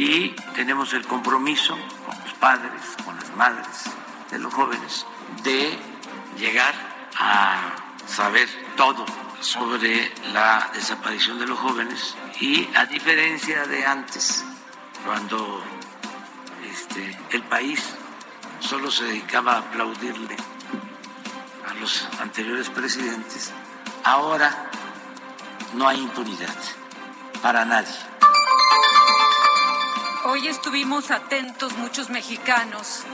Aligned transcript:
y 0.00 0.30
tenemos 0.54 0.94
el 0.94 1.06
compromiso 1.06 1.76
con 2.06 2.18
los 2.24 2.32
padres, 2.40 2.80
con 3.04 3.14
las 3.16 3.36
madres 3.36 3.84
de 4.30 4.38
los 4.38 4.52
jóvenes, 4.54 5.04
de 5.42 5.78
llegar 6.38 6.74
a 7.18 7.74
saber 8.06 8.48
todo 8.78 9.04
sobre 9.40 10.10
la 10.32 10.70
desaparición 10.72 11.38
de 11.38 11.46
los 11.46 11.58
jóvenes 11.58 12.16
y 12.40 12.66
a 12.74 12.86
diferencia 12.86 13.66
de 13.66 13.84
antes, 13.84 14.42
cuando 15.04 15.62
este, 16.64 17.18
el 17.32 17.42
país 17.42 17.84
solo 18.60 18.90
se 18.90 19.04
dedicaba 19.04 19.56
a 19.56 19.58
aplaudirle 19.58 20.36
a 21.68 21.74
los 21.74 22.08
anteriores 22.22 22.70
presidentes, 22.70 23.52
ahora 24.04 24.70
no 25.74 25.86
hay 25.86 26.00
impunidad 26.00 26.56
para 27.42 27.66
nadie. 27.66 28.10
Hoy 30.26 30.48
estuvimos 30.48 31.10
atentos 31.10 31.78
muchos 31.78 32.10
mexicanos 32.10 33.04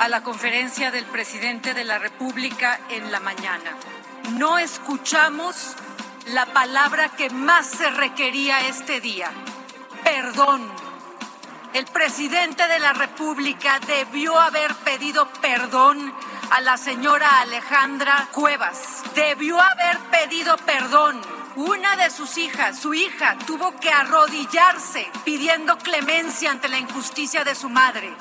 a 0.00 0.08
la 0.08 0.24
conferencia 0.24 0.90
del 0.90 1.04
presidente 1.04 1.74
de 1.74 1.84
la 1.84 2.00
República 2.00 2.80
en 2.90 3.12
la 3.12 3.20
mañana. 3.20 3.76
No 4.32 4.58
escuchamos 4.58 5.76
la 6.32 6.46
palabra 6.46 7.10
que 7.10 7.30
más 7.30 7.68
se 7.68 7.88
requería 7.90 8.66
este 8.66 9.00
día, 9.00 9.30
perdón. 10.02 10.68
El 11.72 11.84
presidente 11.86 12.66
de 12.66 12.80
la 12.80 12.92
República 12.94 13.78
debió 13.86 14.36
haber 14.36 14.74
pedido 14.74 15.28
perdón 15.40 16.12
a 16.50 16.60
la 16.62 16.76
señora 16.78 17.42
Alejandra 17.42 18.26
Cuevas. 18.32 19.04
Debió 19.14 19.60
haber 19.60 19.98
pedido 20.10 20.56
perdón. 20.56 21.20
Una 21.56 21.96
de 21.96 22.10
sus 22.10 22.36
hijas, 22.36 22.78
su 22.78 22.92
hija, 22.92 23.38
tuvo 23.46 23.74
que 23.80 23.88
arrodillarse 23.88 25.06
pidiendo 25.24 25.78
clemencia 25.78 26.50
ante 26.50 26.68
la 26.68 26.78
injusticia 26.78 27.44
de 27.44 27.54
su 27.54 27.70
madre. 27.70 28.14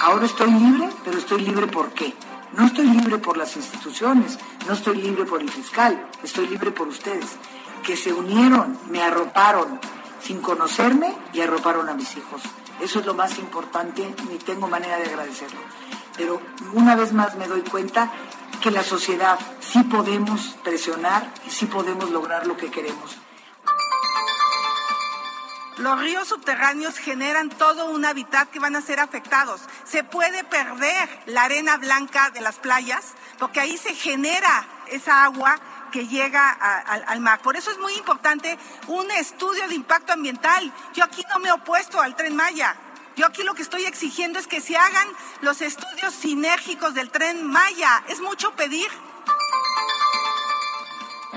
Ahora 0.00 0.24
estoy 0.24 0.50
libre, 0.50 0.88
pero 1.04 1.18
estoy 1.18 1.42
libre 1.42 1.66
¿por 1.66 1.92
qué? 1.92 2.14
No 2.54 2.64
estoy 2.64 2.86
libre 2.86 3.18
por 3.18 3.36
las 3.36 3.56
instituciones, 3.56 4.38
no 4.66 4.72
estoy 4.72 4.96
libre 4.96 5.26
por 5.26 5.42
el 5.42 5.50
fiscal, 5.50 6.08
estoy 6.22 6.46
libre 6.46 6.70
por 6.70 6.88
ustedes, 6.88 7.36
que 7.82 7.94
se 7.94 8.10
unieron, 8.10 8.78
me 8.88 9.02
arroparon 9.02 9.78
sin 10.22 10.40
conocerme 10.40 11.14
y 11.34 11.42
arroparon 11.42 11.90
a 11.90 11.94
mis 11.94 12.16
hijos. 12.16 12.40
Eso 12.80 13.00
es 13.00 13.06
lo 13.06 13.12
más 13.12 13.38
importante, 13.38 14.14
ni 14.30 14.38
tengo 14.38 14.66
manera 14.66 14.96
de 14.96 15.08
agradecerlo. 15.08 15.60
Pero 16.16 16.40
una 16.72 16.96
vez 16.96 17.12
más 17.12 17.36
me 17.36 17.48
doy 17.48 17.60
cuenta 17.60 18.10
que 18.56 18.70
la 18.70 18.82
sociedad 18.82 19.38
sí 19.60 19.82
podemos 19.84 20.56
presionar 20.62 21.32
y 21.46 21.50
sí 21.50 21.66
podemos 21.66 22.10
lograr 22.10 22.46
lo 22.46 22.56
que 22.56 22.70
queremos. 22.70 23.18
Los 25.78 25.98
ríos 25.98 26.28
subterráneos 26.28 26.98
generan 26.98 27.48
todo 27.48 27.90
un 27.90 28.04
hábitat 28.04 28.48
que 28.50 28.60
van 28.60 28.76
a 28.76 28.80
ser 28.80 29.00
afectados. 29.00 29.60
Se 29.84 30.04
puede 30.04 30.44
perder 30.44 31.08
la 31.26 31.44
arena 31.44 31.76
blanca 31.78 32.30
de 32.30 32.40
las 32.40 32.56
playas 32.56 33.14
porque 33.40 33.58
ahí 33.58 33.76
se 33.76 33.92
genera 33.94 34.66
esa 34.86 35.24
agua 35.24 35.58
que 35.90 36.06
llega 36.06 36.50
al 36.50 37.20
mar. 37.20 37.40
Por 37.40 37.56
eso 37.56 37.72
es 37.72 37.78
muy 37.78 37.94
importante 37.94 38.56
un 38.86 39.10
estudio 39.12 39.66
de 39.66 39.74
impacto 39.74 40.12
ambiental. 40.12 40.72
Yo 40.92 41.04
aquí 41.04 41.24
no 41.28 41.40
me 41.40 41.48
he 41.48 41.52
opuesto 41.52 42.00
al 42.00 42.14
tren 42.14 42.36
Maya. 42.36 42.76
Yo 43.16 43.26
aquí 43.26 43.44
lo 43.44 43.54
que 43.54 43.62
estoy 43.62 43.84
exigiendo 43.84 44.38
es 44.40 44.46
que 44.48 44.60
se 44.60 44.76
hagan 44.76 45.06
los 45.40 45.60
estudios 45.60 46.12
sinérgicos 46.14 46.94
del 46.94 47.10
tren 47.10 47.46
Maya. 47.46 48.02
Es 48.08 48.20
mucho 48.20 48.52
pedir. 48.56 48.88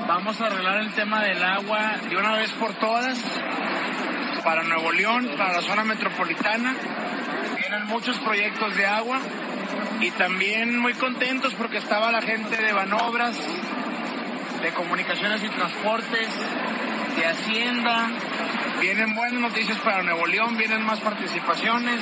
Vamos 0.07 0.41
a 0.41 0.47
arreglar 0.47 0.77
el 0.77 0.93
tema 0.93 1.21
del 1.21 1.43
agua 1.43 1.97
de 2.09 2.17
una 2.17 2.37
vez 2.37 2.51
por 2.53 2.73
todas 2.75 3.19
para 4.43 4.63
Nuevo 4.63 4.91
León, 4.91 5.29
para 5.37 5.53
la 5.53 5.61
zona 5.61 5.83
metropolitana. 5.83 6.75
Vienen 7.57 7.85
muchos 7.87 8.17
proyectos 8.19 8.75
de 8.75 8.85
agua 8.85 9.19
y 9.99 10.09
también 10.11 10.79
muy 10.79 10.93
contentos 10.93 11.53
porque 11.55 11.77
estaba 11.77 12.11
la 12.11 12.21
gente 12.21 12.55
de 12.55 12.73
Banobras, 12.73 13.35
de 14.61 14.73
Comunicaciones 14.73 15.43
y 15.43 15.49
Transportes, 15.49 16.29
de 17.17 17.25
Hacienda. 17.25 18.09
Vienen 18.79 19.15
buenas 19.15 19.41
noticias 19.41 19.77
para 19.79 20.03
Nuevo 20.03 20.27
León, 20.27 20.55
vienen 20.55 20.85
más 20.85 20.99
participaciones, 20.99 21.99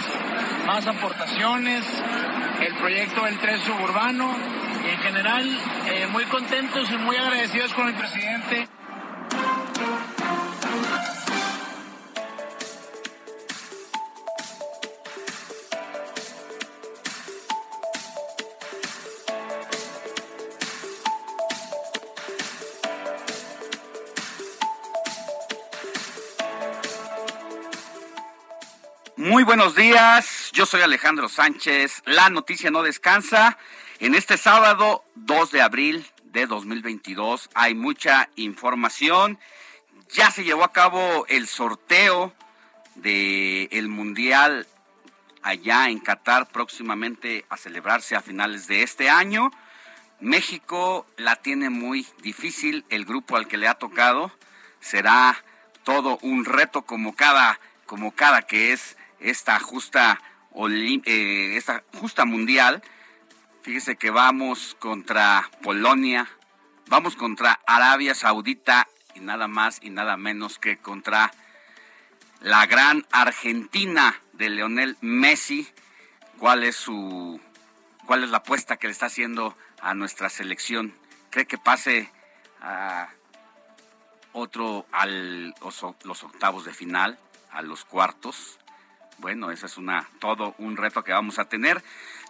más 0.67 0.85
aportaciones, 0.85 1.85
el 2.59 2.73
proyecto 2.75 3.23
del 3.23 3.37
tren 3.39 3.59
suburbano 3.59 4.35
y 4.85 4.89
en 4.89 4.97
general 4.99 5.59
eh, 5.87 6.07
muy 6.11 6.25
contentos 6.25 6.91
y 6.91 6.97
muy 6.97 7.15
agradecidos 7.15 7.73
con 7.73 7.87
el 7.87 7.93
presidente. 7.95 8.67
Muy 29.35 29.43
buenos 29.43 29.75
días, 29.75 30.49
yo 30.53 30.65
soy 30.65 30.81
Alejandro 30.81 31.27
Sánchez. 31.27 32.03
La 32.05 32.29
noticia 32.29 32.71
no 32.71 32.83
descansa. 32.83 33.57
En 33.99 34.15
este 34.15 34.37
sábado 34.37 35.03
2 35.15 35.51
de 35.51 35.61
abril 35.61 36.09
de 36.23 36.47
2022 36.47 37.49
hay 37.53 37.75
mucha 37.75 38.29
información. 38.37 39.37
Ya 40.13 40.31
se 40.31 40.45
llevó 40.45 40.63
a 40.63 40.71
cabo 40.71 41.25
el 41.27 41.49
sorteo 41.49 42.33
del 42.95 43.67
el 43.71 43.89
Mundial 43.89 44.67
allá 45.41 45.89
en 45.89 45.99
Qatar 45.99 46.47
próximamente 46.47 47.45
a 47.49 47.57
celebrarse 47.57 48.15
a 48.15 48.21
finales 48.21 48.67
de 48.67 48.83
este 48.83 49.09
año. 49.09 49.51
México 50.21 51.05
la 51.17 51.35
tiene 51.35 51.69
muy 51.69 52.07
difícil, 52.21 52.85
el 52.87 53.03
grupo 53.03 53.35
al 53.35 53.49
que 53.49 53.57
le 53.57 53.67
ha 53.67 53.73
tocado 53.73 54.31
será 54.79 55.43
todo 55.83 56.19
un 56.21 56.45
reto 56.45 56.83
como 56.83 57.17
cada 57.17 57.59
como 57.85 58.15
cada 58.15 58.41
que 58.41 58.71
es 58.71 58.94
esta 59.19 59.59
justa 59.59 60.19
eh, 61.05 61.57
esta 61.57 61.83
justa 61.99 62.25
mundial. 62.25 62.81
Fíjese 63.61 63.95
que 63.95 64.11
vamos 64.11 64.75
contra 64.79 65.49
Polonia, 65.63 66.27
vamos 66.87 67.15
contra 67.15 67.59
Arabia 67.65 68.15
Saudita 68.15 68.87
y 69.15 69.19
nada 69.19 69.47
más 69.47 69.79
y 69.81 69.89
nada 69.89 70.17
menos 70.17 70.59
que 70.59 70.77
contra 70.77 71.31
la 72.41 72.65
gran 72.67 73.05
Argentina 73.11 74.21
de 74.33 74.49
Leonel 74.49 74.97
Messi. 75.01 75.67
¿Cuál 76.37 76.63
es 76.63 76.75
su 76.75 77.41
cuál 78.05 78.23
es 78.23 78.29
la 78.29 78.37
apuesta 78.37 78.77
que 78.77 78.87
le 78.87 78.93
está 78.93 79.07
haciendo 79.07 79.57
a 79.81 79.93
nuestra 79.93 80.29
selección? 80.29 80.93
¿Cree 81.31 81.47
que 81.47 81.57
pase 81.57 82.11
a 82.61 83.09
otro 84.31 84.85
al 84.91 85.55
los 86.03 86.23
octavos 86.23 86.65
de 86.65 86.73
final, 86.73 87.17
a 87.51 87.61
los 87.61 87.83
cuartos? 87.83 88.59
Bueno, 89.17 89.51
ese 89.51 89.65
es 89.65 89.77
una 89.77 90.07
todo 90.19 90.55
un 90.57 90.77
reto 90.77 91.03
que 91.03 91.13
vamos 91.13 91.39
a 91.39 91.45
tener. 91.45 91.83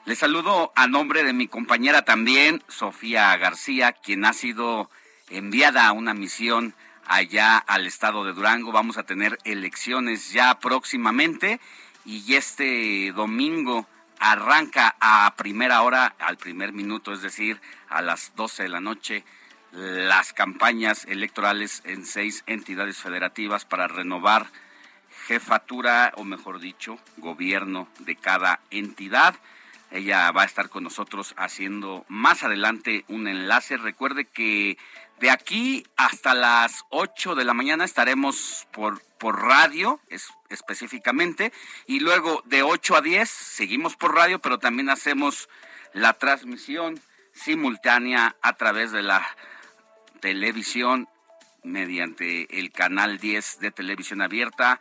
Le 0.06 0.16
saludo 0.16 0.72
a 0.76 0.88
nombre 0.88 1.24
de 1.24 1.34
mi 1.34 1.48
compañera 1.48 2.04
también, 2.04 2.62
Sofía 2.68 3.36
García, 3.38 3.92
quien 3.94 4.24
ha 4.26 4.34
sido 4.34 4.90
enviada 5.30 5.88
a 5.88 5.94
una 5.94 6.14
misión 6.14 6.76
allá 7.06 7.58
al 7.58 7.88
estado 7.88 8.24
de 8.24 8.34
Durango. 8.34 8.72
Vamos 8.72 8.98
a 8.98 9.04
tener 9.04 9.40
elecciones 9.46 10.32
ya 10.32 10.60
próximamente 10.60 11.60
y 12.06 12.36
este 12.36 13.12
domingo 13.14 13.88
arranca 14.20 14.96
a 15.00 15.34
primera 15.36 15.82
hora, 15.82 16.16
al 16.20 16.38
primer 16.38 16.72
minuto, 16.72 17.12
es 17.12 17.22
decir, 17.22 17.60
a 17.90 18.04
las 18.04 18.34
12 18.36 18.64
de 18.64 18.70
la 18.70 18.80
noche, 18.80 19.24
las 19.72 20.34
campañas 20.34 21.06
electorales 21.06 21.82
en 21.86 22.06
seis 22.06 22.44
entidades 22.46 22.98
federativas 22.98 23.66
para 23.66 23.88
renovar 23.88 24.48
jefatura, 25.28 26.14
o 26.18 26.24
mejor 26.24 26.60
dicho, 26.60 27.00
gobierno 27.18 27.88
de 28.00 28.16
cada 28.16 28.60
entidad. 28.70 29.36
Ella 29.92 30.32
va 30.32 30.44
a 30.44 30.46
estar 30.46 30.70
con 30.70 30.84
nosotros 30.84 31.34
haciendo 31.38 32.06
más 32.08 32.44
adelante 32.44 33.06
un 33.08 33.28
enlace. 33.28 33.78
Recuerde 33.78 34.26
que 34.26 34.78
de 35.20 35.32
aquí 35.32 35.86
hasta 35.96 36.34
las 36.34 36.84
8 36.90 37.36
de 37.36 37.46
la 37.46 37.54
mañana 37.54 37.86
estaremos 37.86 38.68
por, 38.72 39.02
por 39.18 39.44
radio 39.44 40.00
es, 40.10 40.28
específicamente 40.50 41.54
y 41.88 42.00
luego 42.02 42.44
de 42.46 42.64
8 42.64 42.98
a 42.98 43.02
10 43.02 43.30
seguimos 43.30 43.96
por 43.96 44.14
radio, 44.14 44.40
pero 44.40 44.60
también 44.60 44.90
hacemos 44.90 45.50
la 45.94 46.14
transmisión 46.14 47.00
simultánea 47.34 48.36
a 48.42 48.54
través 48.54 48.92
de 48.92 49.02
la 49.02 49.26
televisión 50.20 51.08
mediante 51.64 52.60
el 52.60 52.72
canal 52.72 53.18
10 53.18 53.60
de 53.60 53.72
televisión 53.72 54.22
abierta. 54.22 54.80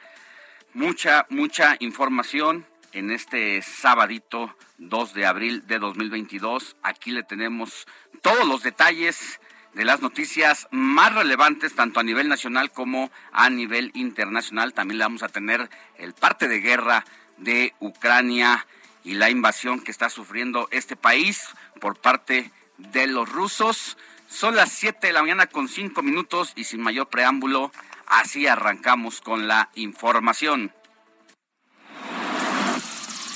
Mucha, 0.75 1.25
mucha 1.31 1.77
información 1.79 2.67
en 2.91 3.13
este 3.13 3.63
sabadito 3.63 4.53
2 4.79 5.15
de 5.15 5.25
abril 5.25 5.65
de 5.69 5.79
2022. 5.79 6.75
Aquí 6.83 7.13
le 7.13 7.23
tenemos 7.23 7.87
todos 8.23 8.45
los 8.45 8.65
detalles 8.65 9.39
de 9.75 9.85
las 9.85 10.01
noticias 10.01 10.67
más 10.73 11.15
relevantes, 11.15 11.77
tanto 11.77 12.01
a 12.01 12.03
nivel 12.03 12.29
nacional 12.29 12.73
como 12.73 13.13
a 13.31 13.51
nivel 13.51 13.93
internacional. 13.95 14.73
También 14.73 14.99
le 14.99 15.05
vamos 15.05 15.23
a 15.23 15.29
tener 15.29 15.71
el 15.97 16.13
parte 16.13 16.49
de 16.49 16.59
guerra 16.59 17.05
de 17.37 17.73
Ucrania 17.79 18.67
y 19.05 19.15
la 19.15 19.31
invasión 19.31 19.81
que 19.81 19.93
está 19.93 20.11
sufriendo 20.11 20.67
este 20.73 20.97
país 20.97 21.51
por 21.81 21.97
parte 22.01 22.51
de 22.79 23.07
los 23.07 23.31
rusos. 23.31 23.97
Son 24.29 24.57
las 24.57 24.73
7 24.73 25.07
de 25.07 25.13
la 25.13 25.23
mañana 25.23 25.47
con 25.47 25.69
5 25.69 26.03
minutos 26.03 26.53
y 26.57 26.65
sin 26.65 26.81
mayor 26.81 27.09
preámbulo, 27.09 27.71
así 28.07 28.47
arrancamos 28.47 29.21
con 29.21 29.49
la 29.49 29.71
información. 29.75 30.73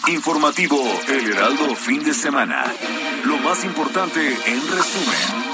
Informativo 0.08 0.80
El 1.08 1.32
Heraldo 1.32 1.74
Fin 1.74 2.02
de 2.02 2.14
Semana. 2.14 2.64
Lo 3.24 3.36
más 3.38 3.64
importante 3.64 4.20
en 4.46 4.60
resumen. 4.70 5.47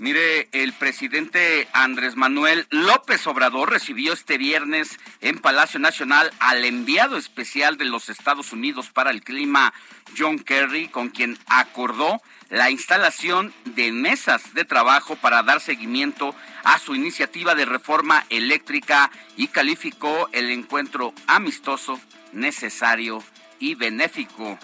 Mire, 0.00 0.48
el 0.52 0.72
presidente 0.72 1.68
Andrés 1.74 2.16
Manuel 2.16 2.66
López 2.70 3.26
Obrador 3.26 3.68
recibió 3.68 4.14
este 4.14 4.38
viernes 4.38 4.98
en 5.20 5.38
Palacio 5.38 5.78
Nacional 5.78 6.32
al 6.40 6.64
enviado 6.64 7.18
especial 7.18 7.76
de 7.76 7.84
los 7.84 8.08
Estados 8.08 8.54
Unidos 8.54 8.88
para 8.88 9.10
el 9.10 9.22
clima, 9.22 9.74
John 10.16 10.38
Kerry, 10.38 10.88
con 10.88 11.10
quien 11.10 11.36
acordó 11.48 12.22
la 12.48 12.70
instalación 12.70 13.52
de 13.66 13.92
mesas 13.92 14.54
de 14.54 14.64
trabajo 14.64 15.16
para 15.16 15.42
dar 15.42 15.60
seguimiento 15.60 16.34
a 16.64 16.78
su 16.78 16.94
iniciativa 16.94 17.54
de 17.54 17.66
reforma 17.66 18.24
eléctrica 18.30 19.10
y 19.36 19.48
calificó 19.48 20.30
el 20.32 20.50
encuentro 20.50 21.12
amistoso, 21.26 22.00
necesario 22.32 23.22
y 23.58 23.74
benéfico. 23.74 24.58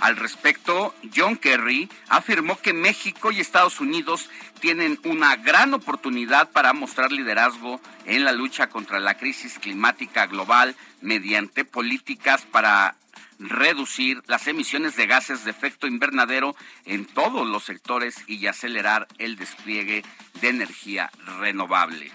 Al 0.00 0.16
respecto, 0.16 0.94
John 1.14 1.36
Kerry 1.36 1.88
afirmó 2.08 2.58
que 2.58 2.72
México 2.72 3.30
y 3.30 3.40
Estados 3.40 3.80
Unidos 3.80 4.30
tienen 4.60 4.98
una 5.04 5.36
gran 5.36 5.74
oportunidad 5.74 6.50
para 6.50 6.72
mostrar 6.72 7.12
liderazgo 7.12 7.80
en 8.06 8.24
la 8.24 8.32
lucha 8.32 8.68
contra 8.68 8.98
la 8.98 9.18
crisis 9.18 9.58
climática 9.58 10.26
global 10.26 10.74
mediante 11.02 11.64
políticas 11.64 12.42
para 12.42 12.96
reducir 13.38 14.22
las 14.26 14.46
emisiones 14.46 14.96
de 14.96 15.06
gases 15.06 15.44
de 15.44 15.50
efecto 15.50 15.86
invernadero 15.86 16.54
en 16.84 17.06
todos 17.06 17.46
los 17.46 17.64
sectores 17.64 18.16
y 18.26 18.46
acelerar 18.46 19.08
el 19.18 19.36
despliegue 19.36 20.02
de 20.40 20.48
energía 20.48 21.10
renovable. 21.38 22.10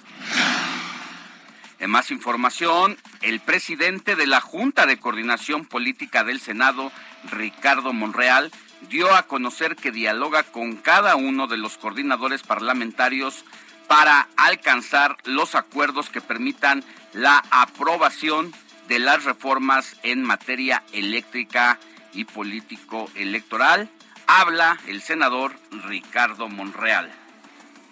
En 1.79 1.89
más 1.89 2.09
información, 2.11 2.97
el 3.21 3.39
presidente 3.41 4.15
de 4.15 4.27
la 4.27 4.39
Junta 4.39 4.85
de 4.85 4.97
Coordinación 4.97 5.65
Política 5.65 6.23
del 6.23 6.39
Senado, 6.39 6.91
Ricardo 7.31 7.91
Monreal, 7.91 8.51
dio 8.89 9.13
a 9.13 9.23
conocer 9.23 9.75
que 9.75 9.91
dialoga 9.91 10.43
con 10.43 10.77
cada 10.77 11.15
uno 11.15 11.47
de 11.47 11.57
los 11.57 11.77
coordinadores 11.77 12.43
parlamentarios 12.43 13.43
para 13.87 14.27
alcanzar 14.37 15.17
los 15.25 15.55
acuerdos 15.55 16.09
que 16.09 16.21
permitan 16.21 16.83
la 17.13 17.43
aprobación 17.51 18.53
de 18.87 18.99
las 18.99 19.23
reformas 19.23 19.95
en 20.03 20.23
materia 20.23 20.83
eléctrica 20.93 21.79
y 22.13 22.25
político 22.25 23.09
electoral. 23.15 23.89
Habla 24.27 24.79
el 24.87 25.01
senador 25.01 25.55
Ricardo 25.87 26.47
Monreal. 26.47 27.11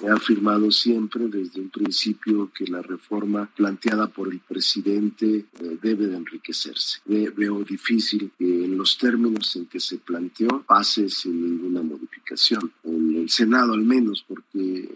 He 0.03 0.09
afirmado 0.09 0.69
siempre 0.69 1.29
desde 1.29 1.61
un 1.61 1.69
principio 1.69 2.51
que 2.53 2.67
la 2.67 2.81
reforma 2.81 3.49
planteada 3.55 4.07
por 4.07 4.27
el 4.27 4.41
presidente 4.41 5.45
eh, 5.61 5.77
debe 5.81 6.07
de 6.07 6.17
enriquecerse. 6.17 6.99
veo 7.05 7.63
difícil 7.63 8.29
que 8.37 8.65
en 8.65 8.77
los 8.77 8.97
términos 8.97 9.55
en 9.55 9.65
que 9.67 9.79
se 9.79 9.99
planteó 9.99 10.61
pase 10.67 11.07
sin 11.07 11.41
ninguna 11.41 11.81
modificación. 11.81 12.69
En 12.83 13.15
el 13.15 13.29
Senado 13.29 13.71
al 13.71 13.85
menos, 13.85 14.25
porque 14.27 14.89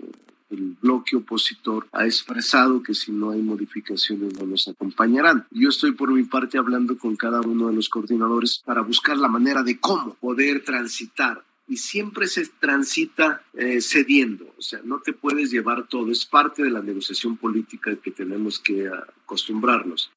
el 0.49 0.77
bloque 0.81 1.15
opositor 1.15 1.87
ha 1.93 2.05
expresado 2.05 2.83
que 2.83 2.93
si 2.93 3.13
no 3.13 3.31
hay 3.31 3.41
modificaciones 3.41 4.37
no 4.37 4.45
nos 4.45 4.67
acompañarán. 4.67 5.45
Yo 5.51 5.69
estoy 5.69 5.93
por 5.93 6.11
mi 6.11 6.23
parte 6.23 6.57
hablando 6.57 6.97
con 6.97 7.15
cada 7.15 7.39
uno 7.41 7.67
de 7.67 7.73
los 7.73 7.87
coordinadores 7.87 8.61
para 8.65 8.81
buscar 8.81 9.17
la 9.17 9.29
manera 9.29 9.63
de 9.63 9.79
cómo 9.79 10.15
poder 10.15 10.63
transitar 10.63 11.43
y 11.67 11.77
siempre 11.77 12.27
se 12.27 12.45
transita 12.47 13.41
eh, 13.53 13.81
cediendo, 13.81 14.53
o 14.57 14.61
sea, 14.61 14.79
no 14.83 14.99
te 14.99 15.13
puedes 15.13 15.51
llevar 15.51 15.87
todo, 15.87 16.11
es 16.11 16.25
parte 16.25 16.63
de 16.63 16.69
la 16.69 16.81
negociación 16.81 17.35
política 17.35 17.95
que 18.01 18.11
tenemos 18.11 18.59
que 18.59 18.89
acostumbrarnos. 19.23 20.11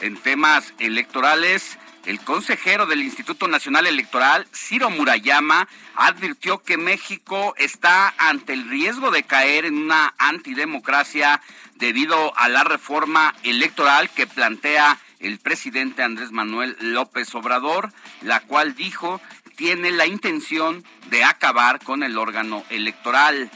En 0.00 0.16
temas 0.16 0.74
electorales, 0.78 1.78
el 2.04 2.20
consejero 2.20 2.86
del 2.86 3.02
Instituto 3.02 3.48
Nacional 3.48 3.86
Electoral, 3.86 4.46
Ciro 4.54 4.90
Murayama, 4.90 5.66
advirtió 5.96 6.62
que 6.62 6.76
México 6.76 7.54
está 7.56 8.14
ante 8.18 8.52
el 8.52 8.68
riesgo 8.68 9.10
de 9.10 9.24
caer 9.24 9.64
en 9.64 9.76
una 9.76 10.14
antidemocracia 10.18 11.40
debido 11.74 12.36
a 12.38 12.48
la 12.48 12.62
reforma 12.62 13.34
electoral 13.42 14.08
que 14.10 14.26
plantea 14.28 15.00
el 15.20 15.38
presidente 15.38 16.02
Andrés 16.02 16.32
Manuel 16.32 16.76
López 16.80 17.34
Obrador, 17.34 17.92
la 18.22 18.40
cual 18.40 18.74
dijo 18.74 19.20
tiene 19.56 19.90
la 19.90 20.06
intención 20.06 20.84
de 21.08 21.24
acabar 21.24 21.82
con 21.82 22.02
el 22.02 22.18
órgano 22.18 22.62
electoral. 22.68 23.50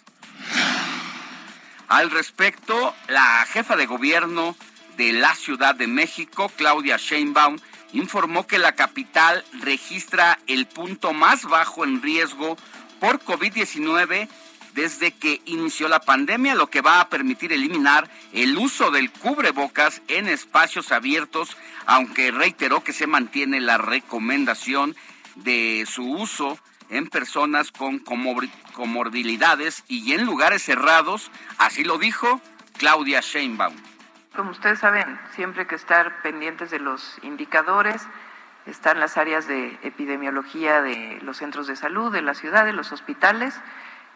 Al 1.88 2.12
respecto, 2.12 2.96
la 3.08 3.46
jefa 3.46 3.76
de 3.76 3.86
gobierno 3.86 4.56
de 4.98 5.14
la 5.14 5.36
Ciudad 5.36 5.76
de 5.76 5.88
México, 5.88 6.52
Claudia 6.58 6.98
Sheinbaum, 6.98 7.58
informó 7.94 8.46
que 8.46 8.60
la 8.60 8.74
capital 8.74 9.46
registra 9.62 10.40
el 10.48 10.66
punto 10.66 11.14
más 11.14 11.44
bajo 11.46 11.84
en 11.84 12.02
riesgo 12.02 12.58
por 13.00 13.20
COVID-19 13.22 14.28
desde 14.74 15.12
que 15.12 15.42
inició 15.46 15.88
la 15.88 16.00
pandemia, 16.00 16.56
lo 16.56 16.68
que 16.68 16.82
va 16.82 17.00
a 17.00 17.10
permitir 17.10 17.54
eliminar 17.54 18.10
el 18.34 18.58
uso 18.58 18.92
del 18.92 19.12
cubrebocas 19.12 20.02
en 20.08 20.28
espacios 20.28 20.92
abiertos, 20.92 21.56
aunque 21.86 22.32
reiteró 22.32 22.84
que 22.84 22.94
se 22.94 23.08
mantiene 23.08 23.62
la 23.62 23.78
recomendación 23.78 24.96
de 25.36 25.86
su 25.88 26.04
uso 26.04 26.58
en 26.90 27.08
personas 27.08 27.72
con 27.72 28.00
comorbilidades 28.00 29.84
y 29.88 30.14
en 30.14 30.26
lugares 30.26 30.64
cerrados, 30.64 31.32
así 31.58 31.84
lo 31.84 31.98
dijo 31.98 32.42
Claudia 32.78 33.22
Sheinbaum. 33.22 33.93
Como 34.36 34.50
ustedes 34.50 34.80
saben, 34.80 35.20
siempre 35.36 35.62
hay 35.62 35.68
que 35.68 35.76
estar 35.76 36.24
pendientes 36.24 36.72
de 36.72 36.80
los 36.80 37.20
indicadores, 37.22 38.08
están 38.66 39.00
las 39.00 39.18
áreas 39.18 39.48
de 39.48 39.78
epidemiología 39.84 40.82
de 40.82 41.20
los 41.22 41.38
centros 41.38 41.68
de 41.68 41.76
salud, 41.76 42.12
de 42.12 42.24
la 42.24 42.34
ciudad, 42.34 42.66
de 42.66 42.74
los 42.74 42.92
hospitales, 42.92 43.62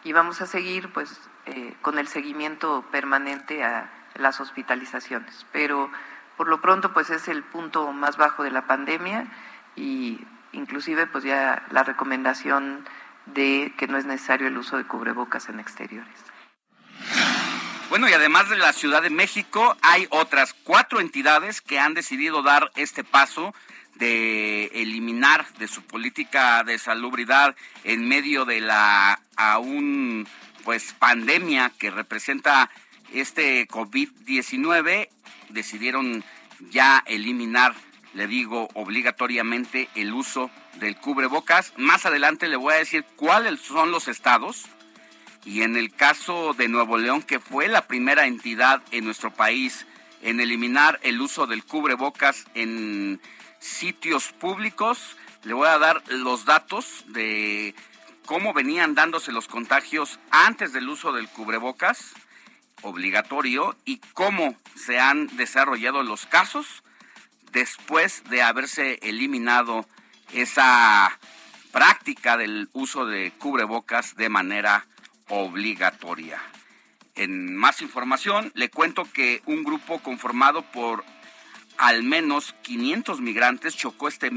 y 0.02 0.12
vamos 0.12 0.40
a 0.40 0.46
seguir 0.46 0.92
pues 0.92 1.20
eh, 1.46 1.76
con 1.82 2.00
el 2.00 2.08
seguimiento 2.08 2.84
permanente 2.90 3.62
a 3.62 3.90
las 4.16 4.40
hospitalizaciones. 4.40 5.46
Pero 5.52 5.88
por 6.36 6.48
lo 6.48 6.60
pronto 6.60 6.92
pues 6.92 7.10
es 7.10 7.28
el 7.28 7.44
punto 7.44 7.92
más 7.92 8.16
bajo 8.16 8.42
de 8.42 8.50
la 8.50 8.66
pandemia 8.66 9.26
y 9.76 10.26
inclusive 10.50 11.06
pues 11.06 11.22
ya 11.22 11.64
la 11.70 11.84
recomendación 11.84 12.84
de 13.26 13.72
que 13.76 13.86
no 13.86 13.96
es 13.96 14.04
necesario 14.04 14.48
el 14.48 14.58
uso 14.58 14.78
de 14.78 14.84
cubrebocas 14.84 15.48
en 15.48 15.60
exteriores. 15.60 16.27
Bueno, 17.88 18.06
y 18.06 18.12
además 18.12 18.50
de 18.50 18.58
la 18.58 18.74
Ciudad 18.74 19.00
de 19.00 19.08
México, 19.08 19.74
hay 19.80 20.06
otras 20.10 20.54
cuatro 20.62 21.00
entidades 21.00 21.62
que 21.62 21.78
han 21.78 21.94
decidido 21.94 22.42
dar 22.42 22.70
este 22.76 23.02
paso 23.02 23.54
de 23.94 24.66
eliminar 24.74 25.46
de 25.54 25.68
su 25.68 25.82
política 25.82 26.62
de 26.64 26.78
salubridad 26.78 27.56
en 27.84 28.06
medio 28.06 28.44
de 28.44 28.60
la 28.60 29.20
aún 29.36 30.28
pues 30.64 30.92
pandemia 30.98 31.72
que 31.78 31.90
representa 31.90 32.68
este 33.14 33.66
COVID-19, 33.68 35.08
decidieron 35.48 36.22
ya 36.70 37.02
eliminar, 37.06 37.74
le 38.12 38.26
digo, 38.26 38.68
obligatoriamente 38.74 39.88
el 39.94 40.12
uso 40.12 40.50
del 40.74 40.96
cubrebocas. 40.98 41.72
Más 41.78 42.04
adelante 42.04 42.48
le 42.48 42.56
voy 42.56 42.74
a 42.74 42.78
decir 42.78 43.06
cuáles 43.16 43.60
son 43.60 43.92
los 43.92 44.08
estados 44.08 44.66
y 45.44 45.62
en 45.62 45.76
el 45.76 45.92
caso 45.92 46.54
de 46.54 46.68
Nuevo 46.68 46.98
León, 46.98 47.22
que 47.22 47.40
fue 47.40 47.68
la 47.68 47.86
primera 47.86 48.26
entidad 48.26 48.82
en 48.90 49.04
nuestro 49.04 49.32
país 49.32 49.86
en 50.22 50.40
eliminar 50.40 50.98
el 51.02 51.20
uso 51.20 51.46
del 51.46 51.64
cubrebocas 51.64 52.46
en 52.54 53.20
sitios 53.60 54.32
públicos, 54.32 55.16
le 55.44 55.54
voy 55.54 55.68
a 55.68 55.78
dar 55.78 56.02
los 56.08 56.44
datos 56.44 57.04
de 57.08 57.74
cómo 58.26 58.52
venían 58.52 58.94
dándose 58.94 59.32
los 59.32 59.48
contagios 59.48 60.18
antes 60.30 60.72
del 60.72 60.88
uso 60.88 61.12
del 61.12 61.28
cubrebocas 61.28 62.14
obligatorio 62.82 63.76
y 63.84 63.98
cómo 64.12 64.56
se 64.76 65.00
han 65.00 65.34
desarrollado 65.36 66.02
los 66.02 66.26
casos 66.26 66.82
después 67.52 68.24
de 68.28 68.42
haberse 68.42 68.98
eliminado 69.02 69.86
esa 70.32 71.18
práctica 71.72 72.36
del 72.36 72.68
uso 72.72 73.06
de 73.06 73.32
cubrebocas 73.38 74.16
de 74.16 74.28
manera 74.28 74.86
obligatoria. 75.28 76.40
En 77.14 77.56
más 77.56 77.82
información, 77.82 78.52
le 78.54 78.70
cuento 78.70 79.10
que 79.12 79.42
un 79.46 79.64
grupo 79.64 79.98
conformado 80.00 80.62
por 80.62 81.04
al 81.76 82.02
menos 82.02 82.54
500 82.62 83.20
migrantes 83.20 83.76
chocó 83.76 84.08
este, 84.08 84.30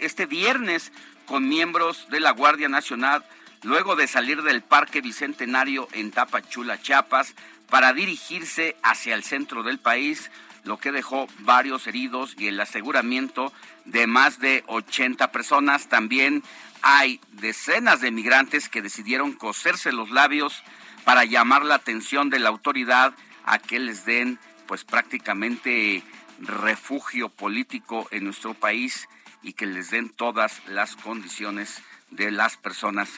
este 0.00 0.26
viernes 0.26 0.92
con 1.26 1.48
miembros 1.48 2.08
de 2.10 2.20
la 2.20 2.32
Guardia 2.32 2.68
Nacional 2.68 3.24
luego 3.62 3.96
de 3.96 4.06
salir 4.06 4.42
del 4.42 4.62
Parque 4.62 5.00
Bicentenario 5.00 5.88
en 5.92 6.10
Tapachula, 6.10 6.80
Chiapas, 6.80 7.34
para 7.68 7.92
dirigirse 7.92 8.76
hacia 8.82 9.14
el 9.14 9.24
centro 9.24 9.62
del 9.62 9.78
país, 9.78 10.30
lo 10.64 10.78
que 10.78 10.92
dejó 10.92 11.26
varios 11.40 11.86
heridos 11.86 12.34
y 12.38 12.48
el 12.48 12.60
aseguramiento 12.60 13.52
de 13.84 14.06
más 14.06 14.38
de 14.38 14.64
80 14.66 15.30
personas. 15.32 15.88
También 15.88 16.42
hay 16.82 17.20
decenas 17.32 18.00
de 18.00 18.10
migrantes 18.10 18.68
que 18.68 18.82
decidieron 18.82 19.32
coserse 19.32 19.92
los 19.92 20.10
labios 20.10 20.62
para 21.04 21.24
llamar 21.24 21.64
la 21.64 21.76
atención 21.76 22.30
de 22.30 22.38
la 22.38 22.48
autoridad 22.48 23.14
a 23.44 23.58
que 23.58 23.78
les 23.78 24.04
den 24.04 24.38
pues 24.66 24.84
prácticamente 24.84 26.02
refugio 26.40 27.30
político 27.30 28.06
en 28.10 28.24
nuestro 28.24 28.54
país 28.54 29.08
y 29.42 29.54
que 29.54 29.66
les 29.66 29.90
den 29.90 30.10
todas 30.10 30.60
las 30.66 30.96
condiciones 30.96 31.82
de 32.10 32.30
las 32.30 32.56
personas 32.56 33.08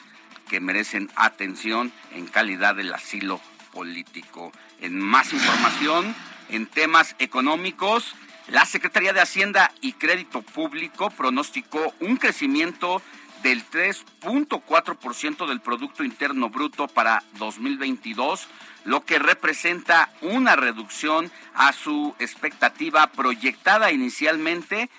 que 0.49 0.59
merecen 0.59 1.09
atención 1.15 1.91
en 2.11 2.27
calidad 2.27 2.75
del 2.75 2.93
asilo 2.93 3.41
político. 3.73 4.51
En 4.79 4.99
más 4.99 5.33
información, 5.33 6.15
en 6.49 6.67
temas 6.67 7.15
económicos, 7.19 8.15
la 8.47 8.65
Secretaría 8.65 9.13
de 9.13 9.21
Hacienda 9.21 9.71
y 9.81 9.93
Crédito 9.93 10.41
Público 10.41 11.09
pronosticó 11.09 11.93
un 11.99 12.17
crecimiento 12.17 13.01
del 13.43 13.63
3.4% 13.69 15.47
del 15.47 15.61
Producto 15.61 16.03
Interno 16.03 16.49
Bruto 16.49 16.87
para 16.87 17.23
2022, 17.37 18.47
lo 18.85 19.05
que 19.05 19.19
representa 19.19 20.09
una 20.21 20.55
reducción 20.55 21.31
a 21.53 21.73
su 21.73 22.15
expectativa 22.19 23.07
proyectada 23.07 23.91
inicialmente. 23.91 24.89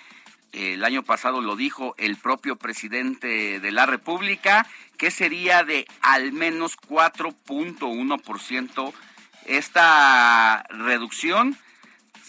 El 0.51 0.83
año 0.83 1.03
pasado 1.03 1.41
lo 1.41 1.55
dijo 1.55 1.95
el 1.97 2.17
propio 2.17 2.55
presidente 2.55 3.59
de 3.59 3.71
la 3.71 3.85
República, 3.85 4.67
que 4.97 5.11
sería 5.11 5.63
de 5.63 5.87
al 6.01 6.31
menos 6.31 6.77
4.1%. 6.77 8.93
Esta 9.45 10.63
reducción 10.69 11.57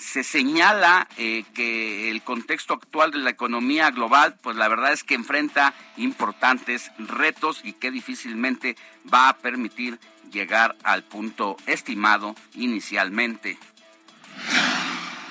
se 0.05 0.23
señala 0.23 1.09
eh, 1.17 1.45
que 1.55 2.11
el 2.11 2.23
contexto 2.23 2.75
actual 2.75 3.11
de 3.11 3.19
la 3.19 3.31
economía 3.31 3.91
global, 3.91 4.37
pues 4.43 4.57
la 4.57 4.69
verdad 4.69 4.93
es 4.93 5.03
que 5.03 5.15
enfrenta 5.15 5.73
importantes 5.97 6.93
retos 6.99 7.61
y 7.65 7.73
que 7.73 7.91
difícilmente 7.91 8.77
va 9.13 9.31
a 9.31 9.39
permitir 9.39 9.99
llegar 10.31 10.77
al 10.85 11.05
punto 11.05 11.57
estimado 11.67 12.37
inicialmente. 12.55 13.59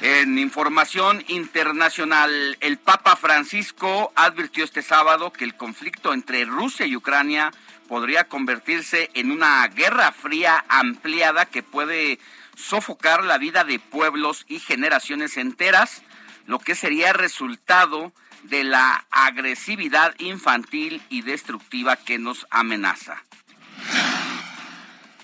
En 0.02 0.38
información 0.40 1.24
internacional, 1.28 2.58
el 2.60 2.78
Papa 2.78 3.16
Francisco 3.16 4.12
advirtió 4.16 4.64
este 4.64 4.82
sábado 4.82 5.32
que 5.32 5.46
el 5.46 5.56
conflicto 5.56 6.14
entre 6.14 6.46
Rusia 6.46 6.86
y 6.86 6.96
Ucrania 6.96 7.52
podría 7.88 8.24
convertirse 8.26 9.12
en 9.14 9.32
una 9.32 9.66
guerra 9.68 10.12
fría 10.12 10.66
ampliada 10.68 11.46
que 11.46 11.64
puede 11.64 12.20
sofocar 12.56 13.24
la 13.24 13.38
vida 13.38 13.64
de 13.64 13.80
pueblos 13.80 14.46
y 14.48 14.60
generaciones 14.60 15.38
enteras, 15.38 16.04
lo 16.46 16.60
que 16.60 16.76
sería 16.76 17.14
resultado 17.14 18.12
de 18.44 18.64
la 18.64 19.06
agresividad 19.12 20.14
infantil 20.20 21.02
y 21.10 21.22
destructiva 21.22 21.96
que 21.96 22.20
nos 22.20 22.46
amenaza. 22.50 23.24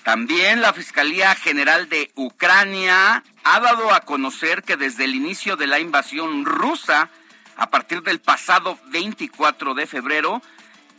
También 0.04 0.62
la 0.62 0.74
Fiscalía 0.74 1.36
General 1.36 1.90
de 1.90 2.12
Ucrania 2.16 3.24
ha 3.44 3.60
dado 3.60 3.94
a 3.94 4.02
conocer 4.02 4.64
que 4.64 4.78
desde 4.78 5.04
el 5.04 5.14
inicio 5.14 5.56
de 5.56 5.68
la 5.68 5.80
invasión 5.80 6.46
rusa, 6.46 7.10
a 7.58 7.70
partir 7.70 8.02
del 8.02 8.20
pasado 8.20 8.80
24 8.88 9.74
de 9.74 9.86
febrero, 9.86 10.42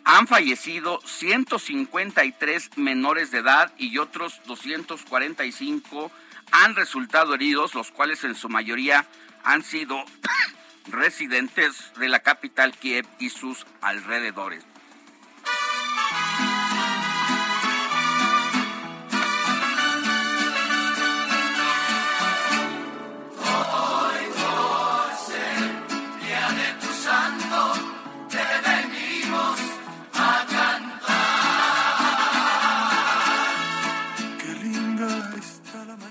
han 0.04 0.26
fallecido 0.26 1.00
153 1.04 2.76
menores 2.76 3.30
de 3.30 3.38
edad 3.38 3.72
y 3.78 3.98
otros 3.98 4.40
245 4.46 6.10
han 6.52 6.74
resultado 6.74 7.34
heridos, 7.34 7.74
los 7.74 7.90
cuales 7.90 8.24
en 8.24 8.34
su 8.34 8.48
mayoría 8.48 9.06
han 9.44 9.62
sido 9.62 10.04
residentes 10.86 11.92
de 11.98 12.08
la 12.08 12.20
capital 12.20 12.76
Kiev 12.76 13.06
y 13.18 13.30
sus 13.30 13.66
alrededores. 13.80 14.64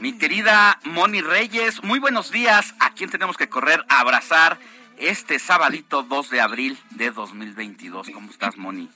Mi 0.10 0.18
querida 0.18 0.80
Moni 0.86 1.22
Reyes, 1.22 1.84
muy 1.84 2.00
buenos 2.00 2.32
días. 2.32 2.74
¿A 2.80 2.96
quién 2.96 3.12
tenemos 3.12 3.38
que 3.38 3.48
correr 3.48 3.86
a 3.90 4.00
abrazar 4.00 4.58
este 4.98 5.38
sabadito 5.38 6.02
2 6.02 6.32
de 6.32 6.42
abril 6.42 6.80
de 6.90 7.12
2022? 7.12 8.10
¿Cómo 8.12 8.32
estás, 8.32 8.58
Moni? 8.58 8.90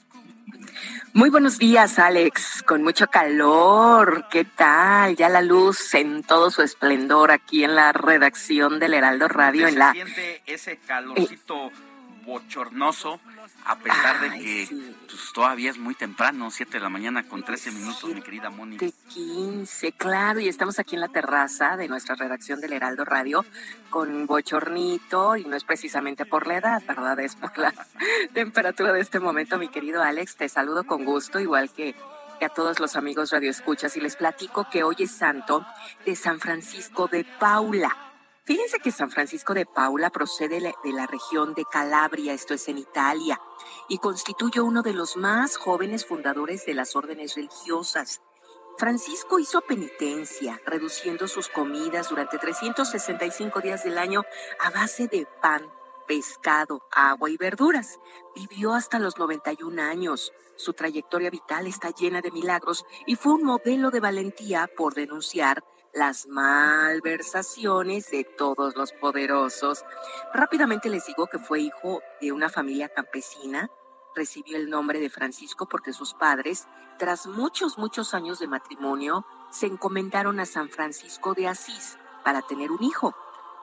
Muy 1.12 1.30
buenos 1.30 1.58
días, 1.60 2.00
Alex. 2.00 2.64
Con 2.66 2.82
mucho 2.82 3.06
calor. 3.06 4.26
¿Qué 4.28 4.44
tal? 4.44 5.14
Ya 5.14 5.28
la 5.28 5.40
luz 5.40 5.94
en 5.94 6.24
todo 6.24 6.50
su 6.50 6.62
esplendor 6.62 7.30
aquí 7.30 7.62
en 7.62 7.76
la 7.76 7.92
redacción 7.92 8.80
del 8.80 8.94
Heraldo 8.94 9.28
Radio. 9.28 9.68
en 9.68 9.78
la... 9.78 9.92
siente 9.92 10.42
ese 10.46 10.78
calorcito 10.78 11.70
bochornoso 12.24 13.20
a 13.66 13.76
pesar 13.78 14.20
de 14.20 14.38
que 14.38 14.68
pues, 15.06 15.32
todavía 15.32 15.70
es 15.70 15.78
muy 15.78 15.94
temprano, 15.94 16.50
7 16.50 16.72
de 16.72 16.80
la 16.80 16.88
mañana 16.88 17.26
con 17.26 17.42
13 17.42 17.70
minutos, 17.72 18.10
mi 18.14 18.20
querida 18.20 18.50
Moni. 18.50 18.76
De 18.76 18.92
15, 19.08 19.92
claro, 19.92 20.40
y 20.40 20.48
estamos 20.48 20.78
aquí 20.78 20.94
en 20.94 21.00
la 21.00 21.08
terraza 21.08 21.76
de 21.76 21.88
nuestra 21.88 22.14
redacción 22.14 22.60
del 22.60 22.74
Heraldo 22.74 23.04
Radio 23.04 23.44
con 23.90 24.26
bochornito, 24.26 25.36
y 25.36 25.44
no 25.44 25.56
es 25.56 25.64
precisamente 25.64 26.26
por 26.26 26.46
la 26.46 26.58
edad, 26.58 26.82
¿verdad? 26.86 27.18
Es 27.20 27.36
por 27.36 27.56
la 27.56 27.72
temperatura 28.34 28.92
de 28.92 29.00
este 29.00 29.20
momento, 29.20 29.58
mi 29.58 29.68
querido 29.68 30.02
Alex. 30.02 30.36
Te 30.36 30.48
saludo 30.48 30.84
con 30.84 31.04
gusto, 31.04 31.40
igual 31.40 31.70
que 31.70 31.94
a 32.44 32.48
todos 32.50 32.78
los 32.78 32.94
amigos 32.96 33.30
Radio 33.30 33.50
Escuchas, 33.50 33.96
y 33.96 34.00
les 34.00 34.16
platico 34.16 34.68
que 34.70 34.82
hoy 34.84 34.96
es 34.98 35.10
santo 35.10 35.66
de 36.04 36.14
San 36.14 36.40
Francisco 36.40 37.08
de 37.08 37.24
Paula. 37.24 38.03
Fíjense 38.46 38.78
que 38.78 38.92
San 38.92 39.10
Francisco 39.10 39.54
de 39.54 39.64
Paula 39.64 40.10
procede 40.10 40.60
de 40.60 40.92
la 40.92 41.06
región 41.06 41.54
de 41.54 41.64
Calabria, 41.64 42.34
esto 42.34 42.52
es 42.52 42.68
en 42.68 42.76
Italia, 42.76 43.40
y 43.88 43.96
constituye 43.96 44.60
uno 44.60 44.82
de 44.82 44.92
los 44.92 45.16
más 45.16 45.56
jóvenes 45.56 46.04
fundadores 46.04 46.66
de 46.66 46.74
las 46.74 46.94
órdenes 46.94 47.36
religiosas. 47.36 48.20
Francisco 48.76 49.38
hizo 49.38 49.62
penitencia, 49.62 50.60
reduciendo 50.66 51.26
sus 51.26 51.48
comidas 51.48 52.10
durante 52.10 52.36
365 52.36 53.62
días 53.62 53.82
del 53.82 53.96
año 53.96 54.24
a 54.60 54.68
base 54.68 55.08
de 55.08 55.26
pan, 55.40 55.62
pescado, 56.06 56.82
agua 56.90 57.30
y 57.30 57.38
verduras. 57.38 57.98
Vivió 58.34 58.74
hasta 58.74 58.98
los 58.98 59.16
91 59.16 59.80
años. 59.80 60.34
Su 60.56 60.74
trayectoria 60.74 61.30
vital 61.30 61.66
está 61.66 61.92
llena 61.92 62.20
de 62.20 62.30
milagros 62.30 62.84
y 63.06 63.16
fue 63.16 63.32
un 63.32 63.44
modelo 63.44 63.90
de 63.90 64.00
valentía 64.00 64.68
por 64.76 64.92
denunciar 64.92 65.64
las 65.94 66.26
malversaciones 66.26 68.10
de 68.10 68.24
todos 68.24 68.74
los 68.74 68.92
poderosos. 68.92 69.84
Rápidamente 70.32 70.88
les 70.88 71.06
digo 71.06 71.28
que 71.28 71.38
fue 71.38 71.60
hijo 71.60 72.02
de 72.20 72.32
una 72.32 72.48
familia 72.48 72.88
campesina. 72.88 73.70
Recibió 74.14 74.56
el 74.56 74.70
nombre 74.70 74.98
de 74.98 75.08
Francisco 75.08 75.66
porque 75.66 75.92
sus 75.92 76.14
padres, 76.14 76.66
tras 76.98 77.26
muchos, 77.26 77.78
muchos 77.78 78.12
años 78.12 78.40
de 78.40 78.48
matrimonio, 78.48 79.24
se 79.50 79.66
encomendaron 79.66 80.40
a 80.40 80.46
San 80.46 80.68
Francisco 80.68 81.34
de 81.34 81.46
Asís 81.46 81.96
para 82.24 82.42
tener 82.42 82.72
un 82.72 82.82
hijo. 82.82 83.14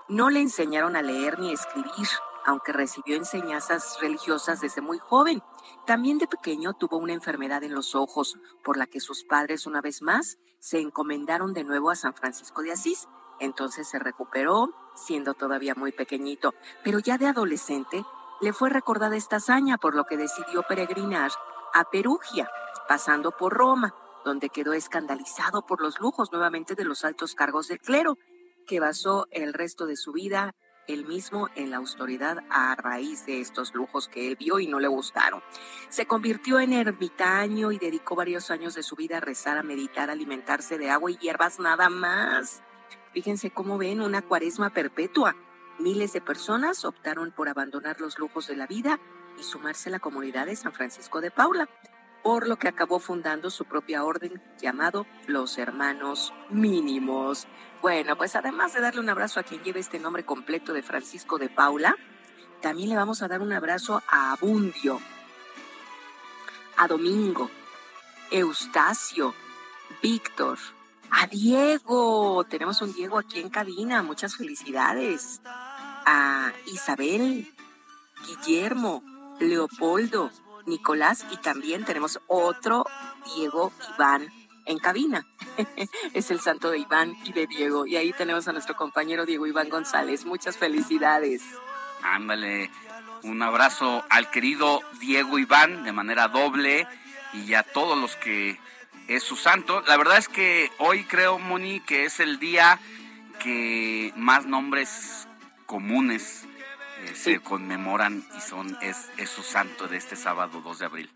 No 0.07 0.29
le 0.29 0.39
enseñaron 0.39 0.95
a 0.95 1.01
leer 1.01 1.38
ni 1.39 1.51
escribir, 1.51 2.07
aunque 2.45 2.71
recibió 2.71 3.15
enseñanzas 3.15 3.97
religiosas 4.00 4.61
desde 4.61 4.81
muy 4.81 5.00
joven. 5.00 5.43
También 5.85 6.17
de 6.17 6.27
pequeño 6.27 6.73
tuvo 6.73 6.97
una 6.97 7.13
enfermedad 7.13 7.63
en 7.63 7.75
los 7.75 7.93
ojos, 7.93 8.38
por 8.63 8.77
la 8.77 8.88
que 8.88 9.00
sus 9.00 9.23
padres 9.23 9.65
una 9.65 9.81
vez 9.81 10.01
más 10.01 10.38
se 10.61 10.79
encomendaron 10.79 11.53
de 11.53 11.63
nuevo 11.63 11.89
a 11.89 11.95
San 11.95 12.13
Francisco 12.13 12.61
de 12.61 12.71
Asís. 12.71 13.09
Entonces 13.39 13.89
se 13.89 13.99
recuperó, 13.99 14.69
siendo 14.95 15.33
todavía 15.33 15.73
muy 15.75 15.91
pequeñito, 15.91 16.53
pero 16.83 16.99
ya 16.99 17.17
de 17.17 17.25
adolescente 17.27 18.05
le 18.39 18.53
fue 18.53 18.69
recordada 18.69 19.15
esta 19.15 19.37
hazaña, 19.37 19.77
por 19.77 19.95
lo 19.95 20.05
que 20.05 20.17
decidió 20.17 20.63
peregrinar 20.63 21.31
a 21.73 21.85
Perugia, 21.85 22.49
pasando 22.87 23.31
por 23.31 23.53
Roma, 23.53 23.95
donde 24.23 24.49
quedó 24.49 24.73
escandalizado 24.73 25.65
por 25.65 25.81
los 25.81 25.99
lujos 25.99 26.31
nuevamente 26.31 26.75
de 26.75 26.85
los 26.85 27.03
altos 27.03 27.33
cargos 27.33 27.67
del 27.67 27.79
clero, 27.79 28.17
que 28.67 28.79
basó 28.79 29.25
el 29.31 29.53
resto 29.53 29.87
de 29.87 29.95
su 29.95 30.11
vida 30.11 30.53
él 30.88 31.05
mismo 31.05 31.50
en 31.55 31.71
la 31.71 31.77
autoridad 31.77 32.43
a 32.50 32.75
raíz 32.75 33.25
de 33.25 33.41
estos 33.41 33.73
lujos 33.73 34.07
que 34.07 34.27
él 34.27 34.35
vio 34.35 34.59
y 34.59 34.67
no 34.67 34.79
le 34.79 34.88
gustaron. 34.88 35.41
Se 35.89 36.05
convirtió 36.05 36.59
en 36.59 36.73
ermitaño 36.73 37.71
y 37.71 37.79
dedicó 37.79 38.15
varios 38.15 38.51
años 38.51 38.75
de 38.75 38.83
su 38.83 38.95
vida 38.95 39.17
a 39.17 39.21
rezar, 39.21 39.57
a 39.57 39.63
meditar, 39.63 40.09
a 40.09 40.13
alimentarse 40.13 40.77
de 40.77 40.89
agua 40.89 41.11
y 41.11 41.17
hierbas 41.17 41.59
nada 41.59 41.89
más. 41.89 42.63
Fíjense 43.13 43.51
cómo 43.51 43.77
ven 43.77 44.01
una 44.01 44.21
cuaresma 44.21 44.69
perpetua. 44.69 45.35
Miles 45.79 46.13
de 46.13 46.21
personas 46.21 46.85
optaron 46.85 47.31
por 47.31 47.50
abandonar 47.50 48.00
los 48.00 48.19
lujos 48.19 48.47
de 48.47 48.55
la 48.55 48.67
vida 48.67 49.00
y 49.39 49.43
sumarse 49.43 49.89
a 49.89 49.93
la 49.93 50.00
comunidad 50.00 50.45
de 50.45 50.55
San 50.55 50.73
Francisco 50.73 51.21
de 51.21 51.31
Paula 51.31 51.67
por 52.23 52.47
lo 52.47 52.57
que 52.57 52.67
acabó 52.67 52.99
fundando 52.99 53.49
su 53.49 53.65
propia 53.65 54.03
orden 54.03 54.41
llamado 54.59 55.05
los 55.27 55.57
Hermanos 55.57 56.33
Mínimos. 56.49 57.47
Bueno, 57.81 58.15
pues 58.15 58.35
además 58.35 58.73
de 58.73 58.81
darle 58.81 58.99
un 58.99 59.09
abrazo 59.09 59.39
a 59.39 59.43
quien 59.43 59.63
lleve 59.63 59.79
este 59.79 59.99
nombre 59.99 60.25
completo 60.25 60.73
de 60.73 60.83
Francisco 60.83 61.37
de 61.37 61.49
Paula, 61.49 61.95
también 62.61 62.89
le 62.89 62.95
vamos 62.95 63.23
a 63.23 63.27
dar 63.27 63.41
un 63.41 63.53
abrazo 63.53 64.03
a 64.07 64.33
Abundio, 64.33 64.99
a 66.77 66.87
Domingo, 66.87 67.49
Eustacio, 68.29 69.33
Víctor, 70.01 70.59
a 71.09 71.27
Diego. 71.27 72.43
Tenemos 72.45 72.81
un 72.81 72.93
Diego 72.93 73.17
aquí 73.17 73.39
en 73.39 73.49
cabina. 73.49 74.01
Muchas 74.03 74.35
felicidades. 74.37 75.41
A 75.43 76.51
Isabel, 76.65 77.53
Guillermo, 78.25 79.03
Leopoldo, 79.39 80.31
Nicolás 80.65 81.25
y 81.31 81.37
también 81.37 81.85
tenemos 81.85 82.19
otro 82.27 82.85
Diego 83.35 83.71
Iván 83.95 84.31
en 84.65 84.77
cabina. 84.77 85.25
es 86.13 86.31
el 86.31 86.39
santo 86.39 86.69
de 86.69 86.79
Iván 86.79 87.15
y 87.24 87.33
de 87.33 87.47
Diego. 87.47 87.85
Y 87.85 87.97
ahí 87.97 88.13
tenemos 88.13 88.47
a 88.47 88.51
nuestro 88.51 88.75
compañero 88.75 89.25
Diego 89.25 89.47
Iván 89.47 89.69
González. 89.69 90.25
Muchas 90.25 90.57
felicidades. 90.57 91.43
Ándale, 92.03 92.71
un 93.24 93.41
abrazo 93.41 94.03
al 94.09 94.31
querido 94.31 94.81
Diego 95.00 95.37
Iván 95.37 95.83
de 95.83 95.91
manera 95.91 96.27
doble 96.27 96.87
y 97.33 97.53
a 97.53 97.63
todos 97.63 97.97
los 97.97 98.15
que 98.15 98.59
es 99.07 99.24
su 99.24 99.35
santo. 99.35 99.81
La 99.87 99.97
verdad 99.97 100.17
es 100.17 100.27
que 100.27 100.71
hoy 100.79 101.03
creo, 101.03 101.37
Moni, 101.37 101.79
que 101.81 102.05
es 102.05 102.19
el 102.19 102.39
día 102.39 102.79
que 103.39 104.13
más 104.15 104.45
nombres 104.45 105.27
comunes 105.65 106.45
eh, 107.01 107.16
se 107.16 107.40
conmemoran 107.40 108.24
y 108.37 108.42
son 108.42 108.77
es, 108.81 109.09
es 109.18 109.29
su 109.29 109.44
santo 109.44 109.87
de 109.87 109.98
este 109.98 110.16
sábado 110.16 110.61
2 110.61 110.79
de 110.79 110.85
abril. 110.85 111.09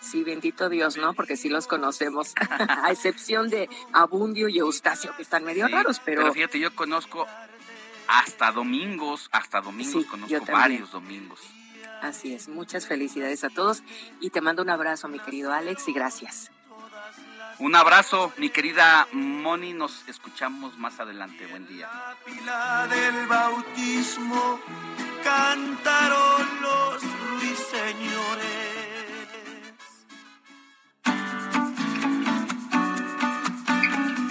Sí, 0.00 0.22
bendito 0.22 0.68
Dios, 0.68 0.98
¿no? 0.98 1.14
Porque 1.14 1.36
sí 1.36 1.48
los 1.48 1.66
conocemos, 1.66 2.34
a 2.38 2.90
excepción 2.90 3.48
de 3.48 3.70
Abundio 3.92 4.48
y 4.48 4.58
Eustacio, 4.58 5.16
que 5.16 5.22
están 5.22 5.44
medio 5.44 5.66
raros, 5.66 6.00
pero... 6.04 6.22
Pero 6.22 6.34
fíjate, 6.34 6.60
yo 6.60 6.74
conozco 6.74 7.26
hasta 8.06 8.52
domingos, 8.52 9.30
hasta 9.32 9.62
domingos, 9.62 10.04
conozco 10.04 10.44
varios 10.52 10.92
domingos. 10.92 11.40
Así 12.02 12.34
es, 12.34 12.48
muchas 12.48 12.86
felicidades 12.86 13.44
a 13.44 13.50
todos 13.50 13.82
y 14.20 14.28
te 14.28 14.42
mando 14.42 14.62
un 14.62 14.68
abrazo, 14.68 15.08
mi 15.08 15.20
querido 15.20 15.54
Alex, 15.54 15.88
y 15.88 15.94
gracias. 15.94 16.50
Un 17.58 17.76
abrazo, 17.76 18.32
mi 18.36 18.50
querida 18.50 19.06
Moni. 19.12 19.72
Nos 19.72 20.06
escuchamos 20.08 20.76
más 20.78 20.98
adelante. 21.00 21.46
Buen 21.46 21.66
día. 21.68 21.88
La 22.44 22.86
del 22.88 23.26
bautismo 23.26 24.58
cantaron 25.22 26.46
los 26.60 27.02
ruiseñores. 27.30 28.74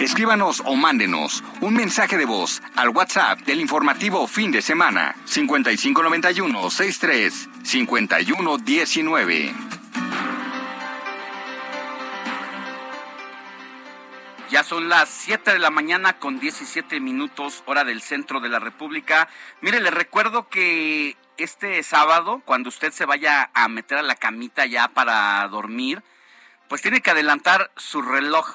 Escríbanos 0.00 0.62
o 0.66 0.76
mándenos 0.76 1.42
un 1.62 1.72
mensaje 1.74 2.18
de 2.18 2.26
voz 2.26 2.60
al 2.76 2.90
WhatsApp 2.90 3.40
del 3.40 3.60
informativo 3.60 4.26
fin 4.26 4.50
de 4.50 4.60
semana 4.60 5.16
5591 5.24 6.70
63 6.70 7.48
5119. 7.62 9.54
Ya 14.54 14.62
son 14.62 14.88
las 14.88 15.08
7 15.08 15.54
de 15.54 15.58
la 15.58 15.70
mañana 15.70 16.20
con 16.20 16.38
17 16.38 17.00
minutos 17.00 17.64
hora 17.66 17.82
del 17.82 18.00
centro 18.00 18.38
de 18.38 18.48
la 18.48 18.60
República. 18.60 19.28
Mire, 19.62 19.80
le 19.80 19.90
recuerdo 19.90 20.48
que 20.48 21.16
este 21.38 21.82
sábado, 21.82 22.40
cuando 22.44 22.68
usted 22.68 22.92
se 22.92 23.04
vaya 23.04 23.50
a 23.52 23.66
meter 23.66 23.98
a 23.98 24.02
la 24.02 24.14
camita 24.14 24.64
ya 24.64 24.86
para 24.86 25.48
dormir, 25.48 26.04
pues 26.68 26.82
tiene 26.82 27.00
que 27.00 27.10
adelantar 27.10 27.72
su 27.76 28.00
reloj. 28.00 28.48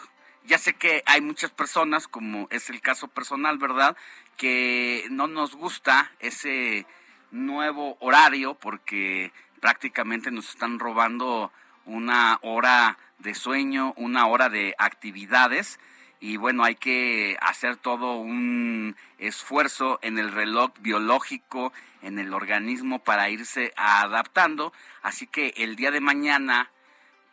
Ya 0.45 0.57
sé 0.57 0.73
que 0.73 1.03
hay 1.05 1.19
muchas 1.19 1.51
personas, 1.51 2.07
como 2.07 2.47
es 2.49 2.69
el 2.69 2.79
caso 2.79 3.09
personal, 3.09 3.57
¿verdad? 3.57 3.97
Que 4.38 5.05
no 5.12 5.27
nos 5.27 5.53
gusta 5.53 6.13
ese 6.19 6.85
nuevo 7.31 7.97
horario 7.99 8.53
porque 8.53 9.33
prácticamente 9.59 10.31
nos 10.31 10.47
están 10.47 10.79
robando 10.79 11.51
una 11.83 12.39
hora 12.41 12.97
de 13.17 13.35
sueño, 13.35 13.93
una 13.97 14.27
hora 14.27 14.47
de 14.47 14.75
actividades 14.77 15.77
y 16.19 16.38
bueno, 16.38 16.63
hay 16.63 16.75
que 16.75 17.38
hacer 17.41 17.77
todo 17.77 18.17
un 18.17 18.95
esfuerzo 19.19 19.99
en 20.01 20.19
el 20.19 20.32
reloj 20.32 20.71
biológico, 20.79 21.71
en 22.01 22.19
el 22.19 22.34
organismo 22.34 22.99
para 22.99 23.29
irse 23.29 23.73
adaptando. 23.77 24.73
Así 25.01 25.27
que 25.27 25.53
el 25.58 25.75
día 25.75 25.91
de 25.91 26.01
mañana, 26.01 26.71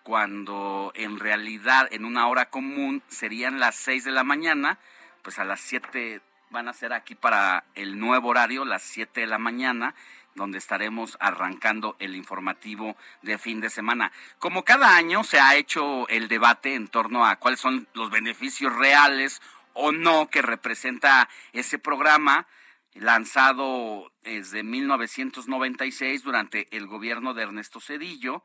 cuando 0.05 0.93
en 0.95 1.19
realidad 1.19 1.89
en 1.91 2.05
una 2.05 2.29
hora 2.29 2.49
común 2.49 3.03
serían 3.09 3.59
las 3.59 3.75
6 3.77 4.05
de 4.05 4.13
la 4.13 4.23
mañana, 4.23 4.79
pues 5.23 5.41
a 5.41 5.45
las 5.45 5.61
7 5.61 6.21
van 6.51 6.69
a 6.69 6.73
ser 6.73 6.93
aquí 6.93 7.17
para 7.17 7.65
el 7.75 7.99
nuevo 7.99 8.29
horario, 8.29 8.65
las 8.65 8.83
7 8.83 9.23
de 9.23 9.27
la 9.27 9.39
mañana 9.39 9.95
donde 10.37 10.59
estaremos 10.59 11.17
arrancando 11.19 11.97
el 11.99 12.15
informativo 12.15 12.97
de 13.23 13.39
fin 13.39 13.61
de 13.61 13.71
semana. 13.71 14.13
Como 14.39 14.65
cada 14.65 14.95
año 14.97 15.25
se 15.25 15.41
ha 15.41 15.57
hecho 15.57 16.07
el 16.09 16.29
debate 16.29 16.75
en 16.75 16.89
torno 16.89 17.27
a 17.27 17.37
cuáles 17.37 17.59
son 17.59 17.89
los 17.95 18.11
beneficios 18.11 18.73
reales 18.75 19.43
o 19.73 19.93
no 19.93 20.29
que 20.31 20.43
representa 20.43 21.29
ese 21.53 21.79
programa 21.79 22.47
lanzado 22.95 24.13
desde 24.23 24.63
1996 24.63 26.23
durante 26.23 26.75
el 26.77 26.87
gobierno 26.87 27.35
de 27.35 27.43
Ernesto 27.43 27.81
Cedillo, 27.81 28.45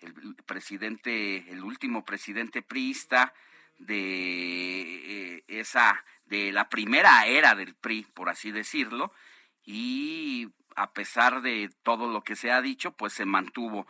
el 0.00 0.34
presidente, 0.46 1.50
el 1.50 1.62
último 1.62 2.04
presidente 2.04 2.62
priista 2.62 3.32
de 3.78 5.36
eh, 5.36 5.44
esa, 5.46 6.04
de 6.26 6.52
la 6.52 6.68
primera 6.68 7.26
era 7.26 7.54
del 7.54 7.74
PRI, 7.74 8.06
por 8.14 8.28
así 8.28 8.50
decirlo, 8.50 9.12
y 9.64 10.48
a 10.76 10.92
pesar 10.92 11.42
de 11.42 11.70
todo 11.82 12.06
lo 12.10 12.22
que 12.22 12.36
se 12.36 12.50
ha 12.50 12.60
dicho, 12.60 12.92
pues 12.92 13.12
se 13.12 13.24
mantuvo. 13.24 13.86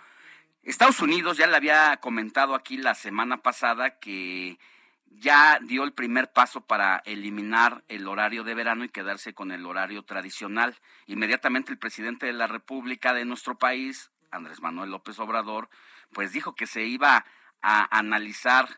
Estados 0.62 1.00
Unidos, 1.00 1.36
ya 1.36 1.46
le 1.46 1.56
había 1.56 1.96
comentado 1.98 2.54
aquí 2.54 2.76
la 2.76 2.94
semana 2.94 3.38
pasada 3.38 3.98
que 3.98 4.58
ya 5.06 5.58
dio 5.60 5.84
el 5.84 5.92
primer 5.92 6.32
paso 6.32 6.60
para 6.60 7.02
eliminar 7.04 7.84
el 7.88 8.06
horario 8.08 8.44
de 8.44 8.54
verano 8.54 8.84
y 8.84 8.88
quedarse 8.88 9.34
con 9.34 9.50
el 9.50 9.66
horario 9.66 10.04
tradicional. 10.04 10.78
Inmediatamente 11.06 11.72
el 11.72 11.78
presidente 11.78 12.26
de 12.26 12.32
la 12.32 12.46
República 12.46 13.12
de 13.12 13.24
nuestro 13.24 13.58
país, 13.58 14.10
Andrés 14.30 14.62
Manuel 14.62 14.90
López 14.90 15.18
Obrador, 15.18 15.68
pues 16.12 16.32
dijo 16.32 16.54
que 16.54 16.66
se 16.66 16.84
iba 16.84 17.24
a 17.60 17.98
analizar 17.98 18.68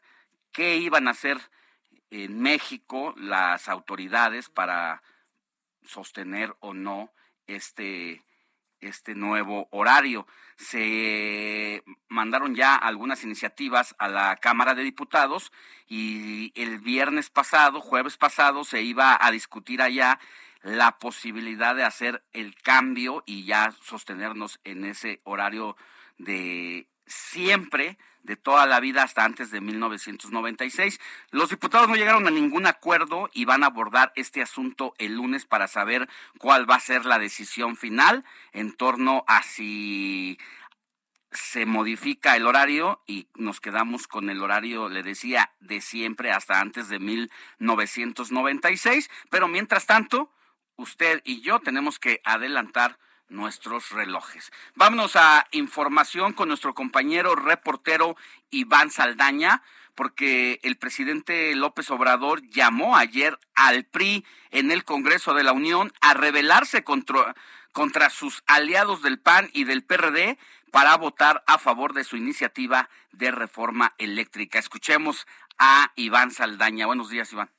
qué 0.53 0.77
iban 0.77 1.09
a 1.09 1.13
hacer 1.13 1.39
en 2.11 2.41
México 2.41 3.15
las 3.17 3.69
autoridades 3.69 4.49
para 4.49 5.03
sostener 5.85 6.57
o 6.61 6.75
no 6.75 7.13
este 7.47 8.23
este 8.85 9.15
nuevo 9.15 9.69
horario. 9.71 10.27
Se 10.57 11.83
mandaron 12.09 12.55
ya 12.55 12.77
algunas 12.77 13.25
iniciativas 13.25 13.95
a 13.99 14.09
la 14.09 14.37
Cámara 14.37 14.75
de 14.75 14.83
Diputados 14.83 15.53
y 15.89 16.53
el 16.55 16.79
viernes 16.79 17.31
pasado, 17.31 17.81
jueves 17.81 18.17
pasado, 18.17 18.65
se 18.65 18.83
iba 18.83 19.19
a 19.21 19.31
discutir 19.31 19.83
allá 19.83 20.21
la 20.63 20.99
posibilidad 20.99 21.75
de 21.75 21.85
hacer 21.85 22.25
el 22.33 22.55
cambio 22.55 23.23
y 23.27 23.45
ya 23.45 23.73
sostenernos 23.83 24.61
en 24.65 24.85
ese 24.85 25.21
horario 25.25 25.77
de 26.17 26.89
siempre 27.07 27.99
de 28.25 28.37
toda 28.37 28.67
la 28.67 28.81
vida 28.81 29.03
hasta 29.03 29.25
antes 29.25 29.51
de 29.51 29.61
1996. 29.61 31.01
Los 31.31 31.51
diputados 31.51 31.89
no 31.89 31.95
llegaron 31.95 32.27
a 32.27 32.31
ningún 32.31 32.67
acuerdo 32.67 33.31
y 33.33 33.45
van 33.45 33.63
a 33.63 33.67
abordar 33.67 34.13
este 34.17 34.43
asunto 34.43 34.95
el 34.99 35.15
lunes 35.15 35.47
para 35.47 35.69
saber 35.69 36.09
cuál 36.39 36.69
va 36.69 36.77
a 36.77 36.81
ser 36.81 37.05
la 37.05 37.19
decisión 37.19 37.77
final 37.77 38.25
en 38.53 38.73
torno 38.73 39.25
a 39.29 39.43
si 39.43 40.39
se 41.31 41.67
modifica 41.67 42.37
el 42.37 42.47
horario 42.47 43.03
y 43.07 43.29
nos 43.35 43.61
quedamos 43.61 44.07
con 44.07 44.31
el 44.31 44.43
horario, 44.43 44.89
le 44.89 45.03
decía, 45.03 45.53
de 45.61 45.81
siempre 45.81 46.31
hasta 46.31 46.61
antes 46.61 46.89
de 46.89 47.01
1996. 47.01 49.11
Pero 49.31 49.49
mientras 49.49 49.87
tanto, 49.87 50.31
usted 50.77 51.21
y 51.25 51.43
yo 51.43 51.61
tenemos 51.61 51.99
que 51.99 52.21
adelantar 52.25 52.99
nuestros 53.35 53.91
relojes. 53.91 54.51
Vámonos 54.75 55.17
a 55.17 55.47
información 55.51 56.33
con 56.33 56.49
nuestro 56.49 56.75
compañero 56.75 57.35
reportero 57.35 58.17
Iván 58.51 58.91
Saldaña, 58.91 59.63
porque 59.95 60.61
el 60.63 60.77
presidente 60.77 61.55
López 61.55 61.91
Obrador 61.91 62.43
llamó 62.49 62.97
ayer 62.97 63.39
al 63.55 63.85
PRI 63.85 64.25
en 64.51 64.71
el 64.71 64.85
Congreso 64.85 65.35
de 65.35 65.45
la 65.45 65.53
Unión 65.53 65.93
a 66.01 66.15
rebelarse 66.15 66.83
contra, 66.83 67.35
contra 67.73 68.11
sus 68.11 68.43
aliados 68.47 69.03
del 69.03 69.21
PAN 69.21 69.51
y 69.53 69.65
del 69.65 69.85
PRD 69.85 70.39
para 70.73 70.97
votar 70.97 71.45
a 71.47 71.59
favor 71.59 71.93
de 71.93 72.03
su 72.03 72.17
iniciativa 72.17 72.89
de 73.13 73.31
reforma 73.31 73.95
eléctrica. 73.99 74.59
Escuchemos 74.59 75.27
a 75.59 75.93
Iván 75.95 76.33
Saldaña. 76.33 76.87
Buenos 76.87 77.11
días, 77.11 77.33
Iván. 77.33 77.51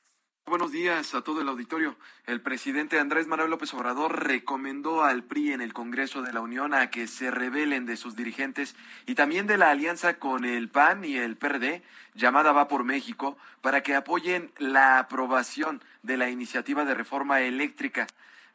Buenos 0.48 0.70
días 0.70 1.12
a 1.16 1.22
todo 1.22 1.40
el 1.40 1.48
auditorio. 1.48 1.96
El 2.24 2.40
presidente 2.40 3.00
Andrés 3.00 3.26
Manuel 3.26 3.50
López 3.50 3.74
Obrador 3.74 4.24
recomendó 4.24 5.02
al 5.02 5.24
PRI 5.24 5.52
en 5.52 5.60
el 5.60 5.72
Congreso 5.72 6.22
de 6.22 6.32
la 6.32 6.40
Unión 6.40 6.72
a 6.72 6.88
que 6.88 7.08
se 7.08 7.32
rebelen 7.32 7.84
de 7.84 7.96
sus 7.96 8.14
dirigentes 8.14 8.76
y 9.06 9.16
también 9.16 9.48
de 9.48 9.58
la 9.58 9.70
alianza 9.70 10.20
con 10.20 10.44
el 10.44 10.68
PAN 10.68 11.04
y 11.04 11.16
el 11.16 11.36
PRD, 11.36 11.82
llamada 12.14 12.52
Va 12.52 12.68
por 12.68 12.84
México, 12.84 13.36
para 13.60 13.82
que 13.82 13.96
apoyen 13.96 14.52
la 14.58 15.00
aprobación 15.00 15.82
de 16.04 16.16
la 16.16 16.30
iniciativa 16.30 16.84
de 16.84 16.94
reforma 16.94 17.40
eléctrica. 17.40 18.06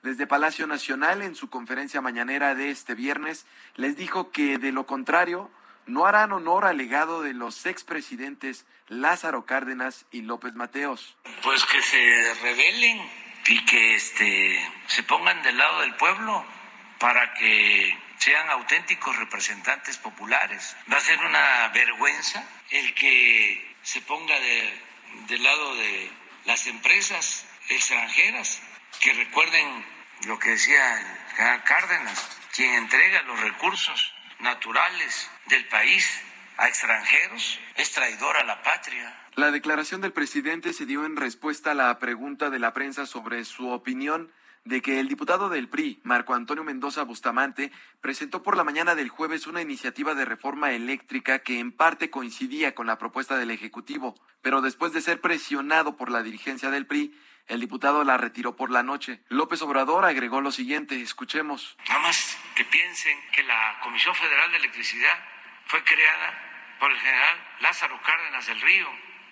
Desde 0.01 0.27
Palacio 0.27 0.67
Nacional, 0.67 1.21
en 1.21 1.35
su 1.35 1.49
conferencia 1.49 1.99
mañanera 1.99 2.55
de 2.55 2.69
este 2.69 2.95
viernes, 2.95 3.45
les 3.75 3.97
dijo 3.97 4.31
que 4.31 4.57
de 4.57 4.71
lo 4.71 4.85
contrario, 4.85 5.51
no 5.91 6.05
harán 6.05 6.31
honor 6.31 6.65
al 6.65 6.77
legado 6.77 7.21
de 7.21 7.33
los 7.33 7.65
expresidentes 7.65 8.65
Lázaro 8.87 9.45
Cárdenas 9.45 10.05
y 10.11 10.21
López 10.21 10.55
Mateos. 10.55 11.17
Pues 11.43 11.63
que 11.65 11.81
se 11.81 12.33
rebelen 12.41 13.01
y 13.47 13.65
que 13.65 13.95
este, 13.95 14.71
se 14.87 15.03
pongan 15.03 15.41
del 15.43 15.57
lado 15.57 15.81
del 15.81 15.95
pueblo 15.95 16.45
para 16.99 17.33
que 17.33 17.97
sean 18.17 18.49
auténticos 18.51 19.15
representantes 19.17 19.97
populares. 19.97 20.75
Va 20.91 20.97
a 20.97 21.01
ser 21.01 21.19
una 21.19 21.67
vergüenza 21.69 22.43
el 22.69 22.93
que 22.93 23.75
se 23.81 24.01
ponga 24.01 24.35
del 25.27 25.43
lado 25.43 25.75
de 25.75 26.11
las 26.45 26.67
empresas 26.67 27.45
extranjeras, 27.69 28.61
que 28.99 29.13
recuerden 29.13 29.85
lo 30.27 30.37
que 30.39 30.51
decía 30.51 31.61
Cárdenas, 31.65 32.39
quien 32.53 32.75
entrega 32.75 33.23
los 33.23 33.39
recursos 33.39 34.13
naturales 34.41 35.29
del 35.47 35.67
país 35.67 36.21
a 36.57 36.67
extranjeros 36.67 37.59
es 37.75 37.91
traidor 37.91 38.37
a 38.37 38.43
la 38.43 38.61
patria. 38.61 39.17
La 39.35 39.51
declaración 39.51 40.01
del 40.01 40.13
presidente 40.13 40.73
se 40.73 40.85
dio 40.85 41.05
en 41.05 41.15
respuesta 41.15 41.71
a 41.71 41.75
la 41.75 41.97
pregunta 41.99 42.49
de 42.49 42.59
la 42.59 42.73
prensa 42.73 43.05
sobre 43.05 43.45
su 43.45 43.69
opinión 43.69 44.31
de 44.63 44.81
que 44.81 44.99
el 44.99 45.07
diputado 45.07 45.49
del 45.49 45.69
PRI, 45.69 45.99
Marco 46.03 46.35
Antonio 46.35 46.63
Mendoza 46.63 47.03
Bustamante, 47.03 47.71
presentó 47.99 48.43
por 48.43 48.55
la 48.55 48.63
mañana 48.63 48.93
del 48.93 49.09
jueves 49.09 49.47
una 49.47 49.61
iniciativa 49.61 50.13
de 50.13 50.25
reforma 50.25 50.71
eléctrica 50.71 51.39
que 51.39 51.59
en 51.59 51.71
parte 51.71 52.11
coincidía 52.11 52.75
con 52.75 52.85
la 52.85 52.99
propuesta 52.99 53.37
del 53.37 53.49
Ejecutivo, 53.49 54.15
pero 54.41 54.61
después 54.61 54.93
de 54.93 55.01
ser 55.01 55.19
presionado 55.19 55.97
por 55.97 56.11
la 56.11 56.21
dirigencia 56.21 56.69
del 56.69 56.85
PRI, 56.85 57.17
el 57.47 57.59
diputado 57.59 58.03
la 58.03 58.17
retiró 58.17 58.55
por 58.55 58.71
la 58.71 58.83
noche. 58.83 59.21
López 59.29 59.61
Obrador 59.61 60.05
agregó 60.05 60.41
lo 60.41 60.51
siguiente, 60.51 61.01
escuchemos. 61.01 61.77
Nada 61.87 61.99
más 61.99 62.37
que 62.55 62.65
piensen 62.65 63.19
que 63.31 63.43
la 63.43 63.79
Comisión 63.81 64.15
Federal 64.15 64.51
de 64.51 64.57
Electricidad 64.57 65.17
fue 65.65 65.83
creada 65.83 66.77
por 66.79 66.91
el 66.91 66.99
general 66.99 67.37
Lázaro 67.59 68.01
Cárdenas 68.01 68.45
del 68.47 68.59
Río 68.61 68.87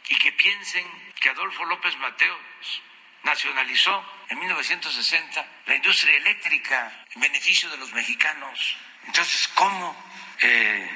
y 0.10 0.16
que 0.18 0.32
piensen 0.34 0.86
que 1.20 1.30
Adolfo 1.30 1.66
López 1.66 1.98
Mateos 1.98 2.82
nacionalizó 3.24 4.04
en 4.30 4.40
1960 4.40 5.46
la 5.66 5.76
industria 5.76 6.16
eléctrica 6.18 7.06
en 7.14 7.22
beneficio 7.22 7.70
de 7.70 7.78
los 7.78 7.94
mexicanos. 7.94 8.78
Entonces, 9.06 9.48
¿cómo 9.56 9.96
eh, 10.42 10.90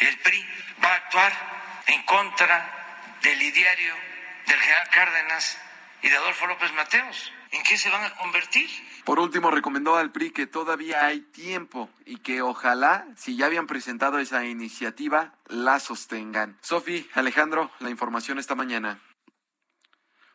el 0.00 0.18
PRI 0.18 0.46
va 0.84 0.92
a 0.92 0.94
actuar 0.94 1.32
en 1.86 2.02
contra 2.02 3.18
del 3.22 3.40
ideario 3.42 3.94
del 4.46 4.60
general 4.60 4.88
Cárdenas 4.90 5.58
y 6.02 6.08
de 6.08 6.16
Adolfo 6.16 6.46
López 6.46 6.72
Mateos. 6.74 7.32
¿En 7.52 7.62
qué 7.62 7.76
se 7.76 7.90
van 7.90 8.04
a 8.04 8.14
convertir? 8.16 8.68
Por 9.04 9.18
último, 9.18 9.50
recomendó 9.50 9.96
al 9.96 10.10
PRI 10.10 10.30
que 10.30 10.46
todavía 10.46 11.06
hay 11.06 11.20
tiempo 11.20 11.88
y 12.04 12.18
que 12.18 12.42
ojalá, 12.42 13.06
si 13.16 13.36
ya 13.36 13.46
habían 13.46 13.66
presentado 13.66 14.18
esa 14.18 14.44
iniciativa, 14.44 15.34
la 15.46 15.78
sostengan. 15.78 16.58
Sofi, 16.60 17.08
Alejandro, 17.14 17.70
la 17.78 17.90
información 17.90 18.38
esta 18.38 18.54
mañana. 18.54 19.00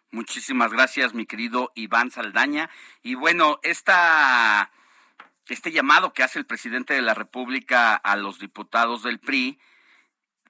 Muchísimas 0.09 0.71
gracias, 0.71 1.13
mi 1.13 1.25
querido 1.25 1.71
Iván 1.75 2.11
Saldaña. 2.11 2.69
Y 3.03 3.15
bueno, 3.15 3.59
esta, 3.63 4.71
este 5.47 5.71
llamado 5.71 6.13
que 6.13 6.23
hace 6.23 6.39
el 6.39 6.45
presidente 6.45 6.93
de 6.93 7.01
la 7.01 7.13
República 7.13 7.95
a 7.95 8.15
los 8.15 8.39
diputados 8.39 9.03
del 9.03 9.19
PRI 9.19 9.59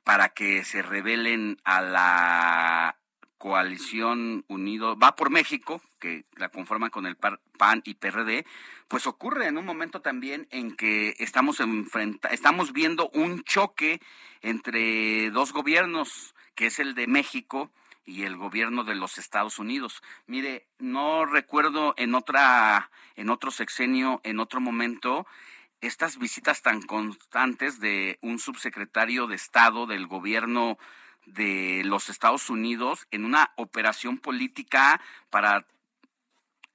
para 0.03 0.29
que 0.29 0.63
se 0.63 0.81
rebelen 0.81 1.59
a 1.63 1.81
la 1.81 3.00
coalición 3.41 4.45
unido, 4.49 4.95
va 4.99 5.15
por 5.15 5.31
México, 5.31 5.81
que 5.99 6.25
la 6.35 6.49
conforman 6.49 6.91
con 6.91 7.07
el 7.07 7.15
PAN 7.15 7.81
y 7.85 7.95
PRD, 7.95 8.45
pues 8.87 9.07
ocurre 9.07 9.47
en 9.47 9.57
un 9.57 9.65
momento 9.65 9.99
también 9.99 10.47
en 10.51 10.75
que 10.75 11.15
estamos 11.17 11.59
enfrenta 11.59 12.29
estamos 12.29 12.71
viendo 12.71 13.09
un 13.15 13.43
choque 13.43 13.99
entre 14.43 15.31
dos 15.31 15.53
gobiernos, 15.53 16.35
que 16.53 16.67
es 16.67 16.77
el 16.77 16.93
de 16.93 17.07
México 17.07 17.71
y 18.05 18.25
el 18.25 18.37
gobierno 18.37 18.83
de 18.83 18.93
los 18.93 19.17
Estados 19.17 19.57
Unidos. 19.57 20.03
Mire, 20.27 20.67
no 20.77 21.25
recuerdo 21.25 21.95
en 21.97 22.13
otra 22.13 22.91
en 23.15 23.31
otro 23.31 23.49
sexenio, 23.49 24.21
en 24.23 24.39
otro 24.39 24.61
momento 24.61 25.25
estas 25.81 26.19
visitas 26.19 26.61
tan 26.61 26.83
constantes 26.83 27.79
de 27.79 28.19
un 28.21 28.37
subsecretario 28.37 29.25
de 29.25 29.33
Estado 29.33 29.87
del 29.87 30.05
gobierno 30.05 30.77
de 31.25 31.83
los 31.85 32.09
Estados 32.09 32.49
Unidos 32.49 33.07
en 33.11 33.25
una 33.25 33.51
operación 33.55 34.17
política 34.17 34.99
para 35.29 35.65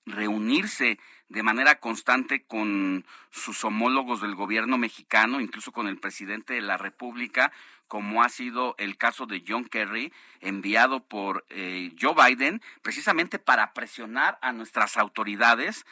reunirse 0.07 0.99
de 1.29 1.43
manera 1.43 1.81
constante 1.81 2.45
con 2.45 3.05
sus 3.31 3.65
homólogos 3.65 4.21
del 4.21 4.37
gobierno 4.37 4.79
mexicano, 4.79 5.41
incluso 5.41 5.73
con 5.73 5.89
el 5.89 5.99
presidente 5.99 6.55
de 6.55 6.61
la 6.61 6.77
República, 6.77 7.53
como 7.89 8.23
ha 8.23 8.29
sido 8.29 8.77
el 8.79 8.97
caso 8.97 9.27
de 9.27 9.45
John 9.47 9.65
Kerry, 9.65 10.13
enviado 10.41 11.05
por 11.05 11.45
eh, 11.51 11.93
Joe 12.01 12.15
Biden, 12.15 12.63
precisamente 12.83 13.39
para 13.39 13.73
presionar 13.73 14.39
a 14.41 14.53
nuestras 14.53 14.97
autoridades 14.97 15.85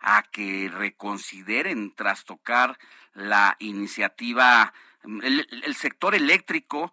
a 0.00 0.22
que 0.22 0.70
reconsideren 0.72 1.94
trastocar 1.94 2.78
la 3.14 3.56
iniciativa, 3.60 4.74
el 5.04 5.74
sector 5.76 6.14
eléctrico 6.14 6.92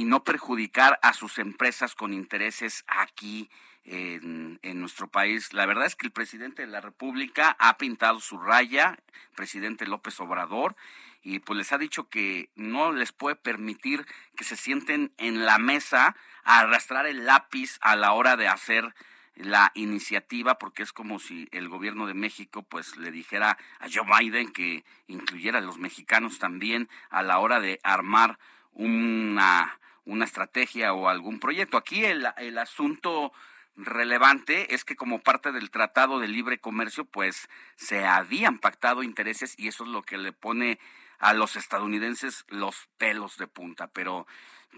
y 0.00 0.06
no 0.06 0.24
perjudicar 0.24 0.98
a 1.02 1.12
sus 1.12 1.38
empresas 1.38 1.94
con 1.94 2.14
intereses 2.14 2.84
aquí 2.86 3.50
en, 3.84 4.58
en, 4.62 4.80
nuestro 4.80 5.08
país. 5.08 5.52
La 5.52 5.66
verdad 5.66 5.84
es 5.84 5.94
que 5.94 6.06
el 6.06 6.12
presidente 6.12 6.62
de 6.62 6.68
la 6.68 6.80
República 6.80 7.54
ha 7.58 7.76
pintado 7.76 8.18
su 8.18 8.38
raya, 8.38 8.98
presidente 9.36 9.86
López 9.86 10.18
Obrador, 10.18 10.74
y 11.22 11.40
pues 11.40 11.58
les 11.58 11.72
ha 11.74 11.76
dicho 11.76 12.08
que 12.08 12.48
no 12.54 12.92
les 12.92 13.12
puede 13.12 13.36
permitir 13.36 14.06
que 14.36 14.44
se 14.44 14.56
sienten 14.56 15.12
en 15.18 15.44
la 15.44 15.58
mesa 15.58 16.16
a 16.44 16.60
arrastrar 16.60 17.04
el 17.04 17.26
lápiz 17.26 17.76
a 17.82 17.94
la 17.94 18.12
hora 18.12 18.38
de 18.38 18.48
hacer 18.48 18.94
la 19.34 19.70
iniciativa 19.74 20.58
porque 20.58 20.82
es 20.82 20.94
como 20.94 21.18
si 21.18 21.46
el 21.52 21.68
gobierno 21.68 22.06
de 22.06 22.14
México 22.14 22.62
pues 22.62 22.96
le 22.96 23.10
dijera 23.10 23.58
a 23.80 23.86
Joe 23.92 24.06
Biden 24.18 24.50
que 24.50 24.82
incluyera 25.08 25.58
a 25.58 25.62
los 25.62 25.76
mexicanos 25.76 26.38
también 26.38 26.88
a 27.10 27.22
la 27.22 27.38
hora 27.38 27.60
de 27.60 27.80
armar 27.82 28.38
una, 28.72 29.79
una 30.04 30.24
estrategia 30.24 30.92
o 30.92 31.08
algún 31.08 31.40
proyecto. 31.40 31.76
Aquí 31.76 32.04
el, 32.04 32.26
el 32.38 32.58
asunto 32.58 33.32
relevante 33.76 34.74
es 34.74 34.84
que 34.84 34.96
como 34.96 35.20
parte 35.20 35.52
del 35.52 35.70
Tratado 35.70 36.18
de 36.18 36.28
Libre 36.28 36.58
Comercio 36.58 37.04
pues 37.04 37.48
se 37.76 38.06
habían 38.06 38.58
pactado 38.58 39.02
intereses 39.02 39.54
y 39.58 39.68
eso 39.68 39.84
es 39.84 39.90
lo 39.90 40.02
que 40.02 40.18
le 40.18 40.32
pone 40.32 40.78
a 41.18 41.34
los 41.34 41.56
estadounidenses 41.56 42.44
los 42.48 42.88
pelos 42.96 43.36
de 43.36 43.46
punta, 43.46 43.88
pero 43.88 44.26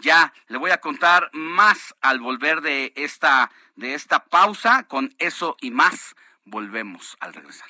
ya 0.01 0.33
le 0.47 0.57
voy 0.57 0.71
a 0.71 0.79
contar 0.79 1.29
más 1.33 1.95
al 2.01 2.19
volver 2.19 2.61
de 2.61 2.93
esta, 2.95 3.51
de 3.75 3.93
esta 3.93 4.25
pausa. 4.25 4.83
Con 4.83 5.15
eso 5.19 5.55
y 5.61 5.71
más, 5.71 6.15
volvemos 6.43 7.15
al 7.19 7.33
regresar. 7.33 7.69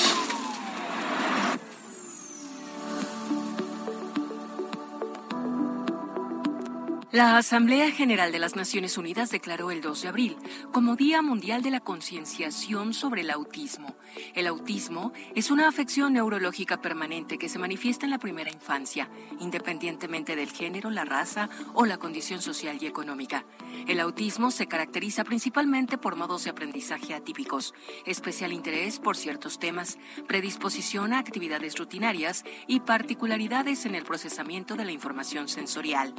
La 7.11 7.35
Asamblea 7.35 7.91
General 7.91 8.31
de 8.31 8.39
las 8.39 8.55
Naciones 8.55 8.97
Unidas 8.97 9.31
declaró 9.31 9.69
el 9.69 9.81
2 9.81 10.03
de 10.03 10.07
abril 10.07 10.37
como 10.71 10.95
Día 10.95 11.21
Mundial 11.21 11.61
de 11.61 11.69
la 11.69 11.81
Concienciación 11.81 12.93
sobre 12.93 13.19
el 13.19 13.31
Autismo. 13.31 13.97
El 14.33 14.47
autismo 14.47 15.11
es 15.35 15.51
una 15.51 15.67
afección 15.67 16.13
neurológica 16.13 16.81
permanente 16.81 17.37
que 17.37 17.49
se 17.49 17.59
manifiesta 17.59 18.05
en 18.05 18.11
la 18.11 18.17
primera 18.17 18.49
infancia, 18.49 19.09
independientemente 19.41 20.37
del 20.37 20.51
género, 20.51 20.89
la 20.89 21.03
raza 21.03 21.49
o 21.73 21.85
la 21.85 21.97
condición 21.97 22.41
social 22.41 22.77
y 22.79 22.85
económica. 22.85 23.43
El 23.89 23.99
autismo 23.99 24.49
se 24.49 24.67
caracteriza 24.67 25.25
principalmente 25.25 25.97
por 25.97 26.15
modos 26.15 26.45
de 26.45 26.51
aprendizaje 26.51 27.13
atípicos, 27.13 27.73
especial 28.05 28.53
interés 28.53 28.99
por 28.99 29.17
ciertos 29.17 29.59
temas, 29.59 29.97
predisposición 30.29 31.11
a 31.11 31.19
actividades 31.19 31.77
rutinarias 31.77 32.45
y 32.67 32.79
particularidades 32.79 33.85
en 33.85 33.95
el 33.95 34.05
procesamiento 34.05 34.77
de 34.77 34.85
la 34.85 34.93
información 34.93 35.49
sensorial. 35.49 36.13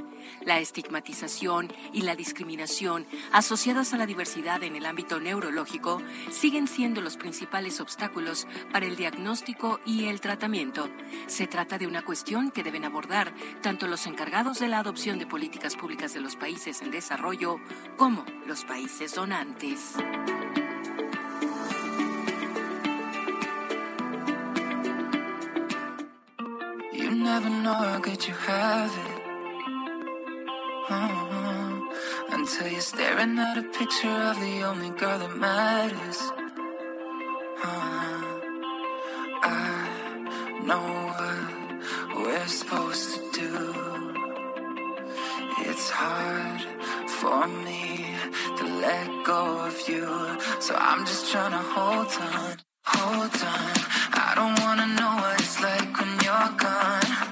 La 0.45 0.61
estigmatización 0.83 1.73
y 1.93 2.03
la 2.03 2.17
discriminación 2.17 3.07
asociadas 3.31 3.95
a 3.95 3.97
la 3.97 4.07
diversidad 4.07 4.63
en 4.65 4.75
el 4.75 4.85
ámbito 4.85 5.21
neurológico 5.21 6.03
siguen 6.31 6.67
siendo 6.67 7.01
los 7.01 7.17
principales 7.17 7.81
obstáculos 7.81 8.49
para 8.73 8.87
el 8.87 8.97
diagnóstico 8.97 9.79
y 9.87 10.07
el 10.07 10.21
tratamiento. 10.21 10.89
Se 11.29 11.47
trata 11.47 11.79
de 11.79 11.87
una 11.87 12.03
cuestión 12.03 12.51
que 12.51 12.65
deben 12.65 12.85
abordar 12.85 13.33
tanto 13.63 13.87
los 13.87 14.07
encargados 14.07 14.59
de 14.59 14.69
la 14.69 14.81
adopción 14.81 15.21
de 15.21 15.27
políticas 15.27 15.77
públicas 15.77 16.15
de 16.15 16.21
los 16.21 16.35
países 16.35 16.83
en 16.83 16.91
desarrollo 16.91 17.61
como 17.97 18.25
los 18.47 18.65
países 18.65 19.15
donantes. 19.15 19.95
Uh-huh. 30.89 31.81
Until 32.31 32.67
you're 32.67 32.81
staring 32.81 33.39
at 33.39 33.57
a 33.57 33.63
picture 33.63 34.09
of 34.09 34.41
the 34.41 34.63
only 34.65 34.91
girl 34.91 35.17
that 35.19 35.37
matters. 35.37 36.21
Uh, 37.63 38.23
I 39.45 40.63
know 40.67 40.83
what 41.19 42.17
we're 42.17 42.49
supposed 42.49 43.15
to 43.15 43.41
do. 43.41 43.53
It's 45.69 45.89
hard 45.91 46.63
for 47.09 47.47
me 47.47 48.05
to 48.59 48.65
let 48.65 49.25
go 49.25 49.61
of 49.67 49.89
you. 49.89 50.07
So 50.61 50.75
I'm 50.75 51.07
just 51.07 51.31
trying 51.31 51.53
to 51.53 51.59
hold 51.59 52.11
on, 52.21 52.57
hold 52.85 53.35
on. 53.55 53.75
I 54.15 54.33
don't 54.35 54.59
wanna 54.65 54.89
know 54.99 55.15
what 55.23 55.41
it's 55.41 55.61
like 55.63 55.97
when 55.97 56.11
you're 56.25 56.59
gone. 56.59 57.32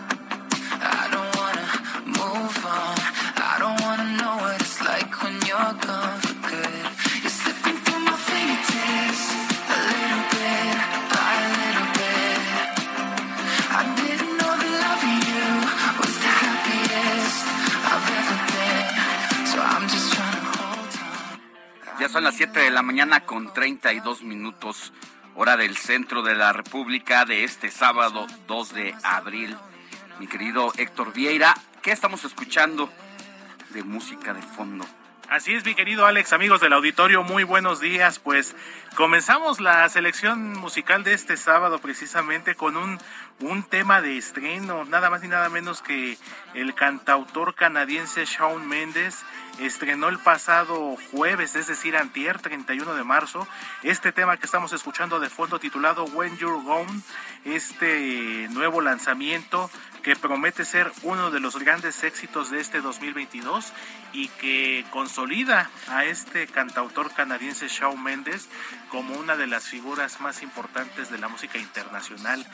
Son 22.11 22.25
las 22.25 22.35
7 22.35 22.59
de 22.59 22.71
la 22.71 22.83
mañana 22.83 23.21
con 23.21 23.55
32 23.55 24.23
minutos, 24.23 24.93
hora 25.37 25.57
del 25.57 25.77
centro 25.77 26.23
de 26.23 26.35
la 26.35 26.53
República 26.53 27.25
de 27.25 27.45
este 27.45 27.71
sábado 27.71 28.27
2 28.49 28.75
de 28.75 28.95
abril. 29.05 29.57
Mi 30.19 30.27
querido 30.27 30.73
Héctor 30.77 31.13
Vieira, 31.13 31.55
¿qué 31.83 31.93
estamos 31.93 32.25
escuchando 32.25 32.91
de 33.71 33.85
música 33.85 34.35
de 34.35 34.43
fondo? 34.43 34.85
Así 35.29 35.55
es, 35.55 35.65
mi 35.65 35.77
querido 35.77 36.05
Alex, 36.07 36.33
amigos 36.33 36.61
del 36.61 36.73
auditorio, 36.73 37.23
muy 37.23 37.45
buenos 37.45 37.79
días. 37.79 38.19
Pues 38.19 38.57
comenzamos 38.97 39.61
la 39.61 39.89
selección 39.89 40.59
musical 40.59 41.05
de 41.05 41.15
este 41.15 41.37
sábado 41.37 41.79
precisamente 41.79 42.57
con 42.57 42.77
un, 42.77 42.99
un 43.39 43.63
tema 43.63 44.03
de 44.03 44.19
estreno, 44.19 44.85
nada 44.85 45.09
más 45.11 45.23
ni 45.23 45.29
nada 45.29 45.49
menos 45.49 45.81
que 45.81 46.19
el 46.55 46.75
cantautor 46.75 47.55
canadiense 47.55 48.25
Shawn 48.25 48.67
Mendes 48.67 49.23
estrenó 49.61 50.09
el 50.09 50.19
pasado 50.19 50.97
jueves, 51.11 51.55
es 51.57 51.67
decir, 51.67 51.97
antier 51.97 52.39
31 52.39 52.95
de 52.95 53.05
marzo, 53.05 53.47
este 53.83 54.13
tema 54.13 54.37
que 54.37 54.47
estamos 54.47 54.73
escuchando 54.73 55.21
de 55.21 55.29
fondo 55.29 55.59
titulado 55.59 56.05
When 56.05 56.37
You're 56.39 56.63
Gone, 56.65 57.03
este 57.45 58.49
nuevo 58.51 58.81
lanzamiento 58.81 59.71
que 60.03 60.17
promete 60.17 60.65
ser 60.65 60.91
uno 61.03 61.31
de 61.31 61.41
los 61.41 61.59
grandes 61.59 62.03
éxitos 62.05 62.51
de 62.51 62.61
este 62.61 62.81
2022 62.81 63.73
y 64.13 64.29
que 64.29 64.85
consolida 64.91 65.71
a 65.89 66.05
este 66.05 66.47
cantautor 66.47 67.13
canadiense 67.13 67.69
Shawn 67.69 68.03
Mendes 68.03 68.49
como 68.91 69.15
una 69.15 69.37
de 69.37 69.47
las 69.47 69.69
figuras 69.69 70.21
más 70.21 70.43
importantes 70.43 71.11
de 71.11 71.19
la 71.19 71.29
música 71.29 71.59
internacional 71.59 72.47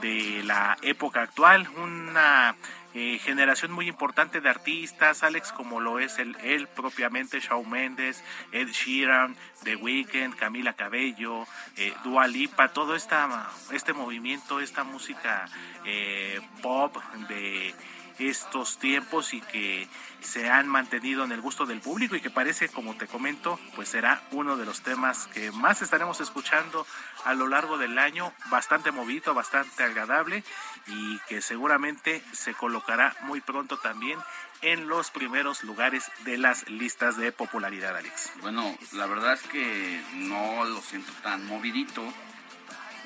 de 0.00 0.42
la 0.44 0.76
época 0.82 1.22
actual, 1.22 1.68
una 1.76 2.54
eh, 2.94 3.18
generación 3.18 3.70
muy 3.70 3.88
importante 3.88 4.40
de 4.40 4.48
artistas, 4.48 5.22
Alex, 5.22 5.52
como 5.52 5.80
lo 5.80 5.98
es 6.00 6.18
el, 6.18 6.36
él 6.42 6.66
propiamente, 6.66 7.40
Shawn 7.40 7.70
Mendes, 7.70 8.24
Ed 8.50 8.68
Sheeran, 8.68 9.36
The 9.62 9.76
Weeknd, 9.76 10.34
Camila 10.34 10.72
Cabello, 10.72 11.46
eh, 11.76 11.92
Dua 12.02 12.26
Lipa, 12.26 12.72
todo 12.72 12.96
esta, 12.96 13.48
este 13.72 13.92
movimiento, 13.92 14.60
esta 14.60 14.82
música 14.82 15.46
eh, 15.84 16.40
pop 16.62 16.96
de 17.28 17.74
estos 18.20 18.78
tiempos 18.78 19.34
y 19.34 19.40
que 19.40 19.88
se 20.20 20.50
han 20.50 20.68
mantenido 20.68 21.24
en 21.24 21.32
el 21.32 21.40
gusto 21.40 21.64
del 21.66 21.80
público 21.80 22.14
y 22.14 22.20
que 22.20 22.30
parece, 22.30 22.68
como 22.68 22.96
te 22.96 23.06
comento, 23.06 23.58
pues 23.74 23.88
será 23.88 24.22
uno 24.32 24.56
de 24.56 24.66
los 24.66 24.82
temas 24.82 25.26
que 25.28 25.50
más 25.52 25.80
estaremos 25.82 26.20
escuchando 26.20 26.86
a 27.24 27.34
lo 27.34 27.48
largo 27.48 27.78
del 27.78 27.98
año, 27.98 28.32
bastante 28.50 28.90
movido, 28.90 29.32
bastante 29.34 29.82
agradable 29.82 30.44
y 30.86 31.18
que 31.28 31.40
seguramente 31.40 32.22
se 32.32 32.54
colocará 32.54 33.16
muy 33.22 33.40
pronto 33.40 33.78
también 33.78 34.18
en 34.62 34.88
los 34.88 35.10
primeros 35.10 35.64
lugares 35.64 36.10
de 36.24 36.36
las 36.36 36.68
listas 36.68 37.16
de 37.16 37.32
popularidad, 37.32 37.96
Alex. 37.96 38.32
Bueno, 38.40 38.76
la 38.92 39.06
verdad 39.06 39.34
es 39.34 39.42
que 39.42 40.02
no 40.14 40.64
lo 40.64 40.82
siento 40.82 41.12
tan 41.22 41.46
movidito, 41.46 42.02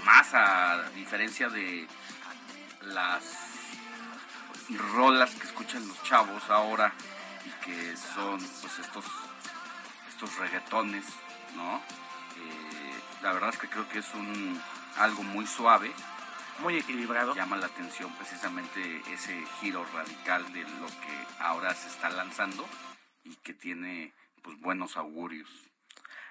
más 0.05 0.35
a 0.35 0.90
diferencia 0.94 1.48
de 1.48 1.87
las 2.83 3.43
rolas 4.70 5.35
que 5.35 5.46
escuchan 5.46 5.87
los 5.87 6.03
chavos 6.03 6.42
ahora 6.48 6.92
y 7.44 7.64
que 7.64 7.96
son 7.96 8.38
pues 8.38 8.79
estos 8.79 9.05
estos 10.09 10.37
reggaetones, 10.38 11.05
¿no? 11.57 11.77
Eh, 11.77 12.94
la 13.22 13.33
verdad 13.33 13.50
es 13.50 13.59
que 13.59 13.68
creo 13.68 13.88
que 13.88 13.98
es 13.98 14.14
un 14.14 14.61
algo 14.96 15.22
muy 15.22 15.46
suave. 15.46 15.92
Muy 16.61 16.77
equilibrado. 16.77 17.35
Llama 17.35 17.57
la 17.57 17.66
atención 17.66 18.12
precisamente 18.14 19.03
ese 19.12 19.44
giro 19.61 19.85
radical 19.92 20.53
de 20.53 20.62
lo 20.62 20.87
que 20.87 21.27
ahora 21.40 21.74
se 21.74 21.88
está 21.88 22.11
lanzando 22.11 22.64
y 23.24 23.35
que 23.37 23.55
tiene 23.55 24.12
pues 24.40 24.61
buenos 24.61 24.96
augurios. 24.96 25.50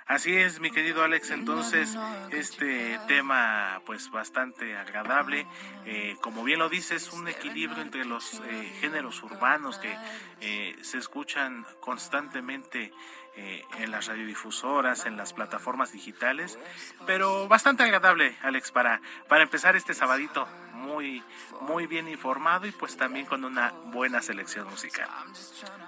Así 0.05 0.35
es, 0.35 0.59
mi 0.59 0.69
querido 0.69 1.03
Alex. 1.03 1.31
Entonces, 1.31 1.97
este 2.31 2.99
tema, 3.07 3.81
pues 3.85 4.11
bastante 4.11 4.75
agradable. 4.75 5.47
Eh, 5.85 6.17
como 6.21 6.43
bien 6.43 6.59
lo 6.59 6.69
dices, 6.69 7.11
un 7.13 7.27
equilibrio 7.27 7.81
entre 7.81 8.03
los 8.03 8.41
eh, 8.45 8.77
géneros 8.81 9.23
urbanos 9.23 9.79
que 9.79 9.95
eh, 10.41 10.75
se 10.81 10.97
escuchan 10.97 11.65
constantemente 11.79 12.91
en 13.35 13.89
las 13.89 14.05
radiodifusoras, 14.05 15.07
en 15.07 15.17
las 15.17 15.33
plataformas 15.33 15.91
digitales, 15.91 16.59
pero 17.07 17.47
bastante 17.47 17.81
agradable, 17.81 18.37
Alex, 18.43 18.71
para, 18.71 19.01
para 19.27 19.41
empezar 19.41 19.75
este 19.75 19.95
sabadito 19.95 20.47
muy, 20.73 21.23
muy 21.61 21.87
bien 21.87 22.07
informado 22.07 22.67
y 22.67 22.71
pues 22.71 22.95
también 22.95 23.25
con 23.25 23.43
una 23.43 23.71
buena 23.85 24.21
selección 24.21 24.69
musical. 24.69 25.09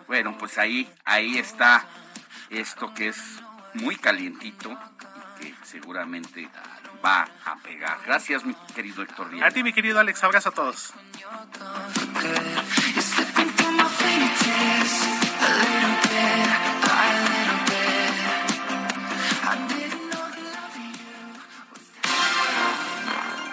Bueno, 0.08 0.36
pues 0.40 0.58
ahí, 0.58 0.92
ahí 1.04 1.38
está 1.38 1.88
esto 2.50 2.92
que 2.96 3.10
es 3.10 3.44
muy 3.76 3.96
calientito 3.96 4.78
y 5.40 5.52
que 5.52 5.66
seguramente 5.66 6.50
va 7.04 7.28
a 7.46 7.56
pegar. 7.58 8.00
Gracias, 8.06 8.46
mi 8.46 8.56
querido 8.74 9.04
Héctor 9.04 9.30
A 9.44 9.52
ti, 9.52 9.64
mi 9.64 9.74
querido 9.74 10.00
Alex, 10.00 10.24
abrazo 10.24 10.50
a 10.50 10.52
todos. 10.52 10.94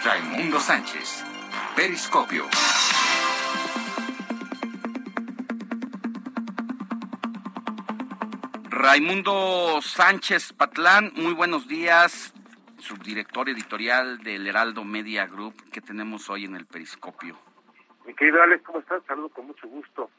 Raimundo 0.05 0.61
Sánchez, 0.61 1.25
Periscopio. 1.77 2.49
Raimundo 8.83 9.81
Sánchez 9.81 10.53
Patlán, 10.55 11.13
muy 11.15 11.33
buenos 11.35 11.69
días, 11.69 12.35
subdirector 12.79 13.49
editorial 13.49 14.19
del 14.25 14.45
Heraldo 14.45 14.83
Media 14.83 15.25
Group. 15.29 15.55
que 15.73 15.81
tenemos 15.81 16.29
hoy 16.29 16.47
en 16.47 16.57
el 16.57 16.67
Periscopio? 16.67 17.39
Mi 18.05 18.13
querido 18.13 18.43
Alex, 18.43 18.65
¿cómo 18.65 18.81
estás? 18.81 19.01
Saludo 19.05 19.29
con 19.29 19.47
mucho 19.47 19.69
gusto 19.69 20.11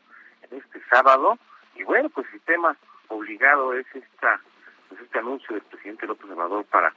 en 0.43 0.59
este 0.59 0.81
sábado. 0.89 1.37
Y 1.75 1.83
bueno, 1.83 2.07
pues 2.07 2.25
el 2.31 2.39
tema 2.39 2.77
obligado 3.09 3.73
es 3.73 3.85
esta 3.93 4.39
pues 4.87 5.01
este 5.01 5.19
anuncio 5.19 5.55
del 5.55 5.63
presidente 5.63 6.07
López 6.07 6.31
Obrador 6.31 6.63
para 6.67 6.93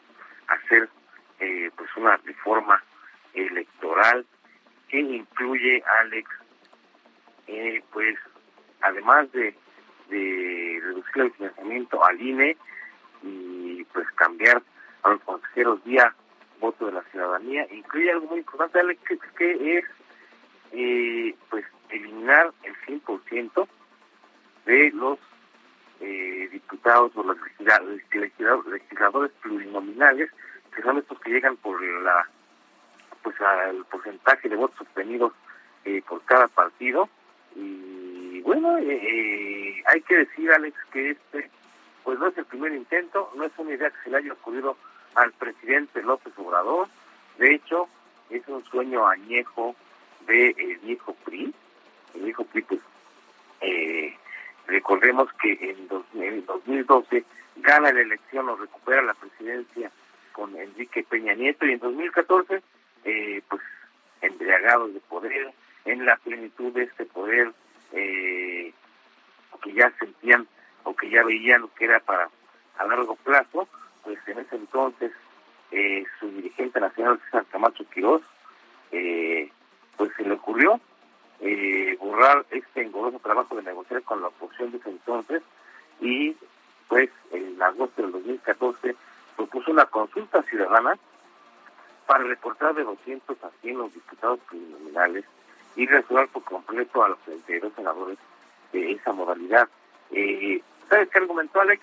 hacer 0.46 0.88
eh, 1.40 1.72
pues 1.76 1.90
una 1.96 2.16
reforma 2.18 2.80
electoral 3.34 4.24
que 4.88 5.00
incluye, 5.00 5.82
Alex, 6.00 6.30
eh, 7.48 7.82
pues 7.92 8.16
además 8.82 9.32
de 9.32 9.56
de 10.08 10.80
reducir 10.82 11.22
el 11.22 11.32
financiamiento 11.32 12.04
al 12.04 12.20
INE 12.20 12.56
y 13.22 13.84
pues 13.92 14.10
cambiar 14.12 14.62
a 15.02 15.10
los 15.10 15.20
consejeros 15.22 15.82
vía 15.84 16.14
voto 16.60 16.86
de 16.86 16.92
la 16.92 17.02
ciudadanía. 17.04 17.66
Incluye 17.70 18.10
algo 18.10 18.26
muy 18.28 18.38
importante, 18.38 18.80
Alex, 18.80 19.00
que, 19.36 19.78
es 19.78 19.84
eh, 20.72 21.34
pues 21.50 21.64
eliminar 21.90 22.52
el 22.62 22.74
100% 22.86 23.68
de 24.66 24.90
los 24.92 25.18
eh, 26.00 26.48
diputados 26.52 27.12
o 27.16 27.22
los 27.22 27.36
legisladores, 28.12 29.32
plurinominales, 29.40 30.30
que 30.74 30.82
son 30.82 30.98
estos 30.98 31.18
que 31.20 31.30
llegan 31.30 31.56
por 31.56 31.80
la 32.02 32.28
pues 33.22 33.40
al 33.40 33.84
porcentaje 33.86 34.48
de 34.48 34.54
votos 34.54 34.80
obtenidos 34.80 35.32
eh, 35.84 36.00
por 36.06 36.22
cada 36.24 36.46
partido 36.46 37.08
y 37.56 38.05
bueno, 38.46 38.78
eh, 38.78 38.84
eh, 38.88 39.82
hay 39.86 40.00
que 40.02 40.18
decir, 40.18 40.52
Alex, 40.52 40.78
que 40.92 41.10
este 41.10 41.50
pues 42.04 42.16
no 42.20 42.28
es 42.28 42.38
el 42.38 42.44
primer 42.44 42.72
intento, 42.72 43.32
no 43.34 43.44
es 43.44 43.52
una 43.58 43.74
idea 43.74 43.90
que 43.90 44.04
se 44.04 44.10
le 44.10 44.18
haya 44.18 44.32
ocurrido 44.34 44.76
al 45.16 45.32
presidente 45.32 46.00
López 46.00 46.32
Obrador. 46.36 46.86
De 47.38 47.52
hecho, 47.52 47.88
es 48.30 48.46
un 48.46 48.64
sueño 48.66 49.08
añejo 49.08 49.74
de 50.28 50.50
eh, 50.50 50.78
viejo 50.84 51.14
PRI. 51.24 51.52
El 52.14 52.22
viejo 52.22 52.44
PRI, 52.44 52.62
pues, 52.62 52.80
recordemos 54.68 55.28
que 55.42 55.52
en, 55.52 55.88
en 56.22 56.46
2012 56.46 57.24
gana 57.56 57.92
la 57.92 58.00
elección 58.00 58.48
o 58.48 58.54
recupera 58.54 59.02
la 59.02 59.14
presidencia 59.14 59.90
con 60.30 60.56
Enrique 60.56 61.02
Peña 61.02 61.34
Nieto 61.34 61.66
y 61.66 61.72
en 61.72 61.80
2014, 61.80 62.62
pues, 63.48 63.62
embriagados 64.20 64.94
de 64.94 65.00
poder, 65.00 65.52
en 65.84 66.06
la 66.06 66.16
plenitud 66.18 66.72
de 66.72 66.84
este 66.84 67.04
poder 67.06 67.52
eh, 67.92 68.72
que 69.66 69.72
ya 69.72 69.92
sentían 69.98 70.46
o 70.84 70.94
que 70.94 71.10
ya 71.10 71.24
veían 71.24 71.68
que 71.76 71.84
era 71.84 72.00
para 72.00 72.28
a 72.78 72.84
largo 72.86 73.16
plazo, 73.16 73.68
pues 74.04 74.18
en 74.28 74.38
ese 74.38 74.56
entonces 74.56 75.12
eh, 75.72 76.04
su 76.20 76.30
dirigente 76.30 76.78
nacional 76.78 77.20
César 77.24 77.44
Camacho 77.50 77.84
Quirós, 77.90 78.22
eh, 78.92 79.50
pues 79.96 80.12
se 80.16 80.22
le 80.24 80.34
ocurrió 80.34 80.80
eh, 81.40 81.96
borrar 81.98 82.46
este 82.50 82.82
engorroso 82.82 83.18
trabajo 83.18 83.56
de 83.56 83.62
negociar 83.62 84.02
con 84.02 84.20
la 84.20 84.28
oposición 84.28 84.70
de 84.70 84.78
ese 84.78 84.90
entonces 84.90 85.42
y 86.00 86.36
pues 86.88 87.10
en 87.32 87.60
agosto 87.60 88.02
del 88.02 88.12
2014 88.12 88.94
propuso 89.36 89.72
una 89.72 89.86
consulta 89.86 90.42
ciudadana 90.44 90.96
para 92.06 92.24
reportar 92.24 92.74
de 92.74 92.84
200 92.84 93.42
a 93.42 93.50
100 93.62 93.78
los 93.78 93.92
diputados 93.92 94.38
criminales 94.46 95.24
y 95.76 95.86
resolver 95.86 96.28
por 96.28 96.42
completo 96.44 97.04
a 97.04 97.10
los 97.10 97.18
32 97.20 97.72
senadores 97.74 98.18
de 98.72 98.92
esa 98.92 99.12
modalidad. 99.12 99.68
Eh, 100.10 100.60
¿Sabes 100.88 101.08
qué 101.10 101.18
argumentó 101.18 101.60
Alex? 101.60 101.82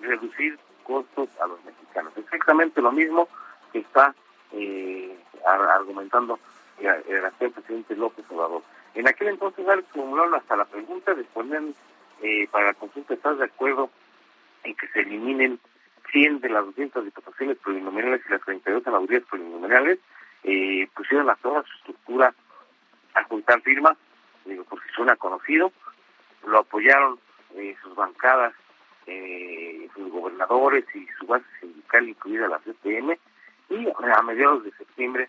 Reducir 0.00 0.58
costos 0.84 1.28
a 1.40 1.46
los 1.46 1.62
mexicanos. 1.64 2.12
Exactamente 2.16 2.80
lo 2.80 2.92
mismo 2.92 3.28
que 3.72 3.80
está 3.80 4.14
eh, 4.52 5.16
argumentando 5.44 6.38
el 6.80 7.24
actual 7.24 7.50
presidente 7.50 7.94
López 7.96 8.24
Obrador. 8.30 8.62
En 8.94 9.06
aquel 9.06 9.28
entonces 9.28 9.68
Alex 9.68 9.88
formularon 9.92 10.34
hasta 10.34 10.56
la 10.56 10.64
pregunta 10.64 11.14
de 11.14 11.24
poner 11.24 11.62
eh, 12.22 12.48
para 12.50 12.66
la 12.66 12.74
consulta, 12.74 13.14
¿estás 13.14 13.38
de 13.38 13.44
acuerdo 13.44 13.90
en 14.64 14.74
que 14.74 14.88
se 14.88 15.00
eliminen 15.00 15.58
100 16.12 16.40
de 16.40 16.48
las 16.48 16.66
200 16.66 17.04
diputaciones 17.04 17.56
plurinominales 17.58 18.22
y 18.26 18.32
las 18.32 18.42
32 18.42 18.82
senadurías 18.82 19.22
plurinominales? 19.24 19.98
Eh, 20.42 20.88
pusieron 20.94 21.30
a 21.30 21.36
toda 21.36 21.62
su 21.62 21.76
estructura 21.78 22.34
a 23.14 23.24
juntar 23.24 23.60
firmas, 23.62 23.96
digo, 24.44 24.64
porque 24.64 24.88
suena 24.94 25.16
conocido, 25.16 25.72
lo 26.46 26.58
apoyaron 26.58 27.18
eh, 27.54 27.76
sus 27.82 27.94
bancadas, 27.94 28.54
eh, 29.06 29.88
sus 29.94 30.10
gobernadores 30.10 30.84
y 30.94 31.06
su 31.18 31.26
base 31.26 31.46
sindical, 31.60 32.08
incluida 32.08 32.48
la 32.48 32.58
CPM, 32.60 33.18
y 33.68 33.86
a 33.88 34.22
mediados 34.22 34.64
de 34.64 34.72
septiembre 34.72 35.28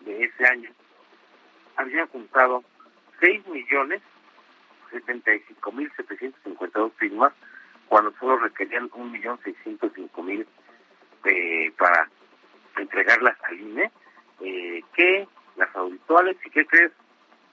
de 0.00 0.24
ese 0.24 0.46
año 0.46 0.70
habían 1.76 2.06
juntado 2.08 2.62
6 3.20 3.46
millones 3.48 4.02
75 4.90 5.72
mil 5.72 5.90
752 5.96 6.92
firmas 6.94 7.32
cuando 7.88 8.12
solo 8.18 8.38
requerían 8.38 8.90
un 8.94 9.12
millón 9.12 9.38
605 9.42 10.22
mil 10.22 10.46
eh, 11.24 11.72
para 11.78 12.08
entregarlas 12.76 13.36
al 13.44 13.60
INE 13.60 13.90
eh, 14.40 14.82
que 14.94 15.26
las 15.56 15.74
audituales 15.76 16.36
y 16.44 16.50
¿qué 16.50 16.66
crees? 16.66 16.92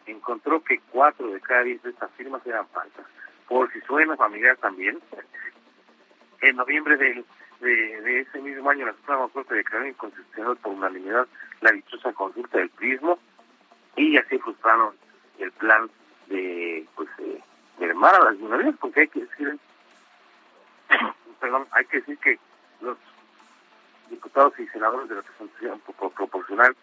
Encontró 0.05 0.63
que 0.63 0.79
cuatro 0.91 1.27
de 1.27 1.39
cada 1.41 1.63
diez 1.63 1.81
de 1.83 1.91
estas 1.91 2.11
firmas 2.11 2.45
eran 2.45 2.67
falsas. 2.69 3.05
Por 3.47 3.71
si 3.71 3.81
suena 3.81 4.15
familiar 4.15 4.57
también, 4.57 4.99
en 6.41 6.55
noviembre 6.55 6.97
de, 6.97 7.23
de, 7.59 8.19
ese 8.21 8.39
mismo 8.39 8.69
año 8.69 8.85
la 8.85 8.93
Suprema 8.93 9.27
Corte 9.29 9.55
declaró 9.55 9.87
inconstitucional 9.87 10.57
por 10.57 10.73
unanimidad 10.73 11.27
la 11.61 11.71
dichosa 11.71 12.11
consulta 12.13 12.57
del 12.57 12.69
prismo 12.69 13.19
y 13.95 14.17
así 14.17 14.37
frustraron 14.39 14.95
el 15.37 15.51
plan 15.53 15.89
de 16.27 16.85
pues 16.95 17.09
de, 17.17 17.41
de 17.85 17.91
a 17.91 18.23
las 18.23 18.37
minorías 18.37 18.75
porque 18.79 19.01
hay 19.01 19.07
que 19.07 19.21
decir 19.21 19.59
perdón 21.39 21.67
hay 21.71 21.85
que 21.85 21.97
decir 21.97 22.17
que 22.17 22.39
los 22.81 22.97
diputados 24.09 24.60
y 24.60 24.67
senadores 24.67 25.10
de 25.10 25.15
representación 25.15 25.79
proporcional 26.15 26.75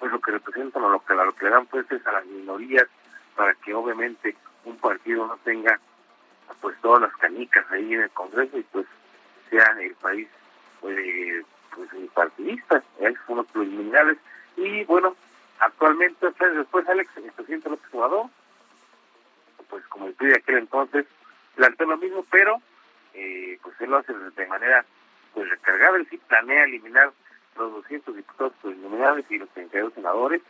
pues 0.00 0.10
lo 0.10 0.20
que 0.20 0.32
representan 0.32 0.82
o 0.82 0.88
lo 0.88 1.04
que, 1.04 1.14
lo 1.14 1.32
que 1.32 1.44
le 1.44 1.50
dan 1.50 1.68
fuerzas 1.68 2.04
a 2.06 2.12
las 2.12 2.26
minorías 2.26 2.88
para 3.36 3.54
que 3.54 3.72
obviamente 3.72 4.34
un 4.64 4.76
partido 4.78 5.26
no 5.26 5.36
tenga 5.44 5.78
pues 6.60 6.76
todas 6.80 7.02
las 7.02 7.16
canicas 7.16 7.64
ahí 7.70 7.94
en 7.94 8.02
el 8.02 8.10
Congreso 8.10 8.58
y 8.58 8.62
pues 8.64 8.86
sea 9.48 9.76
el 9.80 9.94
país 9.94 10.28
pues, 10.80 10.96
pues 11.74 11.88
partidista, 12.12 12.82
esos 12.98 13.24
son 13.26 13.36
los 13.36 13.46
preliminares 13.46 14.18
y 14.56 14.84
bueno, 14.84 15.16
actualmente 15.58 16.26
después 16.38 16.88
Alex, 16.88 17.10
el 17.16 17.32
presidente 17.32 17.70
López 17.70 17.94
Obrador, 17.94 18.26
pues 19.68 19.86
como 19.86 20.06
el 20.06 20.16
de 20.16 20.36
aquel 20.36 20.58
entonces, 20.58 21.06
planteó 21.54 21.86
lo 21.86 21.96
mismo, 21.96 22.24
pero 22.30 22.60
eh, 23.14 23.58
pues 23.62 23.74
él 23.80 23.90
lo 23.90 23.98
hace 23.98 24.12
de 24.12 24.46
manera 24.46 24.84
pues 25.32 25.48
recargada. 25.48 25.96
El 25.96 26.08
sí 26.08 26.18
planea 26.28 26.64
eliminar 26.64 27.12
los 27.56 27.72
200 27.72 28.16
diputados 28.16 28.52
plurinominales 28.60 29.24
y 29.30 29.38
los 29.38 29.48
32 29.50 29.94
senadores. 29.94 30.42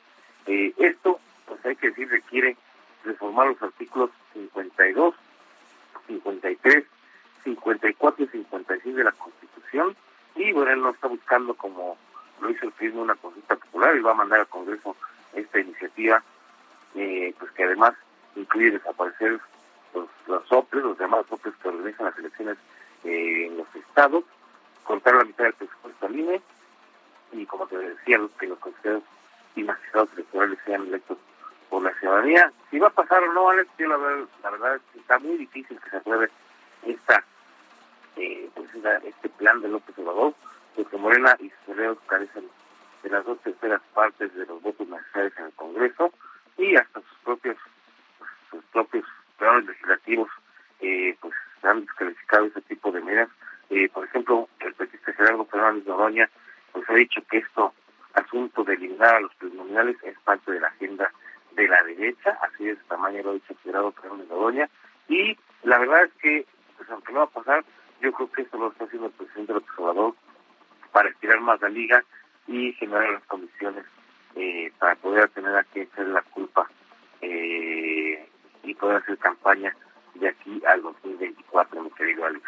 Eh, 0.47 0.73
esto, 0.79 1.21
pues 1.47 1.65
hay 1.65 1.77
que 1.77 1.89
decir, 1.89 2.09
requiere 2.09 2.57
reformar 3.05 3.49
los 3.49 3.63
artículos 3.63 4.11
52, 4.35 5.15
53, 6.07 6.85
54 7.45 8.25
y 8.25 8.29
56 8.29 8.97
de 8.97 9.05
la 9.05 9.13
Constitución. 9.13 9.97
Y 10.37 10.53
bueno, 10.53 10.71
él 10.73 10.83
no 10.83 10.91
está 10.91 11.09
buscando, 11.09 11.55
como 11.55 11.97
lo 12.41 12.51
hizo 12.51 12.67
el 12.67 12.73
PRI, 12.73 12.89
una 12.89 13.15
consulta 13.17 13.57
popular 13.57 13.97
y 13.97 14.01
va 14.01 14.13
a 14.13 14.15
mandar 14.15 14.41
al 14.41 14.49
Congreso 14.49 14.97
esta 15.35 15.61
iniciativa, 15.61 16.23
eh, 16.95 17.35
pues 17.39 17.51
que 17.53 17.65
además 17.65 17.95
incluye 18.37 18.73
desaparecer 18.73 19.41
los, 19.95 20.09
los 20.27 20.47
soples, 20.49 20.83
los 20.83 20.99
llamados 20.99 21.27
soples 21.29 21.55
que 21.57 21.69
organizan 21.69 22.07
las 22.07 22.19
elecciones 22.19 22.57
eh, 23.05 23.47
en 23.47 23.57
los 23.57 23.67
estados, 23.75 24.25
contar 24.85 25.15
la 25.15 25.25
mitad 25.25 25.45
del 25.45 25.55
presupuesto 25.55 26.07
al 26.07 26.43
y 27.33 27.47
como 27.47 27.67
te 27.67 27.79
decía, 27.79 28.19
que 28.39 28.47
los 28.47 28.59
consejeros 28.59 29.03
y 29.57 29.63
magistrados 29.63 30.13
electorales 30.15 30.59
sean 30.65 30.87
electos 30.87 31.19
por 31.69 31.83
la 31.83 31.95
ciudadanía. 31.99 32.53
Si 32.71 32.79
va 32.79 32.89
a 32.89 32.91
pasar 32.91 33.23
o 33.23 33.33
no, 33.33 33.51
Alex, 33.51 33.71
yo 33.79 33.89
la, 33.89 33.97
verdad, 33.97 34.29
la 34.43 34.51
verdad 34.51 34.77
es 34.77 34.83
que 34.93 34.99
está 34.99 35.19
muy 35.19 35.37
difícil 35.37 35.81
que 35.81 35.91
se 35.91 35.97
apruebe 35.97 36.31
esta, 36.87 37.25
eh, 38.17 38.51
pues 38.55 38.69
este 39.05 39.29
plan 39.31 39.61
de 39.61 39.69
López 39.69 39.97
Obrador, 39.99 40.35
porque 40.75 40.97
Morena 40.97 41.37
y 41.41 41.51
sus 41.51 41.75
aliados 41.75 41.99
carecen 42.07 42.49
de 43.03 43.11
las 43.11 43.25
dos 43.25 43.39
terceras 43.41 43.81
partes 43.95 44.35
de 44.35 44.47
los 44.47 44.61
votos 44.63 44.87
necesarios 44.89 45.33
en 45.39 45.45
el 45.47 45.53
Congreso 45.53 46.13
y 46.59 46.77
hasta 46.77 47.01
sus 47.01 47.19
propios 47.25 47.57
sus 48.51 48.65
propios 48.67 49.05
planes 49.39 49.67
legislativos 49.67 50.29
eh, 50.81 51.17
pues 51.21 51.35
han 51.63 51.85
descalificado 51.85 52.47
ese 52.47 52.61
tipo 52.63 52.91
de 52.91 53.01
medidas. 53.01 53.29
Eh, 53.71 53.89
por 53.89 54.05
ejemplo, 54.05 54.49
el 54.61 54.75
presidente 54.75 55.13
Gerardo 55.13 55.45
Fernández 55.45 55.87
Noroña 55.87 56.29
pues 56.73 56.89
ha 56.89 56.95
dicho 56.95 57.23
que 57.31 57.39
esto 57.39 57.73
asunto 58.15 58.65
de 58.65 58.75
eliminar 58.75 59.17
a 59.17 59.21
los 59.21 59.35
plurinominales 59.37 59.97
es 60.03 60.19
parte 60.21 60.53
de 60.53 60.61
la 60.61 60.69
agenda 60.69 61.13
de 61.53 61.69
la 61.69 61.83
derecha, 61.83 62.39
así 62.43 62.65
de 62.65 62.73
ese 62.73 62.83
tamaño 62.89 63.23
lo 63.23 63.31
ha 63.31 63.35
dicho 63.35 63.55
Gerardo 63.63 63.93
Fernández 63.93 64.29
Noroña, 64.29 64.69
y 65.09 65.37
la 65.65 65.79
verdad 65.79 66.05
es 66.05 66.13
que, 66.23 66.47
pues 66.77 66.89
aunque 66.91 67.13
no 67.13 67.21
va 67.21 67.25
a 67.25 67.29
pasar, 67.29 67.65
yo 68.01 68.13
creo 68.13 68.31
que 68.33 68.43
esto 68.43 68.59
lo 68.59 68.71
está 68.71 68.85
haciendo 68.85 69.09
el 69.09 69.13
presidente 69.13 69.53
López 69.53 69.71
Obrador 69.79 70.15
para 70.93 71.09
estirar 71.09 71.41
más 71.41 71.61
la 71.61 71.69
liga 71.69 72.05
y 72.47 72.73
generar 72.75 73.11
las 73.11 73.25
condiciones 73.25 73.85
eh, 74.37 74.73
para 74.79 74.95
poder 74.97 75.29
tener 75.31 75.55
a 75.57 75.65
quien 75.65 75.85
echar 75.85 76.07
la 76.07 76.23
culpa 76.23 76.69
eh, 77.21 78.29
y 78.63 78.75
poder 78.75 78.97
hacer 78.99 79.19
campaña 79.19 79.75
de 80.15 80.29
aquí 80.29 80.63
al 80.67 80.83
2024, 80.83 81.83
mi 81.83 81.91
querido 81.91 82.25
Alex. 82.25 82.45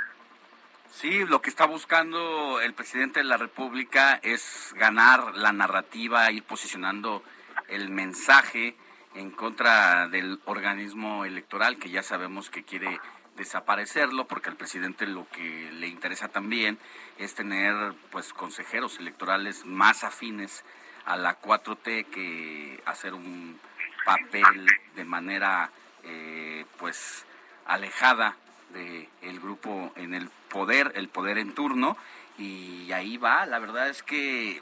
Sí, 0.92 1.24
lo 1.24 1.40
que 1.40 1.48
está 1.48 1.64
buscando 1.64 2.60
el 2.60 2.74
presidente 2.74 3.20
de 3.20 3.24
la 3.24 3.38
República 3.38 4.20
es 4.22 4.74
ganar 4.76 5.34
la 5.36 5.50
narrativa, 5.50 6.30
ir 6.30 6.42
posicionando 6.42 7.22
el 7.68 7.88
mensaje 7.88 8.76
en 9.14 9.30
contra 9.30 10.06
del 10.08 10.38
organismo 10.44 11.24
electoral, 11.24 11.78
que 11.78 11.88
ya 11.88 12.02
sabemos 12.02 12.50
que 12.50 12.62
quiere 12.62 13.00
desaparecerlo, 13.36 14.26
porque 14.26 14.50
al 14.50 14.56
presidente 14.56 15.06
lo 15.06 15.26
que 15.30 15.72
le 15.72 15.88
interesa 15.88 16.28
también 16.28 16.78
es 17.16 17.34
tener 17.34 17.94
pues 18.10 18.34
consejeros 18.34 18.98
electorales 18.98 19.64
más 19.64 20.04
afines 20.04 20.62
a 21.06 21.16
la 21.16 21.40
4T 21.40 22.04
que 22.04 22.82
hacer 22.84 23.14
un 23.14 23.58
papel 24.04 24.66
de 24.94 25.04
manera 25.06 25.70
eh, 26.04 26.66
pues 26.78 27.24
alejada 27.64 28.36
del 28.72 29.08
el 29.22 29.40
grupo 29.40 29.92
en 29.96 30.14
el 30.14 30.28
poder, 30.48 30.92
el 30.94 31.08
poder 31.08 31.38
en 31.38 31.54
turno, 31.54 31.96
y 32.38 32.90
ahí 32.92 33.16
va, 33.16 33.46
la 33.46 33.58
verdad 33.58 33.88
es 33.88 34.02
que 34.02 34.60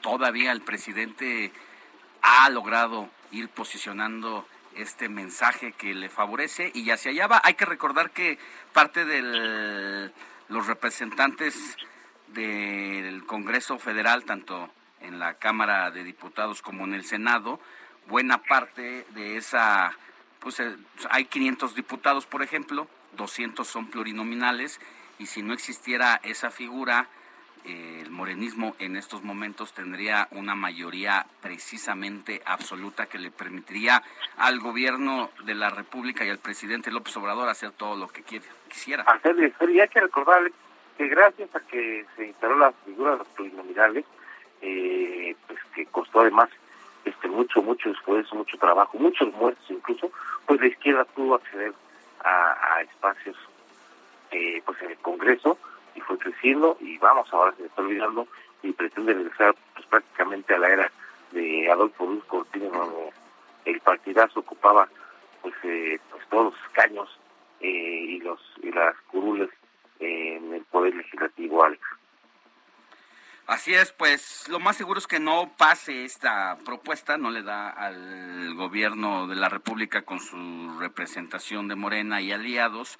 todavía 0.00 0.52
el 0.52 0.60
presidente 0.60 1.52
ha 2.22 2.48
logrado 2.50 3.08
ir 3.30 3.48
posicionando 3.48 4.46
este 4.76 5.08
mensaje 5.08 5.72
que 5.72 5.94
le 5.94 6.08
favorece 6.08 6.70
y 6.74 6.90
hacia 6.90 7.10
allá 7.10 7.26
va. 7.26 7.40
Hay 7.44 7.54
que 7.54 7.64
recordar 7.64 8.10
que 8.10 8.38
parte 8.72 9.04
de 9.04 10.10
los 10.48 10.66
representantes 10.66 11.76
del 12.28 13.24
Congreso 13.26 13.78
Federal, 13.78 14.24
tanto 14.24 14.70
en 15.00 15.18
la 15.18 15.34
Cámara 15.34 15.90
de 15.90 16.02
Diputados 16.02 16.62
como 16.62 16.84
en 16.84 16.94
el 16.94 17.04
Senado, 17.04 17.60
buena 18.06 18.38
parte 18.38 19.06
de 19.10 19.36
esa, 19.36 19.96
pues 20.44 20.60
eh, 20.60 20.76
hay 21.10 21.24
500 21.24 21.74
diputados, 21.74 22.26
por 22.26 22.42
ejemplo, 22.42 22.86
200 23.16 23.66
son 23.66 23.88
plurinominales 23.88 24.78
y 25.18 25.26
si 25.26 25.42
no 25.42 25.54
existiera 25.54 26.20
esa 26.22 26.50
figura, 26.50 27.08
eh, 27.64 28.00
el 28.02 28.10
morenismo 28.10 28.76
en 28.78 28.96
estos 28.96 29.24
momentos 29.24 29.72
tendría 29.72 30.28
una 30.32 30.54
mayoría 30.54 31.24
precisamente 31.40 32.42
absoluta 32.44 33.06
que 33.06 33.18
le 33.18 33.30
permitiría 33.30 34.02
al 34.36 34.60
gobierno 34.60 35.30
de 35.44 35.54
la 35.54 35.70
República 35.70 36.26
y 36.26 36.28
al 36.28 36.38
presidente 36.38 36.90
López 36.90 37.16
Obrador 37.16 37.48
hacer 37.48 37.70
todo 37.70 37.96
lo 37.96 38.08
que 38.08 38.22
quiere, 38.22 38.44
quisiera. 38.68 39.04
Hacer, 39.04 39.36
y 39.70 39.80
hay 39.80 39.88
que 39.88 40.00
recordar 40.00 40.52
que 40.98 41.08
gracias 41.08 41.54
a 41.56 41.60
que 41.60 42.04
se 42.16 42.26
instaló 42.26 42.58
la 42.58 42.72
figura 42.84 43.12
de 43.12 43.18
los 43.18 43.28
plurinominales, 43.28 44.04
eh, 44.60 45.34
pues 45.46 45.58
que 45.74 45.86
costó 45.86 46.20
además 46.20 46.50
este 47.04 47.28
mucho, 47.28 47.62
mucho 47.62 47.90
esfuerzo, 47.90 48.34
mucho 48.36 48.56
trabajo, 48.58 48.98
muchos 48.98 49.32
muertos 49.34 49.64
incluso, 49.68 50.10
pues 50.46 50.60
la 50.60 50.66
izquierda 50.66 51.04
pudo 51.04 51.36
acceder 51.36 51.72
a, 52.24 52.80
espacios 52.82 53.36
eh, 54.30 54.62
pues 54.64 54.80
en 54.82 54.90
el 54.92 54.98
Congreso 54.98 55.58
y 55.94 56.00
fue 56.00 56.18
creciendo 56.18 56.76
y 56.80 56.96
vamos, 56.98 57.32
ahora 57.32 57.54
se 57.56 57.66
está 57.66 57.82
olvidando 57.82 58.26
y 58.62 58.72
pretende 58.72 59.12
regresar 59.12 59.54
pues, 59.74 59.86
prácticamente 59.86 60.54
a 60.54 60.58
la 60.58 60.70
era 60.70 60.92
de 61.32 61.70
Adolfo 61.70 62.06
Luz 62.06 62.24
Cortines 62.24 62.72
donde 62.72 63.12
el 63.66 63.80
partidazo 63.80 64.40
ocupaba 64.40 64.88
pues, 65.42 65.54
eh, 65.64 65.98
pues 66.10 66.26
todos 66.28 66.52
los 66.52 66.64
escaños 66.64 67.18
eh, 67.60 67.68
y 67.68 68.20
los 68.20 68.40
y 68.62 68.70
las 68.72 68.96
curules 69.10 69.50
en 70.00 70.54
el 70.54 70.62
poder 70.64 70.94
legislativo 70.94 71.62
Alex. 71.62 71.82
Así 73.46 73.74
es, 73.74 73.92
pues 73.92 74.48
lo 74.48 74.58
más 74.58 74.76
seguro 74.76 74.98
es 74.98 75.06
que 75.06 75.20
no 75.20 75.52
pase 75.58 76.04
esta 76.06 76.56
propuesta, 76.64 77.18
no 77.18 77.30
le 77.30 77.42
da 77.42 77.68
al 77.68 78.54
gobierno 78.54 79.26
de 79.26 79.36
la 79.36 79.50
República 79.50 80.02
con 80.02 80.18
su 80.18 80.78
representación 80.78 81.68
de 81.68 81.74
Morena 81.74 82.22
y 82.22 82.32
aliados 82.32 82.98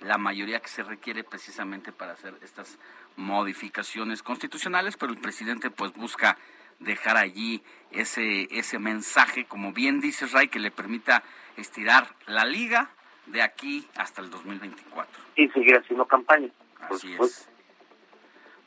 la 0.00 0.18
mayoría 0.18 0.60
que 0.60 0.68
se 0.68 0.82
requiere 0.82 1.24
precisamente 1.24 1.92
para 1.92 2.12
hacer 2.12 2.34
estas 2.42 2.78
modificaciones 3.16 4.22
constitucionales, 4.22 4.98
pero 4.98 5.12
el 5.12 5.18
presidente 5.18 5.70
pues 5.70 5.94
busca 5.94 6.36
dejar 6.78 7.16
allí 7.16 7.62
ese 7.90 8.48
ese 8.50 8.78
mensaje, 8.78 9.46
como 9.46 9.72
bien 9.72 10.00
dice 10.00 10.26
Ray, 10.26 10.48
que 10.48 10.58
le 10.58 10.70
permita 10.70 11.22
estirar 11.56 12.14
la 12.26 12.44
liga 12.44 12.90
de 13.24 13.40
aquí 13.40 13.88
hasta 13.96 14.20
el 14.20 14.28
2024. 14.28 15.22
Y 15.36 15.48
seguir 15.48 15.78
haciendo 15.78 16.04
campaña. 16.04 16.50
Así 16.90 17.14
es. 17.18 17.48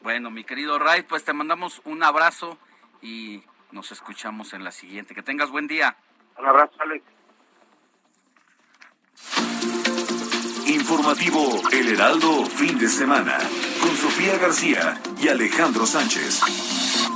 Bueno, 0.02 0.32
mi 0.32 0.44
querido 0.44 0.80
Ray, 0.80 1.04
pues 1.04 1.26
te 1.26 1.34
mandamos 1.34 1.82
un 1.84 2.04
abrazo 2.04 2.58
y 3.02 3.44
nos 3.72 3.92
escuchamos 3.92 4.54
en 4.54 4.64
la 4.64 4.72
siguiente. 4.72 5.14
Que 5.14 5.22
tengas 5.22 5.52
buen 5.52 5.68
día. 5.68 5.96
Un 6.38 6.46
abrazo, 6.46 6.74
Alex. 6.80 7.04
Informativo 10.68 11.62
El 11.72 11.90
Heraldo, 11.90 12.46
fin 12.46 12.78
de 12.78 12.88
semana, 12.88 13.38
con 13.82 13.96
Sofía 13.96 14.38
García 14.38 15.02
y 15.22 15.28
Alejandro 15.28 15.86
Sánchez. 15.86 16.42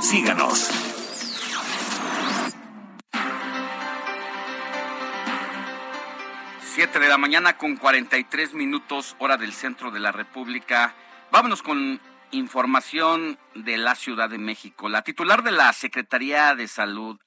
Síganos. 0.02 0.70
Siete 6.60 6.98
de 6.98 7.08
la 7.08 7.16
mañana 7.16 7.56
con 7.56 7.76
43 7.76 8.52
minutos, 8.52 9.14
hora 9.20 9.36
del 9.36 9.52
centro 9.52 9.92
de 9.92 10.00
la 10.00 10.10
República. 10.10 10.92
Vámonos 11.30 11.62
con 11.62 12.00
información 12.34 13.38
de 13.54 13.76
la 13.76 13.94
Ciudad 13.94 14.28
de 14.28 14.38
México. 14.38 14.88
La 14.88 15.02
titular 15.02 15.42
de 15.42 15.52
la 15.52 15.72
Secretaría 15.72 16.54
de 16.54 16.68
Salud 16.68 17.18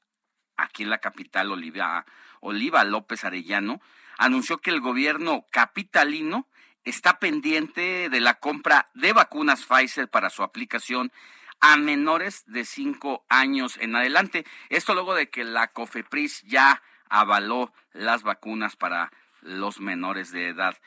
aquí 0.58 0.84
en 0.84 0.90
la 0.90 1.00
capital, 1.00 1.52
Oliva, 1.52 2.06
Oliva 2.42 2.84
López 2.84 3.24
Arellano, 3.24 3.82
anunció 4.18 4.58
que 4.58 4.72
el 4.72 4.82
gobierno 4.82 5.46
capitalino 5.52 6.48
está 6.84 7.20
pendiente 7.20 8.10
de 8.10 8.20
la 8.20 8.36
compra 8.36 8.90
de 8.94 9.14
vacunas 9.14 9.66
Pfizer 9.66 10.10
para 10.10 10.30
su 10.30 10.44
aplicación 10.44 11.12
a 11.60 11.78
menores 11.78 12.44
de 12.46 12.66
cinco 12.66 13.26
años 13.30 13.78
en 13.78 13.96
adelante. 13.96 14.46
Esto 14.70 14.94
luego 14.94 15.14
de 15.16 15.30
que 15.30 15.44
la 15.44 15.68
COFEPRIS 15.68 16.44
ya 16.44 16.82
avaló 17.10 17.74
las 17.94 18.24
vacunas 18.24 18.76
para 18.76 19.12
los 19.42 19.80
menores 19.80 20.32
de 20.32 20.50
edad. 20.50 20.78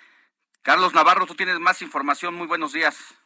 Carlos 0.62 0.94
Navarro, 0.94 1.26
tú 1.26 1.34
tienes 1.34 1.58
más 1.58 1.82
información. 1.82 2.34
Muy 2.34 2.46
buenos 2.46 2.72
días. 2.72 3.19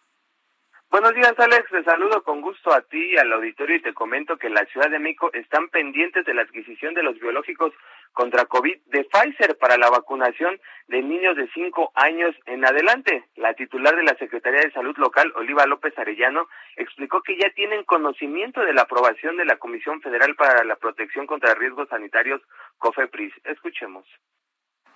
Buenos 0.95 1.12
días, 1.12 1.34
Alex. 1.36 1.68
Te 1.72 1.82
saludo 1.82 2.22
con 2.22 2.40
gusto 2.40 2.72
a 2.72 2.80
ti 2.82 3.05
y 3.05 3.16
al 3.16 3.32
auditorio 3.32 3.74
y 3.74 3.82
te 3.82 3.92
comento 3.92 4.36
que 4.36 4.49
la 4.49 4.64
Ciudad 4.66 4.88
de 4.88 5.01
México 5.01 5.28
están 5.32 5.68
pendientes 5.68 6.24
de 6.24 6.34
la 6.34 6.42
adquisición 6.42 6.95
de 6.95 7.03
los 7.03 7.18
biológicos 7.18 7.72
contra 8.12 8.45
COVID 8.45 8.78
de 8.86 9.03
Pfizer 9.03 9.59
para 9.59 9.76
la 9.76 9.90
vacunación 9.90 10.61
de 10.86 11.03
niños 11.03 11.34
de 11.34 11.51
5 11.53 11.90
años 11.97 12.32
en 12.47 12.64
adelante. 12.64 13.24
La 13.34 13.55
titular 13.55 13.97
de 13.97 14.05
la 14.05 14.14
Secretaría 14.18 14.61
de 14.61 14.70
Salud 14.70 14.97
Local, 14.97 15.32
Oliva 15.34 15.66
López 15.66 15.99
Arellano, 15.99 16.47
explicó 16.76 17.22
que 17.22 17.38
ya 17.38 17.51
tienen 17.57 17.82
conocimiento 17.82 18.61
de 18.61 18.72
la 18.72 18.82
aprobación 18.82 19.36
de 19.36 19.47
la 19.47 19.57
Comisión 19.57 20.01
Federal 20.01 20.36
para 20.36 20.62
la 20.62 20.76
Protección 20.76 21.26
contra 21.26 21.57
Riesgos 21.57 21.88
Sanitarios, 21.88 22.40
COFEPRIS. 22.78 23.34
Escuchemos. 23.42 24.07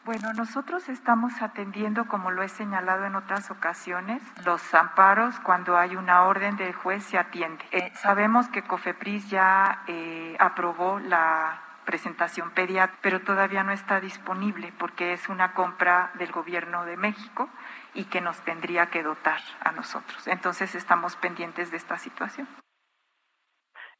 Bueno, 0.05 0.32
nosotros 0.32 0.88
estamos 0.88 1.42
atendiendo, 1.42 2.07
como 2.07 2.30
lo 2.30 2.42
he 2.42 2.49
señalado 2.49 3.05
en 3.05 3.14
otras 3.14 3.51
ocasiones, 3.51 4.22
los 4.44 4.74
amparos 4.74 5.38
cuando 5.40 5.76
hay 5.76 5.96
una 5.96 6.22
orden 6.22 6.57
del 6.57 6.72
juez 6.72 7.05
se 7.05 7.18
atiende. 7.18 7.64
Eh, 7.72 7.92
sabemos 7.94 8.49
que 8.49 8.62
COFEPRIS 8.62 9.28
ya 9.28 9.82
eh, 9.86 10.34
aprobó 10.38 10.99
la 10.99 11.62
presentación 11.84 12.51
pediátrica, 12.51 12.99
pero 13.01 13.20
todavía 13.20 13.64
no 13.64 13.72
está 13.72 14.01
disponible 14.01 14.72
porque 14.78 15.14
es 15.14 15.28
una 15.28 15.55
compra 15.55 16.11
del 16.14 16.32
gobierno 16.32 16.84
de 16.84 16.96
México 16.96 17.49
y 17.94 18.05
que 18.05 18.20
nos 18.20 18.38
tendría 18.42 18.90
que 18.90 19.03
dotar 19.03 19.40
a 19.64 19.72
nosotros. 19.72 20.26
Entonces 20.26 20.74
estamos 20.74 21.16
pendientes 21.16 21.70
de 21.70 21.78
esta 21.78 21.99
situación. 21.99 22.46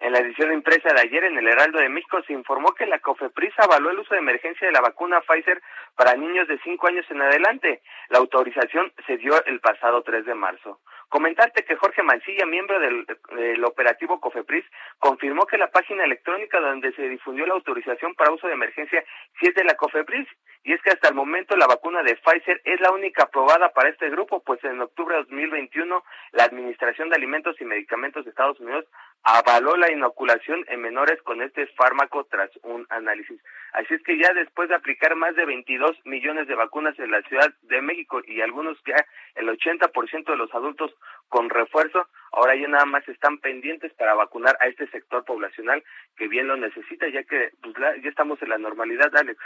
En 0.01 0.13
la 0.13 0.21
edición 0.21 0.53
impresa 0.53 0.91
de 0.95 1.01
ayer 1.01 1.25
en 1.25 1.37
el 1.39 1.49
Heraldo 1.49 1.81
de 1.81 1.89
México 1.89 2.23
se 2.23 2.33
informó 2.33 2.73
que 2.73 2.87
la 2.87 3.01
COFEPRIS 3.01 3.53
avaló 3.59 3.91
el 3.91 3.99
uso 3.99 4.15
de 4.15 4.21
emergencia 4.21 4.67
de 4.67 4.73
la 4.73 4.81
vacuna 4.81 5.21
Pfizer 5.23 5.61
para 5.97 6.15
niños 6.15 6.47
de 6.47 6.59
5 6.61 6.87
años 6.87 7.05
en 7.11 7.21
adelante. 7.21 7.83
La 8.09 8.19
autorización 8.19 8.93
se 9.07 9.17
dio 9.17 9.45
el 9.47 9.59
pasado 9.59 10.03
3 10.03 10.25
de 10.25 10.35
marzo. 10.35 10.79
Comentarte 11.09 11.65
que 11.65 11.77
Jorge 11.77 12.03
Mancilla, 12.03 12.45
miembro 12.45 12.79
del, 12.79 13.65
operativo 13.65 14.21
COFEPRIS, 14.21 14.65
confirmó 14.99 15.47
que 15.47 15.57
la 15.57 15.71
página 15.71 16.05
electrónica 16.05 16.61
donde 16.61 16.93
se 16.93 17.09
difundió 17.09 17.47
la 17.47 17.55
autorización 17.55 18.15
para 18.15 18.31
uso 18.31 18.47
de 18.47 18.53
emergencia 18.53 19.03
sí 19.41 19.47
es 19.47 19.55
de 19.55 19.65
la 19.65 19.75
COFEPRIS, 19.75 20.29
y 20.65 20.75
es 20.75 20.83
que 20.83 20.91
hasta 20.91 21.09
el 21.09 21.15
momento 21.15 21.57
la 21.57 21.67
vacuna 21.67 22.03
de 22.03 22.17
Pfizer 22.17 22.61
es 22.65 22.81
la 22.81 22.91
única 22.91 23.23
aprobada 23.23 23.71
para 23.71 23.89
este 23.89 24.11
grupo, 24.11 24.43
pues 24.43 24.63
en 24.65 24.81
octubre 24.83 25.15
de 25.15 25.23
2021 25.23 26.05
la 26.33 26.45
Administración 26.45 27.09
de 27.09 27.17
Alimentos 27.17 27.59
y 27.59 27.65
Medicamentos 27.65 28.25
de 28.25 28.31
Estados 28.31 28.61
Unidos 28.61 28.85
avaló 29.23 29.77
la 29.77 29.91
inoculación 29.91 30.65
en 30.69 30.81
menores 30.81 31.21
con 31.23 31.43
este 31.43 31.67
fármaco 31.69 32.25
tras 32.25 32.51
un 32.63 32.87
análisis. 32.91 33.41
Así 33.73 33.95
es 33.95 34.03
que 34.03 34.19
ya 34.19 34.33
después 34.33 34.69
de 34.69 34.75
aplicar 34.75 35.17
más 35.17 35.35
de 35.37 35.45
22 35.45 35.97
millones 36.05 36.47
de 36.49 36.55
vacunas 36.55 36.99
en 36.99 37.11
la 37.11 37.23
Ciudad 37.23 37.53
de 37.63 37.83
México 37.83 38.21
y 38.27 38.41
algunos 38.41 38.79
ya 38.87 39.05
el 39.35 39.49
80% 39.49 40.25
de 40.25 40.37
los 40.37 40.55
adultos 40.55 40.95
con 41.29 41.51
refuerzo, 41.51 42.09
ahora 42.33 42.57
ya 42.57 42.69
nada 42.69 42.87
más 42.87 43.07
están 43.09 43.39
pendientes 43.39 43.93
para 43.95 44.15
vacunar 44.15 44.57
a 44.61 44.67
este 44.67 44.89
sector 44.91 45.25
poblacional 45.25 45.85
que 46.17 46.29
bien 46.29 46.49
lo 46.49 46.57
necesita, 46.57 47.09
ya 47.09 47.23
que 47.25 47.51
pues, 47.63 47.75
ya 48.03 48.09
estamos 48.09 48.41
en 48.43 48.49
la 48.49 48.59
normalidad, 48.59 49.15
Alex. 49.15 49.39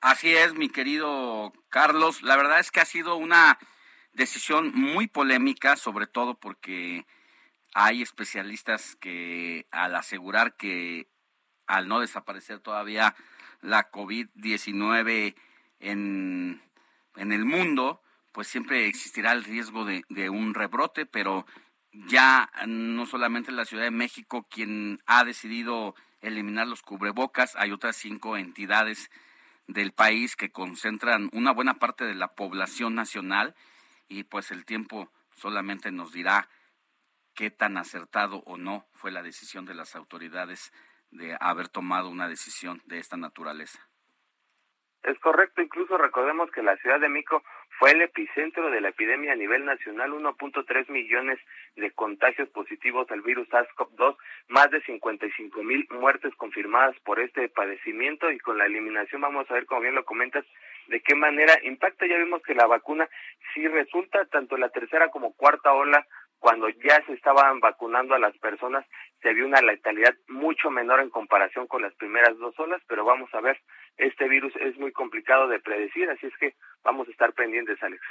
Así 0.00 0.34
es, 0.34 0.54
mi 0.54 0.68
querido 0.68 1.52
Carlos. 1.68 2.22
La 2.22 2.36
verdad 2.36 2.58
es 2.58 2.70
que 2.70 2.80
ha 2.80 2.84
sido 2.84 3.16
una 3.16 3.58
decisión 4.12 4.72
muy 4.74 5.06
polémica, 5.06 5.76
sobre 5.76 6.06
todo 6.06 6.34
porque 6.34 7.06
hay 7.74 8.02
especialistas 8.02 8.96
que 8.96 9.66
al 9.70 9.94
asegurar 9.94 10.56
que 10.56 11.08
al 11.66 11.88
no 11.88 12.00
desaparecer 12.00 12.58
todavía 12.58 13.14
la 13.60 13.90
COVID-19 13.90 15.36
en, 15.78 16.60
en 17.16 17.32
el 17.32 17.44
mundo, 17.44 18.02
pues 18.32 18.48
siempre 18.48 18.86
existirá 18.86 19.32
el 19.32 19.44
riesgo 19.44 19.84
de, 19.84 20.04
de, 20.08 20.30
un 20.30 20.54
rebrote, 20.54 21.06
pero 21.06 21.46
ya 21.92 22.50
no 22.66 23.06
solamente 23.06 23.50
en 23.50 23.56
la 23.56 23.64
Ciudad 23.64 23.84
de 23.84 23.90
México 23.90 24.46
quien 24.50 24.98
ha 25.06 25.24
decidido 25.24 25.94
eliminar 26.20 26.66
los 26.66 26.82
cubrebocas, 26.82 27.56
hay 27.56 27.72
otras 27.72 27.96
cinco 27.96 28.36
entidades 28.36 29.10
del 29.66 29.92
país 29.92 30.36
que 30.36 30.50
concentran 30.50 31.28
una 31.32 31.52
buena 31.52 31.74
parte 31.74 32.04
de 32.04 32.14
la 32.14 32.28
población 32.28 32.94
nacional 32.94 33.54
y 34.08 34.24
pues 34.24 34.50
el 34.50 34.64
tiempo 34.64 35.10
solamente 35.34 35.90
nos 35.90 36.12
dirá 36.12 36.48
qué 37.34 37.50
tan 37.50 37.76
acertado 37.76 38.42
o 38.46 38.56
no 38.56 38.86
fue 38.92 39.10
la 39.10 39.22
decisión 39.22 39.64
de 39.64 39.74
las 39.74 39.96
autoridades 39.96 40.72
de 41.10 41.36
haber 41.40 41.68
tomado 41.68 42.08
una 42.08 42.28
decisión 42.28 42.82
de 42.86 42.98
esta 42.98 43.16
naturaleza. 43.16 43.78
Es 45.02 45.18
correcto, 45.18 45.60
incluso 45.60 45.98
recordemos 45.98 46.50
que 46.52 46.62
la 46.62 46.76
Ciudad 46.76 47.00
de 47.00 47.08
México 47.08 47.42
fue 47.82 47.90
el 47.90 48.02
epicentro 48.02 48.70
de 48.70 48.80
la 48.80 48.90
epidemia 48.90 49.32
a 49.32 49.34
nivel 49.34 49.64
nacional, 49.64 50.12
1.3 50.12 50.88
millones 50.88 51.40
de 51.74 51.90
contagios 51.90 52.48
positivos 52.50 53.10
al 53.10 53.22
virus 53.22 53.48
SARS-CoV-2, 53.48 54.16
más 54.50 54.70
de 54.70 54.80
55 54.82 55.64
mil 55.64 55.88
muertes 55.90 56.32
confirmadas 56.36 56.94
por 57.00 57.18
este 57.18 57.48
padecimiento 57.48 58.30
y 58.30 58.38
con 58.38 58.56
la 58.56 58.66
eliminación 58.66 59.22
vamos 59.22 59.50
a 59.50 59.54
ver, 59.54 59.66
como 59.66 59.80
bien 59.80 59.96
lo 59.96 60.04
comentas, 60.04 60.44
de 60.86 61.00
qué 61.00 61.16
manera 61.16 61.58
impacta. 61.64 62.06
Ya 62.06 62.18
vimos 62.18 62.40
que 62.42 62.54
la 62.54 62.68
vacuna 62.68 63.08
sí 63.52 63.66
resulta, 63.66 64.26
tanto 64.26 64.56
la 64.56 64.68
tercera 64.68 65.08
como 65.08 65.32
cuarta 65.32 65.72
ola 65.72 66.06
cuando 66.42 66.68
ya 66.68 67.00
se 67.06 67.12
estaban 67.12 67.60
vacunando 67.60 68.16
a 68.16 68.18
las 68.18 68.36
personas, 68.38 68.84
se 69.22 69.32
vio 69.32 69.46
una 69.46 69.62
letalidad 69.62 70.12
mucho 70.26 70.70
menor 70.70 70.98
en 70.98 71.08
comparación 71.08 71.68
con 71.68 71.82
las 71.82 71.94
primeras 71.94 72.36
dos 72.38 72.58
olas, 72.58 72.82
pero 72.88 73.04
vamos 73.04 73.32
a 73.32 73.40
ver, 73.40 73.62
este 73.96 74.26
virus 74.28 74.52
es 74.56 74.76
muy 74.76 74.90
complicado 74.90 75.46
de 75.46 75.60
predecir, 75.60 76.10
así 76.10 76.26
es 76.26 76.36
que 76.38 76.56
vamos 76.82 77.06
a 77.06 77.12
estar 77.12 77.32
pendientes, 77.32 77.80
Alex. 77.80 78.02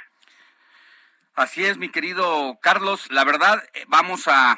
Así 1.34 1.62
es, 1.66 1.76
mi 1.76 1.90
querido 1.90 2.58
Carlos, 2.62 3.12
la 3.12 3.26
verdad, 3.26 3.62
eh, 3.74 3.84
vamos 3.88 4.26
a, 4.28 4.52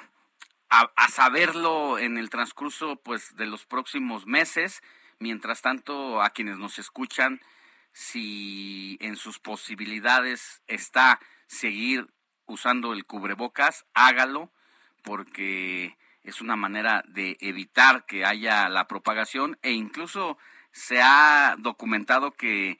a, 0.71 0.93
a 0.95 1.09
saberlo 1.09 1.99
en 1.99 2.17
el 2.17 2.31
transcurso 2.31 2.95
pues 3.03 3.35
de 3.35 3.47
los 3.47 3.67
próximos 3.67 4.25
meses. 4.25 4.85
Mientras 5.19 5.63
tanto, 5.63 6.23
a 6.23 6.31
quienes 6.31 6.59
nos 6.59 6.79
escuchan, 6.79 7.41
si 7.91 8.99
en 9.01 9.17
sus 9.17 9.41
posibilidades 9.41 10.63
está 10.69 11.19
seguir 11.49 12.07
usando 12.47 12.93
el 12.93 13.05
cubrebocas, 13.07 13.87
hágalo, 13.95 14.51
porque 15.03 15.97
es 16.23 16.41
una 16.41 16.57
manera 16.57 17.05
de 17.07 17.37
evitar 17.41 18.07
que 18.07 18.25
haya 18.25 18.69
la 18.69 18.87
propagación 18.87 19.59
e 19.63 19.73
incluso 19.73 20.39
se 20.73 21.01
ha 21.03 21.55
documentado 21.59 22.33
que 22.33 22.79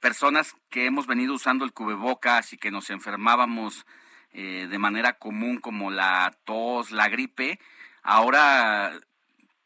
personas 0.00 0.54
que 0.68 0.86
hemos 0.86 1.06
venido 1.06 1.34
usando 1.34 1.64
el 1.64 1.72
cubrebocas 1.72 2.52
y 2.52 2.58
que 2.58 2.70
nos 2.70 2.90
enfermábamos 2.90 3.86
eh, 4.32 4.66
de 4.70 4.78
manera 4.78 5.14
común 5.18 5.58
como 5.58 5.90
la 5.90 6.36
tos, 6.44 6.90
la 6.90 7.08
gripe, 7.08 7.58
ahora 8.02 8.92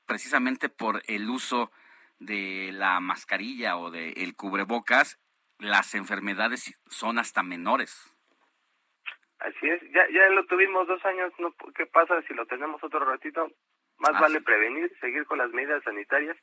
precisamente 0.07 0.69
por 0.69 1.03
el 1.07 1.29
uso 1.29 1.71
de 2.19 2.71
la 2.73 3.01
mascarilla 3.01 3.77
o 3.77 3.91
del 3.91 4.15
el 4.17 4.37
cubrebocas, 4.37 5.19
las 5.59 5.95
enfermedades 5.95 6.79
son 6.89 7.19
hasta 7.19 7.43
menores. 7.43 8.16
Así 9.41 9.69
es, 9.69 9.83
ya, 9.93 10.09
ya 10.11 10.29
lo 10.31 10.45
tuvimos 10.47 10.87
dos 10.89 11.05
años, 11.05 11.33
¿no? 11.39 11.55
¿qué 11.75 11.87
pasa 11.87 12.23
si 12.23 12.35
lo 12.35 12.47
tenemos 12.47 12.83
otro 12.83 13.01
ratito? 13.05 13.51
Más 13.99 14.13
ah, 14.15 14.21
vale 14.23 14.39
sí. 14.39 14.45
prevenir, 14.45 14.91
seguir 15.01 15.27
con 15.27 15.39
las 15.39 15.51
medidas 15.51 15.83
sanitarias 15.85 16.37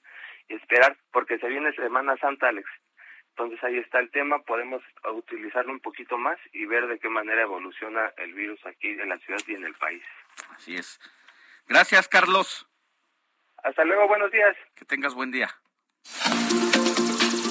y 0.48 0.56
esperar, 0.56 0.98
porque 1.12 1.40
se 1.40 1.48
viene 1.48 1.74
Semana 1.74 2.16
Santa, 2.18 2.50
Alex. 2.50 2.70
Entonces 3.30 3.64
ahí 3.64 3.78
está 3.80 4.00
el 4.00 4.12
tema, 4.12 4.44
podemos 4.44 4.84
utilizarlo 5.12 5.72
un 5.72 5.80
poquito 5.80 6.20
más 6.20 6.38
y 6.52 6.66
ver 6.66 6.88
de 6.88 7.00
qué 7.00 7.10
manera 7.10 7.42
evoluciona 7.42 8.14
el 8.18 8.34
virus 8.34 8.64
aquí 8.66 8.90
en 8.90 9.10
la 9.10 9.18
ciudad 9.20 9.42
y 9.48 9.56
en 9.56 9.66
el 9.66 9.74
país. 9.74 10.04
Así 10.52 10.76
es. 10.76 11.00
Gracias, 11.68 12.08
Carlos. 12.08 12.68
Hasta 13.64 13.84
luego, 13.86 14.08
buenos 14.08 14.32
días. 14.32 14.56
Que 14.76 14.86
tengas 14.86 15.16
buen 15.16 15.32
día. 15.32 15.50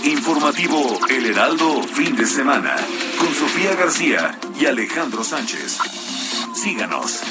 Informativo 0.05 0.99
El 1.09 1.27
Heraldo, 1.27 1.81
fin 1.85 2.17
de 2.17 2.27
semana, 2.27 2.75
con 3.19 3.33
Sofía 3.33 3.77
García 3.77 4.37
y 4.59 4.67
Alejandro 4.67 5.23
Sánchez. 5.23 5.79
Síganos. 6.55 7.23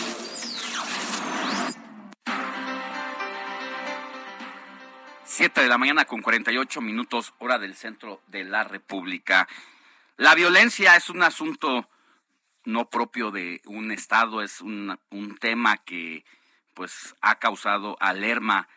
Siete 5.26 5.62
de 5.62 5.68
la 5.68 5.78
mañana 5.78 6.06
con 6.06 6.22
48 6.22 6.80
minutos, 6.80 7.34
hora 7.40 7.60
del 7.60 7.76
centro 7.76 8.22
de 8.28 8.46
la 8.46 8.64
República. 8.64 9.50
La 10.16 10.34
violencia 10.34 10.96
es 10.96 11.10
un 11.10 11.24
asunto 11.24 11.90
no 12.64 12.90
propio 12.90 13.32
de 13.32 13.62
un 13.66 13.92
Estado, 13.92 14.42
es 14.42 14.62
un, 14.62 14.98
un 15.10 15.38
tema 15.38 15.76
que 15.78 16.24
pues 16.74 17.16
ha 17.20 17.36
causado 17.36 17.98
alerma, 18.00 18.70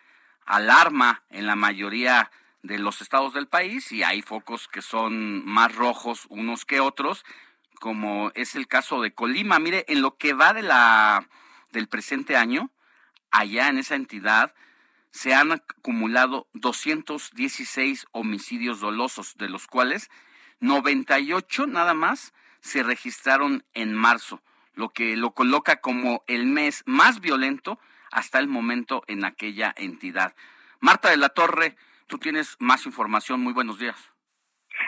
alarma 0.46 1.22
en 1.30 1.46
la 1.46 1.54
mayoría 1.54 2.22
de 2.22 2.43
los 2.64 3.02
estados 3.02 3.34
del 3.34 3.46
país 3.46 3.92
y 3.92 4.02
hay 4.02 4.22
focos 4.22 4.68
que 4.68 4.82
son 4.82 5.44
más 5.44 5.74
rojos 5.74 6.26
unos 6.30 6.64
que 6.64 6.80
otros, 6.80 7.24
como 7.78 8.30
es 8.34 8.54
el 8.54 8.66
caso 8.66 9.00
de 9.02 9.12
Colima. 9.12 9.58
Mire, 9.58 9.84
en 9.88 10.00
lo 10.00 10.16
que 10.16 10.32
va 10.32 10.52
de 10.52 10.62
la 10.62 11.28
del 11.72 11.88
presente 11.88 12.36
año, 12.36 12.70
allá 13.30 13.68
en 13.68 13.78
esa 13.78 13.96
entidad 13.96 14.54
se 15.10 15.34
han 15.34 15.52
acumulado 15.52 16.48
216 16.54 18.06
homicidios 18.12 18.80
dolosos, 18.80 19.36
de 19.36 19.48
los 19.48 19.66
cuales 19.66 20.10
98 20.60 21.66
nada 21.66 21.94
más 21.94 22.32
se 22.60 22.82
registraron 22.82 23.64
en 23.74 23.94
marzo. 23.94 24.42
lo 24.76 24.88
que 24.88 25.16
lo 25.16 25.34
coloca 25.34 25.76
como 25.80 26.24
el 26.26 26.46
mes 26.46 26.82
más 26.84 27.20
violento 27.20 27.78
hasta 28.10 28.40
el 28.40 28.48
momento 28.48 29.04
en 29.06 29.24
aquella 29.24 29.72
entidad. 29.76 30.34
Marta 30.80 31.10
de 31.10 31.16
la 31.16 31.28
Torre, 31.28 31.76
tú 32.06 32.18
tienes 32.18 32.56
más 32.58 32.86
información. 32.86 33.40
Muy 33.40 33.52
buenos 33.52 33.78
días. 33.78 34.13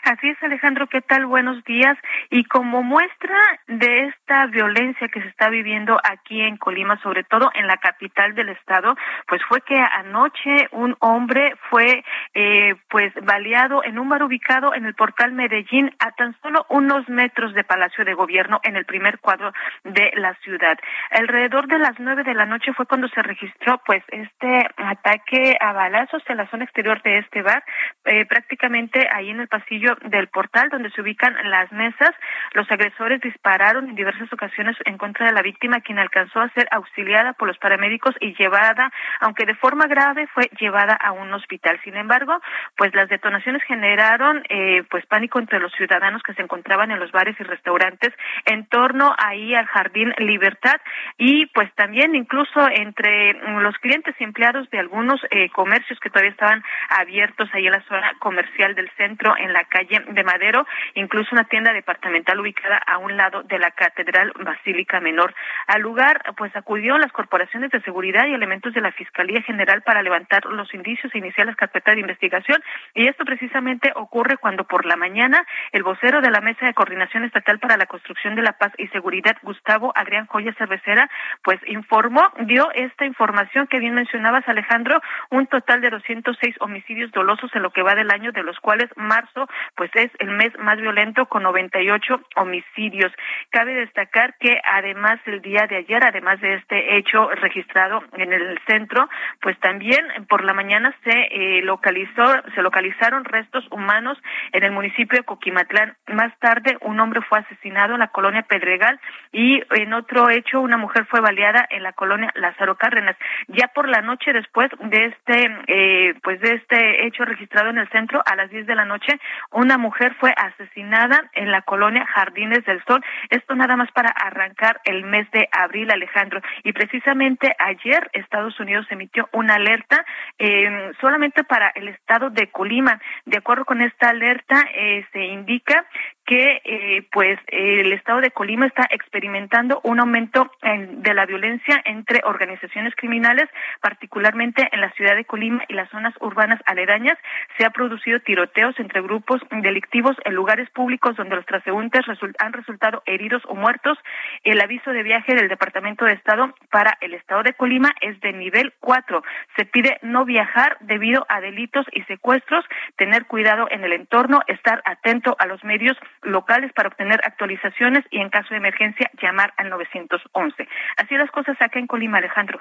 Así 0.03 0.29
es, 0.29 0.43
Alejandro, 0.43 0.87
¿qué 0.87 1.01
tal? 1.01 1.27
Buenos 1.27 1.65
días. 1.65 1.97
Y 2.31 2.45
como 2.45 2.83
muestra 2.83 3.39
de 3.67 4.07
esta 4.07 4.47
violencia 4.47 5.09
que 5.09 5.21
se 5.21 5.29
está 5.29 5.49
viviendo 5.49 5.99
aquí 6.03 6.41
en 6.41 6.57
Colima, 6.57 7.01
sobre 7.03 7.25
todo 7.25 7.51
en 7.55 7.67
la 7.67 7.77
capital 7.77 8.35
del 8.35 8.51
estado, 8.51 8.97
pues 9.27 9.43
fue 9.49 9.61
que 9.63 9.77
anoche 9.77 10.69
un 10.73 10.97
hombre 11.01 11.55
fue 11.71 12.05
eh, 12.35 12.75
pues 12.89 13.13
baleado 13.23 13.83
en 13.85 13.99
un 13.99 14.09
bar 14.09 14.23
ubicado 14.23 14.75
en 14.75 14.87
el 14.87 14.95
portal 14.95 15.33
Medellín 15.33 15.95
a 15.99 16.13
tan 16.13 16.37
solo 16.41 16.67
unos 16.69 17.09
metros 17.09 17.55
de 17.55 17.65
Palacio 17.65 18.05
de 18.05 18.15
Gobierno 18.15 18.61
en 18.63 18.77
el 18.77 18.85
primer 18.85 19.19
cuadro 19.19 19.53
de 19.85 20.13
la 20.17 20.35
ciudad. 20.43 20.79
Alrededor 21.11 21.67
de 21.69 21.79
las 21.79 21.99
nueve 21.99 22.25
de 22.25 22.35
la 22.35 22.47
noche 22.47 22.73
fue 22.73 22.87
cuando 22.87 23.09
se 23.09 23.23
registró 23.23 23.81
pues 23.85 24.03
este 24.09 24.69
ataque 24.77 25.57
a 25.61 25.73
balazos 25.73 26.23
en 26.29 26.39
la 26.39 26.49
zona 26.51 26.65
exterior 26.65 27.03
de 27.03 27.19
este 27.19 27.43
bar, 27.43 27.65
eh, 28.05 28.25
prácticamente 28.27 29.09
ahí 29.13 29.31
en 29.31 29.41
el 29.41 29.49
pasillo 29.49 29.76
del 30.05 30.29
portal 30.29 30.69
donde 30.71 30.91
se 30.91 31.01
ubican 31.01 31.35
las 31.51 31.71
mesas. 31.73 32.11
Los 32.53 32.71
agresores 32.71 33.21
dispararon 33.21 33.89
en 33.89 33.95
diversas 33.95 34.33
ocasiones 34.33 34.77
en 34.85 34.99
contra 34.99 35.27
de 35.27 35.33
la 35.33 35.43
víctima, 35.43 35.81
quien 35.81 35.99
alcanzó 35.99 36.41
a 36.41 36.49
ser 36.51 36.69
auxiliada 36.71 37.33
por 37.35 37.49
los 37.49 37.59
paramédicos 37.59 38.15
y 38.21 38.35
llevada, 38.35 38.91
aunque 39.21 39.47
de 39.47 39.55
forma 39.55 39.87
grave, 39.87 40.27
fue 40.35 40.49
llevada 40.59 40.95
a 40.95 41.13
un 41.13 41.33
hospital. 41.33 41.81
Sin 41.85 41.97
embargo, 41.97 42.41
pues 42.77 42.95
las 42.95 43.09
detonaciones 43.09 43.63
generaron 43.65 44.43
eh, 44.49 44.83
pues 44.91 45.07
pánico 45.07 45.39
entre 45.39 45.61
los 45.61 45.73
ciudadanos 45.73 46.23
que 46.23 46.35
se 46.35 46.43
encontraban 46.43 46.91
en 46.91 47.01
los 47.01 47.13
bares 47.13 47.37
y 47.39 47.45
restaurantes 47.45 48.13
en 48.45 48.67
torno 48.67 49.15
ahí 49.19 49.55
al 49.55 49.67
Jardín 49.67 50.13
Libertad 50.19 50.81
y 51.19 51.47
pues 51.47 51.73
también 51.75 52.15
incluso 52.15 52.69
entre 52.69 53.35
los 53.61 53.77
clientes 53.79 54.15
y 54.19 54.25
empleados 54.25 54.69
de 54.71 54.79
algunos 54.79 55.21
eh, 55.31 55.51
comercios 55.51 55.99
que 56.01 56.11
todavía 56.11 56.31
estaban 56.31 56.63
abiertos 56.89 57.49
ahí 57.53 57.67
en 57.67 57.73
la 57.73 57.85
zona 57.85 58.13
comercial 58.19 58.75
del 58.75 58.91
centro 58.97 59.37
en 59.37 59.53
la 59.53 59.65
calle 59.67 60.05
de 60.09 60.25
Madero, 60.25 60.67
incluso 60.95 61.31
una 61.33 61.45
tienda 61.45 61.73
departamental 61.73 62.41
ubicada 62.41 62.79
a 62.79 62.99
un 62.99 63.17
lado 63.17 63.43
de 63.43 63.59
la 63.59 63.71
Catedral 63.71 64.33
Basílica 64.39 65.01
Menor. 65.01 65.35
Al 65.67 65.83
lugar, 65.83 66.23
pues 66.37 66.55
acudieron 66.57 67.01
las 67.01 67.13
corporaciones 67.13 67.71
de 67.71 67.81
seguridad 67.83 68.27
y 68.27 68.35
elementos 68.35 68.75
de 68.75 68.81
la 68.81 68.93
Fiscalía 68.93 69.43
General 69.43 69.83
para 69.83 70.03
levantar 70.03 70.45
los 70.47 70.73
indicios 70.75 71.15
e 71.15 71.19
iniciar 71.19 71.47
las 71.47 71.57
carpetas 71.57 71.95
de 71.95 72.01
investigación. 72.01 72.63
Y 72.95 73.09
esto 73.09 73.25
precisamente 73.25 73.93
ocurre 73.95 74.37
cuando 74.37 74.65
por 74.65 74.87
la 74.87 74.97
mañana 74.97 75.45
el 75.73 75.83
vocero 75.83 76.21
de 76.21 76.31
la 76.31 76.41
Mesa 76.41 76.67
de 76.67 76.75
Coordinación 76.75 77.25
Estatal 77.25 77.59
para 77.59 77.77
la 77.77 77.87
Construcción 77.87 78.35
de 78.35 78.43
la 78.43 78.53
Paz 78.53 78.73
y 78.79 78.89
Seguridad, 78.89 79.37
Gustavo 79.43 79.93
Adrián 79.95 80.27
Joya 80.27 80.55
Cervecera, 80.55 81.11
pues 81.43 81.61
informó, 81.67 82.23
dio 82.41 82.71
esta 82.73 83.05
información 83.05 83.67
que 83.67 83.79
bien 83.79 83.95
mencionabas, 83.95 84.49
Alejandro, 84.49 85.01
un 85.31 85.47
total 85.47 85.81
de 85.81 85.91
206 85.91 86.57
homicidios 86.61 87.11
dolosos 87.13 87.51
en 87.55 87.63
lo 87.63 87.71
que 87.71 87.83
va 87.83 87.95
del 87.95 88.11
año, 88.11 88.33
de 88.33 88.43
los 88.43 88.59
cuales 88.61 88.91
marzo 88.97 89.49
pues 89.75 89.91
es 89.95 90.11
el 90.19 90.31
mes 90.31 90.53
más 90.59 90.79
violento 90.79 91.27
con 91.27 91.43
98 91.43 92.21
homicidios. 92.37 93.13
Cabe 93.51 93.75
destacar 93.75 94.35
que 94.39 94.61
además 94.65 95.21
el 95.27 95.41
día 95.43 95.67
de 95.69 95.77
ayer, 95.77 96.05
además 96.05 96.41
de 96.41 96.55
este 96.55 96.97
hecho 96.97 97.29
registrado 97.31 98.03
en 98.17 98.33
el 98.33 98.59
centro, 98.67 99.09
pues 99.41 99.59
también 99.61 100.05
por 100.29 100.45
la 100.45 100.53
mañana 100.53 100.95
se 101.05 101.11
eh, 101.11 101.63
localizó, 101.63 102.25
se 102.55 102.63
localizaron 102.63 103.25
restos 103.25 103.67
humanos 103.71 104.19
en 104.53 104.65
el 104.65 104.73
municipio 104.73 105.19
de 105.19 105.25
Coquimatlán. 105.25 105.97
Más 106.09 106.37
tarde, 106.39 106.77
un 106.81 106.99
hombre 107.01 107.21
fue 107.23 107.39
asesinado 107.41 107.95
en 107.95 108.01
la 108.01 108.09
colonia 108.09 108.43
Pedregal 108.43 109.01
y 109.33 109.63
en 109.71 109.93
otro 109.93 110.31
hecho, 110.31 110.61
una 110.61 110.77
mujer 110.77 111.07
fue 111.07 111.21
baleada 111.21 111.67
en 111.71 111.83
la 111.83 111.93
colonia 111.93 112.33
Lázaro 112.35 112.77
Cárdenas. 112.77 113.17
Ya 113.49 113.69
por 113.69 113.89
la 113.89 114.01
noche 114.01 114.33
después 114.33 114.71
de 114.81 115.07
este, 115.07 115.57
eh, 115.67 116.15
pues 116.23 116.41
de 116.41 116.55
este 116.55 117.07
hecho 117.07 117.25
registrado 117.25 117.71
en 117.71 117.79
el 117.79 117.89
centro, 117.91 118.23
a 118.25 118.37
las 118.37 118.51
10 118.51 118.67
de 118.67 118.75
la 118.75 118.85
noche, 118.85 119.19
una 119.53 119.79
mujer 119.79 120.15
fue 120.19 120.35
asesinada 120.37 121.31
en 121.35 121.51
la 121.51 121.63
colonia 121.63 122.07
Jardines 122.07 122.65
del 122.65 122.83
Sol. 122.85 123.05
Esto 123.31 123.55
nada 123.55 123.77
más 123.77 123.91
para 123.93 124.11
arrancar 124.11 124.81
el 124.85 125.05
mes 125.05 125.31
de 125.31 125.49
abril, 125.53 125.91
Alejandro. 125.91 126.41
Y 126.65 126.73
precisamente 126.73 127.55
ayer 127.59 128.11
Estados 128.13 128.59
Unidos 128.61 128.87
emitió 128.91 129.29
una 129.33 129.55
alerta 129.55 130.05
eh, 130.39 130.93
solamente 131.01 131.45
para 131.45 131.71
el 131.75 131.89
estado 131.89 132.31
de 132.31 132.49
Colima. 132.51 133.01
De 133.25 133.39
acuerdo 133.39 133.65
con 133.65 133.81
esta 133.83 134.11
alerta, 134.11 134.65
eh, 134.75 135.07
se 135.13 135.25
indica 135.25 135.87
que 136.27 136.61
eh, 136.65 137.07
pues 137.13 137.39
el 137.47 137.93
estado 137.93 138.21
de 138.21 138.33
Colima 138.33 138.67
está 138.67 138.87
experimentando 138.91 139.81
un 139.85 140.01
aumento 140.01 140.51
de 140.63 141.15
la 141.15 141.25
violencia 141.25 141.81
entre 141.85 142.21
organizaciones 142.25 142.95
criminales, 142.97 143.49
particularmente 143.81 144.69
en 144.73 144.81
la 144.81 144.91
ciudad 144.93 145.15
de 145.15 145.25
Colima 145.25 145.63
y 145.69 145.75
las 145.75 145.89
zonas 145.91 146.15
urbanas 146.21 146.61
aledañas. 146.67 147.17
Se 147.57 147.65
ha 147.65 147.71
producido 147.71 148.19
tiroteos 148.21 148.79
entre 148.81 149.01
grupos 149.01 149.41
delictivos 149.51 150.17
en 150.25 150.35
lugares 150.35 150.69
públicos 150.71 151.17
donde 151.17 151.37
los 151.37 151.47
transeúntes 151.47 152.03
han 152.39 152.53
resultado 152.53 153.03
heridos 153.07 153.43
o 153.47 153.55
muertos. 153.55 153.97
El 154.43 154.61
aviso 154.61 154.91
de 154.91 155.05
viaje 155.05 155.35
del 155.35 155.49
Departamento 155.49 156.05
de 156.05 156.15
Estado 156.15 156.53
para 156.71 156.99
el 157.01 157.15
estado 157.15 157.45
de 157.45 157.55
Colima 157.55 157.93
es 158.01 158.21
de 158.21 158.33
nivel 158.33 158.75
4. 158.81 159.23
Se 159.57 159.65
pide 159.65 159.99
no 160.03 160.25
viajar 160.25 160.77
debido 160.81 161.25
a 161.29 161.41
delitos 161.41 161.87
y 161.93 162.03
secuestros, 162.03 162.65
tener 162.97 163.27
cuidado 163.27 163.69
en 163.71 163.85
el 163.85 163.93
entorno, 163.93 164.41
estar 164.49 164.83
atento 164.85 165.37
a 165.39 165.47
los 165.47 165.63
medios 165.63 165.97
locales 166.23 166.73
para 166.73 166.89
obtener 166.89 167.21
actualizaciones 167.25 168.05
y 168.11 168.21
en 168.21 168.31
caso 168.31 168.49
de 168.51 168.59
emergencia 168.59 169.11
llamar 169.21 169.53
al 169.57 169.71
911. 169.71 170.69
Así 170.97 171.15
las 171.17 171.31
cosas 171.31 171.57
acá 171.61 171.79
en 171.79 171.87
Colima, 171.87 172.19
Alejandro. 172.19 172.61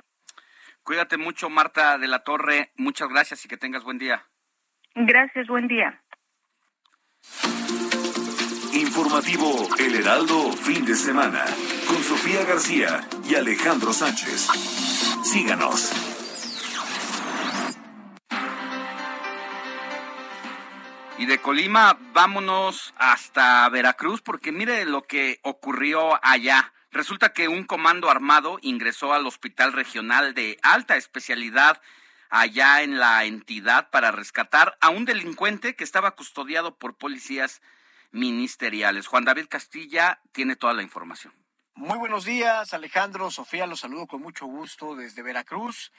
Cuídate 0.83 1.17
mucho, 1.17 1.49
Marta 1.49 1.97
de 1.97 2.07
la 2.07 2.19
Torre. 2.19 2.71
Muchas 2.75 3.09
gracias 3.09 3.43
y 3.45 3.47
que 3.47 3.57
tengas 3.57 3.83
buen 3.83 3.97
día. 3.97 4.23
Gracias, 4.93 5.47
buen 5.47 5.67
día. 5.67 6.01
Informativo 8.73 9.67
El 9.79 9.95
Heraldo, 9.95 10.51
fin 10.51 10.85
de 10.85 10.95
semana, 10.95 11.45
con 11.87 11.97
Sofía 12.03 12.43
García 12.45 13.01
y 13.27 13.35
Alejandro 13.35 13.93
Sánchez. 13.93 14.47
Síganos. 15.23 16.14
Y 21.17 21.27
de 21.27 21.39
Colima 21.39 21.97
vámonos 22.13 22.93
hasta 22.97 23.67
Veracruz 23.69 24.21
porque 24.21 24.51
mire 24.51 24.83
lo 24.85 25.03
que 25.03 25.39
ocurrió 25.43 26.19
allá. 26.21 26.73
Resulta 26.91 27.31
que 27.31 27.47
un 27.47 27.63
comando 27.63 28.09
armado 28.09 28.59
ingresó 28.61 29.13
al 29.13 29.25
Hospital 29.25 29.71
Regional 29.71 30.33
de 30.33 30.57
Alta 30.61 30.97
Especialidad 30.97 31.81
allá 32.29 32.81
en 32.81 32.99
la 32.99 33.23
entidad 33.23 33.89
para 33.91 34.11
rescatar 34.11 34.77
a 34.81 34.89
un 34.89 35.05
delincuente 35.05 35.75
que 35.75 35.85
estaba 35.85 36.11
custodiado 36.11 36.75
por 36.77 36.97
policías 36.97 37.61
ministeriales. 38.11 39.07
Juan 39.07 39.23
David 39.23 39.47
Castilla 39.47 40.19
tiene 40.33 40.57
toda 40.57 40.73
la 40.73 40.83
información. 40.83 41.33
Muy 41.75 41.97
buenos 41.97 42.25
días, 42.25 42.73
Alejandro, 42.73 43.31
Sofía, 43.31 43.67
los 43.67 43.81
saludo 43.81 44.07
con 44.07 44.21
mucho 44.21 44.45
gusto 44.45 44.95
desde 44.95 45.21
Veracruz. 45.21 45.91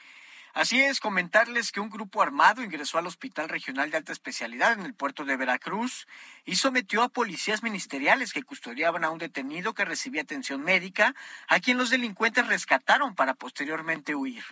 Así 0.56 0.82
es, 0.82 1.00
comentarles 1.00 1.70
que 1.70 1.80
un 1.80 1.90
grupo 1.90 2.22
armado 2.22 2.62
ingresó 2.62 2.96
al 2.96 3.06
Hospital 3.06 3.50
Regional 3.50 3.90
de 3.90 3.98
Alta 3.98 4.12
Especialidad 4.12 4.72
en 4.72 4.86
el 4.86 4.94
puerto 4.94 5.26
de 5.26 5.36
Veracruz 5.36 6.08
y 6.46 6.56
sometió 6.56 7.02
a 7.02 7.10
policías 7.10 7.62
ministeriales 7.62 8.32
que 8.32 8.42
custodiaban 8.42 9.04
a 9.04 9.10
un 9.10 9.18
detenido 9.18 9.74
que 9.74 9.84
recibía 9.84 10.22
atención 10.22 10.62
médica, 10.62 11.14
a 11.46 11.60
quien 11.60 11.76
los 11.76 11.90
delincuentes 11.90 12.46
rescataron 12.46 13.14
para 13.14 13.34
posteriormente 13.34 14.14
huir. 14.14 14.44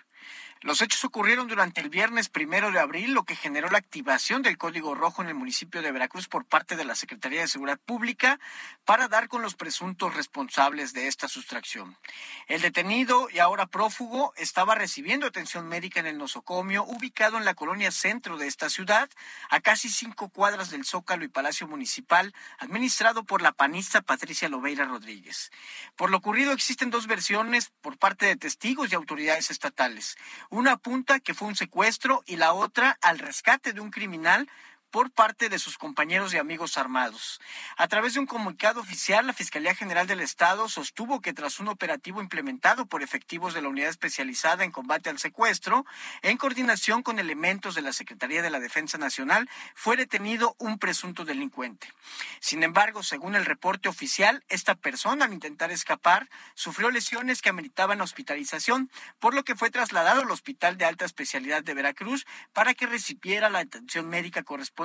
Los 0.65 0.81
hechos 0.81 1.05
ocurrieron 1.05 1.47
durante 1.47 1.83
el 1.83 1.91
viernes 1.91 2.31
primero 2.31 2.73
de 2.73 2.81
abril, 2.81 3.13
lo 3.13 3.25
que 3.25 3.37
generó 3.37 3.69
la 3.69 3.77
activación 3.77 4.41
del 4.41 4.57
Código 4.57 4.95
Rojo 4.95 5.21
en 5.21 5.29
el 5.29 5.35
municipio 5.35 5.83
de 5.83 5.93
Veracruz 5.93 6.27
por 6.27 6.47
parte 6.47 6.75
de 6.75 6.87
la 6.87 6.95
Secretaría 6.95 7.43
de 7.43 7.49
Seguridad 7.49 7.79
Pública 7.79 8.41
para 8.87 9.07
dar 9.09 9.29
con 9.29 9.43
los 9.43 9.57
presuntos 9.57 10.15
responsables 10.15 10.95
de 10.95 11.07
esta 11.07 11.29
sustracción. 11.29 11.99
El 12.47 12.63
detenido 12.63 13.29
y 13.31 13.41
ahora 13.41 13.67
prófugo 13.67 14.33
estaba 14.39 14.75
recibiendo 14.75 15.27
atención 15.27 15.69
médica 15.69 16.01
en 16.01 16.07
el 16.07 16.17
nosocomio, 16.17 16.85
ubicado 16.85 17.37
en 17.37 17.45
la 17.45 17.53
colonia 17.53 17.91
centro 17.91 18.39
de 18.39 18.47
esta 18.47 18.71
ciudad, 18.71 19.11
a 19.51 19.61
casi 19.61 19.91
cinco 19.91 20.31
cuadras 20.31 20.71
del 20.71 20.87
Zócalo 20.87 21.27
y 21.27 21.29
Palacio 21.29 21.69
Municipal, 21.69 22.33
administrado 22.59 23.25
por 23.25 23.43
la 23.43 23.53
panista 23.53 24.01
Patricia 24.01 24.49
Lobeira 24.49 24.87
Rodríguez. 24.87 25.53
Por 25.95 26.09
lo 26.09 26.17
ocurrido 26.17 26.53
existen 26.53 26.89
dos 26.89 27.07
versiones 27.07 27.71
por 27.83 27.99
parte 27.99 28.25
de 28.25 28.37
testigos 28.37 28.91
y 28.91 28.95
autoridades 28.95 29.51
estatales. 29.51 30.17
Una 30.55 30.75
apunta 30.75 31.19
que 31.19 31.35
fue 31.35 31.49
un 31.49 31.57
secuestro 31.57 32.23
y 32.27 32.37
la 32.37 32.53
otra 32.53 32.97
al 33.03 33.19
rescate 33.19 33.73
de 33.73 33.81
un 33.81 33.91
criminal 33.91 34.49
por 34.95 35.11
parte 35.11 35.49
de 35.49 35.59
sus 35.59 35.77
compañeros 35.77 36.33
y 36.33 36.39
amigos 36.39 36.79
armados. 36.79 37.41
A 37.77 37.89
través 37.89 38.15
de 38.15 38.21
un 38.21 38.27
comunicado 38.27 38.81
oficial, 38.81 39.27
la 39.27 39.33
Fiscalía 39.33 39.75
General 39.75 40.07
del 40.07 40.21
Estado 40.21 40.69
sostuvo 40.69 41.21
que 41.21 41.33
tras 41.33 41.59
un 41.59 41.67
operativo 41.67 42.21
implementado 42.21 42.87
por 42.87 43.03
efectivos 43.03 43.55
de 43.55 43.63
la 43.63 43.71
Unidad 43.71 43.91
Especializada 43.91 44.63
en 44.63 44.71
Combate 44.71 45.11
al 45.11 45.19
Secuestro, 45.19 45.85
en 46.23 46.37
coordinación 46.37 47.03
con 47.03 47.19
elementos 47.19 47.75
de 47.75 47.83
la 47.83 47.93
Secretaría 47.93 48.41
de 48.41 48.51
la 48.51 48.61
Defensa 48.61 48.97
Nacional, 48.97 49.51
fue 49.75 49.97
detenido 49.97 50.55
un 50.61 50.79
presunto 50.79 51.25
delincuente. 51.25 51.93
Sin 52.39 52.63
embargo, 52.63 53.03
según 53.03 53.35
el 53.35 53.47
reporte 53.47 53.89
oficial, 53.89 54.45
esta 54.49 54.77
persona 54.77 55.25
al 55.25 55.33
intentar 55.33 55.73
escapar 55.73 56.31
sufrió 56.55 56.93
lesiones 56.93 57.43
que 57.43 57.49
ameritaban 57.49 58.01
hospitalización, 58.01 58.93
por 59.19 59.35
lo 59.35 59.43
que 59.43 59.57
fue 59.57 59.73
trasladado 59.73 60.23
al 60.23 60.31
Hospital 60.31 60.79
de 60.79 60.85
Alta 60.85 61.05
Especialidad 61.05 61.65
de 61.65 61.75
Veracruz 61.75 62.29
para 62.53 62.75
que 62.75 62.87
recibiera 62.87 63.51
la 63.51 63.59
atención 63.59 64.09
médica 64.09 64.45
correspondiente 64.45 64.84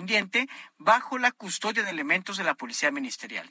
bajo 0.77 1.17
la 1.17 1.31
custodia 1.31 1.83
de 1.83 1.89
elementos 1.89 2.37
de 2.37 2.43
la 2.43 2.55
Policía 2.55 2.91
Ministerial. 2.91 3.49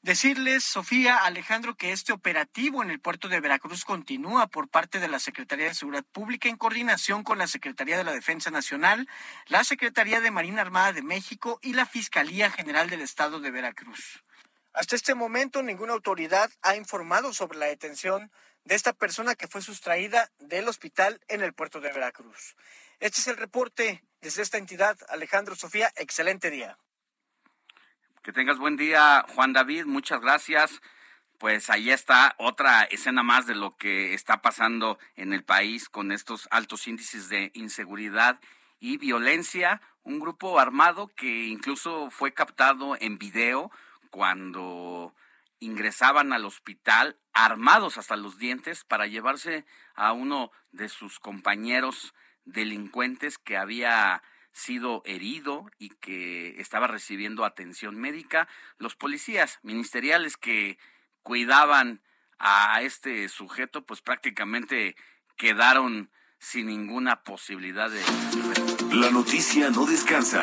Decirles, 0.00 0.62
Sofía, 0.62 1.16
Alejandro, 1.16 1.74
que 1.74 1.90
este 1.90 2.12
operativo 2.12 2.82
en 2.82 2.90
el 2.90 3.00
puerto 3.00 3.28
de 3.28 3.40
Veracruz 3.40 3.84
continúa 3.84 4.46
por 4.46 4.68
parte 4.68 5.00
de 5.00 5.08
la 5.08 5.18
Secretaría 5.18 5.66
de 5.66 5.74
Seguridad 5.74 6.04
Pública 6.12 6.48
en 6.48 6.56
coordinación 6.56 7.24
con 7.24 7.38
la 7.38 7.48
Secretaría 7.48 7.98
de 7.98 8.04
la 8.04 8.12
Defensa 8.12 8.50
Nacional, 8.52 9.08
la 9.46 9.64
Secretaría 9.64 10.20
de 10.20 10.30
Marina 10.30 10.62
Armada 10.62 10.92
de 10.92 11.02
México 11.02 11.58
y 11.62 11.72
la 11.72 11.84
Fiscalía 11.84 12.48
General 12.50 12.88
del 12.88 13.00
Estado 13.00 13.40
de 13.40 13.50
Veracruz. 13.50 14.22
Hasta 14.72 14.94
este 14.94 15.16
momento, 15.16 15.64
ninguna 15.64 15.94
autoridad 15.94 16.50
ha 16.62 16.76
informado 16.76 17.32
sobre 17.34 17.58
la 17.58 17.66
detención 17.66 18.30
de 18.64 18.76
esta 18.76 18.92
persona 18.92 19.34
que 19.34 19.48
fue 19.48 19.62
sustraída 19.62 20.30
del 20.38 20.68
hospital 20.68 21.20
en 21.26 21.42
el 21.42 21.54
puerto 21.54 21.80
de 21.80 21.92
Veracruz. 21.92 22.54
Este 23.00 23.20
es 23.20 23.28
el 23.28 23.36
reporte 23.36 24.02
desde 24.20 24.42
esta 24.42 24.58
entidad. 24.58 24.98
Alejandro 25.08 25.54
Sofía, 25.54 25.92
excelente 25.96 26.50
día. 26.50 26.78
Que 28.22 28.32
tengas 28.32 28.58
buen 28.58 28.76
día, 28.76 29.24
Juan 29.36 29.52
David. 29.52 29.84
Muchas 29.84 30.20
gracias. 30.20 30.82
Pues 31.38 31.70
ahí 31.70 31.92
está 31.92 32.34
otra 32.38 32.82
escena 32.82 33.22
más 33.22 33.46
de 33.46 33.54
lo 33.54 33.76
que 33.76 34.14
está 34.14 34.42
pasando 34.42 34.98
en 35.14 35.32
el 35.32 35.44
país 35.44 35.88
con 35.88 36.10
estos 36.10 36.48
altos 36.50 36.88
índices 36.88 37.28
de 37.28 37.52
inseguridad 37.54 38.40
y 38.80 38.96
violencia. 38.96 39.80
Un 40.02 40.18
grupo 40.18 40.58
armado 40.58 41.06
que 41.14 41.46
incluso 41.46 42.10
fue 42.10 42.34
captado 42.34 42.96
en 42.98 43.16
video 43.16 43.70
cuando 44.10 45.14
ingresaban 45.60 46.32
al 46.32 46.44
hospital 46.44 47.16
armados 47.32 47.96
hasta 47.96 48.16
los 48.16 48.38
dientes 48.38 48.82
para 48.82 49.06
llevarse 49.06 49.64
a 49.94 50.12
uno 50.12 50.50
de 50.72 50.88
sus 50.88 51.20
compañeros 51.20 52.12
delincuentes 52.52 53.38
que 53.38 53.56
había 53.56 54.22
sido 54.52 55.02
herido 55.04 55.70
y 55.78 55.90
que 55.90 56.60
estaba 56.60 56.86
recibiendo 56.86 57.44
atención 57.44 57.96
médica. 57.96 58.48
Los 58.78 58.96
policías 58.96 59.58
ministeriales 59.62 60.36
que 60.36 60.78
cuidaban 61.22 62.02
a 62.38 62.82
este 62.82 63.28
sujeto, 63.28 63.84
pues 63.84 64.00
prácticamente 64.00 64.96
quedaron 65.36 66.10
sin 66.38 66.66
ninguna 66.66 67.22
posibilidad 67.22 67.90
de... 67.90 68.02
La 68.92 69.10
noticia 69.10 69.70
no 69.70 69.86
descansa. 69.86 70.42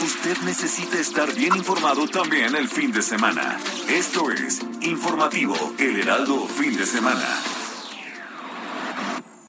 Usted 0.00 0.36
necesita 0.44 0.98
estar 0.98 1.32
bien 1.34 1.56
informado 1.56 2.08
también 2.08 2.54
el 2.54 2.68
fin 2.68 2.92
de 2.92 3.02
semana. 3.02 3.58
Esto 3.88 4.30
es 4.30 4.60
Informativo 4.80 5.74
El 5.78 6.00
Heraldo 6.00 6.46
Fin 6.46 6.76
de 6.76 6.86
Semana. 6.86 7.63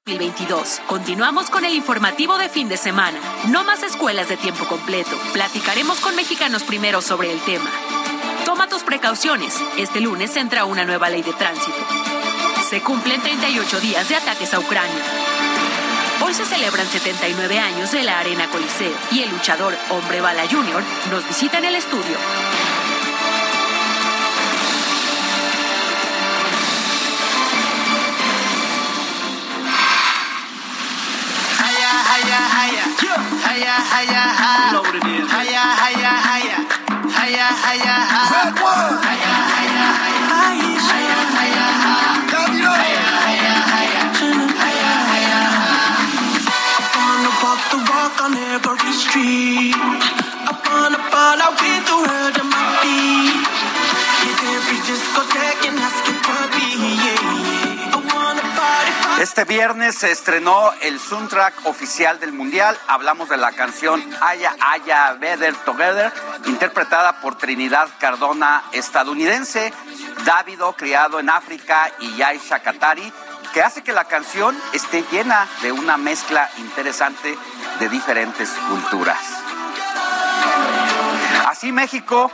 2022. 0.08 0.82
Continuamos 0.86 1.50
con 1.50 1.66
el 1.66 1.74
informativo 1.74 2.38
de 2.38 2.48
fin 2.48 2.70
de 2.70 2.78
semana. 2.78 3.18
No 3.50 3.64
más 3.64 3.82
escuelas 3.82 4.30
de 4.30 4.38
tiempo 4.38 4.64
completo. 4.66 5.10
Platicaremos 5.34 6.00
con 6.00 6.16
mexicanos 6.16 6.62
primero 6.62 7.02
sobre 7.02 7.32
el 7.32 7.40
tema. 7.40 7.68
Toma 8.46 8.70
tus 8.70 8.84
precauciones. 8.84 9.60
Este 9.80 10.02
lunes 10.02 10.36
entra 10.38 10.66
una 10.66 10.86
nueva 10.86 11.10
ley 11.10 11.24
de 11.24 11.34
tránsito. 11.34 11.76
Se 12.70 12.84
cumplen 12.84 13.20
38 13.20 13.80
días 13.80 14.08
de 14.08 14.16
ataques 14.18 14.54
a 14.54 14.60
Ucrania. 14.60 15.04
Hoy 16.24 16.36
se 16.36 16.46
celebran 16.46 16.86
79 16.86 17.58
años 17.58 17.92
de 17.92 18.04
la 18.04 18.20
Arena 18.20 18.48
Coliseo 18.52 18.96
y 19.12 19.24
el 19.24 19.32
luchador 19.32 19.76
Hombre 19.90 20.22
Bala 20.22 20.44
Jr. 20.48 20.84
nos 21.10 21.28
visita 21.28 21.58
en 21.58 21.66
el 21.66 21.76
estudio. 21.78 22.18
Higher, 33.96 34.12
higher, 34.12 34.28
higher. 34.44 34.76
Load 34.76 34.96
it 34.96 35.08
in. 35.08 35.24
Higher, 35.24 35.68
higher, 35.80 36.16
higher. 36.28 36.60
Higher, 37.16 37.52
higher, 37.64 38.00
higher. 38.12 38.32
Red 38.36 38.56
one. 38.60 38.96
Higher, 39.08 39.36
higher, 39.56 39.88
higher. 40.04 40.28
Higher, 40.36 41.20
higher, 41.32 41.72
higher. 41.80 42.20
Higher, 42.28 43.08
higher, 43.24 43.60
higher. 43.72 44.04
Higher, 44.60 44.96
higher, 45.12 45.48
higher. 45.56 45.88
I 46.76 46.88
wanna 47.00 47.32
walk 47.44 47.62
the 47.72 47.80
walk 47.88 48.16
on 48.26 48.34
every 48.52 48.94
street. 49.04 49.76
I 49.80 50.54
wanna 50.68 51.00
fall 51.12 51.40
out 51.46 51.56
with 51.64 51.84
the 51.88 51.98
world 52.04 52.36
at 52.36 52.48
my 52.52 52.64
feet. 52.84 53.48
Hit 54.24 54.40
every 54.56 54.80
discotheque 54.88 55.55
Este 59.20 59.46
viernes 59.46 59.96
se 59.96 60.12
estrenó 60.12 60.74
el 60.82 61.00
soundtrack 61.00 61.66
oficial 61.66 62.20
del 62.20 62.34
Mundial. 62.34 62.78
Hablamos 62.88 63.30
de 63.30 63.38
la 63.38 63.54
canción 63.54 64.04
Aya 64.22 64.54
Aya 64.60 65.14
Better 65.14 65.56
Together, 65.64 66.12
interpretada 66.46 67.22
por 67.22 67.38
Trinidad 67.38 67.88
Cardona, 67.98 68.64
estadounidense, 68.74 69.72
Dávido, 70.26 70.74
criado 70.74 71.20
en 71.20 71.30
África, 71.30 71.90
y 72.00 72.18
Yaisha 72.18 72.60
Katari, 72.60 73.12
que 73.54 73.62
hace 73.62 73.84
que 73.84 73.94
la 73.94 74.04
canción 74.04 74.60
esté 74.74 75.06
llena 75.10 75.48
de 75.62 75.72
una 75.72 75.96
mezcla 75.96 76.50
interesante 76.58 77.38
de 77.80 77.90
diferentes 77.90 78.50
culturas. 78.68 79.20
Así 81.48 81.72
México 81.72 82.32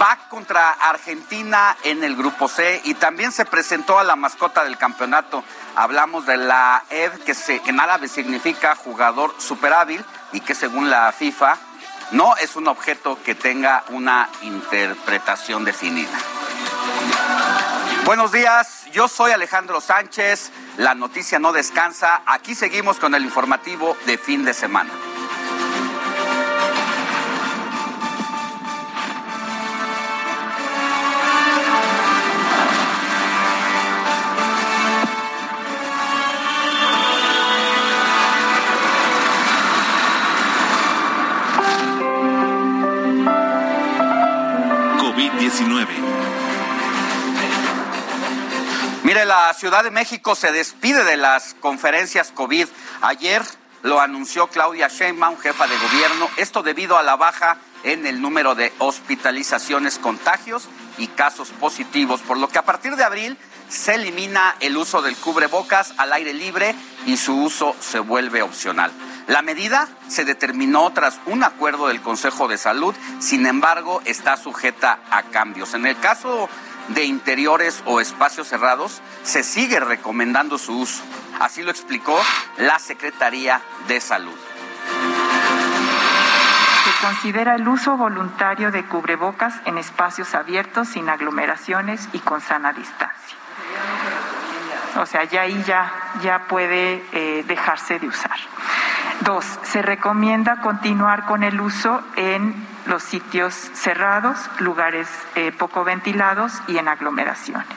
va 0.00 0.18
contra 0.28 0.70
Argentina 0.70 1.76
en 1.84 2.04
el 2.04 2.16
grupo 2.16 2.48
C 2.48 2.80
y 2.84 2.94
también 2.94 3.32
se 3.32 3.44
presentó 3.44 3.98
a 3.98 4.04
la 4.04 4.16
mascota 4.16 4.64
del 4.64 4.76
campeonato. 4.76 5.44
Hablamos 5.76 6.26
de 6.26 6.36
la 6.36 6.84
se, 6.88 7.60
que 7.60 7.70
en 7.70 7.80
árabe 7.80 8.08
significa 8.08 8.74
jugador 8.74 9.34
superhábil 9.38 10.04
y 10.32 10.40
que 10.40 10.54
según 10.54 10.90
la 10.90 11.12
FIFA 11.12 11.56
no 12.12 12.36
es 12.36 12.56
un 12.56 12.68
objeto 12.68 13.18
que 13.24 13.34
tenga 13.34 13.84
una 13.88 14.28
interpretación 14.42 15.64
definida. 15.64 16.18
Buenos 18.04 18.32
días, 18.32 18.86
yo 18.92 19.08
soy 19.08 19.30
Alejandro 19.30 19.80
Sánchez, 19.80 20.50
la 20.76 20.94
noticia 20.94 21.38
no 21.38 21.52
descansa, 21.52 22.22
aquí 22.26 22.54
seguimos 22.54 22.98
con 22.98 23.14
el 23.14 23.24
informativo 23.24 23.96
de 24.06 24.18
fin 24.18 24.44
de 24.44 24.54
semana. 24.54 24.90
Ciudad 49.62 49.84
de 49.84 49.92
México 49.92 50.34
se 50.34 50.50
despide 50.50 51.04
de 51.04 51.16
las 51.16 51.54
conferencias 51.60 52.32
COVID. 52.32 52.66
Ayer 53.00 53.42
lo 53.84 54.00
anunció 54.00 54.48
Claudia 54.48 54.88
Sheinbaum, 54.88 55.38
jefa 55.38 55.68
de 55.68 55.78
gobierno, 55.78 56.28
esto 56.36 56.64
debido 56.64 56.98
a 56.98 57.04
la 57.04 57.14
baja 57.14 57.58
en 57.84 58.04
el 58.04 58.20
número 58.20 58.56
de 58.56 58.72
hospitalizaciones, 58.80 60.00
contagios 60.00 60.68
y 60.98 61.06
casos 61.06 61.50
positivos, 61.50 62.22
por 62.22 62.38
lo 62.38 62.48
que 62.48 62.58
a 62.58 62.64
partir 62.64 62.96
de 62.96 63.04
abril 63.04 63.38
se 63.68 63.94
elimina 63.94 64.56
el 64.58 64.76
uso 64.76 65.00
del 65.00 65.16
cubrebocas 65.16 65.94
al 65.96 66.12
aire 66.12 66.34
libre 66.34 66.74
y 67.06 67.16
su 67.16 67.40
uso 67.40 67.76
se 67.78 68.00
vuelve 68.00 68.42
opcional. 68.42 68.90
La 69.28 69.42
medida 69.42 69.88
se 70.08 70.24
determinó 70.24 70.92
tras 70.92 71.20
un 71.26 71.44
acuerdo 71.44 71.86
del 71.86 72.02
Consejo 72.02 72.48
de 72.48 72.58
Salud, 72.58 72.96
sin 73.20 73.46
embargo, 73.46 74.02
está 74.06 74.36
sujeta 74.36 74.98
a 75.12 75.22
cambios. 75.22 75.74
En 75.74 75.86
el 75.86 75.96
caso 76.00 76.48
de 76.88 77.04
interiores 77.04 77.82
o 77.86 78.00
espacios 78.00 78.48
cerrados, 78.48 79.00
se 79.22 79.42
sigue 79.42 79.80
recomendando 79.80 80.58
su 80.58 80.78
uso. 80.78 81.02
Así 81.40 81.62
lo 81.62 81.70
explicó 81.70 82.20
la 82.58 82.78
Secretaría 82.78 83.60
de 83.88 84.00
Salud. 84.00 84.38
Se 86.84 87.06
considera 87.06 87.54
el 87.54 87.66
uso 87.66 87.96
voluntario 87.96 88.70
de 88.70 88.84
cubrebocas 88.84 89.54
en 89.64 89.78
espacios 89.78 90.34
abiertos, 90.34 90.88
sin 90.88 91.08
aglomeraciones 91.08 92.08
y 92.12 92.18
con 92.18 92.40
sana 92.40 92.72
distancia. 92.72 93.36
O 95.00 95.06
sea, 95.06 95.24
ya 95.24 95.42
ahí 95.42 95.62
ya, 95.66 95.90
ya 96.22 96.46
puede 96.48 97.02
eh, 97.12 97.44
dejarse 97.46 97.98
de 97.98 98.08
usar. 98.08 98.36
Dos, 99.24 99.44
se 99.62 99.82
recomienda 99.82 100.60
continuar 100.62 101.26
con 101.26 101.44
el 101.44 101.60
uso 101.60 102.02
en 102.16 102.66
los 102.86 103.04
sitios 103.04 103.54
cerrados, 103.54 104.36
lugares 104.58 105.06
eh, 105.36 105.52
poco 105.52 105.84
ventilados 105.84 106.54
y 106.66 106.78
en 106.78 106.88
aglomeraciones. 106.88 107.68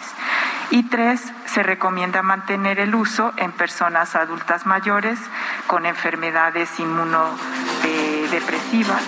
Y 0.71 0.89
tres, 0.89 1.21
se 1.45 1.61
recomienda 1.61 2.23
mantener 2.23 2.79
el 2.79 2.95
uso 2.95 3.31
en 3.37 3.51
personas 3.51 4.15
adultas 4.15 4.65
mayores 4.65 5.19
con 5.67 5.85
enfermedades 5.85 6.79
inmunodepresivas. 6.79 9.03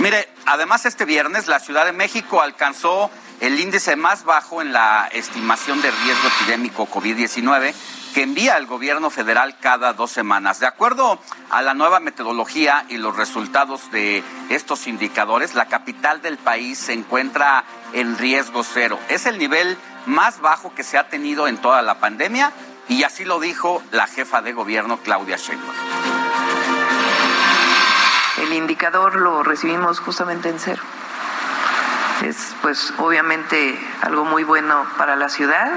Mire, 0.00 0.26
además 0.46 0.86
este 0.86 1.04
viernes 1.04 1.48
la 1.48 1.60
Ciudad 1.60 1.84
de 1.84 1.92
México 1.92 2.40
alcanzó 2.40 3.10
el 3.40 3.60
índice 3.60 3.96
más 3.96 4.24
bajo 4.24 4.62
en 4.62 4.72
la 4.72 5.10
estimación 5.12 5.82
de 5.82 5.90
riesgo 5.90 6.28
epidémico 6.28 6.88
COVID-19 6.88 7.74
que 8.14 8.22
envía 8.22 8.56
el 8.56 8.66
gobierno 8.66 9.10
federal 9.10 9.56
cada 9.60 9.92
dos 9.92 10.12
semanas. 10.12 10.60
De 10.60 10.66
acuerdo 10.66 11.18
a 11.50 11.62
la 11.62 11.74
nueva 11.74 11.98
metodología 11.98 12.84
y 12.88 12.96
los 12.96 13.16
resultados 13.16 13.90
de 13.90 14.22
estos 14.50 14.86
indicadores, 14.86 15.56
la 15.56 15.66
capital 15.66 16.22
del 16.22 16.38
país 16.38 16.78
se 16.78 16.92
encuentra 16.92 17.64
en 17.92 18.16
riesgo 18.16 18.62
cero. 18.62 19.00
Es 19.08 19.26
el 19.26 19.36
nivel 19.36 19.76
más 20.06 20.40
bajo 20.40 20.72
que 20.74 20.84
se 20.84 20.96
ha 20.96 21.08
tenido 21.08 21.48
en 21.48 21.58
toda 21.58 21.82
la 21.82 21.98
pandemia 21.98 22.52
y 22.88 23.02
así 23.02 23.24
lo 23.24 23.40
dijo 23.40 23.82
la 23.90 24.06
jefa 24.06 24.42
de 24.42 24.52
gobierno 24.52 24.98
Claudia 24.98 25.36
Sheinbaum. 25.36 25.74
El 28.38 28.52
indicador 28.52 29.16
lo 29.16 29.42
recibimos 29.42 29.98
justamente 29.98 30.50
en 30.50 30.60
cero. 30.60 30.82
Es 32.22 32.54
pues 32.62 32.94
obviamente 32.98 33.76
algo 34.02 34.24
muy 34.24 34.44
bueno 34.44 34.86
para 34.96 35.16
la 35.16 35.28
ciudad 35.28 35.72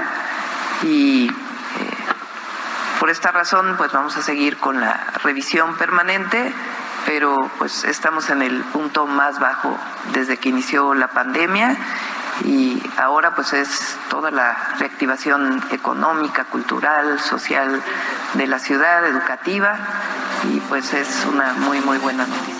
y 0.84 1.32
por 2.98 3.10
esta 3.10 3.30
razón, 3.30 3.76
pues 3.76 3.92
vamos 3.92 4.16
a 4.16 4.22
seguir 4.22 4.58
con 4.58 4.80
la 4.80 5.12
revisión 5.22 5.76
permanente, 5.76 6.52
pero 7.06 7.50
pues 7.58 7.84
estamos 7.84 8.28
en 8.30 8.42
el 8.42 8.62
punto 8.64 9.06
más 9.06 9.38
bajo 9.38 9.76
desde 10.12 10.36
que 10.36 10.48
inició 10.48 10.94
la 10.94 11.08
pandemia 11.08 11.76
y 12.44 12.82
ahora 12.96 13.34
pues 13.34 13.52
es 13.52 13.96
toda 14.08 14.30
la 14.30 14.74
reactivación 14.78 15.62
económica, 15.70 16.44
cultural, 16.44 17.20
social 17.20 17.82
de 18.34 18.46
la 18.46 18.58
ciudad, 18.58 19.06
educativa 19.06 19.78
y 20.52 20.60
pues 20.60 20.92
es 20.92 21.24
una 21.26 21.52
muy 21.54 21.80
muy 21.80 21.98
buena 21.98 22.26
noticia. 22.26 22.54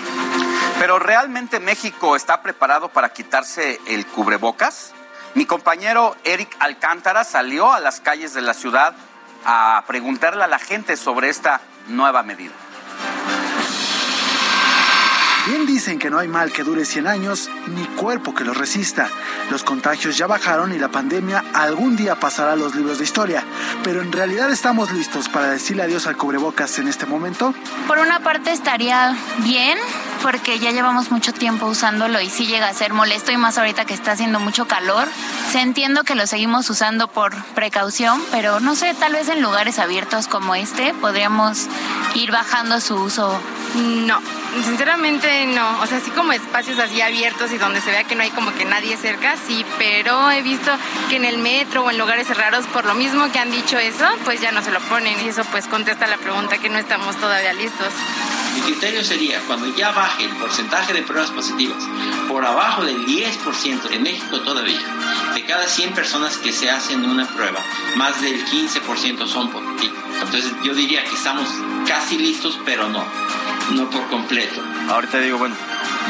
Pero 0.79 0.99
realmente 0.99 1.59
México 1.59 2.15
está 2.15 2.41
preparado 2.41 2.89
para 2.89 3.09
quitarse 3.09 3.79
el 3.87 4.05
cubrebocas? 4.05 4.93
Mi 5.35 5.45
compañero 5.45 6.15
Eric 6.23 6.55
Alcántara 6.59 7.23
salió 7.23 7.71
a 7.71 7.79
las 7.79 7.99
calles 7.99 8.33
de 8.33 8.41
la 8.41 8.53
ciudad 8.53 8.95
a 9.45 9.83
preguntarle 9.87 10.43
a 10.43 10.47
la 10.47 10.59
gente 10.59 10.97
sobre 10.97 11.29
esta 11.29 11.61
nueva 11.87 12.23
medida. 12.23 12.53
Bien 15.49 15.65
dicen 15.65 15.97
que 15.97 16.11
no 16.11 16.19
hay 16.19 16.27
mal 16.27 16.51
que 16.51 16.63
dure 16.63 16.85
100 16.85 17.07
años 17.07 17.49
ni 17.65 17.83
cuerpo 17.83 18.35
que 18.35 18.43
lo 18.43 18.53
resista. 18.53 19.09
Los 19.49 19.63
contagios 19.63 20.15
ya 20.15 20.27
bajaron 20.27 20.71
y 20.73 20.77
la 20.77 20.89
pandemia 20.89 21.43
algún 21.55 21.95
día 21.95 22.19
pasará 22.19 22.51
a 22.51 22.55
los 22.55 22.75
libros 22.75 22.99
de 22.99 23.05
historia. 23.05 23.43
Pero 23.83 24.03
en 24.03 24.11
realidad 24.11 24.51
estamos 24.51 24.91
listos 24.91 25.27
para 25.27 25.49
decirle 25.49 25.81
adiós 25.81 26.05
al 26.05 26.17
cubrebocas 26.17 26.77
en 26.77 26.87
este 26.87 27.07
momento. 27.07 27.55
Por 27.87 27.97
una 27.97 28.19
parte 28.19 28.51
estaría 28.51 29.17
bien 29.39 29.79
porque 30.21 30.59
ya 30.59 30.69
llevamos 30.69 31.09
mucho 31.09 31.33
tiempo 31.33 31.65
usándolo 31.65 32.21
y 32.21 32.29
sí 32.29 32.45
llega 32.45 32.67
a 32.67 32.73
ser 32.75 32.93
molesto 32.93 33.31
y 33.31 33.37
más 33.37 33.57
ahorita 33.57 33.85
que 33.85 33.95
está 33.95 34.11
haciendo 34.11 34.39
mucho 34.39 34.67
calor. 34.67 35.07
Se 35.51 35.61
entiendo 35.61 36.03
que 36.03 36.13
lo 36.13 36.27
seguimos 36.27 36.69
usando 36.69 37.07
por 37.07 37.33
precaución, 37.55 38.21
pero 38.29 38.59
no 38.59 38.75
sé, 38.75 38.93
tal 38.93 39.13
vez 39.13 39.29
en 39.29 39.41
lugares 39.41 39.79
abiertos 39.79 40.27
como 40.27 40.53
este 40.53 40.93
podríamos 40.93 41.65
ir 42.13 42.31
bajando 42.31 42.79
su 42.81 42.95
uso. 42.95 43.39
No, 43.75 44.19
sinceramente 44.63 45.38
no. 45.45 45.81
O 45.81 45.87
sea, 45.87 45.97
así 45.97 46.11
como 46.11 46.31
espacios 46.31 46.79
así 46.79 47.01
abiertos 47.01 47.51
y 47.51 47.57
donde 47.57 47.81
se 47.81 47.91
vea 47.91 48.03
que 48.03 48.15
no 48.15 48.23
hay 48.23 48.31
como 48.31 48.53
que 48.53 48.65
nadie 48.65 48.97
cerca, 48.97 49.35
sí, 49.37 49.65
pero 49.77 50.31
he 50.31 50.41
visto 50.41 50.71
que 51.09 51.17
en 51.17 51.25
el 51.25 51.37
metro 51.37 51.83
o 51.83 51.91
en 51.91 51.97
lugares 51.97 52.27
cerrados, 52.27 52.65
por 52.67 52.85
lo 52.85 52.93
mismo 52.93 53.31
que 53.31 53.39
han 53.39 53.51
dicho 53.51 53.77
eso, 53.77 54.05
pues 54.25 54.41
ya 54.41 54.51
no 54.51 54.61
se 54.61 54.71
lo 54.71 54.79
ponen 54.81 55.15
y 55.23 55.29
eso 55.29 55.43
pues 55.51 55.67
contesta 55.67 56.07
la 56.07 56.17
pregunta 56.17 56.57
que 56.57 56.69
no 56.69 56.77
estamos 56.77 57.15
todavía 57.17 57.53
listos. 57.53 57.93
Mi 58.55 58.61
criterio 58.61 59.03
sería 59.03 59.39
cuando 59.47 59.73
ya 59.75 59.91
baje 59.91 60.25
el 60.25 60.35
porcentaje 60.35 60.93
de 60.93 61.03
pruebas 61.03 61.31
positivas 61.31 61.83
por 62.27 62.45
abajo 62.45 62.83
del 62.83 63.05
10% 63.05 63.91
en 63.91 64.03
México 64.03 64.41
todavía, 64.41 64.79
de 65.33 65.45
cada 65.45 65.67
100 65.67 65.93
personas 65.93 66.37
que 66.37 66.51
se 66.51 66.69
hacen 66.69 67.03
una 67.05 67.25
prueba, 67.27 67.59
más 67.95 68.21
del 68.21 68.45
15% 68.45 69.27
son 69.27 69.49
positivos. 69.49 69.97
Entonces 70.21 70.51
yo 70.63 70.73
diría 70.73 71.03
que 71.03 71.15
estamos 71.15 71.47
casi 71.87 72.17
listos, 72.17 72.59
pero 72.65 72.89
no, 72.89 73.03
no 73.71 73.89
por 73.89 74.07
completo. 74.09 74.61
Ahorita 74.89 75.19
digo, 75.19 75.37
bueno, 75.37 75.55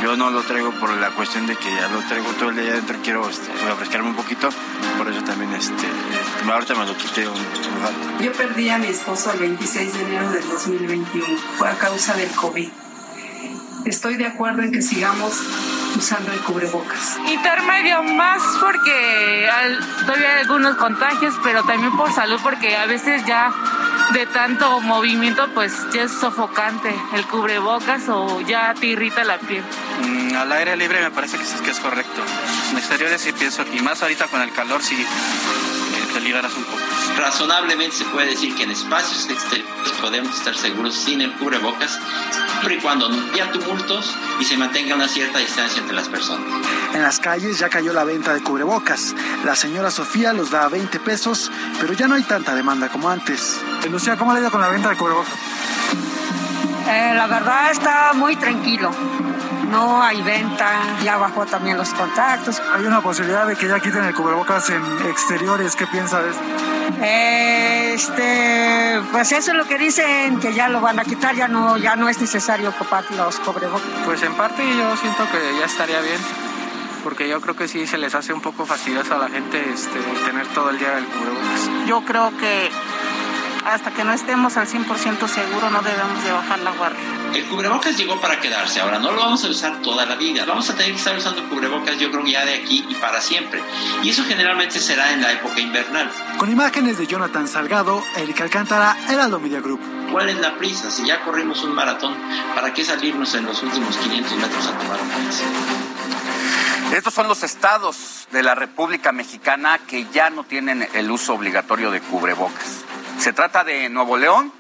yo 0.04 0.16
no 0.16 0.30
lo 0.30 0.42
traigo 0.44 0.72
por 0.72 0.92
la 0.92 1.12
cuestión 1.12 1.48
de 1.48 1.56
que 1.56 1.70
ya 1.70 1.88
lo 1.90 2.00
traigo 2.02 2.30
todo 2.34 2.50
el 2.50 2.56
día 2.56 2.72
adentro, 2.72 2.98
quiero 3.04 3.30
este, 3.30 3.52
refrescarme 3.66 4.10
un 4.10 4.16
poquito, 4.16 4.50
por 4.98 5.10
eso 5.10 5.22
también 5.24 5.52
este, 5.54 5.88
ahorita 6.50 6.76
me 6.76 6.86
lo 6.86 6.96
quité 6.96 7.28
un, 7.28 7.36
un 7.36 7.82
rato. 7.82 8.24
Yo 8.24 8.32
perdí 8.34 8.70
a 8.70 8.78
mi 8.78 8.88
esposo 8.88 9.32
el 9.34 9.40
26 9.40 9.94
de 9.94 10.02
enero 10.02 10.32
del 10.32 10.48
2021, 10.48 11.26
fue 11.58 11.70
a 11.70 11.78
causa 11.78 12.16
del 12.16 12.30
COVID. 12.32 12.70
Estoy 13.86 14.16
de 14.18 14.26
acuerdo 14.28 14.62
en 14.62 14.72
que 14.72 14.82
sigamos 14.82 15.34
usando 15.96 16.32
el 16.32 16.40
cubrebocas. 16.42 17.18
Intermedio 17.28 18.04
más 18.04 18.42
porque 18.60 19.50
al- 19.50 19.80
todavía 20.06 20.36
hay 20.36 20.42
algunos 20.42 20.76
contagios, 20.76 21.34
pero 21.44 21.64
también 21.64 21.96
por 21.98 22.12
salud 22.14 22.40
porque 22.44 22.76
a 22.78 22.86
veces 22.86 23.26
ya 23.26 23.52
de 24.14 24.26
tanto 24.28 24.80
movimiento 24.82 25.48
pues 25.54 25.74
ya 25.94 26.04
es 26.04 26.12
sofocante 26.12 26.94
el 27.14 27.26
cubrebocas 27.28 28.04
o 28.10 28.42
ya 28.42 28.74
te 28.74 28.88
irrita 28.88 29.24
la 29.24 29.38
piel. 29.40 29.64
Mm, 30.08 30.36
al 30.36 30.52
aire 30.52 30.76
libre 30.78 31.02
me 31.02 31.12
parece 31.12 31.38
que 31.38 31.44
es, 31.44 31.50
que 31.62 31.72
es 31.72 31.80
correcto. 31.80 32.22
En 32.72 32.78
exteriores 32.78 33.22
sí 33.22 33.32
pienso 33.34 33.66
que 33.66 33.82
más 33.82 34.02
ahorita 34.02 34.28
con 34.28 34.42
el 34.42 34.52
calor 34.52 34.82
sí 34.84 35.06
te 36.10 36.20
liberas 36.22 36.56
un 36.56 36.64
poco. 36.64 36.78
Razonablemente 37.18 37.96
se 37.96 38.06
puede 38.06 38.32
decir 38.32 38.56
que 38.56 38.64
en 38.64 38.72
espacios 38.72 39.30
exteriores 39.30 39.92
podemos 40.02 40.36
estar 40.36 40.56
seguros 40.56 40.96
sin 40.96 41.22
el 41.22 41.34
cubrebocas, 41.34 42.00
siempre 42.50 42.76
y 42.76 42.80
cuando 42.80 43.10
no 43.10 43.34
haya 43.34 43.52
tumultos 43.52 44.16
y 44.40 44.46
se 44.46 44.58
mantenga 44.58 44.96
una 44.96 45.08
cierta 45.08 45.40
distancia 45.40 45.82
entre 45.82 45.96
las 45.96 46.10
personas. 46.10 46.46
En 46.94 47.02
las 47.02 47.20
calles 47.20 47.60
ya 47.60 47.70
cayó 47.70 47.94
la 47.94 48.04
venta 48.04 48.34
de 48.34 48.42
cubrebocas. 48.42 49.16
La 49.46 49.56
señora 49.56 49.92
Sofía 49.92 50.34
los 50.34 50.52
da 50.52 50.66
a 50.66 50.70
20 50.70 51.00
pesos, 51.00 51.52
pero 51.80 51.94
ya 51.94 52.08
no 52.08 52.16
hay 52.16 52.24
tanta 52.24 52.56
demanda 52.56 52.90
como 52.90 53.10
antes. 53.10 53.60
Lucía, 53.90 54.18
¿cómo 54.18 54.34
le 54.34 54.40
ha 54.40 54.42
ido 54.42 54.52
con 54.52 54.62
la 54.62 54.70
venta 54.70 54.90
de 54.90 54.98
cubrebocas? 54.98 55.34
Eh, 56.88 57.14
la 57.16 57.28
verdad 57.28 57.72
está 57.72 58.14
muy 58.14 58.36
tranquilo. 58.36 58.92
No 59.70 60.02
hay 60.02 60.22
venta, 60.22 60.72
ya 61.04 61.18
bajó 61.18 61.46
también 61.46 61.78
los 61.78 61.94
contactos. 61.94 62.62
Hay 62.74 62.86
una 62.86 63.02
posibilidad 63.02 63.46
de 63.46 63.56
que 63.56 63.68
ya 63.68 63.80
quiten 63.80 64.04
el 64.04 64.14
cubrebocas 64.14 64.70
en 64.70 64.84
exteriores. 65.08 65.76
¿Qué 65.76 65.86
piensa 65.88 66.22
de 66.22 66.32
eso? 66.32 66.40
Este, 67.02 69.02
pues 69.12 69.32
eso 69.32 69.52
es 69.52 69.58
lo 69.58 69.66
que 69.66 69.78
dicen, 69.78 70.40
que 70.40 70.54
ya 70.54 70.70
lo 70.70 70.82
van 70.82 71.00
a 71.00 71.04
quitar, 71.04 71.36
ya 71.36 71.48
no, 71.48 71.78
ya 71.78 71.96
no 71.96 72.10
es 72.10 72.20
necesario 72.20 72.70
ocupar 72.70 73.04
los 73.12 73.40
cubrebocas. 73.40 73.88
Pues 74.06 74.24
en 74.24 74.34
parte 74.34 74.64
yo 74.76 74.96
siento 74.98 75.24
que 75.32 75.60
ya 75.60 75.66
estaría 75.66 76.02
bien, 76.02 76.20
porque 77.04 77.30
yo 77.30 77.40
creo 77.42 77.56
que 77.56 77.68
sí 77.68 77.88
se 77.88 77.98
les 77.98 78.16
hace 78.16 78.34
un 78.34 78.42
poco 78.42 78.66
fastidioso 78.66 79.16
a 79.16 79.18
la 79.18 79.30
gente 79.30 79.64
este, 79.74 80.00
tener 80.26 80.48
todo 80.48 80.72
el 80.72 80.80
día 80.80 80.98
el 80.98 81.06
cubrebocas. 81.06 81.88
Yo 81.88 82.02
creo 82.06 82.36
que 82.38 82.72
hasta 83.66 83.92
que 83.92 84.04
no 84.04 84.14
estemos 84.14 84.58
al 84.58 84.68
100% 84.68 85.28
seguro 85.28 85.70
no 85.70 85.82
debemos 85.82 86.24
de 86.24 86.32
bajar 86.32 86.60
la 86.60 86.72
guardia. 86.72 86.99
El 87.34 87.46
cubrebocas 87.46 87.96
llegó 87.98 88.20
para 88.20 88.40
quedarse, 88.40 88.80
ahora 88.80 89.00
no 89.00 89.12
lo 89.12 89.20
vamos 89.20 89.44
a 89.46 89.50
usar 89.50 89.82
toda 89.82 90.06
la 90.06 90.16
vida, 90.16 90.46
vamos 90.46 90.70
a 90.70 90.76
tener 90.76 90.92
que 90.92 90.98
estar 90.98 91.16
usando 91.16 91.48
cubrebocas 91.48 91.98
yo 91.98 92.12
creo 92.12 92.24
que 92.24 92.32
ya 92.32 92.46
de 92.46 92.56
aquí 92.56 92.86
y 92.90 92.96
para 92.96 93.22
siempre. 93.22 93.62
Y 94.04 94.10
eso 94.10 94.24
generalmente 94.26 94.80
será 94.80 95.14
en 95.14 95.22
la 95.22 95.32
época 95.32 95.60
invernal. 95.60 96.10
Con 96.38 96.52
imágenes 96.52 96.98
de 96.98 97.08
Jonathan 97.08 97.48
Salgado, 97.48 98.04
Erika 98.16 98.44
Alcántara, 98.44 98.98
Heraldo 99.10 99.40
Media 99.40 99.60
Group. 99.60 99.80
¿Cuál 100.12 100.30
es 100.30 100.40
la 100.40 100.58
prisa? 100.58 100.90
Si 100.90 101.06
ya 101.06 101.24
corrimos 101.24 101.64
un 101.64 101.76
maratón, 101.76 102.16
¿para 102.56 102.74
qué 102.74 102.84
salirnos 102.84 103.34
en 103.36 103.46
los 103.46 103.62
últimos 103.62 103.96
500 103.98 104.38
metros 104.38 104.68
a 104.68 104.78
tomar 104.78 105.00
un 105.00 105.10
taxi? 105.10 105.44
Estos 106.96 107.14
son 107.14 107.28
los 107.28 107.44
estados 107.44 108.28
de 108.32 108.42
la 108.42 108.56
República 108.56 109.12
Mexicana 109.12 109.80
que 109.88 110.08
ya 110.12 110.32
no 110.32 110.44
tienen 110.44 110.88
el 110.94 111.12
uso 111.12 111.36
obligatorio 111.36 111.92
de 111.92 112.02
cubrebocas. 112.02 112.84
Se 113.20 113.34
trata 113.34 113.64
de 113.64 113.90
Nuevo 113.90 114.18
León, 114.18 114.52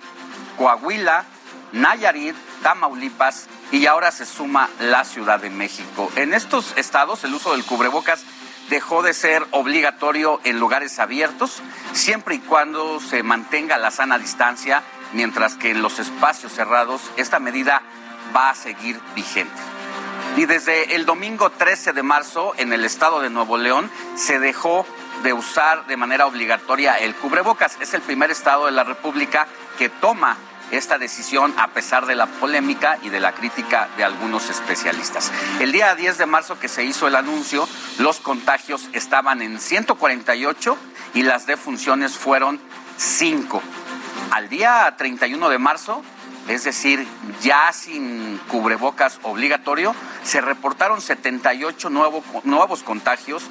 Coahuila, 0.57 1.25
Nayarit, 1.71 2.35
Tamaulipas 2.61 3.47
y 3.71 3.85
ahora 3.85 4.11
se 4.11 4.25
suma 4.25 4.69
la 4.79 5.03
Ciudad 5.05 5.39
de 5.39 5.49
México. 5.49 6.11
En 6.15 6.33
estos 6.33 6.73
estados 6.77 7.23
el 7.23 7.33
uso 7.33 7.53
del 7.53 7.65
cubrebocas 7.65 8.23
dejó 8.69 9.01
de 9.01 9.13
ser 9.13 9.45
obligatorio 9.51 10.39
en 10.43 10.59
lugares 10.59 10.99
abiertos, 10.99 11.61
siempre 11.93 12.35
y 12.35 12.39
cuando 12.39 12.99
se 12.99 13.23
mantenga 13.23 13.77
la 13.77 13.91
sana 13.91 14.17
distancia, 14.17 14.83
mientras 15.13 15.55
que 15.55 15.71
en 15.71 15.81
los 15.81 15.99
espacios 15.99 16.53
cerrados 16.53 17.01
esta 17.17 17.39
medida 17.39 17.81
va 18.35 18.51
a 18.51 18.55
seguir 18.55 18.99
vigente. 19.15 19.59
Y 20.37 20.45
desde 20.45 20.95
el 20.95 21.05
domingo 21.05 21.49
13 21.49 21.93
de 21.93 22.03
marzo 22.03 22.53
en 22.57 22.71
el 22.71 22.85
estado 22.85 23.19
de 23.19 23.29
Nuevo 23.29 23.57
León 23.57 23.89
se 24.15 24.39
dejó 24.39 24.85
de 25.23 25.33
usar 25.33 25.85
de 25.87 25.97
manera 25.97 26.27
obligatoria 26.27 26.97
el 26.97 27.15
cubrebocas. 27.15 27.77
Es 27.81 27.93
el 27.93 28.01
primer 28.01 28.31
estado 28.31 28.67
de 28.67 28.71
la 28.71 28.83
República 28.83 29.47
que 29.77 29.89
toma 29.89 30.37
esta 30.71 30.97
decisión 30.97 31.53
a 31.57 31.69
pesar 31.69 32.05
de 32.05 32.15
la 32.15 32.27
polémica 32.27 32.97
y 33.03 33.09
de 33.09 33.19
la 33.19 33.33
crítica 33.33 33.89
de 33.97 34.03
algunos 34.03 34.49
especialistas. 34.49 35.31
El 35.59 35.71
día 35.71 35.95
10 35.95 36.17
de 36.17 36.25
marzo 36.25 36.59
que 36.59 36.67
se 36.67 36.83
hizo 36.83 37.07
el 37.07 37.15
anuncio, 37.15 37.67
los 37.97 38.19
contagios 38.19 38.89
estaban 38.93 39.41
en 39.41 39.59
148 39.59 40.77
y 41.13 41.23
las 41.23 41.45
defunciones 41.45 42.17
fueron 42.17 42.59
5. 42.97 43.61
Al 44.31 44.49
día 44.49 44.93
31 44.97 45.49
de 45.49 45.57
marzo, 45.57 46.03
es 46.47 46.63
decir, 46.63 47.07
ya 47.41 47.71
sin 47.73 48.39
cubrebocas 48.47 49.19
obligatorio, 49.23 49.95
se 50.23 50.41
reportaron 50.41 51.01
78 51.01 51.89
nuevos 51.89 52.83
contagios 52.83 53.43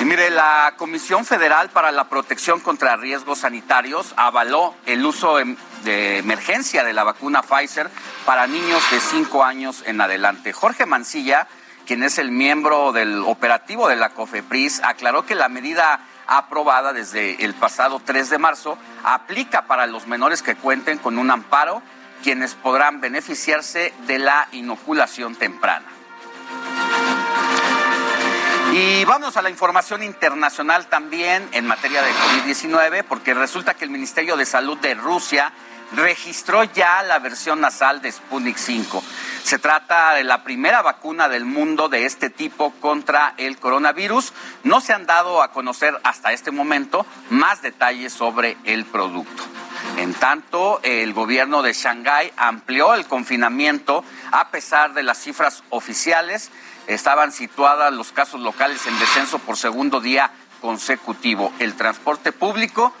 Y 0.00 0.04
mire, 0.04 0.30
la 0.30 0.74
Comisión 0.76 1.24
Federal 1.24 1.70
para 1.70 1.92
la 1.92 2.08
Protección 2.08 2.58
contra 2.58 2.96
Riesgos 2.96 3.40
Sanitarios 3.40 4.14
avaló 4.16 4.74
el 4.86 5.06
uso 5.06 5.38
de 5.84 6.18
emergencia 6.18 6.84
de 6.84 6.92
la 6.92 7.04
vacuna 7.04 7.42
Pfizer 7.42 7.90
para 8.24 8.46
niños 8.46 8.82
de 8.90 9.00
5 9.00 9.44
años 9.44 9.82
en 9.86 10.00
adelante. 10.00 10.52
Jorge 10.52 10.86
Mancilla, 10.86 11.48
quien 11.86 12.02
es 12.02 12.18
el 12.18 12.30
miembro 12.30 12.92
del 12.92 13.22
operativo 13.22 13.88
de 13.88 13.96
la 13.96 14.10
COFEPRIS, 14.10 14.82
aclaró 14.84 15.26
que 15.26 15.34
la 15.34 15.48
medida 15.48 16.00
aprobada 16.26 16.92
desde 16.92 17.44
el 17.44 17.54
pasado 17.54 18.00
3 18.04 18.30
de 18.30 18.38
marzo 18.38 18.78
aplica 19.02 19.66
para 19.66 19.86
los 19.86 20.06
menores 20.06 20.42
que 20.42 20.54
cuenten 20.54 20.98
con 20.98 21.18
un 21.18 21.30
amparo, 21.30 21.82
quienes 22.22 22.54
podrán 22.54 23.00
beneficiarse 23.00 23.92
de 24.06 24.18
la 24.18 24.48
inoculación 24.52 25.34
temprana. 25.34 25.86
Y 28.72 29.04
vamos 29.04 29.36
a 29.36 29.42
la 29.42 29.50
información 29.50 30.04
internacional 30.04 30.86
también 30.86 31.48
en 31.50 31.66
materia 31.66 32.02
de 32.02 32.12
COVID-19, 32.12 33.02
porque 33.02 33.34
resulta 33.34 33.74
que 33.74 33.84
el 33.84 33.90
Ministerio 33.90 34.36
de 34.36 34.46
Salud 34.46 34.78
de 34.78 34.94
Rusia 34.94 35.52
registró 35.92 36.64
ya 36.64 37.02
la 37.02 37.18
versión 37.18 37.60
nasal 37.60 38.00
de 38.02 38.12
Sputnik 38.12 38.56
5. 38.56 39.02
Se 39.42 39.58
trata 39.58 40.14
de 40.14 40.24
la 40.24 40.44
primera 40.44 40.82
vacuna 40.82 41.28
del 41.28 41.44
mundo 41.44 41.88
de 41.88 42.04
este 42.04 42.30
tipo 42.30 42.72
contra 42.80 43.34
el 43.36 43.58
coronavirus. 43.58 44.32
No 44.64 44.80
se 44.80 44.92
han 44.92 45.06
dado 45.06 45.42
a 45.42 45.52
conocer 45.52 45.98
hasta 46.04 46.32
este 46.32 46.50
momento 46.50 47.06
más 47.30 47.62
detalles 47.62 48.12
sobre 48.12 48.56
el 48.64 48.84
producto. 48.84 49.42
En 49.96 50.14
tanto, 50.14 50.80
el 50.82 51.12
gobierno 51.12 51.62
de 51.62 51.72
Shanghái 51.72 52.32
amplió 52.36 52.94
el 52.94 53.06
confinamiento 53.06 54.04
a 54.30 54.50
pesar 54.50 54.94
de 54.94 55.02
las 55.02 55.18
cifras 55.18 55.62
oficiales 55.70 56.50
estaban 56.86 57.32
situadas 57.32 57.92
los 57.92 58.12
casos 58.12 58.40
locales 58.40 58.86
en 58.86 58.98
descenso 58.98 59.38
por 59.38 59.56
segundo 59.56 60.00
día 60.00 60.30
consecutivo. 60.60 61.52
El 61.58 61.74
transporte 61.74 62.32
público 62.32 62.92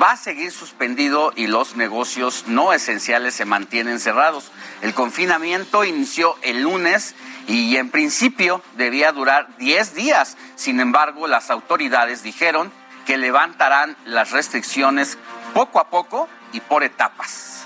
va 0.00 0.12
a 0.12 0.16
seguir 0.16 0.52
suspendido 0.52 1.32
y 1.34 1.46
los 1.46 1.76
negocios 1.76 2.44
no 2.46 2.72
esenciales 2.72 3.34
se 3.34 3.44
mantienen 3.44 4.00
cerrados. 4.00 4.50
El 4.82 4.94
confinamiento 4.94 5.84
inició 5.84 6.36
el 6.42 6.62
lunes 6.62 7.14
y 7.46 7.76
en 7.76 7.90
principio 7.90 8.62
debía 8.76 9.12
durar 9.12 9.56
10 9.58 9.94
días. 9.94 10.36
Sin 10.54 10.80
embargo, 10.80 11.26
las 11.26 11.50
autoridades 11.50 12.22
dijeron 12.22 12.70
que 13.06 13.16
levantarán 13.16 13.96
las 14.04 14.30
restricciones 14.30 15.18
poco 15.54 15.80
a 15.80 15.88
poco 15.88 16.28
y 16.52 16.60
por 16.60 16.84
etapas. 16.84 17.57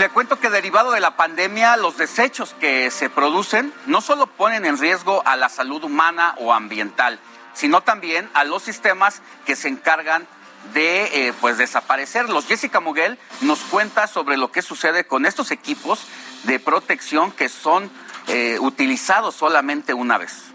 Le 0.00 0.08
cuento 0.08 0.40
que 0.40 0.48
derivado 0.48 0.92
de 0.92 1.00
la 1.00 1.14
pandemia, 1.14 1.76
los 1.76 1.98
desechos 1.98 2.54
que 2.58 2.90
se 2.90 3.10
producen 3.10 3.70
no 3.84 4.00
solo 4.00 4.28
ponen 4.28 4.64
en 4.64 4.78
riesgo 4.78 5.22
a 5.26 5.36
la 5.36 5.50
salud 5.50 5.84
humana 5.84 6.34
o 6.38 6.54
ambiental, 6.54 7.20
sino 7.52 7.82
también 7.82 8.30
a 8.32 8.44
los 8.44 8.62
sistemas 8.62 9.20
que 9.44 9.56
se 9.56 9.68
encargan 9.68 10.26
de 10.72 11.28
eh, 11.28 11.34
pues 11.42 11.58
desaparecerlos. 11.58 12.46
Jessica 12.46 12.80
Muguel 12.80 13.18
nos 13.42 13.58
cuenta 13.60 14.06
sobre 14.06 14.38
lo 14.38 14.50
que 14.50 14.62
sucede 14.62 15.04
con 15.04 15.26
estos 15.26 15.50
equipos 15.50 16.06
de 16.44 16.58
protección 16.58 17.30
que 17.30 17.50
son 17.50 17.90
eh, 18.28 18.56
utilizados 18.58 19.34
solamente 19.34 19.92
una 19.92 20.16
vez. 20.16 20.49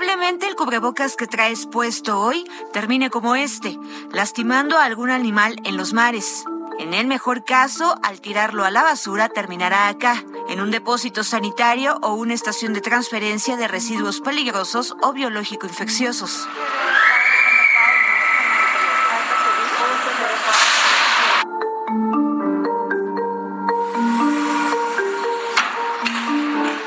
Probablemente 0.00 0.48
el 0.48 0.56
cubrebocas 0.56 1.14
que 1.14 1.26
traes 1.26 1.66
puesto 1.66 2.18
hoy 2.18 2.50
termine 2.72 3.10
como 3.10 3.34
este, 3.34 3.78
lastimando 4.10 4.78
a 4.78 4.86
algún 4.86 5.10
animal 5.10 5.56
en 5.64 5.76
los 5.76 5.92
mares. 5.92 6.42
En 6.78 6.94
el 6.94 7.06
mejor 7.06 7.44
caso, 7.44 7.96
al 8.02 8.22
tirarlo 8.22 8.64
a 8.64 8.70
la 8.70 8.82
basura, 8.82 9.28
terminará 9.28 9.88
acá, 9.88 10.24
en 10.48 10.62
un 10.62 10.70
depósito 10.70 11.22
sanitario 11.22 11.98
o 12.00 12.14
una 12.14 12.32
estación 12.32 12.72
de 12.72 12.80
transferencia 12.80 13.58
de 13.58 13.68
residuos 13.68 14.22
peligrosos 14.22 14.96
o 15.02 15.12
biológico 15.12 15.66
infecciosos. 15.66 16.48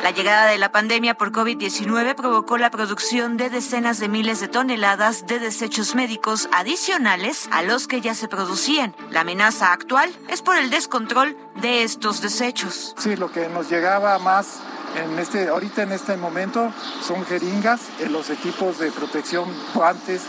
La 0.03 0.11
llegada 0.11 0.47
de 0.47 0.57
la 0.57 0.69
pandemia 0.69 1.13
por 1.13 1.31
COVID-19 1.31 2.15
provocó 2.15 2.57
la 2.57 2.69
producción 2.69 3.37
de 3.37 3.49
decenas 3.49 4.01
de 4.01 4.09
miles 4.09 4.41
de 4.41 4.49
toneladas 4.49 5.25
de 5.27 5.39
desechos 5.39 5.95
médicos 5.95 6.49
adicionales 6.51 7.47
a 7.53 7.61
los 7.61 7.87
que 7.87 8.01
ya 8.01 8.13
se 8.13 8.27
producían. 8.27 8.93
La 9.11 9.21
amenaza 9.21 9.71
actual 9.71 10.11
es 10.27 10.41
por 10.41 10.57
el 10.57 10.69
descontrol 10.69 11.37
de 11.61 11.83
estos 11.83 12.21
desechos. 12.21 12.93
Sí, 12.97 13.15
lo 13.15 13.31
que 13.31 13.47
nos 13.47 13.69
llegaba 13.69 14.19
más 14.19 14.59
en 14.95 15.19
este, 15.19 15.47
ahorita 15.47 15.83
en 15.83 15.91
este 15.91 16.17
momento 16.17 16.71
son 17.01 17.25
jeringas, 17.25 17.81
en 17.99 18.13
los 18.13 18.29
equipos 18.29 18.79
de 18.79 18.91
protección, 18.91 19.49
guantes, 19.73 20.21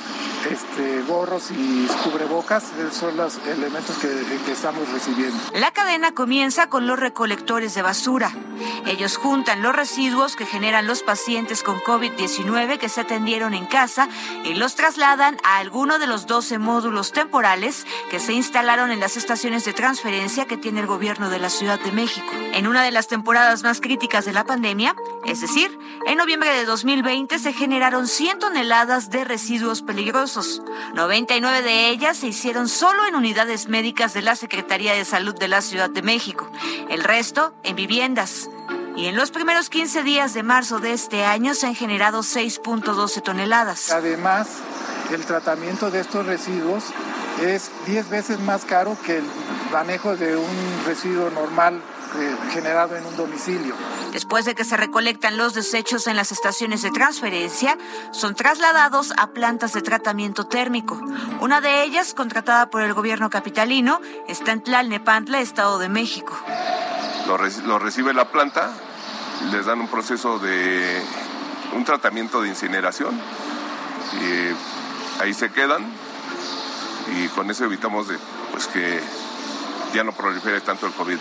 este, 0.51 1.03
gorros 1.03 1.51
y 1.51 1.87
cubrebocas, 2.03 2.65
esos 2.79 2.95
son 2.95 3.17
los 3.17 3.39
elementos 3.47 3.97
que, 3.99 4.09
que 4.45 4.53
estamos 4.53 4.89
recibiendo. 4.91 5.37
La 5.55 5.71
cadena 5.71 6.13
comienza 6.13 6.69
con 6.69 6.87
los 6.87 6.99
recolectores 6.99 7.75
de 7.75 7.83
basura. 7.83 8.33
Ellos 8.87 9.17
juntan 9.17 9.63
los 9.63 9.75
residuos 9.75 10.37
que 10.37 10.47
generan 10.47 10.87
los 10.87 11.03
pacientes 11.03 11.63
con 11.63 11.81
COVID-19 11.81 12.79
que 12.79 12.89
se 12.89 13.01
atendieron 13.01 13.55
en 13.55 13.67
casa 13.67 14.09
y 14.45 14.55
los 14.55 14.75
trasladan 14.75 15.39
a 15.45 15.59
alguno 15.59 15.99
de 15.99 16.07
los 16.07 16.27
12 16.27 16.59
módulos 16.59 17.13
temporales 17.13 17.87
que 18.11 18.21
se 18.21 18.33
instalaron 18.33 18.91
en 18.91 19.01
las 19.01 19.17
estaciones 19.17 19.65
de 19.65 19.73
transferencia 19.73 20.47
que 20.47 20.57
tiene 20.57 20.81
el 20.81 20.87
gobierno 20.87 21.31
de 21.31 21.39
la 21.39 21.51
Ciudad 21.51 21.81
de 21.81 21.93
México. 21.93 22.27
En 22.53 22.67
una 22.67 22.83
de 22.83 22.91
las 22.91 23.09
temporadas 23.09 23.63
más 23.63 23.81
críticas 23.81 24.25
de 24.25 24.33
la 24.33 24.45
pandemia, 24.45 24.54
es 25.27 25.41
decir, 25.41 25.77
en 26.07 26.17
noviembre 26.17 26.49
de 26.51 26.65
2020 26.65 27.41
se 27.41 27.53
generaron 27.53 28.07
100 28.07 28.39
toneladas 28.39 29.11
de 29.11 29.25
residuos 29.25 29.83
peligrosos. 29.83 30.63
99 30.95 31.63
de 31.63 31.89
ellas 31.89 32.19
se 32.19 32.29
hicieron 32.29 32.69
solo 32.69 33.05
en 33.07 33.17
unidades 33.17 33.69
médicas 33.69 34.15
de 34.15 34.23
la 34.23 34.37
Secretaría 34.37 34.93
de 34.93 35.05
Salud 35.05 35.35
de 35.35 35.49
la 35.49 35.61
Ciudad 35.61 35.91
de 35.91 36.03
México. 36.03 36.49
El 36.89 37.03
resto 37.03 37.53
en 37.65 37.75
viviendas. 37.75 38.49
Y 38.97 39.07
en 39.07 39.17
los 39.17 39.33
primeros 39.33 39.71
15 39.71 40.05
días 40.05 40.35
de 40.35 40.45
marzo 40.45 40.79
de 40.79 40.93
este 40.93 41.25
año 41.25 41.55
se 41.55 41.67
han 41.67 41.75
generado 41.75 42.21
6.12 42.21 43.23
toneladas. 43.23 43.91
Además, 43.91 44.49
el 45.11 45.25
tratamiento 45.27 45.91
de 45.91 46.01
estos 46.01 46.27
residuos 46.27 46.85
es 47.43 47.73
10 47.87 48.09
veces 48.09 48.39
más 48.39 48.65
caro 48.65 48.97
que 49.05 49.17
el 49.17 49.25
manejo 49.73 50.17
de 50.17 50.37
un 50.37 50.85
residuo 50.87 51.29
normal 51.31 51.83
eh, 52.17 52.37
generado 52.51 52.97
en 52.97 53.05
un 53.07 53.17
domicilio. 53.17 53.75
Después 54.13 54.45
de 54.45 54.55
que 54.55 54.65
se 54.65 54.77
recolectan 54.77 55.37
los 55.37 55.55
desechos 55.55 56.07
en 56.07 56.17
las 56.17 56.33
estaciones 56.33 56.83
de 56.83 56.91
transferencia, 56.91 57.77
son 58.13 58.35
trasladados 58.35 59.13
a 59.17 59.29
plantas 59.29 59.73
de 59.73 59.83
tratamiento 59.83 60.47
térmico. 60.47 61.01
Una 61.41 61.61
de 61.61 61.83
ellas, 61.83 62.15
contratada 62.15 62.71
por 62.71 62.83
el 62.83 62.95
gobierno 62.95 63.31
capitalino, 63.31 64.01
está 64.29 64.53
en 64.53 64.63
Tlalnepantla, 64.63 65.41
Estado 65.41 65.79
de 65.79 65.89
México. 65.89 66.37
Lo, 67.27 67.39
lo 67.67 67.79
recibe 67.79 68.15
la 68.15 68.31
planta, 68.31 68.73
les 69.51 69.67
dan 69.67 69.81
un 69.81 69.89
proceso 69.89 70.39
de 70.39 71.03
un 71.73 71.85
tratamiento 71.85 72.41
de 72.41 72.49
incineración 72.49 73.21
y 74.21 75.23
ahí 75.23 75.35
se 75.35 75.51
quedan 75.51 75.85
y 77.17 77.29
con 77.29 77.51
eso 77.51 77.65
evitamos 77.65 78.09
de, 78.09 78.19
pues 78.53 78.67
que 78.69 79.01
ya 79.93 80.05
no 80.05 80.13
prolifere 80.13 80.61
tanto 80.61 80.87
el 80.87 80.93
COVID. 80.93 81.19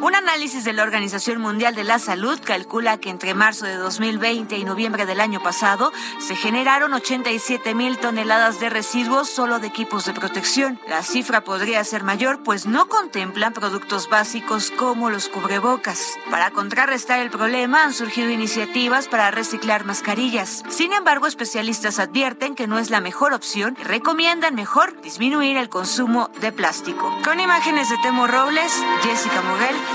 Un 0.00 0.14
análisis 0.14 0.62
de 0.64 0.72
la 0.72 0.84
Organización 0.84 1.40
Mundial 1.40 1.74
de 1.74 1.82
la 1.82 1.98
Salud 1.98 2.38
calcula 2.44 2.98
que 2.98 3.10
entre 3.10 3.34
marzo 3.34 3.66
de 3.66 3.74
2020 3.74 4.56
y 4.56 4.64
noviembre 4.64 5.06
del 5.06 5.20
año 5.20 5.42
pasado 5.42 5.92
se 6.20 6.36
generaron 6.36 6.94
87 6.94 7.74
mil 7.74 7.98
toneladas 7.98 8.60
de 8.60 8.70
residuos 8.70 9.28
solo 9.28 9.58
de 9.58 9.66
equipos 9.66 10.04
de 10.04 10.12
protección. 10.12 10.80
La 10.86 11.02
cifra 11.02 11.42
podría 11.42 11.82
ser 11.82 12.04
mayor, 12.04 12.44
pues 12.44 12.64
no 12.64 12.88
contemplan 12.88 13.52
productos 13.52 14.08
básicos 14.08 14.70
como 14.70 15.10
los 15.10 15.28
cubrebocas. 15.28 16.16
Para 16.30 16.52
contrarrestar 16.52 17.18
el 17.18 17.30
problema 17.30 17.82
han 17.82 17.92
surgido 17.92 18.30
iniciativas 18.30 19.08
para 19.08 19.32
reciclar 19.32 19.84
mascarillas. 19.84 20.62
Sin 20.68 20.92
embargo, 20.92 21.26
especialistas 21.26 21.98
advierten 21.98 22.54
que 22.54 22.68
no 22.68 22.78
es 22.78 22.90
la 22.90 23.00
mejor 23.00 23.32
opción 23.32 23.76
y 23.80 23.82
recomiendan 23.82 24.54
mejor 24.54 25.00
disminuir 25.00 25.56
el 25.56 25.68
consumo 25.68 26.30
de 26.40 26.52
plástico. 26.52 27.12
Con 27.24 27.40
imágenes 27.40 27.90
de 27.90 27.96
Temo 27.98 28.28
Robles, 28.28 28.72
Jessica 29.02 29.42
Moguel. 29.42 29.87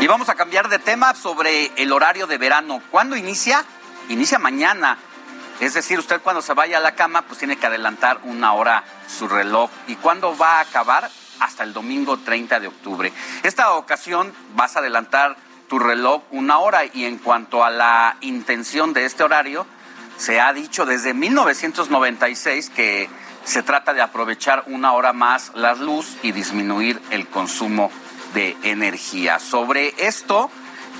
Y 0.00 0.06
vamos 0.06 0.30
a 0.30 0.34
cambiar 0.34 0.68
de 0.68 0.78
tema 0.78 1.14
sobre 1.14 1.72
el 1.76 1.92
horario 1.92 2.26
de 2.26 2.38
verano. 2.38 2.80
¿Cuándo 2.90 3.16
inicia? 3.16 3.64
Inicia 4.08 4.38
mañana. 4.38 4.96
Es 5.60 5.74
decir, 5.74 5.98
usted 5.98 6.22
cuando 6.22 6.40
se 6.40 6.54
vaya 6.54 6.78
a 6.78 6.80
la 6.80 6.94
cama, 6.94 7.22
pues 7.22 7.38
tiene 7.38 7.56
que 7.56 7.66
adelantar 7.66 8.20
una 8.24 8.54
hora 8.54 8.82
su 9.06 9.28
reloj. 9.28 9.70
¿Y 9.88 9.96
cuándo 9.96 10.36
va 10.38 10.56
a 10.56 10.60
acabar? 10.60 11.10
Hasta 11.38 11.64
el 11.64 11.74
domingo 11.74 12.16
30 12.16 12.60
de 12.60 12.68
octubre. 12.68 13.12
Esta 13.42 13.72
ocasión 13.74 14.32
vas 14.54 14.76
a 14.76 14.78
adelantar 14.78 15.36
tu 15.68 15.78
reloj 15.78 16.22
una 16.30 16.58
hora 16.58 16.86
y 16.86 17.04
en 17.04 17.18
cuanto 17.18 17.62
a 17.62 17.70
la 17.70 18.16
intención 18.22 18.94
de 18.94 19.04
este 19.04 19.22
horario, 19.22 19.66
se 20.16 20.40
ha 20.40 20.52
dicho 20.52 20.86
desde 20.86 21.14
1996 21.14 22.70
que 22.70 23.08
se 23.44 23.62
trata 23.62 23.92
de 23.92 24.02
aprovechar 24.02 24.64
una 24.66 24.92
hora 24.94 25.12
más 25.12 25.52
la 25.54 25.74
luz 25.74 26.16
y 26.22 26.32
disminuir 26.32 27.00
el 27.10 27.28
consumo 27.28 27.90
de 28.34 28.56
energía. 28.62 29.38
Sobre 29.38 29.94
esto, 29.98 30.50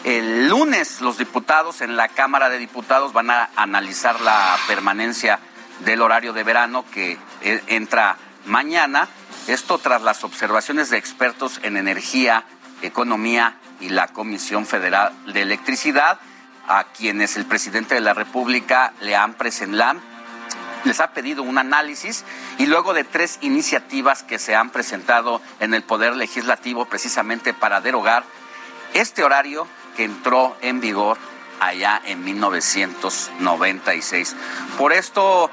el 0.05 0.49
lunes 0.49 1.01
los 1.01 1.19
diputados 1.19 1.81
en 1.81 1.97
la 1.97 2.09
Cámara 2.09 2.49
de 2.49 2.59
Diputados 2.59 3.13
van 3.13 3.31
a 3.31 3.51
analizar 3.57 4.21
la 4.21 4.57
permanencia 4.67 5.39
del 5.85 6.03
horario 6.03 6.33
de 6.33 6.45
verano 6.45 6.85
que 6.91 7.19
eh, 7.43 7.63
entra 7.67 8.17
mañana. 8.47 9.09
Esto 9.47 9.79
tras 9.79 10.03
las 10.03 10.25
observaciones 10.25 10.91
de 10.91 10.99
expertos 10.99 11.61
en 11.63 11.77
energía, 11.77 12.45
economía 12.83 13.57
y 13.81 13.89
la 13.89 14.09
Comisión 14.09 14.67
Federal 14.67 15.13
de 15.33 15.43
Electricidad, 15.43 16.19
a 16.69 16.85
quienes 16.85 17.37
el 17.37 17.47
presidente 17.47 17.95
de 17.95 18.01
la 18.01 18.15
República 18.15 18.93
le 19.01 19.17
han 19.17 19.35
presentado 19.35 20.01
les 20.85 21.01
ha 21.01 21.13
pedido 21.13 21.43
un 21.43 21.59
análisis 21.59 22.25
y 22.59 22.67
luego 22.67 22.95
de 22.95 23.03
tres 23.05 23.39
iniciativas 23.41 24.23
que 24.23 24.39
se 24.39 24.55
han 24.55 24.71
presentado 24.71 25.41
en 25.61 25.75
el 25.75 25.83
Poder 25.83 26.15
Legislativo 26.17 26.85
precisamente 26.87 27.53
para 27.55 27.81
derogar 27.81 28.23
este 28.95 29.25
horario 29.25 29.67
que 29.97 30.05
entró 30.05 30.57
en 30.61 30.81
vigor 30.81 31.19
allá 31.61 32.01
en 32.05 32.25
1996. 32.25 34.37
Por 34.79 34.93
esto 34.93 35.51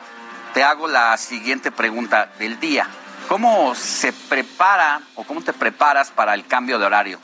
te 0.54 0.64
hago 0.64 0.88
la 0.88 1.18
siguiente 1.18 1.72
pregunta 1.72 2.32
del 2.40 2.60
día. 2.60 2.88
¿Cómo 3.28 3.74
se 3.76 4.14
prepara 4.14 5.02
o 5.16 5.26
cómo 5.26 5.42
te 5.42 5.52
preparas 5.54 6.12
para 6.12 6.34
el 6.34 6.48
cambio 6.48 6.80
de 6.80 6.86
horario? 6.86 7.20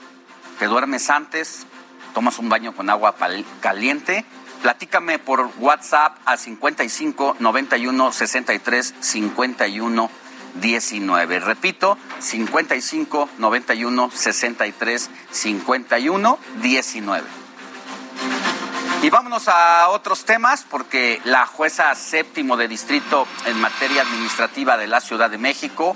¿Te 0.60 0.68
duermes 0.68 1.10
antes? 1.10 1.66
¿Tomas 2.14 2.38
un 2.40 2.50
baño 2.50 2.76
con 2.76 2.90
agua 2.90 3.16
caliente? 3.62 4.26
Platícame 4.64 5.20
por 5.20 5.52
WhatsApp 5.60 6.18
a 6.24 6.38
55 6.38 7.36
91 7.38 8.12
63 8.14 8.96
51 8.98 10.10
19. 10.56 11.40
Repito, 11.42 11.98
55 12.20 13.30
91 13.40 14.10
63 14.10 15.10
51 15.30 16.40
19. 16.62 17.28
Y 19.02 19.10
vámonos 19.10 19.50
a 19.50 19.90
otros 19.90 20.24
temas 20.24 20.66
porque 20.70 21.20
la 21.26 21.46
jueza 21.46 21.94
séptimo 21.94 22.56
de 22.56 22.70
distrito 22.70 23.28
en 23.46 23.60
materia 23.60 24.04
administrativa 24.04 24.78
de 24.78 24.88
la 24.88 25.02
Ciudad 25.02 25.30
de 25.30 25.38
México 25.38 25.94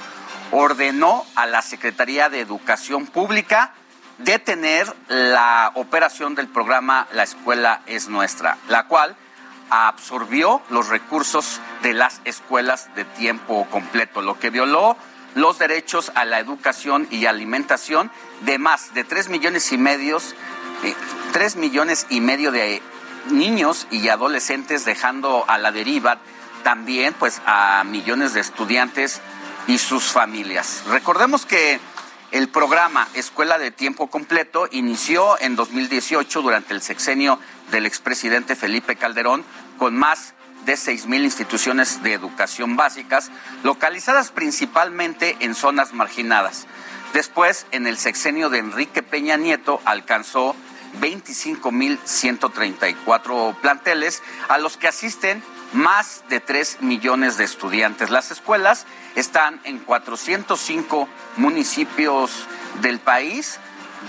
ordenó 0.52 1.26
a 1.36 1.46
la 1.46 1.62
Secretaría 1.62 2.28
de 2.28 2.42
Educación 2.42 3.06
Pública 3.06 3.74
detener 4.20 4.94
la 5.08 5.72
operación 5.76 6.36
del 6.36 6.48
programa 6.48 7.08
La 7.14 7.24
Escuela 7.24 7.82
es 7.86 8.08
Nuestra, 8.08 8.58
la 8.68 8.88
cual 8.88 9.16
absorbió 9.70 10.62
los 10.70 10.90
recursos 10.90 11.60
de 11.84 11.94
las 11.94 12.22
escuelas 12.26 12.94
de 12.96 13.06
tiempo 13.06 13.68
completo, 13.70 14.22
lo 14.22 14.40
que 14.40 14.50
violó 14.50 14.98
los 15.36 15.60
derechos 15.60 16.12
a 16.16 16.26
la 16.26 16.40
educación 16.40 17.08
y 17.12 17.26
alimentación 17.26 18.12
de 18.42 18.58
más 18.58 18.94
de 18.94 19.04
tres 19.04 19.30
millones 19.30 19.72
y 19.72 19.78
medios, 19.78 20.36
eh, 20.84 20.96
millones 21.56 22.08
y 22.10 22.22
medio 22.22 22.52
de 22.52 22.82
niños 23.30 23.88
y 23.92 24.10
adolescentes 24.10 24.86
dejando 24.86 25.46
a 25.48 25.58
la 25.58 25.72
deriva 25.72 26.18
también 26.64 27.14
pues 27.14 27.42
a 27.46 27.84
millones 27.84 28.34
de 28.34 28.40
estudiantes 28.40 29.22
y 29.68 29.78
sus 29.78 30.06
familias. 30.06 30.84
Recordemos 30.88 31.46
que 31.46 31.80
el 32.32 32.50
programa 32.50 33.08
Escuela 33.14 33.58
de 33.58 33.72
Tiempo 33.72 34.08
Completo 34.08 34.68
inició 34.72 35.40
en 35.40 35.56
2018 35.56 36.42
durante 36.42 36.74
el 36.74 36.82
sexenio 36.82 37.40
del 37.72 37.86
expresidente 37.86 38.56
Felipe 38.56 38.96
Calderón 38.96 39.44
con 39.78 39.96
más 39.96 40.34
de 40.66 40.74
6.000 40.74 41.24
instituciones 41.24 42.02
de 42.04 42.14
educación 42.14 42.76
básicas 42.76 43.32
localizadas 43.64 44.32
principalmente 44.32 45.38
en 45.40 45.56
zonas 45.56 45.94
marginadas. 45.94 46.68
Después, 47.14 47.66
en 47.72 47.88
el 47.88 47.98
sexenio 47.98 48.50
de 48.50 48.60
Enrique 48.60 49.02
Peña 49.02 49.38
Nieto, 49.38 49.80
alcanzó 49.86 50.54
25.134 51.00 53.56
planteles 53.62 54.22
a 54.50 54.58
los 54.58 54.76
que 54.76 54.90
asisten 54.90 55.42
más 55.74 56.24
de 56.30 56.40
3 56.40 56.82
millones 56.82 57.38
de 57.38 57.44
estudiantes. 57.44 58.10
Las 58.10 58.32
escuelas 58.32 58.86
están 59.16 59.60
en 59.64 59.80
405 59.80 61.08
municipios 61.38 62.48
del 62.82 63.00
país 63.00 63.60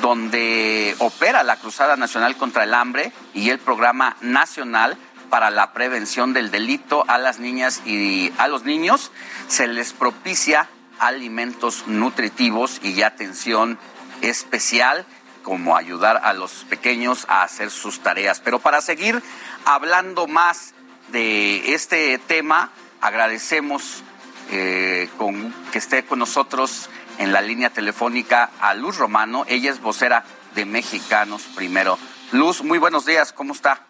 donde 0.03 0.95
opera 0.99 1.43
la 1.43 1.57
Cruzada 1.57 1.97
Nacional 1.97 2.37
contra 2.37 2.65
el 2.65 2.75
Hambre 2.75 3.13
y 3.35 3.51
el 3.51 3.59
Programa 3.59 4.17
Nacional 4.21 4.97
para 5.31 5.51
la 5.51 5.73
Prevención 5.73 6.33
del 6.33 6.51
Delito 6.51 7.05
a 7.09 7.19
las 7.19 7.39
niñas 7.39 7.83
y 7.85 8.33
a 8.39 8.49
los 8.49 8.65
niños. 8.65 9.11
Se 9.49 9.67
les 9.67 9.93
propicia 9.93 10.69
alimentos 10.99 11.87
nutritivos 11.87 12.81
y 12.83 13.03
atención 13.03 13.79
especial 14.21 15.07
como 15.43 15.77
ayudar 15.77 16.21
a 16.25 16.33
los 16.33 16.65
pequeños 16.69 17.25
a 17.29 17.43
hacer 17.43 17.71
sus 17.71 18.01
tareas. 18.01 18.41
Pero 18.41 18.59
para 18.59 18.81
seguir 18.81 19.23
hablando 19.65 20.27
más 20.27 20.75
de 21.11 21.75
este 21.75 22.19
tema, 22.19 22.71
agradecemos 23.01 24.03
eh, 24.51 25.09
con, 25.17 25.55
que 25.73 25.79
esté 25.79 26.05
con 26.05 26.19
nosotros 26.19 26.91
en 27.19 27.33
la 27.33 27.41
línea 27.41 27.71
telefónica 27.71 28.51
a 28.61 28.75
Luz 28.75 28.99
Romano. 28.99 29.45
Ella 29.49 29.71
es 29.71 29.81
vocera 29.81 30.25
de 30.55 30.65
Mexicanos 30.65 31.43
Primero. 31.55 31.99
Luz, 32.33 32.63
muy 32.63 32.79
buenos 32.79 33.07
días, 33.07 33.33
¿cómo 33.33 33.53
está? 33.53 33.87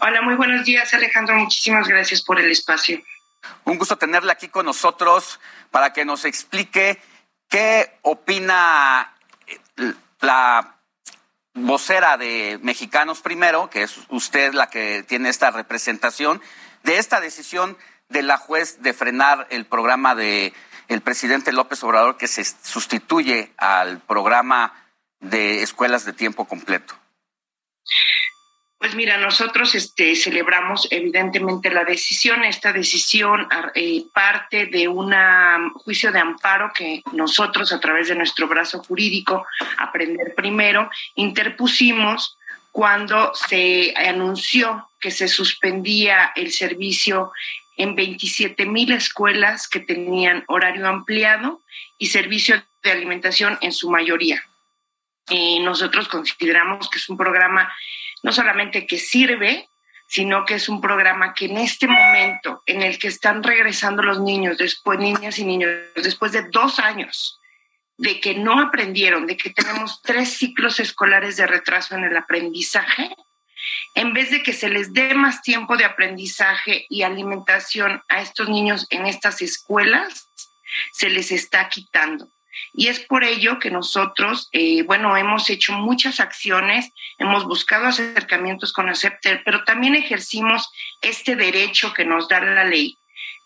Hola, 0.00 0.22
muy 0.22 0.36
buenos 0.36 0.64
días 0.64 0.92
Alejandro, 0.94 1.34
muchísimas 1.36 1.88
gracias 1.88 2.22
por 2.22 2.38
el 2.38 2.50
espacio. 2.50 3.00
Un 3.64 3.78
gusto 3.78 3.96
tenerla 3.96 4.32
aquí 4.32 4.48
con 4.48 4.66
nosotros 4.66 5.40
para 5.70 5.92
que 5.92 6.04
nos 6.04 6.24
explique 6.24 7.00
qué 7.48 7.98
opina 8.02 9.14
eh, 9.46 9.58
la 10.20 10.77
vocera 11.60 12.16
de 12.16 12.58
Mexicanos 12.62 13.20
Primero, 13.20 13.70
que 13.70 13.82
es 13.82 13.98
usted 14.08 14.52
la 14.52 14.68
que 14.70 15.04
tiene 15.06 15.28
esta 15.28 15.50
representación, 15.50 16.40
de 16.82 16.98
esta 16.98 17.20
decisión 17.20 17.76
de 18.08 18.22
la 18.22 18.38
juez 18.38 18.82
de 18.82 18.94
frenar 18.94 19.46
el 19.50 19.66
programa 19.66 20.14
de 20.14 20.52
el 20.88 21.02
presidente 21.02 21.52
López 21.52 21.82
Obrador 21.84 22.16
que 22.16 22.28
se 22.28 22.44
sustituye 22.44 23.52
al 23.58 24.00
programa 24.00 24.72
de 25.20 25.62
escuelas 25.62 26.04
de 26.04 26.14
tiempo 26.14 26.46
completo. 26.46 26.94
Pues 28.78 28.94
mira, 28.94 29.18
nosotros 29.18 29.74
este, 29.74 30.14
celebramos 30.14 30.86
evidentemente 30.90 31.68
la 31.68 31.84
decisión. 31.84 32.44
Esta 32.44 32.72
decisión 32.72 33.48
eh, 33.74 34.04
parte 34.14 34.66
de 34.66 34.86
un 34.86 35.12
juicio 35.74 36.12
de 36.12 36.20
amparo 36.20 36.70
que 36.72 37.02
nosotros 37.12 37.72
a 37.72 37.80
través 37.80 38.06
de 38.06 38.14
nuestro 38.14 38.46
brazo 38.46 38.82
jurídico, 38.84 39.44
Aprender 39.78 40.32
Primero, 40.36 40.88
interpusimos 41.16 42.38
cuando 42.70 43.34
se 43.34 43.92
anunció 43.96 44.88
que 45.00 45.10
se 45.10 45.26
suspendía 45.26 46.32
el 46.36 46.52
servicio 46.52 47.32
en 47.76 47.96
27 47.96 48.64
mil 48.66 48.92
escuelas 48.92 49.66
que 49.66 49.80
tenían 49.80 50.44
horario 50.46 50.86
ampliado 50.86 51.62
y 51.98 52.06
servicio 52.06 52.62
de 52.84 52.92
alimentación 52.92 53.58
en 53.60 53.72
su 53.72 53.90
mayoría. 53.90 54.40
Y 55.28 55.58
nosotros 55.60 56.06
consideramos 56.06 56.88
que 56.88 56.98
es 56.98 57.08
un 57.08 57.16
programa 57.16 57.72
no 58.22 58.32
solamente 58.32 58.86
que 58.86 58.98
sirve, 58.98 59.68
sino 60.06 60.44
que 60.44 60.54
es 60.54 60.68
un 60.68 60.80
programa 60.80 61.34
que 61.34 61.46
en 61.46 61.58
este 61.58 61.86
momento 61.86 62.62
en 62.66 62.82
el 62.82 62.98
que 62.98 63.08
están 63.08 63.42
regresando 63.42 64.02
los 64.02 64.20
niños, 64.20 64.56
después 64.56 64.98
niñas 64.98 65.38
y 65.38 65.44
niños, 65.44 65.70
después 65.96 66.32
de 66.32 66.48
dos 66.50 66.78
años 66.78 67.38
de 67.98 68.20
que 68.20 68.34
no 68.34 68.60
aprendieron, 68.60 69.26
de 69.26 69.36
que 69.36 69.50
tenemos 69.50 70.00
tres 70.02 70.38
ciclos 70.38 70.80
escolares 70.80 71.36
de 71.36 71.46
retraso 71.46 71.94
en 71.96 72.04
el 72.04 72.16
aprendizaje, 72.16 73.14
en 73.94 74.12
vez 74.14 74.30
de 74.30 74.42
que 74.42 74.52
se 74.52 74.70
les 74.70 74.92
dé 74.92 75.14
más 75.14 75.42
tiempo 75.42 75.76
de 75.76 75.84
aprendizaje 75.84 76.86
y 76.88 77.02
alimentación 77.02 78.02
a 78.08 78.22
estos 78.22 78.48
niños 78.48 78.86
en 78.90 79.06
estas 79.06 79.42
escuelas, 79.42 80.28
se 80.92 81.10
les 81.10 81.32
está 81.32 81.68
quitando. 81.68 82.30
Y 82.72 82.88
es 82.88 83.00
por 83.00 83.24
ello 83.24 83.58
que 83.58 83.70
nosotros, 83.70 84.48
eh, 84.52 84.82
bueno, 84.82 85.16
hemos 85.16 85.50
hecho 85.50 85.72
muchas 85.72 86.20
acciones, 86.20 86.92
hemos 87.18 87.44
buscado 87.44 87.86
acercamientos 87.86 88.72
con 88.72 88.88
ACEPTER, 88.88 89.42
pero 89.44 89.64
también 89.64 89.94
ejercimos 89.94 90.70
este 91.00 91.36
derecho 91.36 91.92
que 91.94 92.04
nos 92.04 92.28
da 92.28 92.40
la 92.40 92.64
ley 92.64 92.98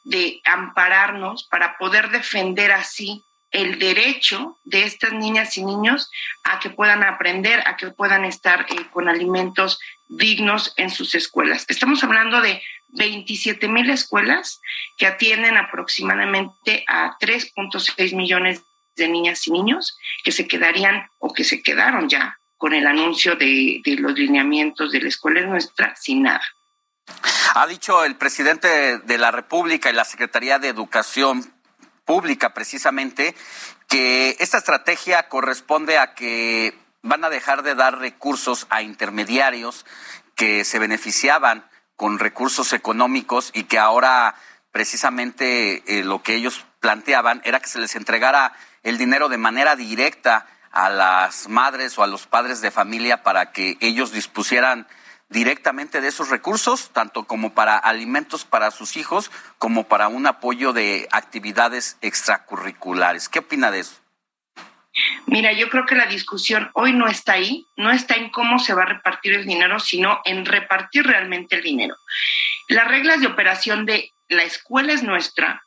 de 0.05 0.41
ampararnos 0.45 1.45
para 1.45 1.79
poder 1.79 2.11
defender 2.11 2.73
así 2.73 3.23
el 3.53 3.79
derecho 3.79 4.59
de 4.65 4.85
estas 4.85 5.13
niñas 5.13 5.57
y 5.59 5.65
niños 5.65 6.11
a 6.43 6.59
que 6.59 6.71
puedan 6.71 7.05
aprender, 7.05 7.63
a 7.67 7.77
que 7.77 7.91
puedan 7.91 8.25
estar 8.25 8.67
eh, 8.69 8.87
con 8.91 9.09
alimentos 9.09 9.79
dignos 10.09 10.73
en 10.77 10.91
sus 10.91 11.15
escuelas. 11.15 11.67
Estamos 11.69 12.03
hablando 12.03 12.41
de 12.41 12.63
27 12.89 13.69
mil 13.69 13.89
escuelas 13.91 14.61
que 14.97 15.07
atienden 15.07 15.57
aproximadamente 15.57 16.85
a 16.89 17.17
3.6 17.19 18.15
millones 18.15 18.63
de 18.97 19.09
niñas 19.09 19.47
y 19.47 19.53
niños 19.53 19.97
que 20.25 20.33
se 20.33 20.47
quedarían 20.47 21.09
o 21.19 21.33
que 21.33 21.45
se 21.45 21.63
quedaron 21.63 22.09
ya 22.09 22.39
con 22.63 22.75
el 22.75 22.87
anuncio 22.87 23.35
de, 23.35 23.83
los 23.99 24.13
lineamientos 24.15 24.93
de 24.93 25.01
la 25.01 25.09
escuela 25.09 25.41
nuestra 25.41 25.97
sin 25.97 26.23
nada. 26.23 26.45
Ha 27.55 27.67
dicho 27.67 28.05
el 28.05 28.17
presidente 28.17 28.99
de 28.99 29.19
la 29.19 29.33
República 29.33 29.91
y 29.91 29.95
la 29.95 30.05
Secretaría 30.05 30.61
de 30.61 30.69
Educación 30.69 31.53
Pública 32.05 32.55
precisamente 32.55 33.35
que 33.89 34.37
esta 34.39 34.59
estrategia 34.59 35.29
corresponde 35.29 35.99
a 35.99 36.15
que 36.15 36.79
van 37.03 37.25
a 37.25 37.31
dejar 37.31 37.63
de 37.65 37.75
dar 37.75 37.99
recursos 37.99 38.67
a 38.71 38.83
intermediarios 38.83 39.85
que 40.37 40.65
se 40.65 40.79
beneficiaban 40.79 41.69
con 41.97 42.19
recursos 42.19 42.73
económicos 42.73 43.51
y 43.55 43.65
que 43.65 43.79
ahora 43.79 44.37
precisamente 44.71 45.83
eh, 45.87 46.05
lo 46.05 46.23
que 46.23 46.35
ellos 46.35 46.65
planteaban 46.81 47.43
era 47.45 47.61
que 47.61 47.69
se 47.69 47.81
les 47.81 47.95
entregara 47.97 48.53
el 48.83 48.99
dinero 48.99 49.29
de 49.29 49.39
manera 49.39 49.77
directa 49.77 50.47
a 50.71 50.91
las 50.91 51.49
madres 51.49 51.99
o 51.99 52.03
a 52.03 52.07
los 52.07 52.27
padres 52.27 52.61
de 52.61 52.71
familia 52.71 53.23
para 53.23 53.53
que 53.53 53.77
ellos 53.81 54.13
dispusieran 54.13 54.87
directamente 55.29 56.01
de 56.01 56.09
esos 56.09 56.29
recursos, 56.29 56.91
tanto 56.93 57.25
como 57.25 57.55
para 57.55 57.77
alimentos 57.79 58.45
para 58.45 58.71
sus 58.71 58.97
hijos, 58.97 59.31
como 59.59 59.85
para 59.85 60.09
un 60.09 60.27
apoyo 60.27 60.73
de 60.73 61.09
actividades 61.11 61.97
extracurriculares. 62.03 63.29
¿Qué 63.29 63.41
opina 63.41 63.71
de 63.71 63.81
eso? 63.81 64.03
Mira, 65.27 65.53
yo 65.53 65.71
creo 65.71 65.87
que 65.87 65.95
la 65.95 66.07
discusión 66.07 66.71
hoy 66.75 66.93
no 66.93 67.09
está 67.09 67.33
ahí, 67.33 67.67
no 67.77 67.91
está 67.91 68.17
en 68.17 68.31
cómo 68.31 68.59
se 68.59 68.75
va 68.75 68.83
a 68.83 68.87
repartir 68.87 69.33
el 69.35 69.47
dinero, 69.47 69.81
sino 69.81 70.21
en 70.25 70.45
repartir 70.45 71.07
realmente 71.07 71.57
el 71.57 71.63
dinero. 71.63 71.97
Las 72.69 72.89
reglas 72.89 73.21
de 73.21 73.27
operación 73.27 73.87
de 73.87 74.11
la 74.29 74.43
escuela 74.43 74.93
es 74.93 75.03
nuestra, 75.03 75.63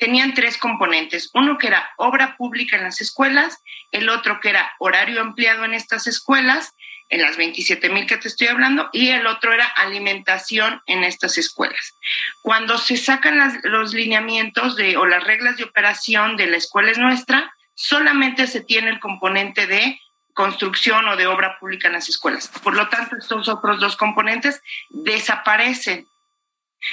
tenían 0.00 0.34
tres 0.34 0.56
componentes. 0.56 1.30
Uno 1.34 1.58
que 1.58 1.68
era 1.68 1.90
obra 1.98 2.36
pública 2.36 2.76
en 2.76 2.84
las 2.84 3.00
escuelas, 3.00 3.62
el 3.92 4.08
otro 4.08 4.40
que 4.40 4.48
era 4.48 4.72
horario 4.78 5.20
empleado 5.20 5.64
en 5.64 5.74
estas 5.74 6.06
escuelas, 6.06 6.74
en 7.10 7.20
las 7.22 7.36
27 7.36 7.90
mil 7.90 8.06
que 8.06 8.16
te 8.16 8.28
estoy 8.28 8.46
hablando, 8.46 8.88
y 8.92 9.10
el 9.10 9.26
otro 9.26 9.52
era 9.52 9.66
alimentación 9.66 10.80
en 10.86 11.04
estas 11.04 11.36
escuelas. 11.38 11.94
Cuando 12.40 12.78
se 12.78 12.96
sacan 12.96 13.60
los 13.64 13.92
lineamientos 13.92 14.76
o 14.96 15.06
las 15.06 15.24
reglas 15.24 15.58
de 15.58 15.64
operación 15.64 16.36
de 16.36 16.46
la 16.46 16.56
escuela 16.56 16.90
es 16.90 16.98
nuestra, 16.98 17.54
solamente 17.74 18.46
se 18.46 18.62
tiene 18.62 18.90
el 18.90 19.00
componente 19.00 19.66
de 19.66 20.00
construcción 20.32 21.06
o 21.08 21.16
de 21.16 21.26
obra 21.26 21.58
pública 21.58 21.88
en 21.88 21.94
las 21.94 22.08
escuelas. 22.08 22.50
Por 22.62 22.74
lo 22.74 22.88
tanto, 22.88 23.16
estos 23.16 23.48
otros 23.48 23.80
dos 23.80 23.96
componentes 23.96 24.62
desaparecen 24.88 26.06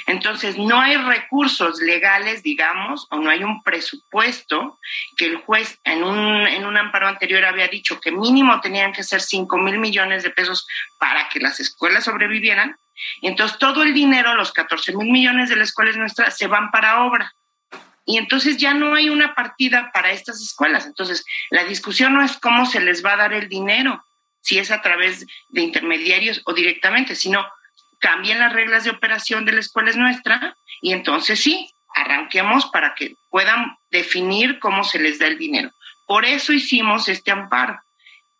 entonces, 0.06 0.58
no 0.58 0.80
hay 0.80 0.96
recursos 0.96 1.80
legales, 1.80 2.42
digamos, 2.42 3.06
o 3.10 3.16
no 3.16 3.30
hay 3.30 3.42
un 3.42 3.62
presupuesto 3.62 4.78
que 5.16 5.26
el 5.26 5.36
juez 5.38 5.78
en 5.84 6.04
un, 6.04 6.46
en 6.46 6.66
un 6.66 6.76
amparo 6.76 7.08
anterior 7.08 7.44
había 7.44 7.68
dicho 7.68 8.00
que 8.00 8.10
mínimo 8.10 8.60
tenían 8.60 8.92
que 8.92 9.02
ser 9.02 9.20
5 9.20 9.56
mil 9.58 9.78
millones 9.78 10.22
de 10.22 10.30
pesos 10.30 10.66
para 10.98 11.28
que 11.28 11.40
las 11.40 11.60
escuelas 11.60 12.04
sobrevivieran. 12.04 12.76
Entonces 13.22 13.58
todo 13.58 13.82
el 13.82 13.94
dinero, 13.94 14.34
los 14.34 14.52
14 14.52 14.94
mil 14.96 15.10
millones 15.10 15.48
de 15.48 15.56
las 15.56 15.68
escuelas 15.68 15.96
nuestras, 15.96 16.36
se 16.36 16.46
van 16.46 16.70
para 16.70 17.04
obra. 17.04 17.34
Y 18.04 18.16
entonces 18.16 18.56
ya 18.56 18.74
no 18.74 18.94
hay 18.94 19.10
una 19.10 19.34
partida 19.34 19.90
para 19.92 20.10
estas 20.10 20.40
escuelas. 20.40 20.86
Entonces, 20.86 21.26
la 21.50 21.64
discusión 21.64 22.14
no 22.14 22.24
es 22.24 22.38
cómo 22.38 22.64
se 22.64 22.80
les 22.80 23.04
va 23.04 23.12
a 23.12 23.18
dar 23.18 23.34
el 23.34 23.50
dinero, 23.50 24.02
si 24.40 24.58
es 24.58 24.70
a 24.70 24.80
través 24.80 25.26
de 25.50 25.60
intermediarios 25.60 26.40
o 26.46 26.54
directamente, 26.54 27.14
sino 27.14 27.46
cambien 27.98 28.38
las 28.38 28.52
reglas 28.52 28.84
de 28.84 28.90
operación 28.90 29.44
de 29.44 29.52
la 29.52 29.60
escuela 29.60 29.90
es 29.90 29.96
nuestra 29.96 30.56
y 30.80 30.92
entonces 30.92 31.40
sí, 31.40 31.70
arranquemos 31.94 32.66
para 32.66 32.94
que 32.94 33.14
puedan 33.30 33.76
definir 33.90 34.58
cómo 34.58 34.84
se 34.84 34.98
les 34.98 35.18
da 35.18 35.26
el 35.26 35.38
dinero. 35.38 35.70
Por 36.06 36.24
eso 36.24 36.52
hicimos 36.52 37.08
este 37.08 37.30
amparo, 37.30 37.78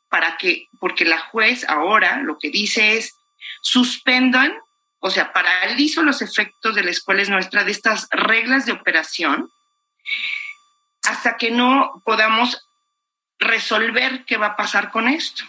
para 0.08 0.36
que, 0.38 0.68
porque 0.80 1.04
la 1.04 1.18
juez 1.18 1.68
ahora 1.68 2.18
lo 2.22 2.38
que 2.38 2.50
dice 2.50 2.96
es 2.96 3.14
suspendan, 3.60 4.56
o 5.00 5.10
sea, 5.10 5.32
paralizo 5.32 6.02
los 6.02 6.22
efectos 6.22 6.74
de 6.74 6.82
la 6.82 6.90
escuela 6.90 7.22
es 7.22 7.28
nuestra 7.28 7.64
de 7.64 7.72
estas 7.72 8.08
reglas 8.10 8.66
de 8.66 8.72
operación 8.72 9.50
hasta 11.04 11.36
que 11.36 11.50
no 11.50 12.02
podamos 12.04 12.66
resolver 13.38 14.24
qué 14.24 14.36
va 14.36 14.46
a 14.46 14.56
pasar 14.56 14.90
con 14.90 15.08
esto. 15.08 15.44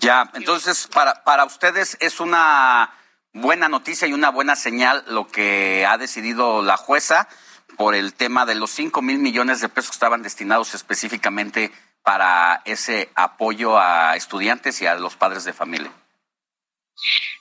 Ya, 0.00 0.30
entonces 0.34 0.86
para, 0.86 1.22
para 1.24 1.44
ustedes 1.44 1.96
es 2.00 2.20
una 2.20 2.90
buena 3.32 3.68
noticia 3.68 4.08
y 4.08 4.12
una 4.12 4.30
buena 4.30 4.56
señal 4.56 5.04
lo 5.06 5.28
que 5.28 5.86
ha 5.86 5.98
decidido 5.98 6.62
la 6.62 6.76
jueza 6.76 7.28
por 7.76 7.94
el 7.94 8.14
tema 8.14 8.46
de 8.46 8.54
los 8.54 8.70
5 8.70 9.02
mil 9.02 9.18
millones 9.18 9.60
de 9.60 9.68
pesos 9.68 9.90
que 9.90 9.96
estaban 9.96 10.22
destinados 10.22 10.74
específicamente 10.74 11.70
para 12.02 12.62
ese 12.64 13.10
apoyo 13.14 13.78
a 13.78 14.16
estudiantes 14.16 14.80
y 14.82 14.86
a 14.86 14.94
los 14.94 15.16
padres 15.16 15.44
de 15.44 15.52
familia. 15.52 15.92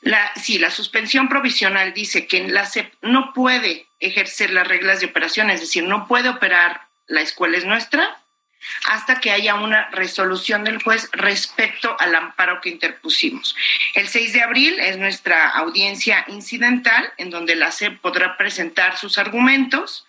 La, 0.01 0.31
sí, 0.35 0.59
la 0.59 0.71
suspensión 0.71 1.27
provisional 1.27 1.93
dice 1.93 2.27
que 2.27 2.47
la 2.47 2.65
SEP 2.65 2.93
no 3.01 3.33
puede 3.33 3.87
ejercer 3.99 4.51
las 4.51 4.67
reglas 4.67 4.99
de 4.99 5.07
operación, 5.07 5.49
es 5.49 5.59
decir, 5.59 5.83
no 5.83 6.07
puede 6.07 6.29
operar 6.29 6.87
la 7.07 7.21
escuela 7.21 7.57
es 7.57 7.65
nuestra 7.65 8.18
hasta 8.87 9.19
que 9.19 9.31
haya 9.31 9.55
una 9.55 9.89
resolución 9.91 10.63
del 10.63 10.81
juez 10.81 11.09
respecto 11.11 11.95
al 11.99 12.15
amparo 12.15 12.61
que 12.61 12.69
interpusimos. 12.69 13.55
El 13.95 14.07
6 14.07 14.33
de 14.33 14.41
abril 14.41 14.79
es 14.79 14.97
nuestra 14.97 15.49
audiencia 15.49 16.25
incidental, 16.27 17.11
en 17.17 17.29
donde 17.29 17.55
la 17.55 17.71
SEP 17.71 17.99
podrá 17.99 18.37
presentar 18.37 18.97
sus 18.97 19.17
argumentos, 19.17 20.05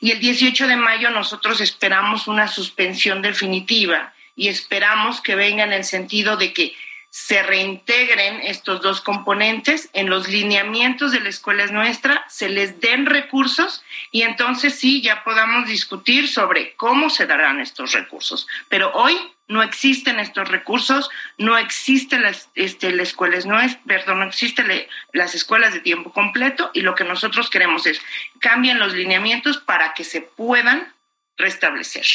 y 0.00 0.10
el 0.10 0.20
18 0.20 0.66
de 0.68 0.76
mayo 0.76 1.10
nosotros 1.10 1.60
esperamos 1.60 2.28
una 2.28 2.48
suspensión 2.48 3.22
definitiva 3.22 4.12
y 4.36 4.48
esperamos 4.48 5.20
que 5.20 5.34
venga 5.36 5.64
en 5.64 5.72
el 5.72 5.84
sentido 5.84 6.36
de 6.36 6.52
que 6.52 6.74
se 7.14 7.44
reintegren 7.44 8.40
estos 8.40 8.82
dos 8.82 9.00
componentes 9.00 9.88
en 9.92 10.10
los 10.10 10.26
lineamientos 10.26 11.12
de 11.12 11.20
la 11.20 11.28
escuela 11.28 11.62
es 11.62 11.70
nuestra, 11.70 12.24
se 12.28 12.48
les 12.48 12.80
den 12.80 13.06
recursos 13.06 13.84
y 14.10 14.22
entonces 14.22 14.74
sí 14.80 15.00
ya 15.00 15.22
podamos 15.22 15.68
discutir 15.68 16.26
sobre 16.26 16.74
cómo 16.74 17.10
se 17.10 17.26
darán 17.26 17.60
estos 17.60 17.92
recursos. 17.92 18.48
Pero 18.68 18.90
hoy 18.94 19.16
no 19.46 19.62
existen 19.62 20.18
estos 20.18 20.48
recursos, 20.48 21.08
no 21.38 21.56
existe 21.56 22.18
las, 22.18 22.48
este, 22.56 22.90
la 22.90 23.04
es 23.04 23.46
nuestra, 23.46 23.80
perdón, 23.86 24.18
no 24.18 24.26
existen 24.26 24.66
las 25.12 25.36
escuelas 25.36 25.72
de 25.72 25.78
tiempo 25.78 26.12
completo 26.12 26.72
y 26.74 26.80
lo 26.80 26.96
que 26.96 27.04
nosotros 27.04 27.48
queremos 27.48 27.86
es 27.86 28.00
cambian 28.40 28.80
los 28.80 28.92
lineamientos 28.92 29.58
para 29.58 29.94
que 29.94 30.02
se 30.02 30.20
puedan 30.20 30.92
restablecer. 31.36 32.06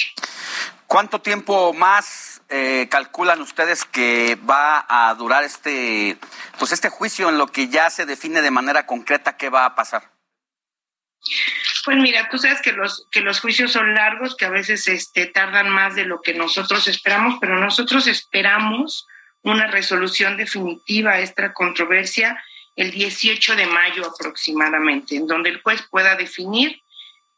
¿Cuánto 0.87 1.21
tiempo 1.21 1.71
más 1.71 2.28
eh, 2.49 2.87
calculan 2.89 3.41
ustedes 3.41 3.85
que 3.85 4.35
va 4.49 4.85
a 4.89 5.13
durar 5.15 5.43
este, 5.43 6.17
pues 6.57 6.71
este 6.71 6.89
juicio 6.89 7.29
en 7.29 7.37
lo 7.37 7.47
que 7.47 7.67
ya 7.67 7.89
se 7.89 8.05
define 8.05 8.41
de 8.41 8.51
manera 8.51 8.85
concreta 8.85 9.37
qué 9.37 9.49
va 9.49 9.65
a 9.65 9.75
pasar? 9.75 10.11
Pues 11.85 11.97
mira, 11.97 12.27
tú 12.29 12.37
sabes 12.37 12.61
que 12.61 12.71
los, 12.71 13.07
que 13.11 13.21
los 13.21 13.39
juicios 13.39 13.71
son 13.71 13.93
largos, 13.93 14.35
que 14.35 14.45
a 14.45 14.49
veces 14.49 14.87
este, 14.87 15.27
tardan 15.27 15.69
más 15.69 15.95
de 15.95 16.05
lo 16.05 16.21
que 16.21 16.33
nosotros 16.33 16.87
esperamos, 16.87 17.37
pero 17.39 17.59
nosotros 17.59 18.07
esperamos 18.07 19.07
una 19.43 19.67
resolución 19.67 20.37
definitiva 20.37 21.11
a 21.11 21.19
esta 21.19 21.53
controversia 21.53 22.41
el 22.75 22.91
18 22.91 23.55
de 23.55 23.65
mayo 23.65 24.07
aproximadamente, 24.07 25.15
en 25.15 25.27
donde 25.27 25.49
el 25.49 25.61
juez 25.61 25.81
pueda 25.89 26.15
definir 26.15 26.81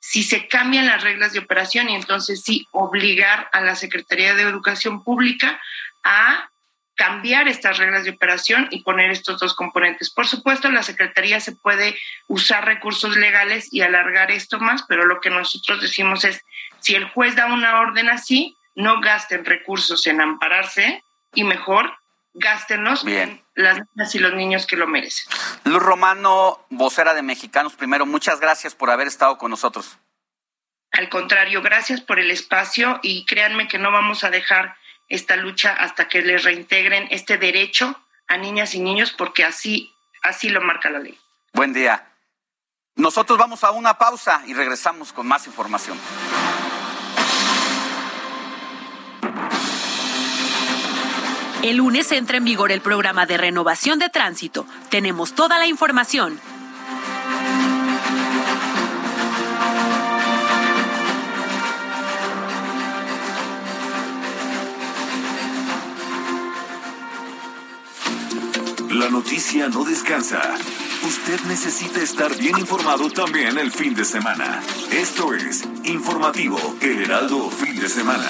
si 0.01 0.23
se 0.23 0.47
cambian 0.47 0.87
las 0.87 1.03
reglas 1.03 1.31
de 1.31 1.39
operación 1.39 1.89
y 1.89 1.95
entonces 1.95 2.41
sí 2.43 2.67
obligar 2.71 3.49
a 3.53 3.61
la 3.61 3.75
Secretaría 3.75 4.33
de 4.33 4.41
Educación 4.41 5.03
Pública 5.03 5.61
a 6.03 6.49
cambiar 6.95 7.47
estas 7.47 7.77
reglas 7.77 8.03
de 8.03 8.09
operación 8.09 8.67
y 8.71 8.81
poner 8.81 9.11
estos 9.11 9.39
dos 9.39 9.55
componentes. 9.55 10.09
Por 10.09 10.27
supuesto, 10.27 10.69
la 10.71 10.83
Secretaría 10.83 11.39
se 11.39 11.55
puede 11.55 11.95
usar 12.27 12.65
recursos 12.65 13.15
legales 13.15 13.71
y 13.71 13.81
alargar 13.81 14.31
esto 14.31 14.59
más, 14.59 14.83
pero 14.87 15.05
lo 15.05 15.21
que 15.21 15.29
nosotros 15.29 15.81
decimos 15.81 16.25
es, 16.25 16.41
si 16.79 16.95
el 16.95 17.05
juez 17.05 17.35
da 17.35 17.45
una 17.45 17.79
orden 17.79 18.09
así, 18.09 18.57
no 18.75 19.01
gasten 19.01 19.45
recursos 19.45 20.05
en 20.07 20.19
ampararse 20.19 21.03
y 21.33 21.43
mejor 21.43 21.95
gástenlos 22.33 23.05
en 23.05 23.40
las 23.55 23.77
niñas 23.77 24.15
y 24.15 24.19
los 24.19 24.33
niños 24.33 24.65
que 24.65 24.77
lo 24.77 24.87
merecen. 24.87 25.31
Luz 25.65 25.81
Romano, 25.81 26.65
vocera 26.69 27.13
de 27.13 27.21
Mexicanos 27.21 27.73
Primero, 27.75 28.05
muchas 28.05 28.39
gracias 28.39 28.75
por 28.75 28.89
haber 28.89 29.07
estado 29.07 29.37
con 29.37 29.51
nosotros. 29.51 29.97
Al 30.91 31.09
contrario, 31.09 31.61
gracias 31.61 32.01
por 32.01 32.19
el 32.19 32.31
espacio 32.31 32.99
y 33.01 33.25
créanme 33.25 33.67
que 33.67 33.77
no 33.79 33.91
vamos 33.91 34.23
a 34.23 34.29
dejar 34.29 34.75
esta 35.07 35.35
lucha 35.35 35.73
hasta 35.73 36.07
que 36.07 36.21
les 36.21 36.43
reintegren 36.43 37.07
este 37.11 37.37
derecho 37.37 37.99
a 38.27 38.37
niñas 38.37 38.75
y 38.75 38.79
niños 38.79 39.13
porque 39.17 39.43
así, 39.43 39.93
así 40.21 40.49
lo 40.49 40.61
marca 40.61 40.89
la 40.89 40.99
ley. 40.99 41.17
Buen 41.53 41.73
día. 41.73 42.07
Nosotros 42.95 43.37
vamos 43.37 43.63
a 43.63 43.71
una 43.71 43.97
pausa 43.97 44.43
y 44.47 44.53
regresamos 44.53 45.13
con 45.13 45.27
más 45.27 45.47
información. 45.47 45.97
El 51.63 51.77
lunes 51.77 52.11
entra 52.11 52.37
en 52.37 52.43
vigor 52.43 52.71
el 52.71 52.81
programa 52.81 53.27
de 53.27 53.37
renovación 53.37 53.99
de 53.99 54.09
tránsito. 54.09 54.65
Tenemos 54.89 55.35
toda 55.35 55.59
la 55.59 55.67
información. 55.67 56.39
La 68.89 69.09
noticia 69.11 69.69
no 69.69 69.83
descansa. 69.83 70.41
Usted 71.03 71.39
necesita 71.41 72.01
estar 72.01 72.35
bien 72.37 72.57
informado 72.57 73.11
también 73.11 73.59
el 73.59 73.71
fin 73.71 73.93
de 73.93 74.03
semana. 74.03 74.63
Esto 74.91 75.35
es 75.35 75.63
Informativo 75.83 76.57
El 76.81 77.03
Heraldo 77.03 77.51
Fin 77.51 77.79
de 77.79 77.87
Semana. 77.87 78.29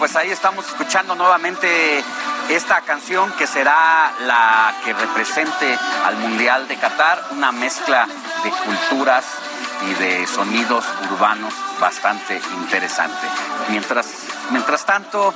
pues 0.00 0.16
ahí 0.16 0.30
estamos 0.30 0.66
escuchando 0.66 1.14
nuevamente 1.14 2.02
esta 2.48 2.80
canción 2.80 3.30
que 3.32 3.46
será 3.46 4.10
la 4.20 4.74
que 4.82 4.94
represente 4.94 5.78
al 6.06 6.16
Mundial 6.16 6.66
de 6.68 6.76
Qatar, 6.76 7.22
una 7.32 7.52
mezcla 7.52 8.06
de 8.42 8.50
culturas 8.50 9.26
y 9.90 10.02
de 10.02 10.26
sonidos 10.26 10.86
urbanos 11.10 11.52
bastante 11.78 12.40
interesante. 12.62 13.26
Mientras, 13.68 14.06
mientras 14.52 14.86
tanto, 14.86 15.34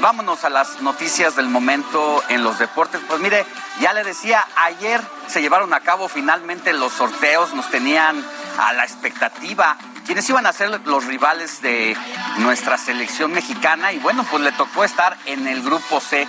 vámonos 0.00 0.44
a 0.44 0.48
las 0.48 0.80
noticias 0.80 1.36
del 1.36 1.50
momento 1.50 2.24
en 2.30 2.42
los 2.42 2.58
deportes. 2.58 3.02
Pues 3.06 3.20
mire, 3.20 3.44
ya 3.80 3.92
le 3.92 4.02
decía, 4.02 4.46
ayer 4.56 5.02
se 5.26 5.42
llevaron 5.42 5.74
a 5.74 5.80
cabo 5.80 6.08
finalmente 6.08 6.72
los 6.72 6.94
sorteos, 6.94 7.52
nos 7.52 7.68
tenían 7.70 8.24
a 8.58 8.72
la 8.72 8.84
expectativa 8.84 9.76
quienes 10.06 10.28
iban 10.30 10.46
a 10.46 10.52
ser 10.52 10.80
los 10.86 11.04
rivales 11.04 11.60
de 11.60 11.96
nuestra 12.38 12.78
selección 12.78 13.32
mexicana 13.32 13.92
y 13.92 13.98
bueno, 13.98 14.24
pues 14.30 14.42
le 14.42 14.52
tocó 14.52 14.84
estar 14.84 15.16
en 15.26 15.46
el 15.46 15.62
grupo 15.62 16.00
C. 16.00 16.26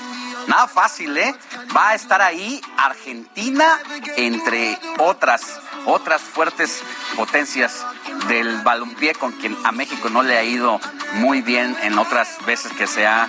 Nada 0.48 0.68
fácil, 0.68 1.16
¿eh? 1.18 1.36
Va 1.76 1.90
a 1.90 1.95
estar 1.95 2.22
ahí 2.22 2.62
Argentina, 2.78 3.80
entre 4.16 4.80
otras, 4.98 5.60
otras 5.86 6.22
fuertes 6.22 6.82
potencias 7.16 7.86
del 8.28 8.62
balompié 8.62 9.14
con 9.14 9.34
quien 9.34 9.58
a 9.66 9.72
México 9.72 10.10
no 10.10 10.24
le 10.24 10.38
ha 10.38 10.44
ido 10.44 10.80
muy 11.16 11.41
bien 11.41 11.78
en 11.84 11.99
otras 11.99 12.30
veces 12.45 12.72
que 12.74 12.88
se 12.88 13.06
ha 13.06 13.28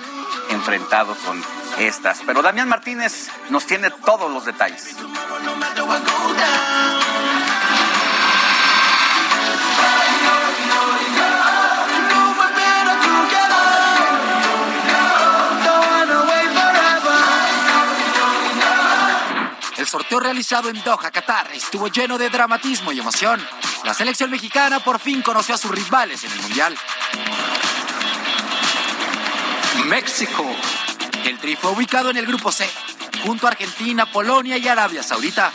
enfrentado 0.50 1.16
con 1.26 1.42
estas. 1.78 2.20
Pero 2.24 2.40
Damián 2.40 2.68
Martínez 2.68 3.28
nos 3.50 3.66
tiene 3.66 3.90
todos 3.90 4.30
los 4.30 4.44
detalles. 4.44 4.96
Sorteo 19.88 20.20
realizado 20.20 20.68
en 20.68 20.82
Doha, 20.84 21.10
Qatar, 21.10 21.50
estuvo 21.52 21.88
lleno 21.88 22.18
de 22.18 22.28
dramatismo 22.28 22.92
y 22.92 23.00
emoción. 23.00 23.44
La 23.84 23.94
selección 23.94 24.30
mexicana 24.30 24.80
por 24.80 25.00
fin 25.00 25.22
conoció 25.22 25.54
a 25.54 25.58
sus 25.58 25.70
rivales 25.70 26.22
en 26.24 26.32
el 26.32 26.40
Mundial. 26.42 26.76
México. 29.86 30.44
El 31.24 31.38
tri 31.38 31.56
fue 31.56 31.70
ubicado 31.70 32.10
en 32.10 32.18
el 32.18 32.26
grupo 32.26 32.52
C. 32.52 32.68
junto 33.24 33.46
a 33.46 33.50
Argentina, 33.50 34.04
Polonia 34.04 34.58
y 34.58 34.68
Arabia 34.68 35.02
Saudita. 35.02 35.50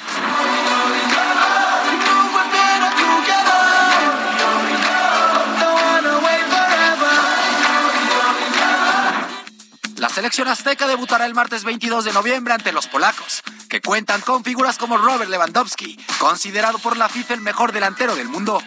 La 9.98 10.10
selección 10.10 10.48
azteca 10.48 10.88
debutará 10.88 11.26
el 11.26 11.34
martes 11.34 11.64
22 11.64 12.04
de 12.04 12.12
noviembre 12.12 12.54
ante 12.54 12.74
los 12.74 12.88
polacos, 12.88 13.42
que 13.74 13.82
cuentan 13.82 14.22
con 14.22 14.44
figuras 14.44 14.78
como 14.78 15.00
Robert 15.00 15.32
Lewandowski, 15.32 15.98
considerado 16.20 16.78
por 16.78 16.96
la 16.96 17.10
FIFA 17.10 17.34
el 17.34 17.42
mejor 17.42 17.72
delantero 17.72 18.16
del 18.16 18.30
mundo, 18.30 18.62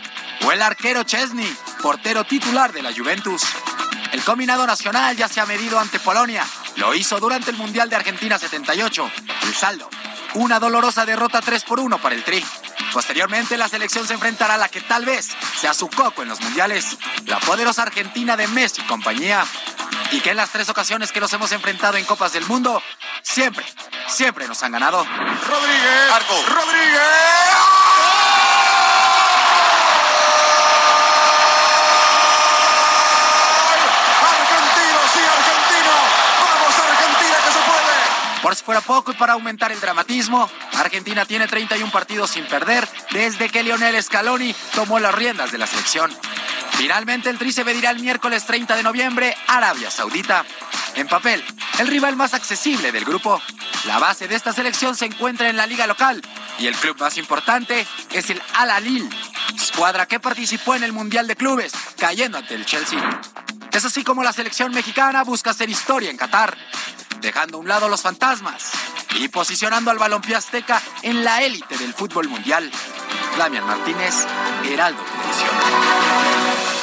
o 0.44 0.50
el 0.50 0.60
arquero 0.60 1.04
Chesney, 1.04 1.56
portero 1.80 2.24
titular 2.24 2.72
de 2.72 2.82
la 2.82 2.92
Juventus. 2.92 3.40
El 4.10 4.24
combinado 4.24 4.66
nacional 4.66 5.16
ya 5.16 5.28
se 5.28 5.40
ha 5.40 5.46
medido 5.46 5.78
ante 5.78 6.00
Polonia. 6.00 6.44
Lo 6.74 6.92
hizo 6.92 7.20
durante 7.20 7.52
el 7.52 7.56
Mundial 7.56 7.88
de 7.88 7.94
Argentina 7.94 8.36
78. 8.36 9.08
El 9.42 9.54
saldo, 9.54 9.88
una 10.34 10.58
dolorosa 10.58 11.06
derrota 11.06 11.40
3 11.40 11.62
por 11.62 11.78
1 11.78 11.98
para 11.98 12.16
el 12.16 12.24
Tri. 12.24 12.44
Posteriormente, 12.92 13.56
la 13.56 13.68
selección 13.68 14.08
se 14.08 14.14
enfrentará 14.14 14.54
a 14.54 14.58
la 14.58 14.68
que 14.68 14.80
tal 14.80 15.04
vez 15.04 15.28
sea 15.60 15.72
su 15.72 15.88
coco 15.88 16.22
en 16.22 16.30
los 16.30 16.40
mundiales, 16.40 16.98
la 17.26 17.38
poderosa 17.38 17.82
Argentina 17.82 18.36
de 18.36 18.48
Messi 18.48 18.82
y 18.82 18.86
compañía. 18.86 19.44
Y 20.10 20.20
que 20.20 20.30
en 20.30 20.36
las 20.36 20.50
tres 20.50 20.68
ocasiones 20.68 21.12
que 21.12 21.20
nos 21.20 21.32
hemos 21.32 21.52
enfrentado 21.52 21.96
en 21.96 22.04
Copas 22.04 22.32
del 22.32 22.46
Mundo, 22.46 22.82
siempre, 23.22 23.64
siempre 24.08 24.46
nos 24.46 24.62
han 24.62 24.72
ganado. 24.72 25.04
Rodríguez. 25.04 26.12
Arco. 26.12 26.34
Rodríguez. 26.48 27.36
Por 38.46 38.54
si 38.54 38.62
fuera 38.62 38.80
poco 38.80 39.10
y 39.10 39.14
para 39.14 39.32
aumentar 39.32 39.72
el 39.72 39.80
dramatismo, 39.80 40.48
Argentina 40.74 41.24
tiene 41.24 41.48
31 41.48 41.90
partidos 41.90 42.30
sin 42.30 42.44
perder 42.44 42.88
desde 43.10 43.48
que 43.48 43.64
Lionel 43.64 44.00
Scaloni 44.00 44.54
tomó 44.72 45.00
las 45.00 45.12
riendas 45.12 45.50
de 45.50 45.58
la 45.58 45.66
selección. 45.66 46.16
Finalmente 46.76 47.30
el 47.30 47.38
Tri 47.38 47.52
se 47.52 47.64
medirá 47.64 47.90
el 47.90 48.00
miércoles 48.00 48.44
30 48.46 48.76
de 48.76 48.82
noviembre, 48.82 49.34
Arabia 49.46 49.90
Saudita. 49.90 50.44
En 50.94 51.08
papel, 51.08 51.42
el 51.78 51.86
rival 51.88 52.16
más 52.16 52.34
accesible 52.34 52.92
del 52.92 53.04
grupo. 53.04 53.40
La 53.86 53.98
base 53.98 54.28
de 54.28 54.34
esta 54.34 54.52
selección 54.52 54.94
se 54.94 55.06
encuentra 55.06 55.48
en 55.48 55.56
la 55.56 55.66
liga 55.66 55.86
local 55.86 56.22
y 56.58 56.66
el 56.66 56.74
club 56.76 56.98
más 57.00 57.16
importante 57.18 57.86
es 58.12 58.30
el 58.30 58.42
Al 58.54 58.70
Alil, 58.70 59.08
escuadra 59.54 60.06
que 60.06 60.20
participó 60.20 60.74
en 60.74 60.84
el 60.84 60.92
Mundial 60.92 61.26
de 61.26 61.36
Clubes, 61.36 61.72
cayendo 61.98 62.38
ante 62.38 62.54
el 62.54 62.66
Chelsea. 62.66 63.20
Es 63.72 63.84
así 63.84 64.04
como 64.04 64.22
la 64.22 64.32
selección 64.32 64.72
mexicana 64.72 65.22
busca 65.24 65.50
hacer 65.50 65.68
historia 65.68 66.10
en 66.10 66.16
Qatar 66.16 66.56
dejando 67.20 67.58
a 67.58 67.60
un 67.60 67.68
lado 67.68 67.88
los 67.88 68.02
fantasmas 68.02 68.70
y 69.16 69.28
posicionando 69.28 69.90
al 69.90 69.98
balompié 69.98 70.36
azteca 70.36 70.80
en 71.02 71.24
la 71.24 71.42
élite 71.42 71.76
del 71.76 71.92
fútbol 71.92 72.28
mundial. 72.28 72.70
Damián 73.36 73.66
Martínez, 73.66 74.14
Heraldo 74.64 75.02
Televisión. 75.02 76.75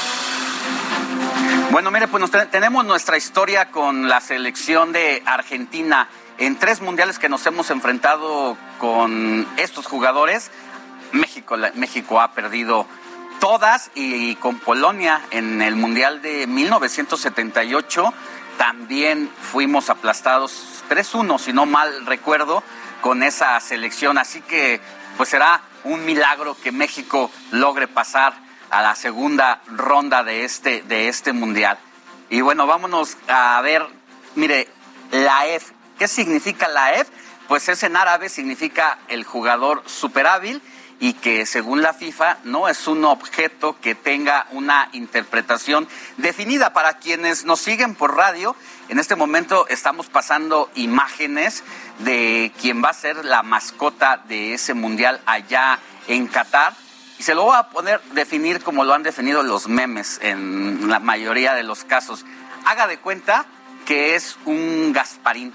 Bueno, 1.71 1.89
mire, 1.91 2.07
pues 2.07 2.29
tenemos 2.51 2.85
nuestra 2.85 3.17
historia 3.17 3.71
con 3.71 4.07
la 4.07 4.21
selección 4.21 4.91
de 4.91 5.23
Argentina 5.25 6.07
en 6.37 6.57
tres 6.57 6.81
mundiales 6.81 7.19
que 7.19 7.29
nos 7.29 7.45
hemos 7.45 7.69
enfrentado 7.71 8.57
con 8.79 9.47
estos 9.57 9.87
jugadores. 9.87 10.51
México, 11.11 11.57
México 11.75 12.21
ha 12.21 12.33
perdido 12.33 12.85
todas 13.39 13.91
y 13.95 14.35
con 14.35 14.59
Polonia 14.59 15.21
en 15.31 15.61
el 15.61 15.75
Mundial 15.75 16.21
de 16.21 16.47
1978 16.47 18.13
también 18.57 19.29
fuimos 19.51 19.89
aplastados 19.89 20.83
3-1, 20.89 21.39
si 21.39 21.53
no 21.53 21.65
mal 21.65 22.05
recuerdo, 22.05 22.63
con 23.01 23.23
esa 23.23 23.59
selección. 23.59 24.17
Así 24.17 24.41
que 24.41 24.79
pues 25.17 25.29
será 25.29 25.61
un 25.83 26.05
milagro 26.05 26.55
que 26.61 26.71
México 26.71 27.31
logre 27.51 27.87
pasar 27.87 28.33
a 28.73 28.81
la 28.81 28.95
segunda 28.95 29.61
ronda 29.67 30.23
de 30.23 30.43
este, 30.43 30.81
de 30.81 31.07
este 31.07 31.31
mundial. 31.31 31.77
Y 32.29 32.41
bueno, 32.41 32.65
vámonos 32.65 33.17
a 33.27 33.61
ver, 33.61 33.85
mire, 34.35 34.67
la 35.11 35.45
EF. 35.47 35.71
¿Qué 35.99 36.07
significa 36.07 36.67
la 36.67 36.95
EF? 36.95 37.07
Pues 37.47 37.69
es 37.69 37.83
en 37.83 37.95
árabe, 37.95 38.29
significa 38.29 38.97
el 39.09 39.23
jugador 39.25 39.83
super 39.85 40.25
hábil 40.25 40.61
y 40.99 41.13
que 41.13 41.45
según 41.45 41.81
la 41.83 41.93
FIFA 41.93 42.37
no 42.45 42.67
es 42.67 42.87
un 42.87 43.05
objeto 43.05 43.77
que 43.79 43.93
tenga 43.93 44.47
una 44.51 44.89
interpretación 44.93 45.87
definida. 46.17 46.73
Para 46.73 46.97
quienes 46.97 47.45
nos 47.45 47.59
siguen 47.59 47.93
por 47.93 48.15
radio, 48.15 48.55
en 48.89 48.97
este 48.97 49.15
momento 49.15 49.67
estamos 49.67 50.07
pasando 50.07 50.71
imágenes 50.73 51.63
de 51.99 52.51
quien 52.59 52.83
va 52.83 52.89
a 52.89 52.93
ser 52.93 53.23
la 53.23 53.43
mascota 53.43 54.17
de 54.27 54.55
ese 54.55 54.73
mundial 54.73 55.21
allá 55.27 55.77
en 56.07 56.25
Qatar. 56.27 56.82
Se 57.23 57.35
lo 57.35 57.43
voy 57.43 57.55
a 57.55 57.69
poner 57.69 58.01
definir 58.11 58.61
como 58.61 58.83
lo 58.83 58.93
han 58.93 59.01
definido 59.01 59.43
los 59.43 59.69
memes 59.69 60.19
en 60.21 60.89
la 60.89 60.99
mayoría 60.99 61.53
de 61.53 61.63
los 61.63 61.85
casos. 61.85 62.25
Haga 62.65 62.85
de 62.85 62.97
cuenta 62.97 63.45
que 63.85 64.15
es 64.15 64.37
un 64.43 64.91
Gasparín. 64.91 65.53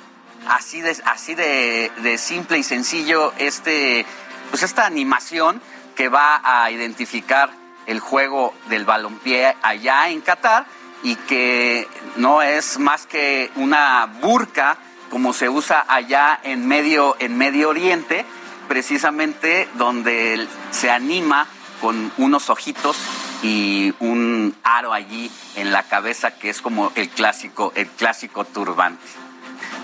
Así 0.49 0.81
de, 0.81 0.97
así 1.05 1.35
de 1.35 2.17
simple 2.17 2.57
y 2.57 2.63
sencillo 2.63 3.35
este 3.37 4.07
pues 4.49 4.63
esta 4.63 4.87
animación 4.87 5.61
que 5.95 6.09
va 6.09 6.41
a 6.43 6.71
identificar 6.71 7.51
el 7.85 8.01
juego 8.01 8.55
del 8.71 8.87
balompié 8.87 9.55
allá 9.61 10.09
en 10.09 10.23
Qatar 10.23 10.65
y 11.03 11.17
que 11.17 11.87
no 12.17 12.41
es 12.41 12.79
más 12.79 13.05
que 13.05 13.51
una 13.57 14.07
burka 14.23 14.79
como 15.11 15.35
se 15.35 15.51
usa 15.51 15.85
allá 15.87 16.41
en 16.45 16.67
medio 16.67 17.15
en 17.19 17.37
Medio 17.37 17.69
Oriente, 17.69 18.25
precisamente 18.69 19.69
donde 19.75 20.49
se 20.71 20.91
anima 20.91 21.47
con 21.81 22.13
unos 22.19 22.51
ojitos 22.51 22.97
y 23.43 23.95
un 24.01 24.55
aro 24.63 24.93
allí 24.93 25.31
en 25.57 25.73
la 25.73 25.83
cabeza 25.83 26.33
que 26.33 26.51
es 26.51 26.61
como 26.61 26.93
el 26.95 27.09
clásico 27.09 27.73
el 27.77 27.89
clásico 27.89 28.45
turbante. 28.45 29.05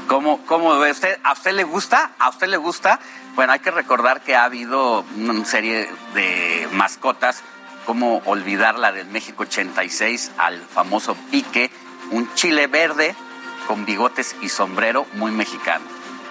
¿Cómo, 0.06 0.44
cómo? 0.46 0.72
¿A 0.72 1.32
usted 1.32 1.52
le 1.52 1.64
gusta? 1.64 2.12
¿A 2.18 2.28
usted 2.28 2.48
le 2.48 2.58
gusta? 2.58 3.00
Bueno, 3.34 3.52
hay 3.52 3.60
que 3.60 3.70
recordar 3.70 4.20
que 4.20 4.36
ha 4.36 4.44
habido 4.44 5.04
una 5.16 5.44
serie 5.44 5.88
de 6.14 6.68
mascotas, 6.72 7.42
como 7.86 8.18
olvidar 8.26 8.78
la 8.78 8.92
del 8.92 9.06
México 9.06 9.44
86 9.44 10.32
al 10.38 10.60
famoso 10.60 11.16
pique, 11.30 11.70
un 12.10 12.32
chile 12.34 12.66
verde 12.66 13.14
con 13.66 13.84
bigotes 13.84 14.36
y 14.40 14.50
sombrero 14.50 15.06
muy 15.14 15.32
mexicano. 15.32 15.84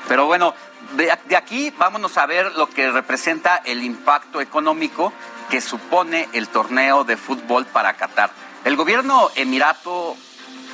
Pero 0.07 0.27
bueno, 0.27 0.53
de, 0.95 1.11
aquí 1.35 1.73
vámonos 1.77 2.18
a 2.18 2.26
ver 2.26 2.53
lo 2.53 2.69
que 2.69 2.91
representa 2.91 3.57
el 3.65 3.84
impacto 3.84 4.41
económico 4.41 5.11
que 5.54 5.62
supone 5.62 6.28
el 6.34 6.48
torneo 6.48 7.04
de 7.04 7.16
fútbol 7.16 7.68
para 7.68 7.94
Qatar. 7.94 8.32
El 8.66 8.76
gobierno 8.76 9.30
emirato 9.36 10.18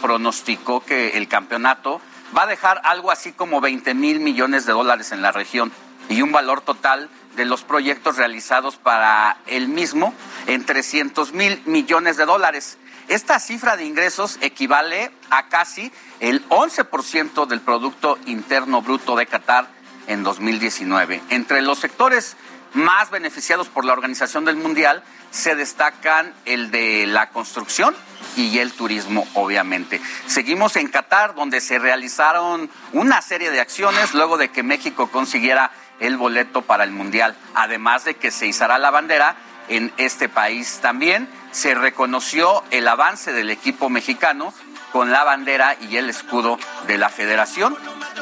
pronosticó 0.02 0.80
que 0.86 1.18
el 1.18 1.28
campeonato 1.28 2.00
va 2.34 2.44
a 2.44 2.48
dejar 2.48 2.80
algo 2.86 3.12
así 3.12 3.34
como 3.34 3.60
20 3.60 3.94
mil 3.94 4.22
millones 4.22 4.66
de 4.66 4.72
dólares 4.72 5.12
en 5.12 5.22
la 5.22 5.34
región 5.34 5.74
y 6.08 6.22
un 6.22 6.32
valor 6.32 6.62
total 6.62 7.10
de 7.36 7.44
los 7.44 7.64
proyectos 7.66 8.16
realizados 8.16 8.78
para 8.78 9.40
el 9.48 9.68
mismo 9.68 10.14
en 10.48 10.66
300 10.66 11.34
mil 11.34 11.62
millones 11.66 12.16
de 12.16 12.26
dólares. 12.26 12.78
Esta 13.10 13.42
cifra 13.42 13.76
de 13.76 13.84
ingresos 13.84 14.38
equivale 14.40 15.12
a 15.30 15.50
casi 15.50 15.92
el 16.22 16.48
11% 16.48 17.48
del 17.48 17.60
Producto 17.60 18.18
Interno 18.28 18.82
Bruto 18.82 19.18
de 19.18 19.26
Qatar 19.26 19.68
en 20.08 20.24
2019. 20.24 21.22
Entre 21.32 21.62
los 21.62 21.80
sectores 21.80 22.38
más 22.74 23.10
beneficiados 23.10 23.68
por 23.68 23.86
la 23.86 23.94
Organización 23.94 24.46
del 24.46 24.56
Mundial 24.56 25.04
se 25.32 25.56
destacan 25.56 26.34
el 26.46 26.72
de 26.72 27.06
la 27.08 27.30
construcción 27.30 27.96
y 28.36 28.60
el 28.60 28.74
turismo, 28.74 29.28
obviamente. 29.34 30.02
Seguimos 30.28 30.76
en 30.76 30.88
Qatar, 30.88 31.36
donde 31.36 31.62
se 31.62 31.80
realizaron 31.80 32.70
una 32.94 33.22
serie 33.22 33.52
de 33.52 33.60
acciones 33.60 34.14
luego 34.14 34.38
de 34.38 34.50
que 34.50 34.64
México 34.64 35.08
consiguiera 35.12 35.72
el 36.00 36.18
boleto 36.18 36.62
para 36.62 36.84
el 36.84 36.92
Mundial, 36.92 37.36
además 37.56 38.06
de 38.06 38.16
que 38.16 38.32
se 38.32 38.48
izará 38.48 38.78
la 38.78 38.92
bandera 38.92 39.36
en 39.68 39.94
este 39.98 40.30
país. 40.30 40.80
También 40.82 41.28
se 41.52 41.76
reconoció 41.76 42.64
el 42.72 42.88
avance 42.88 43.34
del 43.34 43.50
equipo 43.50 43.90
mexicano 43.90 44.54
con 44.92 45.12
la 45.12 45.24
bandera 45.24 45.76
y 45.80 45.98
el 45.98 46.10
escudo 46.10 46.58
de 46.88 46.98
la 46.98 47.10
federación 47.10 47.78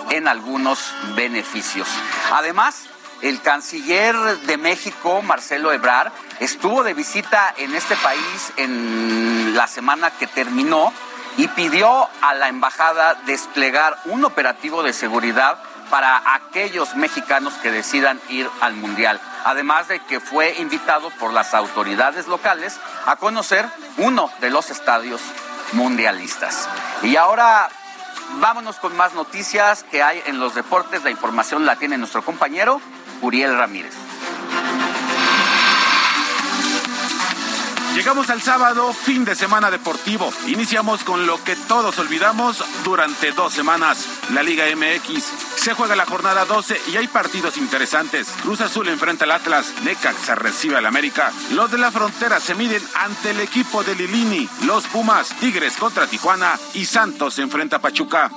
en 0.10 0.28
algunos 0.28 0.94
beneficios. 1.16 1.88
Además, 2.32 2.90
el 3.22 3.42
canciller 3.42 4.16
de 4.16 4.58
México, 4.58 5.22
Marcelo 5.22 5.72
Ebrard, 5.72 6.12
estuvo 6.40 6.84
de 6.84 6.94
visita 6.94 7.54
en 7.58 7.74
este 7.74 7.96
país 7.98 8.54
en 8.58 9.56
la 9.56 9.68
semana 9.68 10.12
que 10.12 10.28
terminó 10.28 10.94
y 11.38 11.48
pidió 11.50 12.08
a 12.22 12.34
la 12.34 12.48
embajada 12.48 13.16
desplegar 13.26 13.98
un 14.06 14.26
operativo 14.26 14.84
de 14.84 14.94
seguridad 14.94 15.58
para 15.90 16.22
aquellos 16.34 16.96
mexicanos 16.96 17.54
que 17.56 17.72
decidan 17.72 18.20
ir 18.30 18.50
al 18.62 18.74
Mundial. 18.74 19.22
Además 19.46 19.88
de 19.88 20.00
que 20.00 20.20
fue 20.20 20.56
invitado 20.60 21.10
por 21.12 21.32
las 21.32 21.54
autoridades 21.54 22.28
locales 22.28 22.78
a 23.06 23.16
conocer 23.16 23.66
uno 23.98 24.30
de 24.42 24.50
los 24.50 24.70
estadios 24.70 25.22
mundialistas. 25.74 26.68
Y 27.04 27.16
ahora 27.16 27.70
vámonos 28.40 28.78
con 28.78 28.96
más 28.98 29.14
noticias 29.14 29.84
que 29.84 30.04
hay 30.04 30.22
en 30.26 30.40
los 30.40 30.56
deportes. 30.56 31.04
La 31.04 31.12
información 31.12 31.66
la 31.66 31.78
tiene 31.78 31.98
nuestro 31.98 32.24
compañero 32.24 32.82
Uriel 33.22 33.58
Ramírez. 33.58 33.94
Llegamos 37.98 38.30
al 38.30 38.44
sábado, 38.44 38.94
fin 38.94 39.26
de 39.26 39.34
semana 39.34 39.72
deportivo. 39.72 40.32
Iniciamos 40.46 41.04
con 41.04 41.26
lo 41.26 41.44
que 41.44 41.56
todos 41.56 41.98
olvidamos 41.98 42.64
durante 42.84 43.32
dos 43.32 43.54
semanas, 43.54 44.06
la 44.34 44.44
Liga 44.44 44.66
MX. 44.66 45.24
Se 45.56 45.74
juega 45.74 45.96
la 45.96 46.06
jornada 46.06 46.46
12 46.46 46.80
y 46.94 46.98
hay 46.98 47.08
partidos 47.08 47.58
interesantes. 47.58 48.28
Cruz 48.44 48.62
Azul 48.62 48.88
enfrenta 48.88 49.26
al 49.26 49.32
Atlas, 49.32 49.74
Necaxa 49.84 50.36
recibe 50.36 50.78
al 50.78 50.86
América. 50.86 51.34
Los 51.54 51.72
de 51.72 51.80
la 51.80 51.92
frontera 51.92 52.40
se 52.40 52.54
miden 52.54 52.84
ante 52.94 53.32
el 53.32 53.40
equipo 53.40 53.84
de 53.84 53.96
Lilini, 53.96 54.48
los 54.66 54.86
Pumas, 54.86 55.30
Tigres 55.40 55.76
contra 55.76 56.06
Tijuana 56.06 56.60
y 56.76 56.86
Santos 56.86 57.40
enfrenta 57.40 57.78
a 57.78 57.82
Pachuca. 57.82 58.30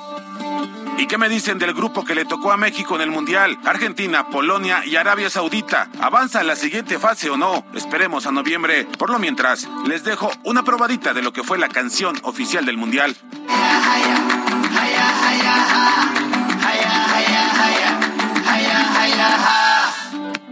¿Y 1.01 1.07
qué 1.07 1.17
me 1.17 1.31
dicen 1.31 1.59
del 1.59 1.73
grupo 1.73 2.05
que 2.05 2.15
le 2.15 2.27
tocó 2.27 2.53
a 2.53 2.59
México 2.59 2.95
en 2.95 3.01
el 3.01 3.11
Mundial? 3.11 3.59
Argentina, 3.65 4.29
Polonia 4.29 4.85
y 4.85 4.97
Arabia 4.97 5.31
Saudita. 5.31 5.89
¿Avanza 5.99 6.41
a 6.41 6.45
la 6.45 6.55
siguiente 6.57 6.99
fase 6.99 7.31
o 7.31 7.39
no? 7.39 7.65
Esperemos 7.73 8.27
a 8.27 8.33
noviembre. 8.33 8.87
Por 8.99 9.09
lo 9.09 9.19
mientras, 9.19 9.67
les 9.87 10.05
dejo 10.05 10.31
una 10.45 10.63
probadita 10.63 11.15
de 11.15 11.23
lo 11.23 11.33
que 11.33 11.43
fue 11.43 11.57
la 11.57 11.69
canción 11.69 12.19
oficial 12.23 12.67
del 12.67 12.77
Mundial. 12.77 13.17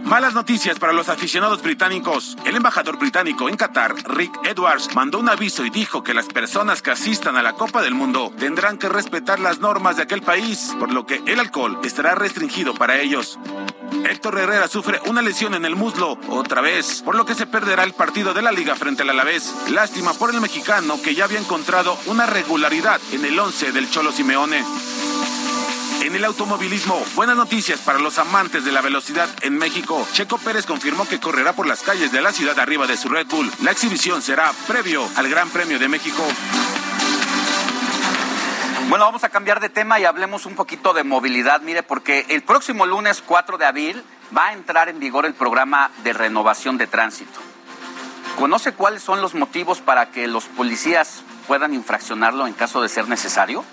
Malas 0.09 0.33
noticias 0.33 0.79
para 0.79 0.91
los 0.91 1.07
aficionados 1.07 1.61
británicos. 1.61 2.35
El 2.43 2.55
embajador 2.55 2.97
británico 2.97 3.47
en 3.47 3.55
Qatar, 3.55 3.93
Rick 4.05 4.39
Edwards, 4.43 4.95
mandó 4.95 5.19
un 5.19 5.29
aviso 5.29 5.63
y 5.63 5.69
dijo 5.69 6.03
que 6.03 6.15
las 6.15 6.25
personas 6.25 6.81
que 6.81 6.89
asistan 6.89 7.37
a 7.37 7.43
la 7.43 7.53
Copa 7.53 7.83
del 7.83 7.93
Mundo 7.93 8.33
tendrán 8.39 8.79
que 8.79 8.89
respetar 8.89 9.39
las 9.39 9.59
normas 9.59 9.97
de 9.97 10.01
aquel 10.01 10.23
país, 10.23 10.75
por 10.79 10.91
lo 10.91 11.05
que 11.05 11.21
el 11.27 11.39
alcohol 11.39 11.79
estará 11.83 12.15
restringido 12.15 12.73
para 12.73 12.99
ellos. 12.99 13.37
Héctor 14.09 14.39
Herrera 14.39 14.67
sufre 14.67 14.99
una 15.05 15.21
lesión 15.21 15.53
en 15.53 15.63
el 15.63 15.75
muslo 15.75 16.17
otra 16.29 16.61
vez, 16.61 17.03
por 17.03 17.13
lo 17.13 17.23
que 17.23 17.35
se 17.35 17.45
perderá 17.45 17.83
el 17.83 17.93
partido 17.93 18.33
de 18.33 18.41
la 18.41 18.51
liga 18.51 18.73
frente 18.73 19.03
al 19.03 19.11
Alavés. 19.11 19.53
Lástima 19.69 20.15
por 20.15 20.33
el 20.33 20.41
mexicano 20.41 20.99
que 21.03 21.13
ya 21.13 21.25
había 21.25 21.39
encontrado 21.39 21.95
una 22.07 22.25
regularidad 22.25 22.99
en 23.11 23.25
el 23.25 23.37
11 23.37 23.73
del 23.73 23.91
Cholo 23.91 24.11
Simeone. 24.11 24.63
En 26.01 26.15
el 26.15 26.23
automovilismo, 26.23 27.03
buenas 27.15 27.35
noticias 27.35 27.81
para 27.81 27.99
los 27.99 28.17
amantes 28.19 28.63
de 28.63 28.71
la 28.71 28.81
velocidad 28.81 29.27
en 29.41 29.57
México. 29.57 30.07
Checo 30.13 30.37
Pérez 30.37 30.65
confirmó 30.65 31.05
que 31.07 31.19
correrá 31.19 31.53
por 31.53 31.67
las 31.67 31.81
calles 31.81 32.11
de 32.11 32.21
la 32.21 32.31
ciudad 32.31 32.57
arriba 32.57 32.87
de 32.87 32.95
su 32.95 33.09
Red 33.09 33.27
Bull. 33.27 33.51
La 33.63 33.71
exhibición 33.71 34.21
será 34.21 34.51
previo 34.67 35.07
al 35.17 35.29
Gran 35.29 35.49
Premio 35.49 35.77
de 35.77 35.89
México. 35.89 36.23
Bueno, 38.87 39.05
vamos 39.05 39.23
a 39.23 39.29
cambiar 39.29 39.59
de 39.59 39.69
tema 39.69 39.99
y 39.99 40.05
hablemos 40.05 40.45
un 40.45 40.55
poquito 40.55 40.93
de 40.93 41.03
movilidad. 41.03 41.61
Mire, 41.61 41.83
porque 41.83 42.25
el 42.29 42.43
próximo 42.43 42.85
lunes 42.85 43.21
4 43.25 43.57
de 43.57 43.65
abril 43.65 44.03
va 44.35 44.47
a 44.47 44.53
entrar 44.53 44.89
en 44.89 44.99
vigor 44.99 45.25
el 45.25 45.33
programa 45.33 45.91
de 46.03 46.13
renovación 46.13 46.77
de 46.77 46.87
tránsito. 46.87 47.39
¿Conoce 48.37 48.71
cuáles 48.71 49.03
son 49.03 49.21
los 49.21 49.35
motivos 49.35 49.81
para 49.81 50.11
que 50.11 50.27
los 50.27 50.45
policías 50.45 51.23
puedan 51.45 51.73
infraccionarlo 51.73 52.47
en 52.47 52.53
caso 52.53 52.81
de 52.81 52.89
ser 52.89 53.07
necesario? 53.09 53.65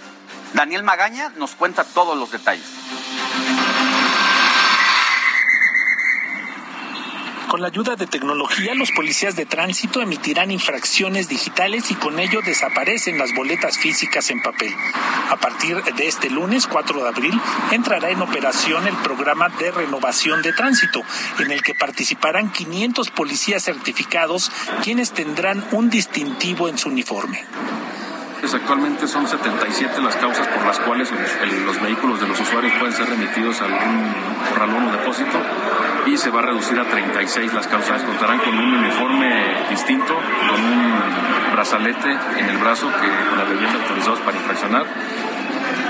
Daniel 0.57 0.85
Magaña 0.85 1.29
nos 1.37 1.55
cuenta 1.55 1.85
todos 1.85 2.17
los 2.17 2.33
detalles. 2.33 2.65
Con 7.49 7.61
la 7.61 7.67
ayuda 7.67 7.95
de 7.95 8.07
tecnología, 8.07 8.75
los 8.75 8.91
policías 8.91 9.37
de 9.37 9.45
tránsito 9.45 10.01
emitirán 10.01 10.51
infracciones 10.51 11.29
digitales 11.29 11.91
y 11.91 11.95
con 11.95 12.19
ello 12.19 12.41
desaparecen 12.41 13.19
las 13.19 13.35
boletas 13.35 13.77
físicas 13.77 14.31
en 14.31 14.41
papel. 14.41 14.75
A 15.31 15.37
partir 15.37 15.77
de 15.85 16.09
este 16.09 16.31
lunes 16.31 16.67
4 16.67 17.03
de 17.03 17.09
abril 17.09 17.41
entrará 17.71 18.09
en 18.09 18.23
operación 18.23 18.87
el 18.87 18.97
programa 18.97 19.51
de 19.51 19.71
renovación 19.71 20.41
de 20.41 20.55
tránsito, 20.55 21.03
en 21.39 21.53
el 21.53 21.63
que 21.63 21.75
participarán 21.75 22.51
500 22.51 23.11
policías 23.11 23.63
certificados, 23.63 24.51
quienes 24.83 25.13
tendrán 25.13 25.63
un 25.73 25.91
distintivo 25.91 26.71
en 26.71 26.79
su 26.79 26.89
uniforme. 26.89 27.45
Actualmente 28.43 29.07
son 29.07 29.27
77 29.27 30.01
las 30.03 30.17
causas 30.17 30.47
por 30.49 30.65
las 30.65 30.79
cuales 30.81 31.11
los, 31.11 31.81
vehículos 31.81 32.21
de 32.21 32.27
los 32.27 32.41
usuarios 32.41 32.73
pueden 32.79 32.95
ser 32.95 33.09
remitidos 33.09 33.61
a 33.61 33.67
algún 33.67 34.15
corralón 34.49 34.89
o 34.89 34.93
depósito 34.93 35.39
y 36.07 36.17
se 36.17 36.31
va 36.31 36.41
a 36.41 36.43
reducir 36.43 36.79
a 36.79 36.85
36 36.85 37.55
las 37.55 37.67
causas. 37.67 38.03
Contarán 38.03 38.41
con 38.41 38.59
un 38.59 38.75
uniforme 38.75 39.67
distinto, 39.71 40.15
con 40.15 40.65
un 40.65 40.93
brazalete 41.53 42.11
en 42.39 42.49
el 42.49 42.59
brazo 42.59 42.89
que 42.89 43.29
con 43.29 43.39
la 43.39 43.45
leyenda 43.45 43.79
autorizados 43.81 44.21
para 44.21 44.37
infraccionar 44.37 44.87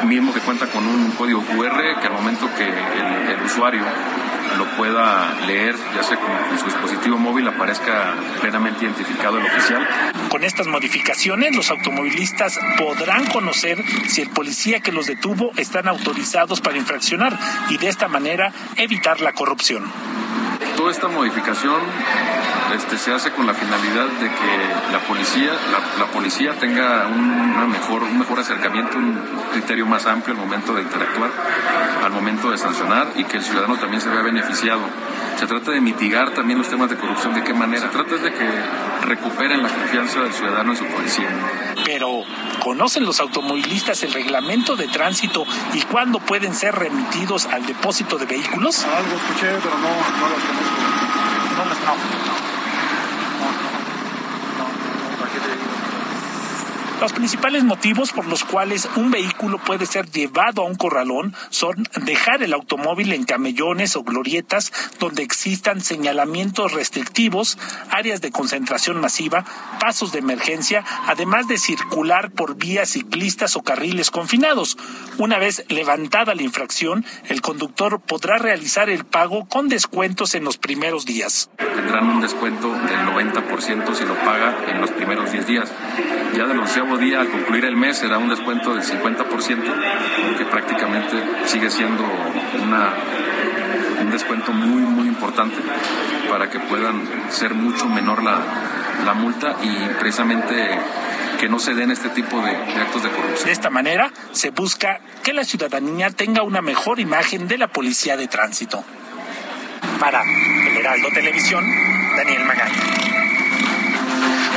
mismo 0.04 0.32
que 0.32 0.40
cuenta 0.40 0.66
con 0.66 0.86
un 0.86 1.10
código 1.12 1.42
QR 1.42 2.00
que 2.00 2.06
al 2.06 2.12
momento 2.12 2.48
que 2.56 2.68
el 2.68 3.42
usuario 3.44 3.82
lo 4.58 4.64
pueda 4.76 5.34
leer, 5.46 5.74
ya 5.94 6.02
sea 6.02 6.18
con 6.18 6.58
su 6.58 6.64
dispositivo 6.64 7.18
móvil, 7.18 7.48
aparezca 7.48 8.14
plenamente 8.40 8.84
identificado 8.84 9.38
el 9.38 9.46
oficial. 9.46 9.86
Con 10.28 10.44
estas 10.44 10.66
modificaciones, 10.66 11.54
los 11.54 11.70
automovilistas 11.70 12.58
podrán 12.78 13.26
conocer 13.26 13.82
si 14.08 14.22
el 14.22 14.30
policía 14.30 14.80
que 14.80 14.92
los 14.92 15.06
detuvo 15.06 15.52
están 15.56 15.88
autorizados 15.88 16.60
para 16.60 16.76
infraccionar 16.76 17.38
y 17.70 17.78
de 17.78 17.88
esta 17.88 18.08
manera 18.08 18.52
evitar 18.76 19.20
la 19.20 19.32
corrupción. 19.32 19.84
Toda 20.76 20.90
esta 20.90 21.08
modificación 21.08 21.80
este, 22.74 22.98
se 22.98 23.12
hace 23.12 23.30
con 23.30 23.46
la 23.46 23.54
finalidad 23.54 24.06
de 24.06 24.28
que 24.28 24.92
la 24.92 25.00
policía, 25.06 25.52
la, 25.98 26.06
policía 26.06 26.52
tenga 26.58 27.06
una 27.06 27.66
mejor, 27.66 28.02
un 28.02 28.18
mejor 28.18 28.40
acercamiento, 28.40 28.98
un 28.98 29.18
criterio 29.52 29.86
más 29.86 30.06
amplio 30.06 30.34
al 30.34 30.40
momento 30.40 30.74
de 30.74 30.82
interactuar, 30.82 31.30
al 32.04 32.12
momento 32.12 32.50
de 32.50 32.58
sancionar 32.58 33.08
y 33.16 33.24
que 33.24 33.38
el 33.38 33.42
ciudadano 33.42 33.76
también 33.76 34.00
se 34.00 34.08
vea 34.08 34.22
beneficiado. 34.22 34.80
Se 35.38 35.46
trata 35.46 35.70
de 35.70 35.80
mitigar 35.80 36.30
también 36.30 36.58
los 36.58 36.68
temas 36.68 36.88
de 36.88 36.96
corrupción. 36.96 37.34
¿De 37.34 37.44
qué 37.44 37.52
manera? 37.52 37.82
Se 37.82 37.88
trata 37.88 38.16
de 38.16 38.32
que 38.32 38.48
recuperen 39.02 39.62
la 39.62 39.68
confianza 39.68 40.20
del 40.20 40.32
ciudadano 40.32 40.72
en 40.72 40.78
su 40.78 40.86
policía. 40.86 41.28
Pero, 41.84 42.22
¿conocen 42.62 43.04
los 43.04 43.20
automovilistas 43.20 44.02
el 44.02 44.12
reglamento 44.12 44.76
de 44.76 44.88
tránsito 44.88 45.44
y 45.74 45.82
cuándo 45.82 46.20
pueden 46.20 46.54
ser 46.54 46.74
remitidos 46.74 47.46
al 47.46 47.66
depósito 47.66 48.16
de 48.16 48.26
vehículos? 48.26 48.84
Algo 48.84 49.16
escuché, 49.16 49.48
pero 49.62 49.76
no, 49.78 49.88
no 49.88 50.28
los 50.28 50.40
conozco. 50.40 50.76
No, 51.56 51.64
no. 51.64 52.45
Los 57.00 57.12
principales 57.12 57.62
motivos 57.62 58.12
por 58.12 58.26
los 58.26 58.42
cuales 58.42 58.88
un 58.96 59.10
vehículo 59.10 59.58
puede 59.58 59.84
ser 59.84 60.10
llevado 60.10 60.62
a 60.62 60.64
un 60.64 60.76
corralón 60.76 61.34
son 61.50 61.86
dejar 62.04 62.42
el 62.42 62.54
automóvil 62.54 63.12
en 63.12 63.24
camellones 63.24 63.96
o 63.96 64.02
glorietas 64.02 64.72
donde 64.98 65.22
existan 65.22 65.82
señalamientos 65.82 66.72
restrictivos, 66.72 67.58
áreas 67.90 68.22
de 68.22 68.30
concentración 68.30 68.98
masiva, 68.98 69.44
pasos 69.78 70.12
de 70.12 70.20
emergencia, 70.20 70.84
además 71.06 71.48
de 71.48 71.58
circular 71.58 72.30
por 72.30 72.56
vías 72.56 72.88
ciclistas 72.88 73.56
o 73.56 73.62
carriles 73.62 74.10
confinados. 74.10 74.78
Una 75.18 75.38
vez 75.38 75.66
levantada 75.68 76.34
la 76.34 76.42
infracción, 76.42 77.04
el 77.28 77.42
conductor 77.42 78.00
podrá 78.00 78.38
realizar 78.38 78.88
el 78.88 79.04
pago 79.04 79.46
con 79.46 79.68
descuentos 79.68 80.34
en 80.34 80.44
los 80.44 80.56
primeros 80.56 81.04
días. 81.04 81.50
Tendrán 81.58 82.08
un 82.08 82.22
descuento 82.22 82.72
del 82.72 83.32
90% 83.34 83.94
si 83.94 84.04
lo 84.04 84.14
paga 84.24 84.56
en 84.68 84.80
los 84.80 84.90
primeros 84.92 85.30
10 85.30 85.46
días. 85.46 85.70
Ya 86.36 86.44
de 86.44 86.54
los 86.54 87.00
día, 87.00 87.20
al 87.20 87.30
concluir 87.30 87.64
el 87.64 87.76
mes, 87.76 87.96
será 87.96 88.18
un 88.18 88.28
descuento 88.28 88.74
del 88.74 88.82
50%, 88.82 90.36
que 90.36 90.44
prácticamente 90.44 91.16
sigue 91.46 91.70
siendo 91.70 92.04
una, 92.62 92.92
un 94.02 94.10
descuento 94.10 94.52
muy, 94.52 94.82
muy 94.82 95.08
importante 95.08 95.56
para 96.28 96.50
que 96.50 96.60
puedan 96.60 97.08
ser 97.30 97.54
mucho 97.54 97.86
menor 97.86 98.22
la, 98.22 98.38
la 99.06 99.14
multa 99.14 99.56
y 99.62 99.88
precisamente 99.98 100.78
que 101.40 101.48
no 101.48 101.58
se 101.58 101.74
den 101.74 101.90
este 101.90 102.10
tipo 102.10 102.36
de, 102.42 102.50
de, 102.50 102.80
actos 102.82 103.02
de 103.02 103.08
corrupción. 103.08 103.46
De 103.46 103.52
esta 103.52 103.70
manera 103.70 104.12
se 104.32 104.50
busca 104.50 105.00
que 105.22 105.32
la 105.32 105.44
ciudadanía 105.44 106.10
tenga 106.10 106.42
una 106.42 106.60
mejor 106.60 107.00
imagen 107.00 107.48
de 107.48 107.56
la 107.56 107.68
policía 107.68 108.18
de 108.18 108.28
tránsito. 108.28 108.84
Para 109.98 110.22
el 110.22 110.76
Heraldo 110.76 111.08
Televisión, 111.14 111.64
Daniel 112.14 112.44
Magaña. 112.44 113.35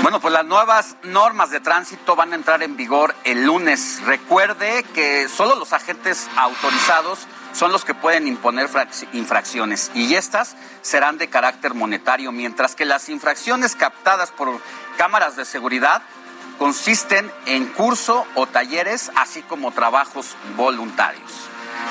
Bueno, 0.01 0.21
pues 0.21 0.33
las 0.33 0.45
nuevas 0.45 0.95
normas 1.03 1.51
de 1.51 1.59
tránsito 1.59 2.15
van 2.15 2.31
a 2.31 2.35
entrar 2.35 2.63
en 2.63 2.77
vigor 2.77 3.13
el 3.25 3.45
lunes. 3.45 4.01
Recuerde 4.05 4.83
que 4.93 5.27
solo 5.27 5.55
los 5.55 5.73
agentes 5.73 6.27
autorizados 6.37 7.19
son 7.53 7.71
los 7.71 7.83
que 7.83 7.93
pueden 7.93 8.27
imponer 8.27 8.69
infracciones 9.13 9.91
y 9.93 10.15
estas 10.15 10.55
serán 10.81 11.17
de 11.17 11.27
carácter 11.27 11.73
monetario, 11.73 12.31
mientras 12.31 12.75
que 12.75 12.85
las 12.85 13.09
infracciones 13.09 13.75
captadas 13.75 14.31
por 14.31 14.61
cámaras 14.97 15.35
de 15.35 15.45
seguridad 15.45 16.01
consisten 16.57 17.31
en 17.45 17.67
curso 17.67 18.25
o 18.35 18.47
talleres, 18.47 19.11
así 19.15 19.41
como 19.41 19.71
trabajos 19.71 20.35
voluntarios. 20.55 21.31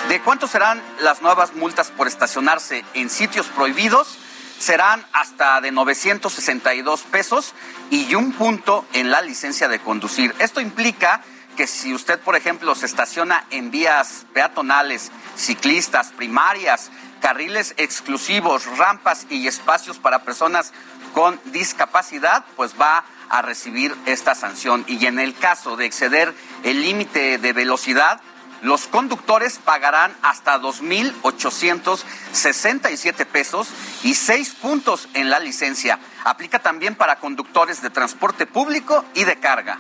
¿De 0.08 0.20
cuánto 0.20 0.46
serán 0.46 0.82
las 1.00 1.22
nuevas 1.22 1.54
multas 1.54 1.90
por 1.90 2.06
estacionarse 2.06 2.84
en 2.94 3.10
sitios 3.10 3.46
prohibidos? 3.46 4.18
Serán 4.58 5.04
hasta 5.12 5.60
de 5.60 5.70
962 5.70 7.02
pesos 7.02 7.54
y 7.90 8.14
un 8.14 8.32
punto 8.32 8.84
en 8.92 9.10
la 9.10 9.22
licencia 9.22 9.68
de 9.68 9.80
conducir. 9.80 10.34
Esto 10.38 10.60
implica 10.60 11.22
que 11.56 11.66
si 11.66 11.92
usted, 11.92 12.20
por 12.20 12.36
ejemplo, 12.36 12.74
se 12.74 12.86
estaciona 12.86 13.44
en 13.50 13.70
vías 13.70 14.26
peatonales, 14.32 15.10
ciclistas, 15.36 16.12
primarias, 16.12 16.90
carriles 17.20 17.74
exclusivos, 17.76 18.66
rampas 18.78 19.26
y 19.28 19.48
espacios 19.48 19.98
para 19.98 20.22
personas 20.22 20.72
con 21.14 21.40
discapacidad, 21.46 22.44
pues 22.56 22.74
va 22.80 23.04
a 23.28 23.42
recibir 23.42 23.94
esta 24.06 24.34
sanción. 24.34 24.84
Y 24.86 25.04
en 25.06 25.18
el 25.18 25.34
caso 25.34 25.76
de 25.76 25.86
exceder 25.86 26.32
el 26.62 26.82
límite 26.82 27.38
de 27.38 27.52
velocidad, 27.52 28.20
los 28.62 28.86
conductores 28.86 29.58
pagarán 29.58 30.16
hasta 30.22 30.58
2.867 30.60 33.26
pesos 33.26 33.68
y 34.02 34.14
seis 34.14 34.50
puntos 34.50 35.08
en 35.14 35.30
la 35.30 35.38
licencia. 35.38 35.98
Aplica 36.24 36.58
también 36.58 36.94
para 36.94 37.16
conductores 37.16 37.80
de 37.82 37.90
transporte 37.90 38.46
público 38.46 39.04
y 39.14 39.24
de 39.24 39.36
carga. 39.36 39.78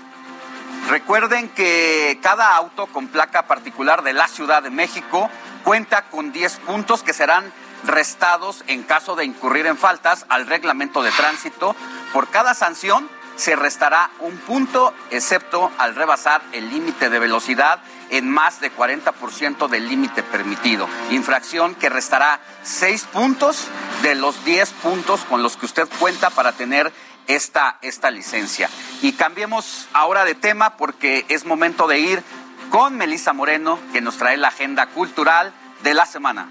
Recuerden 0.88 1.50
que 1.50 2.18
cada 2.22 2.56
auto 2.56 2.86
con 2.86 3.08
placa 3.08 3.46
particular 3.46 4.02
de 4.02 4.14
la 4.14 4.26
Ciudad 4.28 4.62
de 4.62 4.70
México 4.70 5.28
cuenta 5.64 6.08
con 6.08 6.32
10 6.32 6.56
puntos 6.58 7.02
que 7.02 7.12
serán 7.12 7.52
restados 7.84 8.64
en 8.68 8.84
caso 8.84 9.16
de 9.16 9.24
incurrir 9.24 9.66
en 9.66 9.76
faltas 9.76 10.24
al 10.28 10.46
reglamento 10.46 11.02
de 11.02 11.10
tránsito. 11.12 11.74
Por 12.12 12.28
cada 12.28 12.54
sanción 12.54 13.08
se 13.36 13.54
restará 13.54 14.10
un 14.20 14.36
punto, 14.38 14.94
excepto 15.10 15.70
al 15.78 15.94
rebasar 15.94 16.40
el 16.52 16.70
límite 16.70 17.10
de 17.10 17.18
velocidad 17.18 17.80
en 18.10 18.30
más 18.30 18.60
de 18.60 18.72
40% 18.72 19.68
del 19.68 19.88
límite 19.88 20.22
permitido. 20.22 20.88
Infracción 21.10 21.74
que 21.74 21.88
restará 21.88 22.40
6 22.62 23.04
puntos 23.12 23.66
de 24.02 24.14
los 24.14 24.44
10 24.44 24.70
puntos 24.82 25.20
con 25.24 25.42
los 25.42 25.56
que 25.56 25.66
usted 25.66 25.88
cuenta 25.98 26.30
para 26.30 26.52
tener 26.52 26.92
esta, 27.26 27.78
esta 27.82 28.10
licencia. 28.10 28.68
Y 29.02 29.12
cambiemos 29.12 29.88
ahora 29.92 30.24
de 30.24 30.34
tema 30.34 30.76
porque 30.76 31.26
es 31.28 31.44
momento 31.44 31.86
de 31.86 31.98
ir 32.00 32.22
con 32.70 32.96
Melisa 32.96 33.32
Moreno, 33.32 33.78
que 33.92 34.00
nos 34.00 34.16
trae 34.16 34.36
la 34.36 34.48
agenda 34.48 34.86
cultural 34.88 35.52
de 35.82 35.94
la 35.94 36.06
semana. 36.06 36.48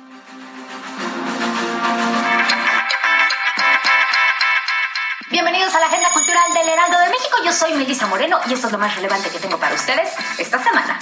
Bienvenidos 5.37 5.75
a 5.75 5.79
la 5.79 5.85
Agenda 5.85 6.09
Cultural 6.09 6.51
del 6.51 6.67
Heraldo 6.67 6.97
de 6.97 7.09
México. 7.09 7.37
Yo 7.45 7.53
soy 7.53 7.71
Melissa 7.73 8.07
Moreno 8.07 8.39
y 8.47 8.53
esto 8.53 8.65
es 8.65 8.73
lo 8.73 8.79
más 8.79 8.95
relevante 8.95 9.29
que 9.29 9.37
tengo 9.37 9.59
para 9.59 9.75
ustedes 9.75 10.09
esta 10.39 10.57
semana. 10.57 10.99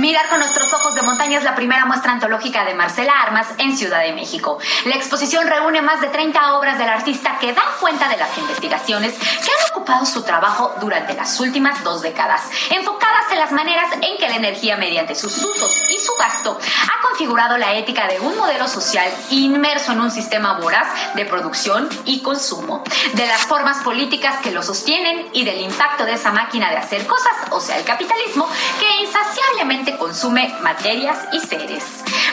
Mirar 0.00 0.30
con 0.30 0.38
nuestros 0.38 0.72
ojos 0.72 0.94
de 0.94 1.02
montaña 1.02 1.36
es 1.36 1.44
la 1.44 1.54
primera 1.54 1.84
muestra 1.84 2.12
antológica 2.12 2.64
de 2.64 2.72
Marcela 2.72 3.12
Armas 3.20 3.48
en 3.58 3.76
Ciudad 3.76 4.00
de 4.00 4.14
México. 4.14 4.58
La 4.86 4.94
exposición 4.94 5.46
reúne 5.46 5.82
más 5.82 6.00
de 6.00 6.06
30 6.06 6.54
obras 6.54 6.78
del 6.78 6.88
artista 6.88 7.36
que 7.38 7.52
dan 7.52 7.66
cuenta 7.78 8.08
de 8.08 8.16
las 8.16 8.38
investigaciones 8.38 9.12
que 9.12 9.50
han 9.50 9.72
ocupado 9.72 10.06
su 10.06 10.22
trabajo 10.22 10.74
durante 10.80 11.12
las 11.12 11.38
últimas 11.38 11.84
dos 11.84 12.00
décadas, 12.00 12.48
enfocadas 12.70 13.30
en 13.30 13.40
las 13.40 13.52
maneras 13.52 13.92
en 14.00 14.16
que 14.16 14.26
la 14.26 14.36
energía 14.36 14.78
mediante 14.78 15.14
sus 15.14 15.36
usos 15.36 15.82
y 15.90 15.98
su 15.98 16.14
gasto 16.18 16.58
ha 16.58 17.06
configurado 17.06 17.58
la 17.58 17.74
ética 17.74 18.08
de 18.08 18.20
un 18.20 18.38
modelo 18.38 18.68
social 18.68 19.12
inmerso 19.28 19.92
en 19.92 20.00
un 20.00 20.10
sistema 20.10 20.54
voraz 20.54 21.14
de 21.14 21.26
producción 21.26 21.90
y 22.06 22.22
consumo, 22.22 22.82
de 23.12 23.26
las 23.26 23.42
formas 23.42 23.84
políticas 23.84 24.40
que 24.40 24.50
lo 24.50 24.62
sostienen 24.62 25.28
y 25.34 25.44
del 25.44 25.60
impacto 25.60 26.06
de 26.06 26.14
esa 26.14 26.32
máquina 26.32 26.70
de 26.70 26.78
hacer 26.78 27.06
cosas, 27.06 27.32
o 27.50 27.60
sea, 27.60 27.76
el 27.76 27.84
capitalismo, 27.84 28.48
que 28.78 29.04
insaciablemente 29.04 29.89
consume 29.96 30.54
materias 30.62 31.18
y 31.32 31.40
seres. 31.40 31.84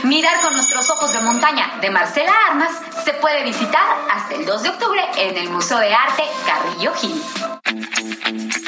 Mirar 0.03 0.41
con 0.41 0.53
nuestros 0.53 0.89
ojos 0.89 1.13
de 1.13 1.19
montaña 1.19 1.77
de 1.81 1.89
Marcela 1.89 2.33
Armas 2.49 2.71
se 3.03 3.13
puede 3.13 3.43
visitar 3.43 3.85
hasta 4.11 4.35
el 4.35 4.45
2 4.45 4.63
de 4.63 4.69
octubre 4.69 5.01
en 5.17 5.37
el 5.37 5.49
Museo 5.49 5.79
de 5.79 5.93
Arte 5.93 6.23
Carrillo 6.45 6.93
Gil. 6.95 8.66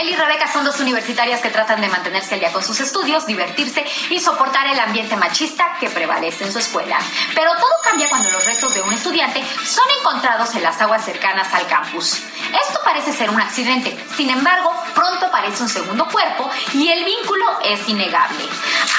Él 0.00 0.10
y 0.10 0.16
Rebeca 0.16 0.50
son 0.52 0.64
dos 0.64 0.80
universitarias 0.80 1.40
que 1.40 1.50
tratan 1.50 1.80
de 1.80 1.88
mantenerse 1.88 2.34
al 2.34 2.40
día 2.40 2.52
con 2.52 2.62
sus 2.62 2.80
estudios, 2.80 3.26
divertirse 3.26 3.84
y 4.10 4.18
soportar 4.18 4.66
el 4.66 4.78
ambiente 4.80 5.16
machista 5.16 5.76
que 5.78 5.88
prevalece 5.88 6.44
en 6.44 6.52
su 6.52 6.58
escuela. 6.58 6.98
Pero 7.34 7.52
todo 7.52 7.70
cambia 7.84 8.08
cuando 8.08 8.30
los 8.30 8.44
restos 8.44 8.74
de 8.74 8.82
un 8.82 8.92
estudiante 8.92 9.42
son 9.64 9.84
encontrados 10.00 10.54
en 10.56 10.62
las 10.62 10.80
aguas 10.80 11.04
cercanas 11.04 11.52
al 11.54 11.66
campus. 11.68 12.22
Esto 12.68 12.80
parece 12.84 13.12
ser 13.12 13.30
un 13.30 13.40
accidente, 13.40 13.96
sin 14.16 14.30
embargo, 14.30 14.72
pronto 14.94 15.26
aparece 15.26 15.62
un 15.62 15.68
segundo 15.68 16.06
cuerpo 16.08 16.50
y 16.72 16.88
el 16.88 17.04
vínculo 17.04 17.44
es 17.64 17.88
innegable. 17.88 18.44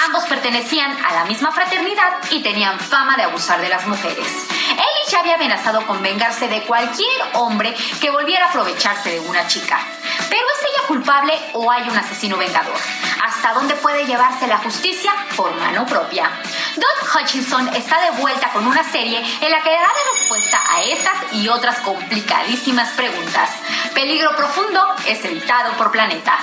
Ambos 0.06 0.24
pertenecían 0.26 0.92
a 1.06 1.14
la 1.14 1.26
misma 1.26 1.52
fraternidad 1.52 2.14
y 2.32 2.42
tenían 2.42 2.80
fama 2.80 3.18
de 3.18 3.24
abusar 3.24 3.60
de 3.62 3.70
las 3.70 3.86
mujeres. 3.88 4.28
Ellie 4.72 5.12
ya 5.12 5.20
había 5.20 5.36
amenazado 5.36 5.86
con 5.86 6.02
vengarse 6.02 6.48
de 6.48 6.62
cualquier 6.64 7.22
hombre 7.34 7.76
que 8.02 8.10
volviera 8.10 8.46
a 8.46 8.50
aprovecharse 8.50 9.12
de 9.12 9.20
una 9.20 9.48
chica. 9.48 9.80
Pero 10.30 10.42
¿es 10.58 10.64
ella 10.64 10.85
culpable 10.88 11.34
o 11.54 11.72
hay 11.72 11.88
un 11.90 11.98
asesino 11.98 12.38
vengador? 12.38 12.76
¿Hasta 13.24 13.54
dónde 13.54 13.76
puede 13.76 14.06
llevarse 14.06 14.48
la 14.48 14.58
justicia 14.58 15.12
por 15.36 15.54
mano 15.56 15.86
propia? 15.86 16.30
Doug 16.76 17.16
Hutchinson 17.16 17.68
está 17.70 18.00
de 18.02 18.22
vuelta 18.22 18.50
con 18.52 18.66
una 18.68 18.84
serie 18.84 19.20
en 19.20 19.52
la 19.52 19.62
que 19.62 19.72
da 19.72 19.92
respuesta 20.14 20.60
a 20.70 20.84
estas 20.84 21.34
y 21.34 21.48
otras 21.48 21.80
complicadísimas 21.80 22.90
preguntas. 22.92 23.50
Peligro 23.94 24.36
Profundo 24.36 24.82
es 25.08 25.24
editado 25.26 25.74
por 25.74 25.92
Planeta. 25.92 26.38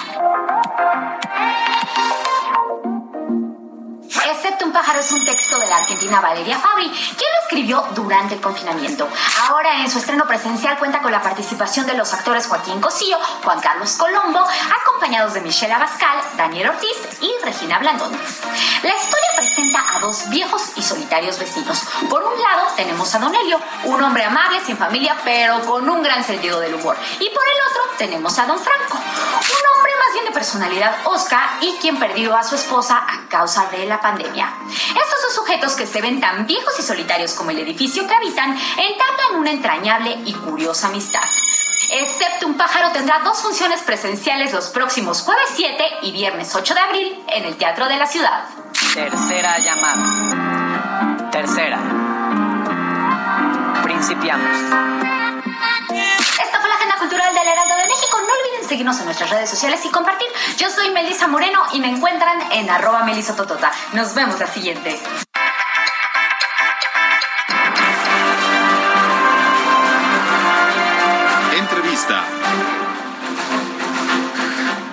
Un 4.72 4.78
pájaro 4.78 5.00
es 5.00 5.12
un 5.12 5.22
texto 5.22 5.58
de 5.58 5.66
la 5.66 5.76
argentina 5.76 6.18
Valeria 6.22 6.58
Fabri, 6.58 6.88
quien 6.88 7.30
lo 7.30 7.42
escribió 7.42 7.86
durante 7.94 8.36
el 8.36 8.40
confinamiento. 8.40 9.06
Ahora 9.46 9.82
en 9.82 9.90
su 9.90 9.98
estreno 9.98 10.26
presencial 10.26 10.78
cuenta 10.78 11.02
con 11.02 11.12
la 11.12 11.20
participación 11.20 11.84
de 11.84 11.92
los 11.92 12.14
actores 12.14 12.46
Joaquín 12.46 12.80
Cosío, 12.80 13.18
Juan 13.44 13.60
Carlos 13.60 13.92
Colombo, 13.98 14.40
acompañados 14.40 15.34
de 15.34 15.42
Michelle 15.42 15.74
Abascal, 15.74 16.16
Daniel 16.38 16.70
Ortiz 16.70 16.96
y 17.20 17.30
Regina 17.44 17.80
Blandón. 17.80 18.12
La 18.82 18.96
historia 18.96 19.28
presenta 19.36 19.94
a 19.94 20.00
dos 20.00 20.30
viejos 20.30 20.62
y 20.76 20.82
solitarios 20.82 21.38
vecinos. 21.38 21.82
Por 22.08 22.22
un 22.22 22.40
lado 22.40 22.68
tenemos 22.74 23.14
a 23.14 23.18
Don 23.18 23.34
Elio, 23.34 23.60
un 23.84 24.02
hombre 24.02 24.24
amable, 24.24 24.58
sin 24.64 24.78
familia, 24.78 25.14
pero 25.22 25.60
con 25.66 25.86
un 25.86 26.02
gran 26.02 26.24
sentido 26.24 26.58
del 26.60 26.76
humor. 26.76 26.96
Y 27.20 27.28
por 27.28 27.44
el 27.46 27.70
otro 27.70 27.82
tenemos 27.98 28.38
a 28.38 28.46
Don 28.46 28.58
Franco, 28.58 28.96
un 28.96 29.71
de 30.20 30.30
personalidad 30.30 30.94
osca 31.04 31.58
y 31.60 31.76
quien 31.80 31.98
perdió 31.98 32.36
a 32.36 32.42
su 32.42 32.54
esposa 32.54 33.02
a 33.08 33.28
causa 33.28 33.66
de 33.70 33.86
la 33.86 34.00
pandemia. 34.00 34.52
Estos 34.68 35.22
dos 35.22 35.34
sujetos 35.34 35.74
que 35.74 35.86
se 35.86 36.02
ven 36.02 36.20
tan 36.20 36.46
viejos 36.46 36.78
y 36.78 36.82
solitarios 36.82 37.32
como 37.32 37.50
el 37.50 37.58
edificio 37.58 38.06
que 38.06 38.14
habitan 38.14 38.50
entablan 38.50 39.40
una 39.40 39.50
entrañable 39.50 40.18
y 40.24 40.34
curiosa 40.34 40.88
amistad. 40.88 41.24
Excepto 41.90 42.46
un 42.46 42.54
pájaro 42.54 42.90
tendrá 42.92 43.20
dos 43.20 43.42
funciones 43.42 43.82
presenciales 43.82 44.52
los 44.52 44.68
próximos 44.68 45.22
jueves 45.22 45.50
7 45.54 45.84
y 46.02 46.12
viernes 46.12 46.54
8 46.54 46.74
de 46.74 46.80
abril 46.80 47.24
en 47.28 47.44
el 47.44 47.56
Teatro 47.56 47.88
de 47.88 47.96
la 47.96 48.06
Ciudad. 48.06 48.44
Tercera 48.94 49.58
llamada. 49.58 51.30
Tercera. 51.30 51.78
Principiamos. 53.82 55.11
No 58.26 58.32
olviden 58.32 58.68
seguirnos 58.68 58.98
en 59.00 59.06
nuestras 59.06 59.30
redes 59.30 59.50
sociales 59.50 59.84
y 59.84 59.90
compartir. 59.90 60.28
Yo 60.56 60.70
soy 60.70 60.90
Melisa 60.90 61.26
Moreno 61.26 61.60
y 61.72 61.80
me 61.80 61.88
encuentran 61.88 62.40
en 62.52 62.70
arroba 62.70 63.02
melisototota. 63.02 63.72
Nos 63.94 64.14
vemos 64.14 64.38
la 64.38 64.46
siguiente. 64.46 64.98
Entrevista. 71.56 72.24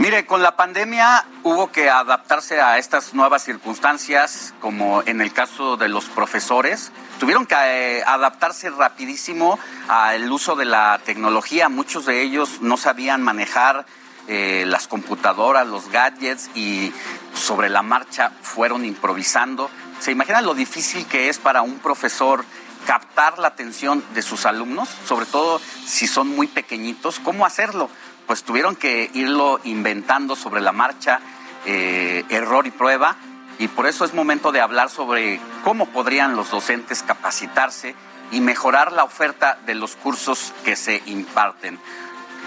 Mire, 0.10 0.26
con 0.26 0.42
la 0.42 0.56
pandemia 0.56 1.24
hubo 1.44 1.72
que 1.72 1.88
adaptarse 1.88 2.60
a 2.60 2.80
estas 2.80 3.14
nuevas 3.14 3.44
circunstancias, 3.44 4.56
como 4.60 5.04
en 5.04 5.22
el 5.22 5.32
caso 5.34 5.78
de 5.78 5.88
los 5.88 6.06
profesores. 6.06 6.92
Tuvieron 7.20 7.46
que 7.46 7.54
eh, 7.54 8.04
adaptarse 8.04 8.72
rapidísimo 8.72 9.60
al 9.88 10.32
uso 10.32 10.56
de 10.56 10.66
la 10.66 11.00
tecnología. 11.06 11.70
Muchos 11.70 12.08
de 12.08 12.24
ellos 12.24 12.60
no 12.62 12.76
sabían 12.76 13.22
manejar 13.22 13.86
eh, 14.28 14.64
las 14.66 14.88
computadoras, 14.88 15.68
los 15.68 15.92
gadgets 15.92 16.50
y 16.56 16.92
sobre 17.36 17.70
la 17.70 17.84
marcha 17.84 18.32
fueron 18.42 18.86
improvisando. 18.86 19.70
¿Se 20.00 20.12
imaginan 20.12 20.44
lo 20.44 20.56
difícil 20.56 21.06
que 21.06 21.30
es 21.30 21.38
para 21.38 21.62
un 21.62 21.78
profesor 21.78 22.46
captar 22.88 23.38
la 23.38 23.50
atención 23.50 24.04
de 24.16 24.24
sus 24.24 24.48
alumnos, 24.48 24.90
sobre 25.06 25.28
todo 25.28 25.62
si 25.86 26.08
son 26.08 26.30
muy 26.30 26.48
pequeñitos? 26.48 27.20
¿Cómo 27.20 27.46
hacerlo? 27.46 27.92
Pues 28.30 28.44
tuvieron 28.44 28.76
que 28.76 29.10
irlo 29.16 29.60
inventando 29.64 30.36
sobre 30.36 30.62
la 30.62 30.72
marcha, 30.72 31.20
eh, 31.66 32.24
error 32.30 32.68
y 32.68 32.70
prueba, 32.70 33.16
y 33.58 33.70
por 33.70 33.88
eso 33.88 34.06
es 34.06 34.14
momento 34.14 34.52
de 34.52 34.62
hablar 34.62 34.92
sobre 34.92 35.40
cómo 35.64 35.88
podrían 35.88 36.36
los 36.36 36.52
docentes 36.52 37.02
capacitarse 37.02 37.96
y 38.32 38.40
mejorar 38.40 38.92
la 38.92 39.04
oferta 39.04 39.58
de 39.66 39.74
los 39.74 39.96
cursos 39.96 40.54
que 40.64 40.76
se 40.76 41.02
imparten. 41.08 41.80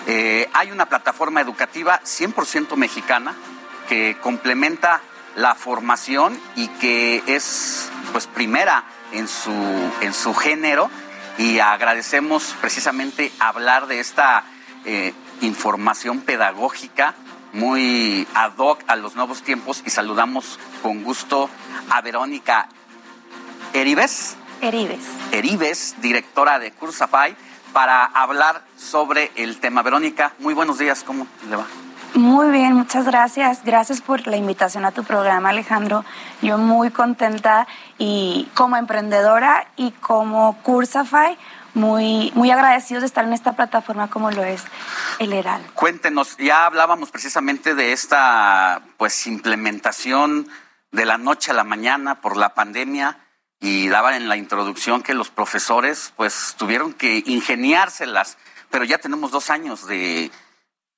Eh, 0.07 0.49
hay 0.53 0.71
una 0.71 0.87
plataforma 0.87 1.41
educativa 1.41 2.01
100% 2.05 2.77
mexicana 2.77 3.35
que 3.89 4.17
complementa 4.23 5.01
la 5.35 5.57
formación 5.57 6.41
y 6.55 6.69
que 6.69 7.25
es 7.27 7.91
pues 8.13 8.29
primera 8.29 8.85
en 9.11 9.27
su, 9.27 9.51
en 10.01 10.15
su 10.15 10.33
género 10.33 10.89
y 11.39 11.59
agradecemos 11.59 12.55
precisamente 12.61 13.33
hablar 13.41 13.89
de 13.89 13.99
esta 13.99 14.45
eh, 14.85 15.13
información 15.43 16.21
pedagógica 16.21 17.15
muy 17.53 18.27
ad 18.35 18.53
hoc 18.57 18.83
a 18.87 18.97
los 18.97 19.15
nuevos 19.15 19.43
tiempos 19.43 19.83
y 19.85 19.91
saludamos 19.91 20.59
con 20.83 21.03
gusto 21.03 21.51
a 21.91 22.01
Verónica 22.01 22.69
Eribes. 23.75 24.37
Eribes. 24.61 25.01
Eribes, 25.33 25.97
directora 26.01 26.59
de 26.59 26.73
Cursafy, 26.73 27.37
para 27.73 28.05
hablar 28.05 28.63
sobre 28.77 29.33
el 29.37 29.59
tema. 29.59 29.83
Verónica, 29.83 30.33
muy 30.39 30.55
buenos 30.55 30.79
días, 30.79 31.03
¿cómo 31.05 31.27
le 31.49 31.57
va? 31.57 31.67
Muy 32.15 32.51
bien, 32.51 32.75
muchas 32.75 33.07
gracias. 33.07 33.65
Gracias 33.65 34.03
por 34.03 34.27
la 34.27 34.37
invitación 34.37 34.85
a 34.85 34.93
tu 34.93 35.03
programa, 35.03 35.49
Alejandro. 35.49 36.05
Yo 36.43 36.59
muy 36.59 36.91
contenta 36.91 37.67
y 37.97 38.51
como 38.55 38.77
emprendedora 38.77 39.67
y 39.77 39.93
como 39.93 40.59
Cursafy, 40.63 41.39
muy, 41.75 42.33
muy 42.35 42.51
agradecidos 42.51 43.03
de 43.03 43.07
estar 43.07 43.25
en 43.25 43.33
esta 43.33 43.53
plataforma 43.53 44.09
como 44.11 44.31
lo 44.31 44.45
es 44.45 44.63
el 45.19 45.33
Heraldo. 45.33 45.69
Cuéntenos, 45.75 46.37
ya 46.37 46.67
hablábamos 46.67 47.11
precisamente 47.11 47.75
de 47.75 47.93
esta 47.93 48.83
pues 48.97 49.27
implementación 49.27 50.49
de 50.91 51.07
la 51.07 51.19
noche 51.19 51.51
a 51.51 51.55
la 51.55 51.65
mañana 51.65 52.21
por 52.21 52.37
la 52.37 52.55
pandemia 52.55 53.19
y 53.61 53.89
daba 53.89 54.17
en 54.17 54.29
la 54.29 54.37
introducción 54.37 55.03
que 55.03 55.15
los 55.15 55.31
profesores 55.31 56.13
pues 56.17 56.55
tuvieron 56.59 56.93
que 56.93 57.23
ingeniárselas, 57.27 58.37
pero 58.71 58.85
ya 58.85 58.99
tenemos 58.99 59.31
dos 59.31 59.51
años 59.51 59.87
de 59.87 60.31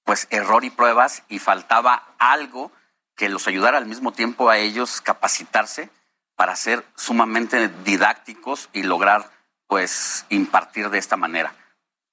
pues 0.04 0.26
error 0.30 0.64
y 0.64 0.70
pruebas 0.70 1.22
y 1.28 1.38
faltaba 1.38 2.14
algo 2.18 2.72
que 3.16 3.28
los 3.28 3.46
ayudara 3.46 3.78
al 3.78 3.86
mismo 3.86 4.12
tiempo 4.12 4.50
a 4.50 4.58
ellos 4.58 5.00
capacitarse 5.00 5.90
para 6.36 6.56
ser 6.56 6.84
sumamente 6.96 7.68
didácticos 7.84 8.68
y 8.72 8.82
lograr 8.82 9.30
pues 9.66 10.26
impartir 10.28 10.90
de 10.90 10.98
esta 10.98 11.16
manera. 11.16 11.54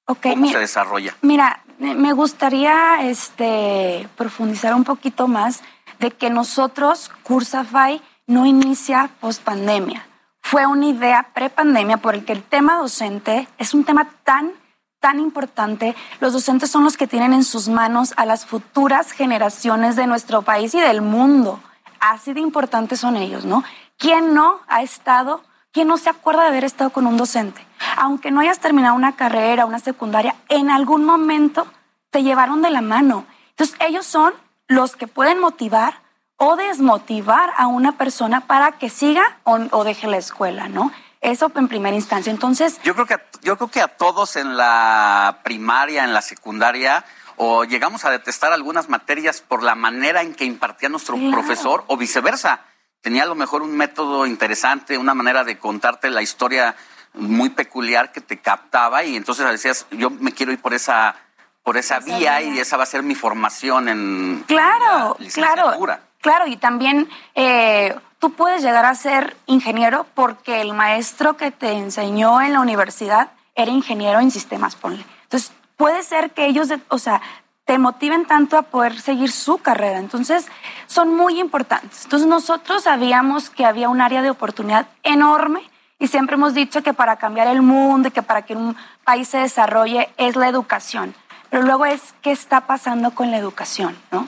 ¿Cómo 0.06 0.48
se 0.48 0.60
desarrolla? 0.60 1.16
Mira, 1.22 1.64
me 1.78 2.12
gustaría 2.14 3.02
este, 3.04 4.08
profundizar 4.18 4.76
un 4.76 4.84
poquito 4.84 5.28
más 5.28 5.62
de 6.00 6.12
que 6.12 6.30
nosotros, 6.30 7.12
Cursafy, 7.24 8.02
no 8.28 8.46
inicia 8.46 9.10
post 9.20 9.42
pandemia. 9.44 10.06
Fue 10.42 10.66
una 10.66 10.88
idea 10.88 11.30
pre-pandemia 11.34 11.98
por 11.98 12.16
el 12.16 12.26
que 12.26 12.34
el 12.34 12.44
tema 12.44 12.78
docente 12.78 13.48
es 13.58 13.74
un 13.74 13.84
tema 13.84 14.10
tan 14.24 14.54
tan 15.02 15.20
importante. 15.20 15.96
Los 16.20 16.32
docentes 16.32 16.70
son 16.70 16.84
los 16.84 16.96
que 16.96 17.08
tienen 17.08 17.34
en 17.34 17.44
sus 17.44 17.68
manos 17.68 18.14
a 18.18 18.26
las 18.26 18.46
futuras 18.46 19.12
generaciones 19.12 19.96
de 19.96 20.08
nuestro 20.08 20.44
país 20.44 20.74
y 20.76 20.80
del 20.80 21.02
mundo. 21.02 21.60
Así 22.00 22.34
de 22.34 22.40
importantes 22.40 23.00
son 23.00 23.18
ellos, 23.18 23.44
¿no? 23.44 23.64
¿Quién 23.98 24.34
no 24.34 24.60
ha 24.68 24.84
estado, 24.84 25.44
quién 25.72 25.88
no 25.88 25.98
se 25.98 26.10
acuerda 26.10 26.44
de 26.44 26.50
haber 26.50 26.64
estado 26.64 26.92
con 26.92 27.08
un 27.08 27.18
docente? 27.18 27.66
Aunque 27.98 28.32
no 28.32 28.40
hayas 28.40 28.60
terminado 28.60 28.96
una 28.96 29.16
carrera, 29.16 29.66
una 29.66 29.80
secundaria, 29.80 30.36
en 30.50 30.70
algún 30.70 31.06
momento 31.06 31.68
te 32.10 32.24
llevaron 32.24 32.62
de 32.62 32.70
la 32.70 32.82
mano. 32.82 33.26
Entonces 33.52 33.76
ellos 33.80 34.06
son 34.06 34.34
los 34.68 34.96
que 34.96 35.08
pueden 35.08 35.40
motivar 35.40 36.02
o 36.38 36.56
desmotivar 36.56 37.52
a 37.58 37.68
una 37.68 37.98
persona 37.98 38.42
para 38.48 38.74
que 38.74 38.90
siga 38.90 39.38
o, 39.44 39.60
o 39.72 39.84
deje 39.84 40.08
la 40.08 40.18
escuela, 40.18 40.68
¿no? 40.68 40.92
Eso 41.22 41.52
en 41.56 41.68
primera 41.68 41.96
instancia. 41.96 42.32
Entonces. 42.32 42.80
Yo 42.84 42.96
creo 42.96 43.06
que 43.06 43.14
a, 43.14 43.22
yo 43.44 43.56
creo 43.56 43.70
que 43.70 43.82
a 43.82 43.88
todos 43.88 44.36
en 44.36 44.58
la 44.58 45.42
primaria, 45.44 46.04
en 46.04 46.14
la 46.14 46.22
secundaria, 46.24 47.06
o 47.38 47.64
llegamos 47.64 48.06
a 48.06 48.10
detestar 48.10 48.54
algunas 48.54 48.90
materias 48.90 49.42
por 49.42 49.62
la 49.62 49.76
manera 49.76 50.24
en 50.24 50.34
que 50.34 50.46
impartía 50.46 50.90
nuestro 50.90 51.16
profesor, 51.32 51.84
o 51.88 51.96
viceversa. 51.96 52.62
Tenía 53.02 53.24
a 53.24 53.26
lo 53.26 53.36
mejor 53.36 53.62
un 53.64 53.76
método 53.76 54.26
interesante, 54.26 54.98
una 54.98 55.14
manera 55.14 55.44
de 55.44 55.58
contarte 55.58 56.10
la 56.10 56.22
historia 56.22 56.76
muy 57.14 57.50
peculiar 57.50 58.12
que 58.12 58.22
te 58.22 58.40
captaba, 58.40 59.04
y 59.04 59.16
entonces 59.16 59.50
decías, 59.50 59.88
yo 59.92 60.10
me 60.10 60.32
quiero 60.32 60.52
ir 60.52 60.62
por 60.62 60.74
esa 60.74 61.16
por 61.64 61.78
esa, 61.78 62.00
vía, 62.00 62.42
y 62.42 62.58
esa 62.58 62.76
va 62.76 62.84
a 62.84 62.88
ser 62.88 63.04
mi 63.04 63.14
formación 63.14 63.88
en 63.88 64.44
claro, 64.48 65.16
claro, 65.32 66.00
claro, 66.20 66.48
y 66.48 66.58
también 66.58 67.08
eh, 67.36 67.96
tú 68.18 68.34
puedes 68.34 68.64
llegar 68.64 68.86
a 68.86 68.96
ser 68.96 69.38
ingeniero 69.46 70.08
porque 70.16 70.62
el 70.62 70.74
maestro 70.74 71.38
que 71.38 71.52
te 71.52 71.74
enseñó 71.74 72.42
en 72.42 72.54
la 72.54 72.62
universidad 72.62 73.32
era 73.54 73.70
ingeniero 73.70 74.20
en 74.20 74.32
sistemas, 74.32 74.76
ponle. 74.76 75.06
Entonces, 75.24 75.52
puede 75.78 76.02
ser 76.02 76.32
que 76.32 76.48
ellos, 76.48 76.70
o 76.88 76.98
sea, 76.98 77.22
te 77.66 77.78
motiven 77.78 78.26
tanto 78.26 78.58
a 78.58 78.64
poder 78.64 79.00
seguir 79.00 79.32
su 79.32 79.60
carrera. 79.60 80.00
Entonces, 80.00 80.48
son 80.88 81.16
muy 81.16 81.40
importantes. 81.40 82.04
Entonces, 82.04 82.28
nosotros 82.28 82.84
sabíamos 82.84 83.50
que 83.50 83.66
había 83.66 83.90
un 83.90 84.02
área 84.02 84.22
de 84.22 84.30
oportunidad 84.30 84.88
enorme 85.04 85.62
y 86.00 86.08
siempre 86.08 86.36
hemos 86.36 86.56
dicho 86.56 86.82
que 86.82 86.94
para 86.94 87.18
cambiar 87.18 87.48
el 87.48 87.62
mundo 87.62 88.08
y 88.08 88.12
que 88.12 88.24
para 88.24 88.42
que 88.42 88.56
un 88.56 88.76
país 89.04 89.28
se 89.28 89.38
desarrolle 89.38 90.10
es 90.18 90.36
la 90.36 90.48
educación. 90.48 91.14
Pero 91.52 91.64
luego 91.64 91.86
es 91.86 92.16
qué 92.22 92.32
está 92.32 92.62
pasando 92.62 93.12
con 93.12 93.30
la 93.30 93.38
educación, 93.38 93.96
¿no? 94.12 94.28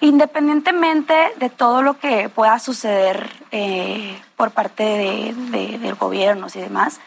Independientemente 0.00 1.14
de 1.36 1.48
todo 1.48 1.82
lo 1.82 1.98
que 1.98 2.28
pueda 2.28 2.58
suceder 2.58 3.30
eh, 3.52 4.20
por 4.36 4.50
parte 4.50 4.82
de, 4.82 5.78
de, 5.78 5.92
gobiernos 5.92 6.56
y 6.56 6.60
demás, 6.60 7.00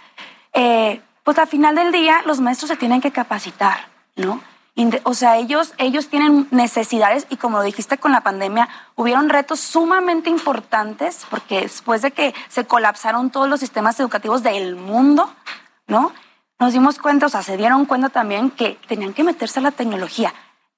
eh, 0.54 1.02
pues 1.24 1.38
al 1.38 1.48
final 1.48 1.76
del 1.76 1.92
día 1.92 2.22
los 2.26 2.40
maestros 2.40 2.70
se 2.70 2.78
tienen 2.78 3.02
que 3.02 3.12
capacitar, 3.12 3.88
¿no? 4.16 4.42
O 5.04 5.14
sea, 5.14 5.38
ellos, 5.38 5.74
ellos 5.78 6.08
tienen 6.08 6.48
necesidades 6.52 7.26
y 7.30 7.38
como 7.38 7.58
lo 7.58 7.64
dijiste 7.64 7.98
con 7.98 8.12
la 8.12 8.22
pandemia, 8.22 8.70
hubieron 8.96 9.30
retos 9.30 9.60
sumamente 9.60 10.30
importantes 10.30 11.26
porque 11.30 11.62
después 11.62 12.02
de 12.02 12.12
que 12.12 12.36
se 12.48 12.66
colapsaron 12.66 13.32
todos 13.32 13.50
los 13.50 13.60
sistemas 13.60 14.00
educativos 14.00 14.44
del 14.44 14.76
mundo, 14.76 15.34
¿no? 15.88 16.14
Nos 16.60 16.74
dimos 16.74 17.00
cuenta, 17.00 17.26
o 17.26 17.30
sea, 17.30 17.42
se 17.42 17.58
dieron 17.58 17.86
cuenta 17.86 18.10
también 18.10 18.52
que 18.52 18.80
tenían 18.88 19.14
que 19.14 19.24
meterse 19.24 19.60
a 19.60 19.64
la 19.64 19.72
tecnología 19.72 20.34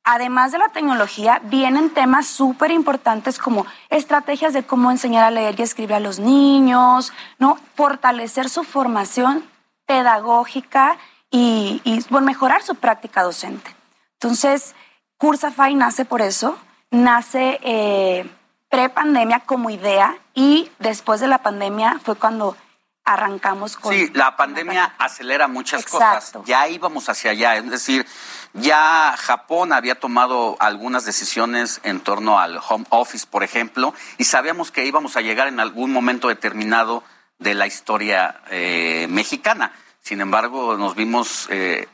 además 0.10 0.52
de 0.52 0.58
la 0.58 0.70
tecnología, 0.70 1.40
vienen 1.44 1.92
temas 1.92 2.26
súper 2.26 2.72
importantes 2.72 3.38
como 3.38 3.68
estrategias 3.90 4.54
de 4.54 4.64
cómo 4.64 4.90
enseñar 4.90 5.24
a 5.24 5.30
leer 5.30 5.60
y 5.60 5.62
escribir 5.62 5.94
a 5.94 6.00
los 6.00 6.18
niños, 6.18 7.14
¿no? 7.38 7.60
Fortalecer 7.76 8.50
su 8.50 8.64
formación 8.64 9.44
pedagógica 9.86 10.98
y, 11.30 11.82
mejorar 12.22 12.64
su 12.64 12.74
práctica 12.74 13.22
docente. 13.22 13.76
Entonces, 14.22 14.76
Cursafy 15.18 15.76
nace 15.76 16.04
por 16.04 16.22
eso, 16.22 16.60
nace 16.92 17.58
eh, 17.64 18.30
pre-pandemia 18.68 19.40
como 19.42 19.70
idea 19.70 20.18
y 20.34 20.70
después 20.80 21.22
de 21.22 21.28
la 21.28 21.42
pandemia 21.42 22.02
fue 22.04 22.16
cuando 22.16 22.58
arrancamos 23.06 23.78
con... 23.78 23.94
Sí, 23.94 24.12
la 24.14 24.36
pandemia 24.36 24.94
acelera 24.98 25.48
muchas 25.48 25.86
cosas. 25.86 26.34
Ya 26.44 26.68
íbamos 26.68 27.08
hacia 27.08 27.32
allá, 27.32 27.56
es 27.56 27.70
decir, 27.70 28.06
ya 28.52 29.16
Japón 29.18 29.72
había 29.72 29.96
tomado 29.96 30.58
algunas 30.60 31.06
decisiones 31.06 31.80
en 31.84 32.02
torno 32.02 32.40
al 32.40 32.60
home 32.68 32.86
office, 32.90 33.26
por 33.26 33.44
ejemplo, 33.44 33.94
y 34.18 34.26
sabíamos 34.26 34.70
que 34.70 34.86
íbamos 34.86 35.16
a 35.16 35.22
llegar 35.22 35.48
en 35.48 35.62
algún 35.62 35.94
momento 35.94 36.28
determinado 36.28 37.04
de 37.38 37.54
la 37.54 37.68
historia 37.68 38.42
eh, 38.52 39.08
mexicana. 39.10 39.72
Sin 40.02 40.20
embargo, 40.20 40.76
nos 40.76 40.96
vimos 40.96 41.48
eh, 41.50 41.88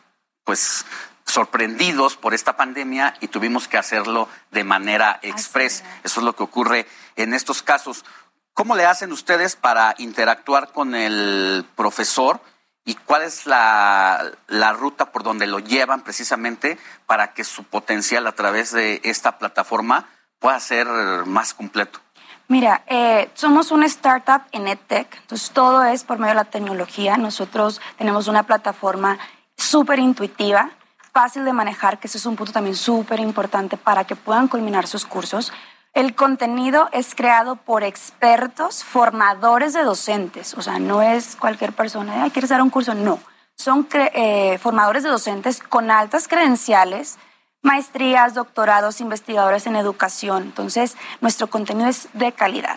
pues 0.43 0.85
sorprendidos 1.25 2.15
por 2.15 2.33
esta 2.33 2.55
pandemia 2.55 3.15
y 3.19 3.27
tuvimos 3.27 3.67
que 3.67 3.77
hacerlo 3.77 4.29
de 4.51 4.63
manera 4.63 5.19
express. 5.21 5.83
Eso 6.03 6.19
es 6.19 6.25
lo 6.25 6.35
que 6.35 6.43
ocurre 6.43 6.87
en 7.15 7.33
estos 7.33 7.61
casos. 7.61 8.05
¿Cómo 8.53 8.75
le 8.75 8.85
hacen 8.85 9.11
ustedes 9.11 9.55
para 9.55 9.95
interactuar 9.97 10.71
con 10.71 10.95
el 10.95 11.65
profesor? 11.75 12.41
y 12.85 12.93
cuál 12.93 13.23
es 13.23 13.47
la, 13.47 14.31
ruta 14.77 15.11
por 15.11 15.23
donde 15.23 15.47
lo 15.47 15.59
llevan 15.59 16.01
precisamente 16.01 16.77
para 17.07 17.33
que 17.33 17.43
su 17.43 17.63
potencial 17.63 18.27
a 18.27 18.33
través 18.33 18.71
de 18.71 19.01
esta 19.03 19.39
plataforma 19.39 20.07
pueda 20.39 20.59
ser 20.59 20.87
más 21.25 21.53
completo. 21.53 21.99
Mira, 22.47 22.83
eh, 22.85 23.31
somos 23.33 23.71
una 23.71 23.87
startup 23.87 24.43
en 24.51 24.67
EdTech, 24.67 25.17
entonces 25.21 25.49
todo 25.49 25.83
es 25.83 26.03
por 26.03 26.19
medio 26.19 26.35
de 26.35 26.35
la 26.35 26.45
tecnología. 26.45 27.17
Nosotros 27.17 27.81
tenemos 27.97 28.27
una 28.27 28.43
plataforma 28.43 29.17
súper 29.57 29.97
intuitiva, 29.97 30.69
fácil 31.15 31.45
de 31.45 31.53
manejar, 31.53 31.97
que 31.97 32.07
ese 32.07 32.17
es 32.17 32.25
un 32.25 32.35
punto 32.35 32.51
también 32.51 32.75
súper 32.75 33.21
importante 33.21 33.77
para 33.77 34.03
que 34.03 34.17
puedan 34.17 34.49
culminar 34.49 34.85
sus 34.85 35.05
cursos. 35.05 35.53
El 35.93 36.13
contenido 36.13 36.89
es 36.91 37.15
creado 37.15 37.55
por 37.55 37.83
expertos, 37.83 38.83
formadores 38.83 39.71
de 39.71 39.83
docentes, 39.83 40.53
o 40.55 40.61
sea, 40.61 40.77
no 40.77 41.01
es 41.01 41.37
cualquier 41.37 41.71
persona, 41.71 42.23
Ay, 42.23 42.31
¿quieres 42.31 42.49
dar 42.49 42.61
un 42.61 42.69
curso? 42.69 42.93
No, 42.93 43.19
son 43.55 43.87
eh, 43.93 44.57
formadores 44.57 45.03
de 45.03 45.09
docentes 45.09 45.63
con 45.63 45.89
altas 45.89 46.27
credenciales, 46.27 47.17
maestrías, 47.61 48.33
doctorados, 48.33 48.99
investigadores 48.99 49.67
en 49.67 49.77
educación. 49.77 50.43
Entonces, 50.43 50.97
nuestro 51.21 51.47
contenido 51.47 51.87
es 51.87 52.09
de 52.11 52.33
calidad. 52.33 52.75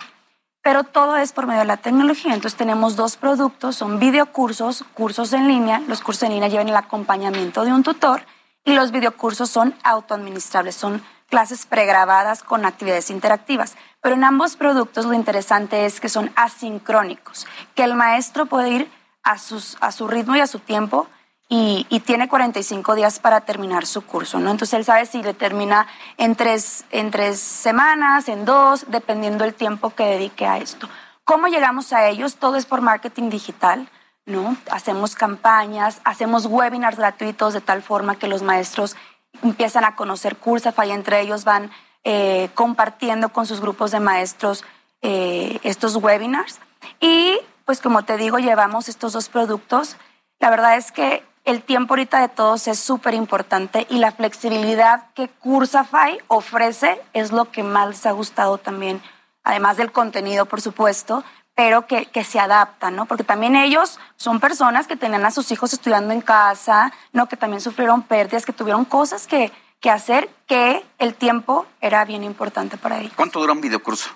Pero 0.61 0.83
todo 0.83 1.17
es 1.17 1.31
por 1.31 1.47
medio 1.47 1.61
de 1.61 1.65
la 1.65 1.77
tecnología. 1.77 2.33
Entonces, 2.33 2.57
tenemos 2.57 2.95
dos 2.95 3.17
productos, 3.17 3.75
son 3.75 3.99
videocursos, 3.99 4.83
cursos 4.93 5.33
en 5.33 5.47
línea. 5.47 5.79
Los 5.87 6.01
cursos 6.01 6.23
en 6.23 6.33
línea 6.33 6.49
llevan 6.49 6.69
el 6.69 6.75
acompañamiento 6.75 7.63
de 7.63 7.73
un 7.73 7.83
tutor 7.83 8.21
y 8.65 8.73
los 8.73 8.91
videocursos 8.91 9.49
son 9.49 9.73
autoadministrables, 9.83 10.75
son 10.75 11.01
clases 11.29 11.65
pregrabadas 11.65 12.43
con 12.43 12.65
actividades 12.65 13.09
interactivas. 13.09 13.75
Pero 14.01 14.15
en 14.15 14.23
ambos 14.23 14.55
productos 14.55 15.05
lo 15.05 15.13
interesante 15.13 15.85
es 15.85 15.99
que 15.99 16.09
son 16.09 16.31
asincrónicos, 16.35 17.47
que 17.75 17.83
el 17.83 17.95
maestro 17.95 18.45
puede 18.45 18.69
ir 18.69 18.91
a, 19.23 19.37
sus, 19.37 19.77
a 19.79 19.91
su 19.91 20.07
ritmo 20.07 20.35
y 20.35 20.39
a 20.41 20.47
su 20.47 20.59
tiempo 20.59 21.07
y, 21.51 21.85
tiene 22.05 22.29
45 22.29 22.93
días 22.93 23.19
para 23.19 23.41
terminar 23.41 23.87
su 23.87 24.03
curso, 24.03 24.39
¿no? 24.39 24.51
Entonces 24.51 24.75
él 24.75 24.85
sabe 24.85 25.07
si 25.07 25.23
le 25.23 25.33
termina 25.33 25.87
en 26.17 26.35
tres, 26.35 26.85
en 26.91 27.09
tres 27.09 27.39
semanas, 27.39 28.29
en 28.29 28.45
dos, 28.45 28.85
dependiendo 28.87 29.43
el 29.43 29.55
tiempo 29.55 29.89
que 29.89 30.05
dedique 30.05 30.45
a 30.45 30.57
esto. 30.59 30.87
¿Cómo 31.23 31.47
llegamos 31.47 31.91
a 31.91 32.07
ellos? 32.07 32.35
Todo 32.35 32.55
es 32.55 32.67
por 32.67 32.81
marketing 32.81 33.31
digital, 33.31 33.89
¿no? 34.27 34.57
Hacemos 34.69 35.15
campañas, 35.15 36.01
hacemos 36.03 36.45
webinars 36.45 36.97
gratuitos 36.97 37.53
de 37.53 37.61
tal 37.61 37.81
forma 37.81 38.17
que 38.19 38.27
los 38.27 38.43
maestros 38.43 38.95
empiezan 39.41 39.85
a 39.85 39.95
conocer 39.95 40.37
Cursafy, 40.37 40.91
entre 40.91 41.21
ellos 41.21 41.45
van 41.45 41.71
eh, 42.03 42.49
compartiendo 42.53 43.29
con 43.29 43.47
sus 43.47 43.59
grupos 43.59 43.89
de 43.89 43.99
maestros 43.99 44.63
eh, 45.01 45.59
estos 45.63 45.95
webinars. 45.95 46.59
Y 46.99 47.39
pues 47.65 47.81
como 47.81 48.03
te 48.03 48.17
digo, 48.17 48.37
llevamos 48.37 48.87
estos 48.87 49.13
dos 49.13 49.29
productos. 49.29 49.97
La 50.39 50.51
verdad 50.51 50.77
es 50.77 50.91
que 50.91 51.23
el 51.49 51.63
tiempo 51.63 51.93
ahorita 51.93 52.21
de 52.21 52.29
todos 52.29 52.67
es 52.67 52.79
súper 52.79 53.13
importante 53.13 53.87
y 53.89 53.97
la 53.97 54.11
flexibilidad 54.11 55.11
que 55.13 55.27
Cursafy 55.27 56.19
ofrece 56.27 57.01
es 57.13 57.31
lo 57.31 57.51
que 57.51 57.63
más 57.63 57.87
les 57.87 58.05
ha 58.05 58.11
gustado 58.11 58.57
también, 58.57 59.01
además 59.43 59.77
del 59.77 59.91
contenido, 59.91 60.45
por 60.45 60.61
supuesto, 60.61 61.23
pero 61.55 61.87
que, 61.87 62.05
que, 62.05 62.23
se 62.23 62.39
adaptan, 62.39 62.95
¿no? 62.95 63.05
Porque 63.05 63.23
también 63.23 63.55
ellos 63.55 63.99
son 64.15 64.39
personas 64.39 64.87
que 64.87 64.95
tenían 64.95 65.25
a 65.25 65.31
sus 65.31 65.51
hijos 65.51 65.73
estudiando 65.73 66.13
en 66.13 66.21
casa, 66.21 66.93
¿no? 67.11 67.27
Que 67.27 67.35
también 67.35 67.59
sufrieron 67.59 68.03
pérdidas, 68.03 68.45
que 68.45 68.53
tuvieron 68.53 68.85
cosas 68.85 69.27
que, 69.27 69.51
que 69.81 69.89
hacer, 69.89 70.29
que 70.47 70.85
el 70.99 71.15
tiempo 71.15 71.65
era 71.81 72.05
bien 72.05 72.23
importante 72.23 72.77
para 72.77 72.99
ellos. 72.99 73.13
¿Cuánto 73.15 73.39
dura 73.39 73.53
un 73.53 73.61
videocurso? 73.61 74.09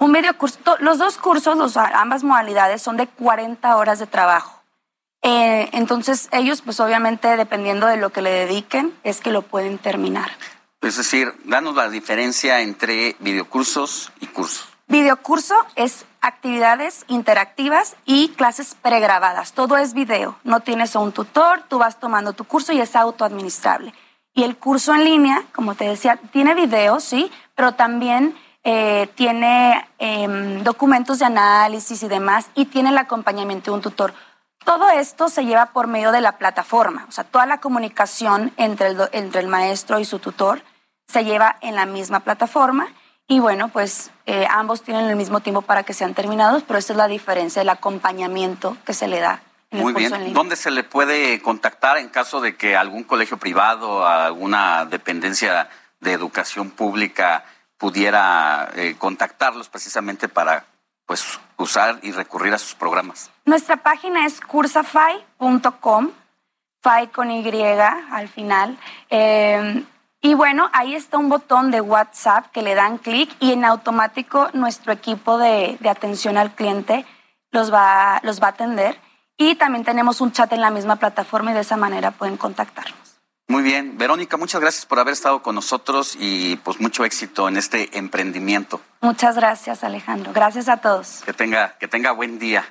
Un 0.00 0.12
videocurso, 0.12 0.58
los 0.80 0.98
dos 0.98 1.16
cursos, 1.16 1.56
los, 1.56 1.76
ambas 1.76 2.24
modalidades 2.24 2.82
son 2.82 2.96
de 2.96 3.06
40 3.06 3.76
horas 3.76 3.98
de 3.98 4.06
trabajo. 4.06 4.55
Eh, 5.28 5.70
entonces 5.72 6.28
ellos, 6.30 6.62
pues 6.62 6.78
obviamente, 6.78 7.36
dependiendo 7.36 7.88
de 7.88 7.96
lo 7.96 8.10
que 8.10 8.22
le 8.22 8.30
dediquen, 8.30 8.94
es 9.02 9.20
que 9.20 9.32
lo 9.32 9.42
pueden 9.42 9.76
terminar. 9.76 10.30
Es 10.82 10.98
decir, 10.98 11.34
danos 11.42 11.74
la 11.74 11.88
diferencia 11.88 12.60
entre 12.60 13.16
videocursos 13.18 14.12
y 14.20 14.28
cursos. 14.28 14.68
Videocurso 14.86 15.56
es 15.74 16.04
actividades 16.20 17.04
interactivas 17.08 17.96
y 18.04 18.28
clases 18.36 18.76
pregrabadas. 18.80 19.52
Todo 19.52 19.76
es 19.76 19.94
video. 19.94 20.38
No 20.44 20.60
tienes 20.60 20.94
un 20.94 21.10
tutor, 21.10 21.64
tú 21.66 21.78
vas 21.78 21.98
tomando 21.98 22.32
tu 22.32 22.44
curso 22.44 22.72
y 22.72 22.80
es 22.80 22.94
autoadministrable. 22.94 23.92
Y 24.32 24.44
el 24.44 24.56
curso 24.56 24.94
en 24.94 25.02
línea, 25.02 25.42
como 25.52 25.74
te 25.74 25.88
decía, 25.88 26.20
tiene 26.30 26.54
videos, 26.54 27.02
sí, 27.02 27.32
pero 27.56 27.72
también 27.72 28.36
eh, 28.62 29.08
tiene 29.16 29.88
em, 29.98 30.62
documentos 30.62 31.18
de 31.18 31.24
análisis 31.24 32.04
y 32.04 32.08
demás, 32.08 32.48
y 32.54 32.66
tiene 32.66 32.90
el 32.90 32.98
acompañamiento 32.98 33.72
de 33.72 33.74
un 33.74 33.82
tutor. 33.82 34.14
Todo 34.66 34.90
esto 34.90 35.28
se 35.28 35.44
lleva 35.44 35.66
por 35.66 35.86
medio 35.86 36.10
de 36.10 36.20
la 36.20 36.38
plataforma, 36.38 37.06
o 37.08 37.12
sea, 37.12 37.22
toda 37.22 37.46
la 37.46 37.60
comunicación 37.60 38.52
entre 38.56 38.88
el, 38.88 39.00
entre 39.12 39.40
el 39.40 39.46
maestro 39.46 40.00
y 40.00 40.04
su 40.04 40.18
tutor 40.18 40.60
se 41.06 41.24
lleva 41.24 41.56
en 41.60 41.76
la 41.76 41.86
misma 41.86 42.20
plataforma 42.20 42.88
y 43.28 43.38
bueno, 43.38 43.68
pues 43.68 44.10
eh, 44.26 44.44
ambos 44.50 44.82
tienen 44.82 45.06
el 45.06 45.14
mismo 45.14 45.38
tiempo 45.38 45.62
para 45.62 45.84
que 45.84 45.94
sean 45.94 46.14
terminados, 46.14 46.64
pero 46.64 46.80
esa 46.80 46.94
es 46.94 46.96
la 46.96 47.06
diferencia, 47.06 47.62
el 47.62 47.68
acompañamiento 47.68 48.76
que 48.84 48.92
se 48.92 49.06
le 49.06 49.20
da. 49.20 49.40
En 49.70 49.82
Muy 49.82 49.90
el 49.90 49.94
curso 49.94 50.18
bien. 50.18 50.34
¿Dónde 50.34 50.56
se 50.56 50.72
le 50.72 50.82
puede 50.82 51.40
contactar 51.40 51.98
en 51.98 52.08
caso 52.08 52.40
de 52.40 52.56
que 52.56 52.76
algún 52.76 53.04
colegio 53.04 53.36
privado, 53.36 54.04
alguna 54.04 54.84
dependencia 54.84 55.68
de 56.00 56.12
educación 56.12 56.72
pública 56.72 57.44
pudiera 57.78 58.68
eh, 58.74 58.96
contactarlos 58.98 59.68
precisamente 59.68 60.28
para 60.28 60.64
pues 61.06 61.38
usar 61.56 62.00
y 62.02 62.10
recurrir 62.10 62.52
a 62.52 62.58
sus 62.58 62.74
programas? 62.74 63.30
Nuestra 63.46 63.76
página 63.76 64.26
es 64.26 64.40
cursafy.com, 64.40 66.10
Fy 66.82 67.06
con 67.12 67.30
Y 67.30 67.48
al 67.70 68.28
final. 68.28 68.76
Eh, 69.08 69.84
y 70.20 70.34
bueno, 70.34 70.68
ahí 70.72 70.96
está 70.96 71.16
un 71.16 71.28
botón 71.28 71.70
de 71.70 71.80
WhatsApp 71.80 72.50
que 72.50 72.62
le 72.62 72.74
dan 72.74 72.98
clic 72.98 73.30
y 73.38 73.52
en 73.52 73.64
automático 73.64 74.48
nuestro 74.52 74.92
equipo 74.92 75.38
de, 75.38 75.76
de, 75.78 75.88
atención 75.88 76.36
al 76.36 76.56
cliente 76.56 77.06
los 77.52 77.72
va, 77.72 78.18
los 78.24 78.42
va 78.42 78.48
a 78.48 78.50
atender. 78.50 78.98
Y 79.36 79.54
también 79.54 79.84
tenemos 79.84 80.20
un 80.20 80.32
chat 80.32 80.52
en 80.52 80.60
la 80.60 80.70
misma 80.70 80.96
plataforma 80.96 81.52
y 81.52 81.54
de 81.54 81.60
esa 81.60 81.76
manera 81.76 82.10
pueden 82.10 82.36
contactarnos. 82.36 83.20
Muy 83.46 83.62
bien, 83.62 83.96
Verónica, 83.96 84.36
muchas 84.36 84.60
gracias 84.60 84.86
por 84.86 84.98
haber 84.98 85.12
estado 85.12 85.40
con 85.40 85.54
nosotros 85.54 86.16
y 86.18 86.56
pues 86.56 86.80
mucho 86.80 87.04
éxito 87.04 87.48
en 87.48 87.58
este 87.58 87.96
emprendimiento. 87.96 88.80
Muchas 89.02 89.36
gracias, 89.36 89.84
Alejandro. 89.84 90.32
Gracias 90.32 90.68
a 90.68 90.78
todos. 90.78 91.22
Que 91.24 91.32
tenga, 91.32 91.78
que 91.78 91.86
tenga 91.86 92.10
buen 92.10 92.40
día. 92.40 92.64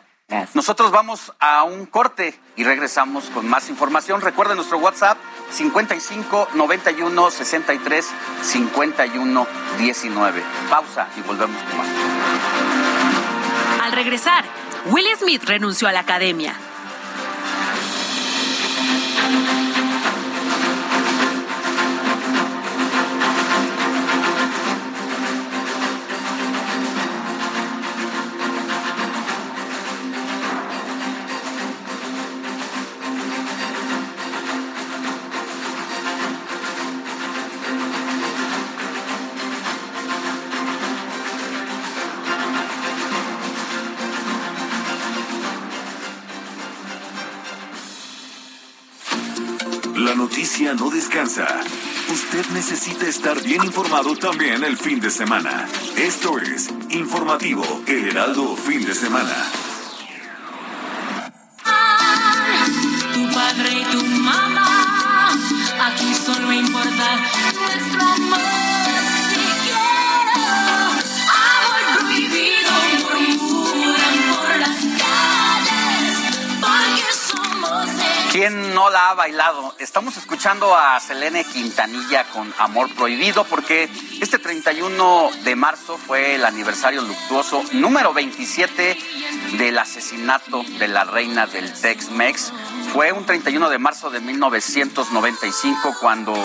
Nosotros 0.55 0.89
vamos 0.91 1.33
a 1.39 1.63
un 1.63 1.85
corte 1.85 2.39
y 2.55 2.63
regresamos 2.63 3.25
con 3.25 3.47
más 3.47 3.69
información. 3.69 4.21
Recuerden 4.21 4.55
nuestro 4.55 4.79
WhatsApp 4.79 5.17
55 5.51 6.49
91 6.55 7.31
63 7.31 8.05
51 8.41 9.47
19. 9.77 10.43
Pausa 10.69 11.07
y 11.17 11.21
volvemos 11.21 11.61
con 11.61 11.77
más. 11.77 11.87
Al 13.83 13.91
regresar, 13.91 14.45
Will 14.85 15.05
Smith 15.17 15.43
renunció 15.43 15.87
a 15.87 15.91
la 15.91 15.99
academia. 15.99 16.55
Estar 53.01 53.41
bien 53.43 53.63
informado 53.63 54.15
también 54.15 54.63
el 54.63 54.77
fin 54.77 54.99
de 54.99 55.09
semana. 55.09 55.67
Esto 55.97 56.39
es 56.39 56.69
Informativo 56.89 57.63
El 57.87 58.09
Heraldo 58.09 58.55
Fin 58.55 58.85
de 58.85 58.95
Semana. 58.95 59.74
¿Quién 78.47 78.75
no 78.75 78.91
la 78.91 79.09
ha 79.09 79.13
bailado? 79.15 79.73
Estamos 79.79 80.17
escuchando 80.17 80.75
a 80.75 80.99
Selene 80.99 81.43
Quintanilla 81.43 82.25
con 82.25 82.53
Amor 82.59 82.93
Prohibido 82.93 83.43
porque 83.43 83.89
este 84.21 84.37
31 84.37 85.31
de 85.43 85.55
marzo 85.55 85.97
fue 85.97 86.35
el 86.35 86.45
aniversario 86.45 87.01
luctuoso 87.01 87.63
número 87.71 88.13
27 88.13 88.99
del 89.57 89.79
asesinato 89.79 90.61
de 90.77 90.87
la 90.87 91.05
reina 91.05 91.47
del 91.47 91.73
Tex-Mex. 91.73 92.53
Fue 92.93 93.11
un 93.11 93.25
31 93.25 93.67
de 93.67 93.79
marzo 93.79 94.11
de 94.11 94.19
1995 94.19 95.95
cuando 95.99 96.35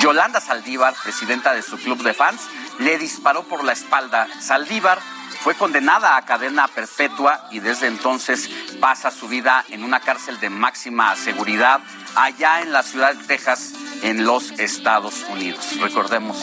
Yolanda 0.00 0.40
Saldívar, 0.40 0.94
presidenta 1.02 1.52
de 1.52 1.60
su 1.60 1.76
club 1.76 2.02
de 2.02 2.14
fans, 2.14 2.40
le 2.78 2.96
disparó 2.96 3.42
por 3.42 3.64
la 3.64 3.74
espalda. 3.74 4.28
Saldívar 4.40 4.98
fue 5.44 5.54
condenada 5.54 6.16
a 6.16 6.22
cadena 6.22 6.66
perpetua 6.68 7.48
y 7.50 7.60
desde 7.60 7.86
entonces 7.86 8.48
pasa 8.80 9.10
su 9.10 9.28
vida 9.28 9.62
en 9.68 9.84
una 9.84 10.00
cárcel 10.00 10.40
de 10.40 10.48
máxima 10.48 11.14
seguridad 11.16 11.82
allá 12.14 12.62
en 12.62 12.72
la 12.72 12.82
ciudad 12.82 13.14
de 13.14 13.24
Texas, 13.24 13.74
en 14.02 14.24
los 14.24 14.52
Estados 14.52 15.22
Unidos. 15.28 15.78
Recordemos, 15.78 16.38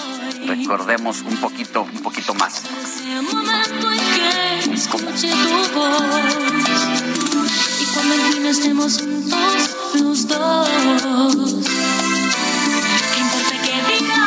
recordemos 0.45 1.21
un 1.21 1.35
poquito, 1.37 1.81
un 1.81 2.03
poquito 2.03 2.35
más. 2.35 2.61
Y 7.79 7.85
cuando 7.95 8.49
estemos 8.51 9.01
los 9.95 10.27
dos, 10.27 10.69
¿qué 13.13 13.19
importa 13.19 13.55
que 13.63 13.81
digan 13.97 14.19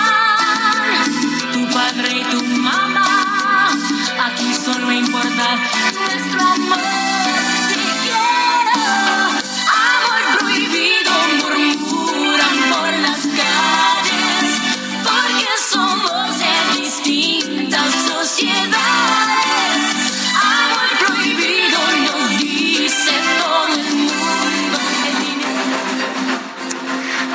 tu 1.52 1.72
padre 1.72 2.08
y 2.18 2.24
tu 2.24 2.42
mamá? 2.42 3.03
guardar 5.14 5.58
nuestro 5.94 6.40
amor. 6.40 6.78
Siquiera 7.68 8.72
amor 9.30 10.22
prohibido 10.38 11.12
murmuran 11.38 12.56
por 12.72 12.90
las 12.98 13.20
calles, 13.38 14.46
porque 15.04 15.48
somos 15.70 16.38
de 16.38 16.54
distintas 16.80 17.90
sociedades. 18.10 19.82
Amor 20.42 20.88
prohibido 21.06 21.78
nos 22.06 22.38
dice 22.38 23.14
todo 23.38 23.74
el 23.74 23.94
mundo. 23.94 24.78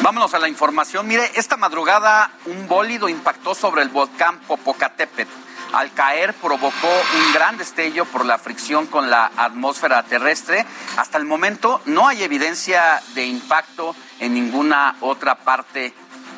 Vámonos 0.02 0.34
a 0.34 0.40
la 0.40 0.50
información. 0.50 1.08
Mire, 1.08 1.32
esta 1.36 1.56
madrugada 1.56 2.32
un 2.46 2.68
bólido 2.68 3.08
impactó 3.08 3.56
sobre 3.56 3.84
el 3.84 3.90
volcán 3.90 4.40
Popocatépetl 4.48 5.32
al 5.74 5.94
caer 5.94 6.34
provocó 6.34 6.88
un 6.88 7.34
gran 7.34 7.58
destello 7.58 8.06
por 8.06 8.26
la 8.26 8.40
fricción 8.40 8.88
con 8.88 9.10
la 9.10 9.32
atmósfera 9.38 10.02
terrestre. 10.04 10.66
Hasta 10.98 11.18
el 11.18 11.26
momento 11.26 11.82
no 11.86 12.08
hay 12.08 12.24
evidencia 12.24 13.02
de 13.14 13.26
impacto 13.26 13.96
en 14.20 14.34
ninguna 14.34 14.96
otra 15.02 15.36
parte 15.36 15.94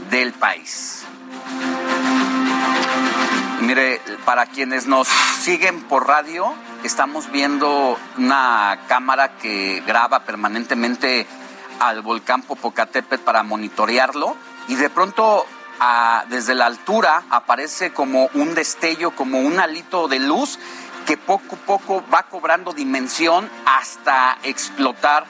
del 0.09 0.33
país. 0.33 1.05
Mire, 3.61 4.01
para 4.25 4.47
quienes 4.47 4.87
nos 4.87 5.07
siguen 5.07 5.83
por 5.83 6.07
radio, 6.07 6.53
estamos 6.83 7.31
viendo 7.31 7.97
una 8.17 8.81
cámara 8.87 9.37
que 9.37 9.81
graba 9.85 10.25
permanentemente 10.25 11.25
al 11.79 12.01
volcán 12.01 12.41
Popocatépetl 12.41 13.23
para 13.23 13.43
monitorearlo 13.43 14.35
y 14.67 14.75
de 14.75 14.89
pronto 14.89 15.45
desde 16.29 16.55
la 16.55 16.67
altura 16.67 17.23
aparece 17.29 17.91
como 17.91 18.29
un 18.33 18.53
destello, 18.53 19.11
como 19.11 19.39
un 19.39 19.59
alito 19.59 20.07
de 20.07 20.19
luz 20.19 20.59
que 21.05 21.17
poco 21.17 21.55
a 21.55 21.65
poco 21.65 22.03
va 22.13 22.23
cobrando 22.23 22.73
dimensión 22.73 23.49
hasta 23.65 24.37
explotar 24.43 25.25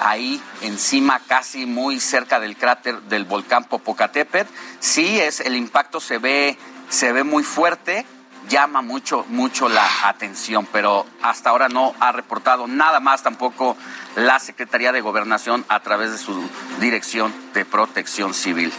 ahí 0.00 0.42
encima, 0.62 1.20
casi 1.20 1.66
muy 1.66 2.00
cerca 2.00 2.40
del 2.40 2.56
cráter 2.56 3.00
del 3.02 3.24
volcán 3.24 3.64
Popocatépetl. 3.64 4.52
Sí, 4.80 5.20
es 5.20 5.40
el 5.40 5.56
impacto 5.56 6.00
se 6.00 6.18
ve 6.18 6.58
se 6.88 7.12
ve 7.12 7.24
muy 7.24 7.42
fuerte, 7.42 8.06
llama 8.48 8.82
mucho, 8.82 9.24
mucho 9.28 9.68
la 9.68 10.08
atención, 10.08 10.66
pero 10.72 11.06
hasta 11.22 11.50
ahora 11.50 11.68
no 11.68 11.94
ha 12.00 12.12
reportado 12.12 12.66
nada 12.66 13.00
más 13.00 13.22
tampoco 13.22 13.76
la 14.16 14.38
Secretaría 14.38 14.92
de 14.92 15.00
Gobernación 15.00 15.64
a 15.68 15.80
través 15.80 16.12
de 16.12 16.18
su 16.18 16.48
Dirección 16.80 17.34
de 17.54 17.64
Protección 17.64 18.34
Civil. 18.34 18.72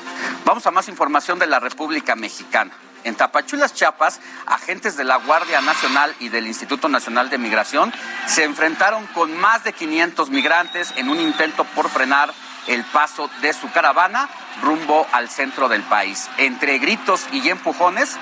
Vamos 0.46 0.66
a 0.66 0.72
más 0.72 0.88
información 0.88 1.40
de 1.40 1.48
la 1.48 1.60
República 1.60 2.16
Mexicana. 2.16 2.72
En 3.04 3.14
Tapachulas, 3.14 3.74
Chiapas, 3.76 4.20
agentes 4.48 4.98
de 4.98 5.04
la 5.04 5.18
Guardia 5.18 5.62
Nacional 5.62 6.16
y 6.20 6.30
del 6.30 6.48
Instituto 6.48 6.90
Nacional 6.90 7.30
de 7.30 7.38
Migración 7.38 7.94
se 8.26 8.44
enfrentaron 8.44 9.06
con 9.08 9.38
más 9.38 9.64
de 9.64 9.74
500 9.74 10.32
migrantes 10.32 10.92
en 10.96 11.10
un 11.10 11.20
intento 11.20 11.66
por 11.76 11.88
frenar 11.90 12.34
el 12.68 12.84
paso 12.86 13.30
de 13.42 13.54
su 13.54 13.72
caravana 13.72 14.30
rumbo 14.62 15.06
al 15.12 15.30
centro 15.30 15.68
del 15.70 15.84
país. 15.84 16.30
Entre 16.38 16.80
gritos 16.80 17.26
y 17.32 17.50
empujones, 17.50 18.18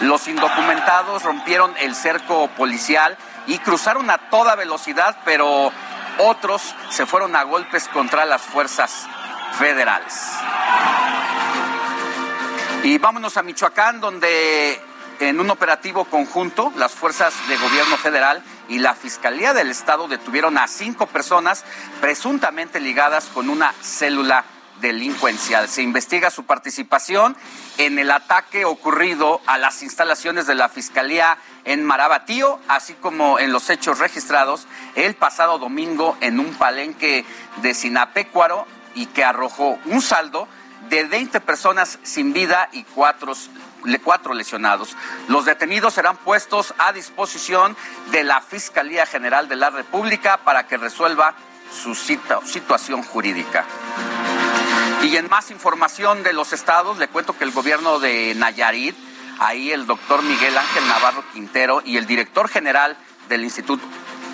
los 0.00 0.28
indocumentados 0.28 1.22
rompieron 1.22 1.74
el 1.78 1.94
cerco 1.94 2.48
policial 2.48 3.16
y 3.46 3.58
cruzaron 3.58 4.10
a 4.10 4.18
toda 4.30 4.54
velocidad, 4.54 5.16
pero 5.24 5.72
otros 6.18 6.74
se 6.90 7.06
fueron 7.06 7.34
a 7.36 7.42
golpes 7.44 7.88
contra 7.88 8.24
las 8.26 8.42
fuerzas 8.42 9.06
federales. 9.58 10.14
Y 12.84 12.98
vámonos 12.98 13.36
a 13.36 13.42
Michoacán, 13.42 14.00
donde 14.00 14.80
en 15.20 15.40
un 15.40 15.50
operativo 15.50 16.04
conjunto, 16.04 16.72
las 16.76 16.92
fuerzas 16.92 17.34
de 17.48 17.56
gobierno 17.56 17.96
federal 17.96 18.42
y 18.68 18.78
la 18.78 18.94
Fiscalía 18.94 19.54
del 19.54 19.70
Estado 19.70 20.08
detuvieron 20.08 20.58
a 20.58 20.68
cinco 20.68 21.06
personas 21.06 21.64
presuntamente 22.00 22.80
ligadas 22.80 23.26
con 23.26 23.48
una 23.48 23.72
célula 23.80 24.44
delincuencial. 24.80 25.68
Se 25.68 25.82
investiga 25.82 26.30
su 26.30 26.44
participación 26.44 27.36
en 27.78 27.98
el 27.98 28.10
ataque 28.10 28.64
ocurrido 28.64 29.40
a 29.46 29.58
las 29.58 29.82
instalaciones 29.82 30.46
de 30.46 30.54
la 30.54 30.68
Fiscalía 30.68 31.38
en 31.64 31.84
Marabatío, 31.84 32.60
así 32.68 32.94
como 32.94 33.38
en 33.38 33.52
los 33.52 33.70
hechos 33.70 33.98
registrados 33.98 34.66
el 34.94 35.14
pasado 35.14 35.58
domingo 35.58 36.16
en 36.20 36.38
un 36.38 36.54
palenque 36.54 37.24
de 37.62 37.74
Sinapecuaro 37.74 38.66
y 38.94 39.06
que 39.06 39.24
arrojó 39.24 39.78
un 39.86 40.00
saldo 40.00 40.48
de 40.88 41.04
20 41.04 41.40
personas 41.40 41.98
sin 42.02 42.32
vida 42.32 42.68
y 42.72 42.84
cuatro, 42.84 43.34
cuatro 44.02 44.34
lesionados. 44.34 44.96
Los 45.28 45.44
detenidos 45.44 45.94
serán 45.94 46.16
puestos 46.16 46.74
a 46.78 46.92
disposición 46.92 47.76
de 48.10 48.24
la 48.24 48.40
Fiscalía 48.40 49.06
General 49.06 49.48
de 49.48 49.56
la 49.56 49.70
República 49.70 50.38
para 50.38 50.66
que 50.66 50.76
resuelva 50.76 51.34
su 51.70 51.94
situación 51.94 53.02
jurídica. 53.02 53.64
Y 55.02 55.16
en 55.16 55.28
más 55.28 55.50
información 55.50 56.22
de 56.22 56.32
los 56.32 56.52
estados, 56.52 56.98
le 56.98 57.08
cuento 57.08 57.36
que 57.36 57.44
el 57.44 57.52
gobierno 57.52 58.00
de 58.00 58.34
Nayarit, 58.34 58.96
ahí 59.38 59.70
el 59.70 59.86
doctor 59.86 60.22
Miguel 60.22 60.56
Ángel 60.58 60.88
Navarro 60.88 61.24
Quintero 61.32 61.82
y 61.84 61.96
el 61.98 62.06
director 62.06 62.48
general 62.48 62.96
del 63.28 63.44
Instituto, 63.44 63.84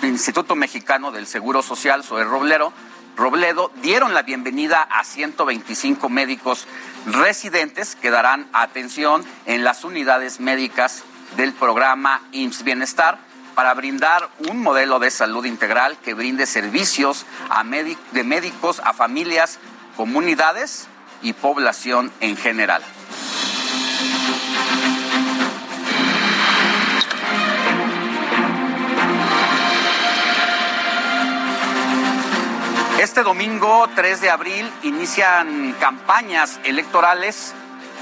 Instituto 0.01 0.55
Mexicano 0.55 1.11
del 1.11 1.27
Seguro 1.27 1.61
Social, 1.61 2.03
Zoe 2.03 2.23
Roblero, 2.23 2.73
Robledo, 3.15 3.71
dieron 3.81 4.13
la 4.13 4.23
bienvenida 4.23 4.81
a 4.81 5.03
125 5.05 6.09
médicos 6.09 6.67
residentes 7.05 7.95
que 7.95 8.11
darán 8.11 8.49
atención 8.51 9.23
en 9.45 9.63
las 9.63 9.85
unidades 9.85 10.41
médicas 10.41 11.03
del 11.37 11.53
programa 11.53 12.21
IMSS 12.33 12.63
Bienestar 12.63 13.19
para 13.55 13.73
brindar 13.73 14.29
un 14.49 14.61
modelo 14.61 14.99
de 14.99 15.11
salud 15.11 15.45
integral 15.45 15.97
que 16.03 16.13
brinde 16.13 16.45
servicios 16.45 17.25
a 17.49 17.63
de 17.63 18.23
médicos 18.25 18.81
a 18.83 18.91
familias 18.91 19.59
comunidades 19.95 20.87
y 21.21 21.31
población 21.31 22.11
en 22.19 22.35
general. 22.35 22.83
Este 33.05 33.21
domingo 33.21 33.87
3 33.93 34.19
de 34.19 34.31
abril 34.31 34.67
inician 34.81 35.75
campañas 35.79 36.59
electorales 36.63 37.53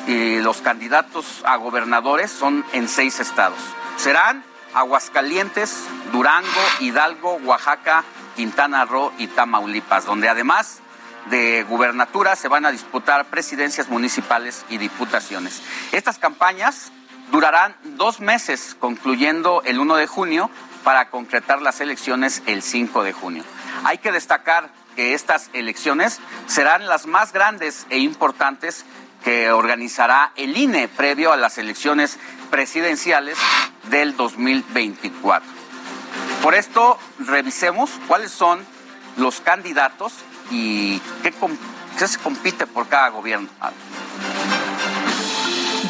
y 0.07 0.37
los 0.37 0.61
candidatos 0.61 1.41
a 1.43 1.57
gobernadores 1.57 2.31
son 2.31 2.63
en 2.71 2.87
seis 2.87 3.19
estados. 3.19 3.59
Serán 3.97 4.45
Aguascalientes, 4.73 5.77
Durango, 6.13 6.47
Hidalgo, 6.79 7.33
Oaxaca, 7.43 8.05
Quintana 8.37 8.85
Roo 8.85 9.11
y 9.17 9.27
Tamaulipas, 9.27 10.05
donde 10.05 10.29
además 10.29 10.79
de 11.25 11.63
gubernatura 11.63 12.37
se 12.37 12.47
van 12.47 12.65
a 12.65 12.71
disputar 12.71 13.25
presidencias 13.25 13.89
municipales 13.89 14.65
y 14.69 14.77
diputaciones. 14.77 15.61
Estas 15.91 16.17
campañas 16.17 16.93
durarán 17.29 17.75
dos 17.97 18.21
meses, 18.21 18.77
concluyendo 18.79 19.63
el 19.65 19.79
1 19.79 19.95
de 19.97 20.07
junio, 20.07 20.49
para 20.85 21.09
concretar 21.09 21.61
las 21.61 21.81
elecciones 21.81 22.41
el 22.45 22.61
5 22.61 23.03
de 23.03 23.11
junio. 23.11 23.43
Hay 23.83 23.97
que 23.97 24.13
destacar 24.13 24.69
que 24.95 25.13
estas 25.13 25.49
elecciones 25.53 26.19
serán 26.47 26.87
las 26.87 27.05
más 27.05 27.33
grandes 27.33 27.85
e 27.89 27.99
importantes 27.99 28.85
que 29.23 29.51
organizará 29.51 30.31
el 30.35 30.57
INE 30.57 30.87
previo 30.87 31.31
a 31.31 31.37
las 31.37 31.57
elecciones 31.57 32.19
presidenciales 32.51 33.37
del 33.89 34.15
2024. 34.17 35.47
Por 36.41 36.55
esto, 36.55 36.99
revisemos 37.19 37.89
cuáles 38.07 38.31
son 38.31 38.65
los 39.17 39.39
candidatos 39.39 40.13
y 40.51 40.99
qué, 41.21 41.33
qué 41.97 42.07
se 42.07 42.19
compite 42.19 42.67
por 42.67 42.87
cada 42.87 43.09
gobierno. 43.09 43.47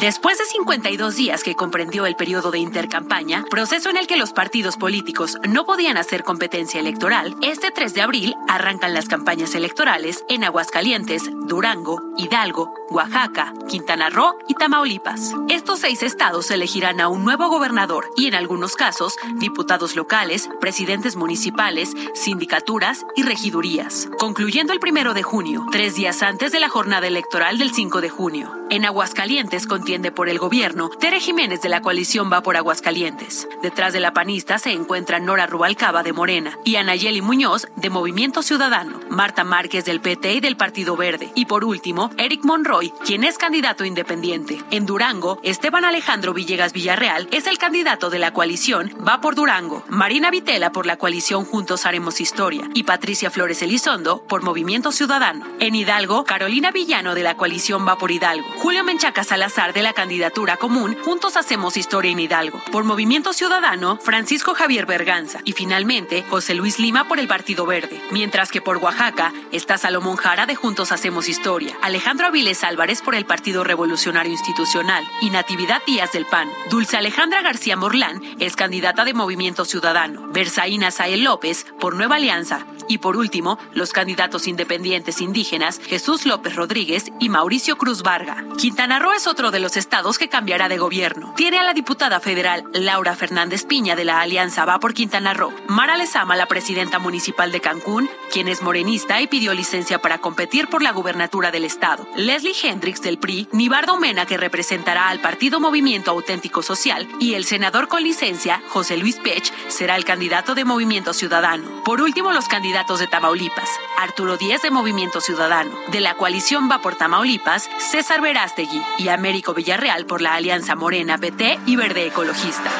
Después 0.04 0.36
de 0.36 0.44
52 0.44 1.16
días 1.16 1.42
que 1.42 1.54
comprendió 1.54 2.04
el 2.04 2.14
periodo 2.14 2.50
de 2.50 2.58
intercampaña, 2.58 3.46
proceso 3.48 3.88
en 3.88 3.96
el 3.96 4.06
que 4.06 4.18
los 4.18 4.34
partidos 4.34 4.76
políticos 4.76 5.38
no 5.48 5.64
podían 5.64 5.96
hacer 5.96 6.24
competencia 6.24 6.78
electoral, 6.78 7.34
este 7.40 7.70
3 7.70 7.94
de 7.94 8.02
abril 8.02 8.34
arrancan 8.46 8.92
las 8.92 9.08
campañas 9.08 9.54
electorales 9.54 10.22
en 10.28 10.44
Aguascalientes, 10.44 11.22
Durango, 11.46 12.02
Hidalgo, 12.18 12.74
Oaxaca, 12.90 13.54
Quintana 13.66 14.10
Roo 14.10 14.36
y 14.46 14.52
Tamaulipas. 14.56 15.32
Estos 15.48 15.78
seis 15.78 16.02
estados 16.02 16.50
elegirán 16.50 17.00
a 17.00 17.08
un 17.08 17.24
nuevo 17.24 17.48
gobernador 17.48 18.10
y 18.14 18.26
en 18.26 18.34
algunos 18.34 18.76
casos 18.76 19.16
diputados 19.36 19.96
locales, 19.96 20.50
presidentes 20.60 21.16
municipales, 21.16 21.94
sindicaturas 22.12 23.06
y 23.16 23.22
regidurías. 23.22 24.10
Concluyendo 24.18 24.74
el 24.74 24.80
primero 24.80 25.14
de 25.14 25.22
junio, 25.22 25.64
tres 25.72 25.94
días 25.94 26.22
antes 26.22 26.52
de 26.52 26.60
la 26.60 26.68
jornada 26.68 27.06
electoral 27.06 27.56
del 27.56 27.72
5 27.72 28.02
de 28.02 28.10
junio. 28.10 28.52
En 28.70 28.84
Aguascalientes 28.84 29.66
por 29.94 30.28
el 30.28 30.40
gobierno 30.40 30.90
Tere 30.90 31.20
Jiménez 31.20 31.62
de 31.62 31.68
la 31.68 31.80
coalición 31.80 32.30
Va 32.32 32.42
por 32.42 32.56
Aguascalientes. 32.56 33.46
Detrás 33.62 33.92
de 33.92 34.00
la 34.00 34.12
panista 34.12 34.58
se 34.58 34.72
encuentran 34.72 35.24
Nora 35.24 35.46
Rubalcaba 35.46 36.02
de 36.02 36.12
Morena 36.12 36.58
y 36.64 36.76
Anayeli 36.76 37.22
Muñoz 37.22 37.68
de 37.76 37.90
Movimiento 37.90 38.42
Ciudadano, 38.42 38.98
Marta 39.08 39.44
Márquez 39.44 39.84
del 39.84 40.00
PT 40.00 40.34
y 40.34 40.40
del 40.40 40.56
Partido 40.56 40.96
Verde 40.96 41.30
y 41.36 41.46
por 41.46 41.64
último 41.64 42.10
Eric 42.18 42.44
Monroy, 42.44 42.92
quien 43.04 43.22
es 43.22 43.38
candidato 43.38 43.84
independiente. 43.84 44.60
En 44.72 44.84
Durango, 44.84 45.38
Esteban 45.44 45.84
Alejandro 45.84 46.34
Villegas 46.34 46.72
Villarreal 46.72 47.28
es 47.30 47.46
el 47.46 47.58
candidato 47.58 48.10
de 48.10 48.18
la 48.18 48.32
coalición 48.32 48.92
Va 49.06 49.20
por 49.20 49.36
Durango, 49.36 49.84
Marina 49.88 50.32
Vitela 50.32 50.72
por 50.72 50.86
la 50.86 50.96
coalición 50.96 51.44
Juntos 51.44 51.86
Haremos 51.86 52.20
Historia 52.20 52.68
y 52.74 52.82
Patricia 52.82 53.30
Flores 53.30 53.62
Elizondo 53.62 54.24
por 54.26 54.42
Movimiento 54.42 54.90
Ciudadano. 54.90 55.46
En 55.60 55.76
Hidalgo, 55.76 56.24
Carolina 56.24 56.72
Villano 56.72 57.14
de 57.14 57.22
la 57.22 57.36
coalición 57.36 57.86
Va 57.86 57.96
por 57.96 58.10
Hidalgo, 58.10 58.48
Julio 58.56 58.82
Menchaca 58.82 59.22
Salazar 59.22 59.72
de 59.74 59.82
la 59.82 59.92
candidatura 59.92 60.56
común 60.56 60.96
Juntos 61.04 61.36
Hacemos 61.36 61.76
Historia 61.76 62.12
en 62.12 62.20
Hidalgo. 62.20 62.62
Por 62.70 62.84
Movimiento 62.84 63.32
Ciudadano, 63.32 63.98
Francisco 63.98 64.54
Javier 64.54 64.86
Berganza. 64.86 65.40
Y 65.44 65.52
finalmente, 65.52 66.24
José 66.30 66.54
Luis 66.54 66.78
Lima 66.78 67.08
por 67.08 67.18
el 67.18 67.26
Partido 67.26 67.66
Verde. 67.66 68.00
Mientras 68.10 68.50
que 68.50 68.62
por 68.62 68.78
Oaxaca 68.78 69.32
está 69.52 69.76
Salomón 69.76 70.16
Jara 70.16 70.46
de 70.46 70.54
Juntos 70.54 70.92
Hacemos 70.92 71.28
Historia. 71.28 71.76
Alejandro 71.82 72.28
Aviles 72.28 72.62
Álvarez 72.62 73.02
por 73.02 73.14
el 73.14 73.26
Partido 73.26 73.64
Revolucionario 73.64 74.32
Institucional. 74.32 75.04
Y 75.20 75.30
Natividad 75.30 75.82
Díaz 75.86 76.12
del 76.12 76.26
PAN. 76.26 76.48
Dulce 76.70 76.96
Alejandra 76.96 77.42
García 77.42 77.76
Morlán 77.76 78.22
es 78.38 78.56
candidata 78.56 79.04
de 79.04 79.14
Movimiento 79.14 79.64
Ciudadano. 79.64 80.28
Versaína 80.28 80.92
Sael 80.92 81.24
López 81.24 81.66
por 81.80 81.96
Nueva 81.96 82.16
Alianza. 82.16 82.66
Y 82.88 82.98
por 82.98 83.16
último, 83.16 83.58
los 83.72 83.92
candidatos 83.92 84.46
independientes 84.46 85.20
indígenas 85.20 85.80
Jesús 85.84 86.26
López 86.26 86.54
Rodríguez 86.54 87.06
y 87.18 87.28
Mauricio 87.28 87.76
Cruz 87.76 88.02
Varga. 88.02 88.44
Quintana 88.58 88.98
Roo 88.98 89.12
es 89.12 89.26
otro 89.26 89.50
de 89.50 89.63
los 89.64 89.78
estados 89.78 90.18
que 90.18 90.28
cambiará 90.28 90.68
de 90.68 90.76
gobierno. 90.76 91.32
Tiene 91.36 91.58
a 91.58 91.62
la 91.62 91.72
diputada 91.72 92.20
federal 92.20 92.64
Laura 92.74 93.16
Fernández 93.16 93.64
Piña 93.64 93.96
de 93.96 94.04
la 94.04 94.20
Alianza 94.20 94.66
Va 94.66 94.78
por 94.78 94.92
Quintana 94.92 95.32
Roo, 95.32 95.54
Mara 95.68 95.96
Lezama, 95.96 96.36
la 96.36 96.44
presidenta 96.44 96.98
municipal 96.98 97.50
de 97.50 97.62
Cancún, 97.62 98.10
quien 98.30 98.48
es 98.48 98.60
morenista 98.60 99.22
y 99.22 99.26
pidió 99.26 99.54
licencia 99.54 100.02
para 100.02 100.18
competir 100.18 100.68
por 100.68 100.82
la 100.82 100.92
gubernatura 100.92 101.50
del 101.50 101.64
estado. 101.64 102.06
Leslie 102.14 102.52
Hendricks 102.62 103.00
del 103.00 103.16
PRI, 103.16 103.48
Nibardo 103.52 103.98
Mena, 103.98 104.26
que 104.26 104.36
representará 104.36 105.08
al 105.08 105.20
partido 105.20 105.60
Movimiento 105.60 106.10
Auténtico 106.10 106.62
Social, 106.62 107.08
y 107.18 107.32
el 107.32 107.46
senador 107.46 107.88
con 107.88 108.02
licencia, 108.02 108.62
José 108.68 108.98
Luis 108.98 109.16
Pech, 109.16 109.50
será 109.68 109.96
el 109.96 110.04
candidato 110.04 110.54
de 110.54 110.66
Movimiento 110.66 111.14
Ciudadano. 111.14 111.82
Por 111.84 112.02
último, 112.02 112.32
los 112.32 112.48
candidatos 112.48 113.00
de 113.00 113.06
Tamaulipas, 113.06 113.70
Arturo 113.98 114.36
Díez 114.36 114.60
de 114.60 114.70
Movimiento 114.70 115.22
Ciudadano, 115.22 115.74
de 115.90 116.02
la 116.02 116.16
coalición 116.16 116.68
Va 116.70 116.82
por 116.82 116.96
Tamaulipas, 116.96 117.70
César 117.78 118.20
Verástegui 118.20 118.82
y 118.98 119.08
Américo 119.08 119.53
Villarreal 119.54 120.06
por 120.06 120.20
la 120.20 120.34
Alianza 120.34 120.74
Morena 120.74 121.18
PT 121.18 121.60
y 121.66 121.76
Verde 121.76 122.06
Ecologista. 122.06 122.70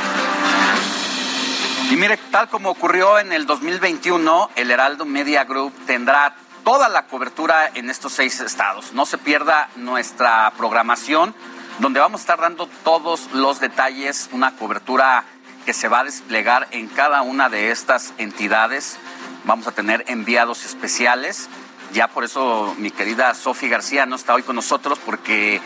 Y 1.90 1.96
mire, 1.96 2.16
tal 2.30 2.48
como 2.48 2.70
ocurrió 2.70 3.18
en 3.18 3.32
el 3.32 3.46
2021, 3.46 4.50
el 4.56 4.70
Heraldo 4.70 5.04
Media 5.04 5.44
Group 5.44 5.72
tendrá 5.86 6.34
toda 6.64 6.88
la 6.88 7.06
cobertura 7.06 7.70
en 7.74 7.90
estos 7.90 8.14
seis 8.14 8.40
estados. 8.40 8.92
No 8.94 9.06
se 9.06 9.18
pierda 9.18 9.68
nuestra 9.76 10.52
programación, 10.56 11.34
donde 11.78 12.00
vamos 12.00 12.20
a 12.20 12.22
estar 12.22 12.40
dando 12.40 12.68
todos 12.82 13.28
los 13.32 13.60
detalles, 13.60 14.30
una 14.32 14.56
cobertura 14.56 15.24
que 15.66 15.72
se 15.72 15.88
va 15.88 16.00
a 16.00 16.04
desplegar 16.04 16.68
en 16.70 16.88
cada 16.88 17.22
una 17.22 17.48
de 17.48 17.70
estas 17.70 18.14
entidades. 18.18 18.98
Vamos 19.44 19.66
a 19.66 19.72
tener 19.72 20.04
enviados 20.08 20.64
especiales. 20.64 21.48
Ya 21.92 22.08
por 22.08 22.24
eso 22.24 22.74
mi 22.78 22.90
querida 22.90 23.34
Sofi 23.34 23.68
García 23.68 24.06
no 24.06 24.16
está 24.16 24.34
hoy 24.34 24.42
con 24.42 24.56
nosotros 24.56 24.98
porque 24.98 25.60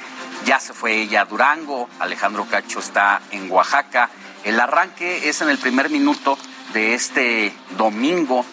ya 0.48 0.58
se 0.58 0.72
fue 0.72 1.02
ella 1.02 1.20
a 1.20 1.24
Durango, 1.26 1.90
Alejandro 1.98 2.46
Cacho 2.46 2.78
está 2.78 3.20
en 3.32 3.50
Oaxaca. 3.50 4.08
El 4.44 4.58
arranque 4.58 5.28
es 5.28 5.42
en 5.42 5.50
el 5.50 5.58
primer 5.58 5.90
minuto 5.90 6.38
de 6.72 6.94
este 6.94 7.54
domingo. 7.76 8.46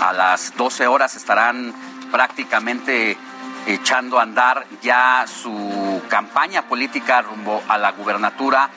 A 0.00 0.14
las 0.14 0.56
12 0.56 0.86
horas 0.86 1.16
estarán 1.16 1.74
prácticamente 2.10 3.18
echando 3.66 4.18
a 4.18 4.22
andar 4.22 4.64
ya 4.80 5.26
su 5.26 6.00
campaña 6.08 6.66
política 6.66 7.20
rumbo 7.20 7.62
a 7.68 7.76
la 7.76 7.92
gubernatura. 7.92 8.70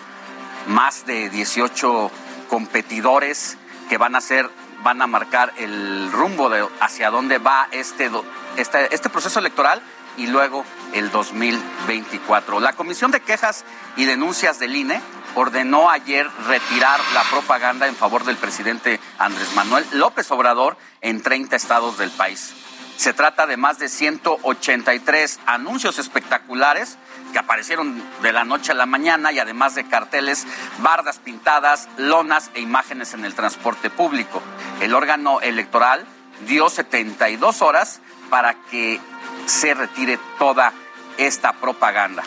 Más 0.68 1.06
de 1.06 1.30
18 1.30 2.11
competidores 2.49 3.57
que 3.88 3.98
van 3.98 4.14
a 4.14 4.19
ser 4.19 4.49
van 4.84 5.02
a 5.02 5.07
marcar 5.07 5.53
el 5.56 6.11
rumbo 6.11 6.49
de 6.49 6.68
hacia 6.81 7.11
dónde 7.11 7.38
va 7.38 7.69
este, 7.72 8.11
este, 8.57 8.94
este 8.94 9.10
proceso 9.10 9.39
electoral 9.39 9.81
y 10.18 10.27
luego 10.27 10.65
el 10.94 11.11
2024. 11.11 12.60
La 12.60 12.73
Comisión 12.73 13.11
de 13.11 13.22
Quejas 13.22 13.64
y 13.95 14.06
Denuncias 14.06 14.60
del 14.60 14.76
INE 14.76 15.02
ordenó 15.35 15.89
ayer 15.89 16.30
retirar 16.48 16.99
la 17.14 17.23
propaganda 17.23 17.88
en 17.88 17.95
favor 17.95 18.26
del 18.26 18.38
presidente 18.38 18.99
Andrés 19.19 19.53
Manuel 19.56 19.85
López 19.94 20.30
Obrador 20.31 20.77
en 21.02 21.22
30 21.22 21.56
estados 21.56 21.98
del 21.98 22.10
país. 22.11 22.53
Se 22.98 23.14
trata 23.14 23.45
de 23.45 23.57
más 23.57 23.77
de 23.77 23.89
183 23.89 25.39
anuncios 25.45 25.99
espectaculares 25.99 26.98
que 27.31 27.38
aparecieron 27.38 28.02
de 28.23 28.34
la 28.34 28.44
noche 28.44 28.72
a 28.72 28.76
la 28.76 28.88
mañana 28.88 29.31
y 29.31 29.38
además 29.38 29.76
de 29.76 29.88
carteles, 29.88 30.48
bardas 30.80 31.19
pintadas, 31.19 31.88
lonas 31.98 32.49
e 32.56 32.61
imágenes 32.61 33.14
en 33.14 33.23
el 33.23 33.35
transporte 33.35 33.91
público. 33.91 34.41
El 34.81 34.95
órgano 34.95 35.41
electoral 35.41 36.07
dio 36.48 36.69
72 36.69 37.61
horas 37.61 38.02
para 38.31 38.56
que 38.72 38.99
se 39.48 39.74
retire 39.74 40.19
toda 40.38 40.74
esta 41.18 41.53
propaganda. 41.53 42.24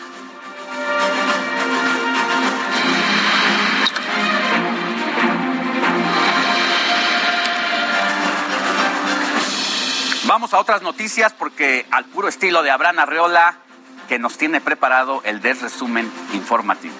Vamos 10.25 10.53
a 10.53 10.59
otras 10.59 10.81
noticias 10.81 11.33
porque 11.33 11.85
al 11.91 12.05
puro 12.05 12.27
estilo 12.27 12.63
de 12.63 12.71
Abraham 12.71 12.99
Arreola, 12.99 13.57
que 14.07 14.17
nos 14.17 14.37
tiene 14.37 14.61
preparado 14.61 15.21
el 15.25 15.41
desresumen 15.41 16.11
informativo. 16.33 16.95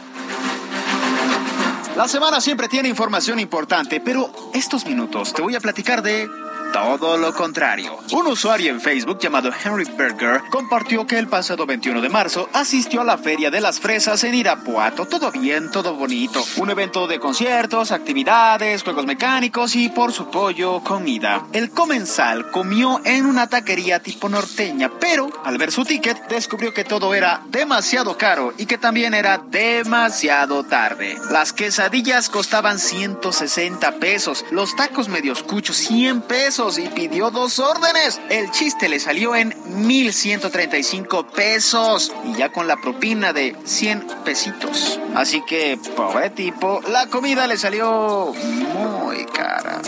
La 1.96 2.08
semana 2.08 2.42
siempre 2.42 2.68
tiene 2.68 2.90
información 2.90 3.40
importante, 3.40 4.02
pero 4.02 4.32
estos 4.54 4.86
minutos 4.86 5.34
te 5.34 5.42
voy 5.42 5.56
a 5.56 5.60
platicar 5.60 6.02
de 6.02 6.30
todo 6.72 7.18
lo 7.18 7.34
contrario. 7.34 8.00
Un 8.12 8.28
usuario 8.28 8.72
en 8.72 8.82
Facebook 8.82 9.20
llamado 9.20 9.52
Henry 9.52 9.86
Berger 9.98 10.42
compartió 10.50 11.06
que 11.06 11.18
el 11.18 11.28
pasado 11.28 11.66
21 11.66 12.02
de 12.02 12.10
marzo 12.10 12.50
asistió 12.54 13.02
a 13.02 13.04
la 13.04 13.18
Feria 13.18 13.52
de 13.52 13.62
las 13.62 13.80
Fresas 13.80 14.24
en 14.24 14.36
Irapuato. 14.36 15.06
Todo 15.06 15.32
bien, 15.32 15.72
todo 15.72 15.96
bonito. 15.96 16.44
Un 16.58 16.70
evento 16.70 17.08
de 17.08 17.20
conciertos, 17.20 17.92
actividades, 17.92 18.84
juegos 18.84 19.06
mecánicos 19.06 19.76
y 19.76 19.90
por 19.90 20.14
su 20.14 20.30
pollo, 20.30 20.82
comida. 20.84 21.46
El 21.52 21.72
comensal 21.72 22.52
comió 22.52 23.02
en 23.04 23.26
una 23.26 23.48
taquería 23.48 24.02
tipo 24.02 24.30
norteña, 24.30 24.92
pero 25.00 25.30
al 25.44 25.58
ver 25.58 25.72
su 25.72 25.84
ticket 25.84 26.28
descubrió 26.28 26.74
que 26.74 26.84
todo 26.84 27.14
era 27.14 27.42
demasiado 27.50 28.18
caro 28.18 28.54
y 28.58 28.66
que 28.66 28.78
también 28.78 29.14
era 29.14 29.40
demasiado 29.40 30.64
tarde. 30.64 31.18
Las 31.30 31.54
quesadillas 31.54 32.30
costaban 32.30 32.80
160 32.80 33.92
pesos, 33.94 34.46
los 34.52 34.76
tacos 34.76 35.10
medios 35.10 35.44
cuchos 35.44 35.76
100 35.78 36.22
pesos 36.22 36.61
y 36.62 36.88
pidió 36.90 37.32
dos 37.32 37.58
órdenes. 37.58 38.22
El 38.30 38.52
chiste 38.52 38.88
le 38.88 39.00
salió 39.00 39.36
en 39.36 39.56
1135 39.66 41.26
pesos 41.28 42.14
y 42.24 42.36
ya 42.38 42.52
con 42.52 42.68
la 42.68 42.78
propina 42.78 43.34
de 43.34 43.56
100 43.64 44.08
pesitos. 44.24 45.00
Así 45.16 45.42
que, 45.48 45.80
pobre 45.96 46.30
tipo, 46.30 46.80
la 46.88 47.08
comida 47.08 47.48
le 47.48 47.58
salió 47.58 48.32
muy 48.34 49.26
cara. 49.26 49.82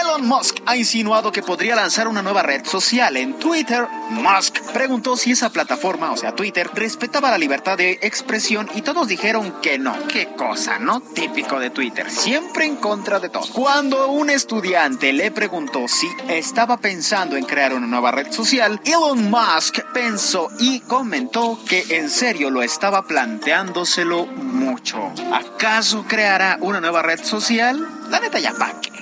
Elon 0.00 0.26
Musk 0.26 0.56
ha 0.66 0.76
insinuado 0.76 1.30
que 1.30 1.42
podría 1.42 1.76
lanzar 1.76 2.08
una 2.08 2.20
nueva 2.20 2.42
red 2.42 2.66
social 2.66 3.16
en 3.16 3.38
Twitter. 3.38 3.86
Musk 4.10 4.60
preguntó 4.72 5.16
si 5.16 5.30
esa 5.30 5.50
plataforma, 5.50 6.10
o 6.10 6.16
sea 6.16 6.34
Twitter, 6.34 6.68
respetaba 6.74 7.30
la 7.30 7.38
libertad 7.38 7.78
de 7.78 8.00
expresión 8.02 8.68
y 8.74 8.82
todos 8.82 9.06
dijeron 9.06 9.54
que 9.62 9.78
no. 9.78 9.96
Qué 10.08 10.34
cosa, 10.34 10.80
¿no? 10.80 11.00
Típico 11.00 11.60
de 11.60 11.70
Twitter, 11.70 12.10
siempre 12.10 12.64
en 12.64 12.76
contra 12.76 13.20
de 13.20 13.28
todo. 13.28 13.46
Cuando 13.52 14.08
un 14.08 14.30
estudiante 14.30 15.12
le 15.12 15.30
preguntó 15.30 15.86
si 15.86 16.08
estaba 16.28 16.78
pensando 16.78 17.36
en 17.36 17.44
crear 17.44 17.72
una 17.72 17.86
nueva 17.86 18.10
red 18.10 18.32
social, 18.32 18.80
Elon 18.84 19.30
Musk 19.30 19.80
pensó 19.92 20.48
y 20.58 20.80
comentó 20.80 21.60
que 21.68 21.84
en 21.90 22.10
serio 22.10 22.50
lo 22.50 22.62
estaba 22.62 23.06
planteándoselo 23.06 24.26
mucho. 24.26 25.12
¿Acaso 25.32 26.04
creará 26.08 26.58
una 26.60 26.80
nueva 26.80 27.02
red 27.02 27.22
social? 27.22 27.86
La 28.10 28.18
neta 28.18 28.40
ya 28.40 28.52
pa' 28.52 28.80
qué. 28.80 28.93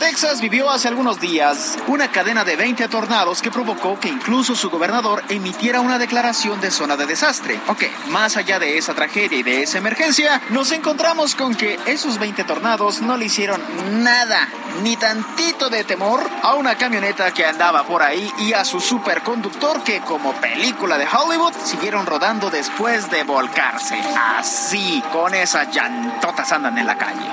Texas 0.00 0.40
vivió 0.40 0.70
hace 0.70 0.88
algunos 0.88 1.20
días 1.20 1.76
una 1.86 2.10
cadena 2.10 2.42
de 2.42 2.56
20 2.56 2.88
tornados 2.88 3.42
que 3.42 3.50
provocó 3.50 4.00
que 4.00 4.08
incluso 4.08 4.56
su 4.56 4.70
gobernador 4.70 5.22
emitiera 5.28 5.82
una 5.82 5.98
declaración 5.98 6.58
de 6.58 6.70
zona 6.70 6.96
de 6.96 7.04
desastre. 7.04 7.60
Ok, 7.68 7.84
más 8.08 8.38
allá 8.38 8.58
de 8.58 8.78
esa 8.78 8.94
tragedia 8.94 9.38
y 9.38 9.42
de 9.42 9.62
esa 9.62 9.76
emergencia, 9.76 10.40
nos 10.48 10.72
encontramos 10.72 11.34
con 11.34 11.54
que 11.54 11.78
esos 11.84 12.18
20 12.18 12.44
tornados 12.44 13.02
no 13.02 13.18
le 13.18 13.26
hicieron 13.26 13.60
nada, 14.02 14.48
ni 14.82 14.96
tantito 14.96 15.68
de 15.68 15.84
temor 15.84 16.26
a 16.42 16.54
una 16.54 16.76
camioneta 16.76 17.34
que 17.34 17.44
andaba 17.44 17.84
por 17.84 18.02
ahí 18.02 18.32
y 18.38 18.54
a 18.54 18.64
su 18.64 18.80
superconductor 18.80 19.84
que 19.84 20.00
como 20.00 20.32
película 20.32 20.96
de 20.96 21.06
Hollywood 21.06 21.52
siguieron 21.62 22.06
rodando 22.06 22.48
después 22.48 23.10
de 23.10 23.22
volcarse. 23.24 24.00
Así, 24.38 25.04
con 25.12 25.34
esas 25.34 25.70
llantotas 25.74 26.50
andan 26.52 26.78
en 26.78 26.86
la 26.86 26.96
calle. 26.96 27.28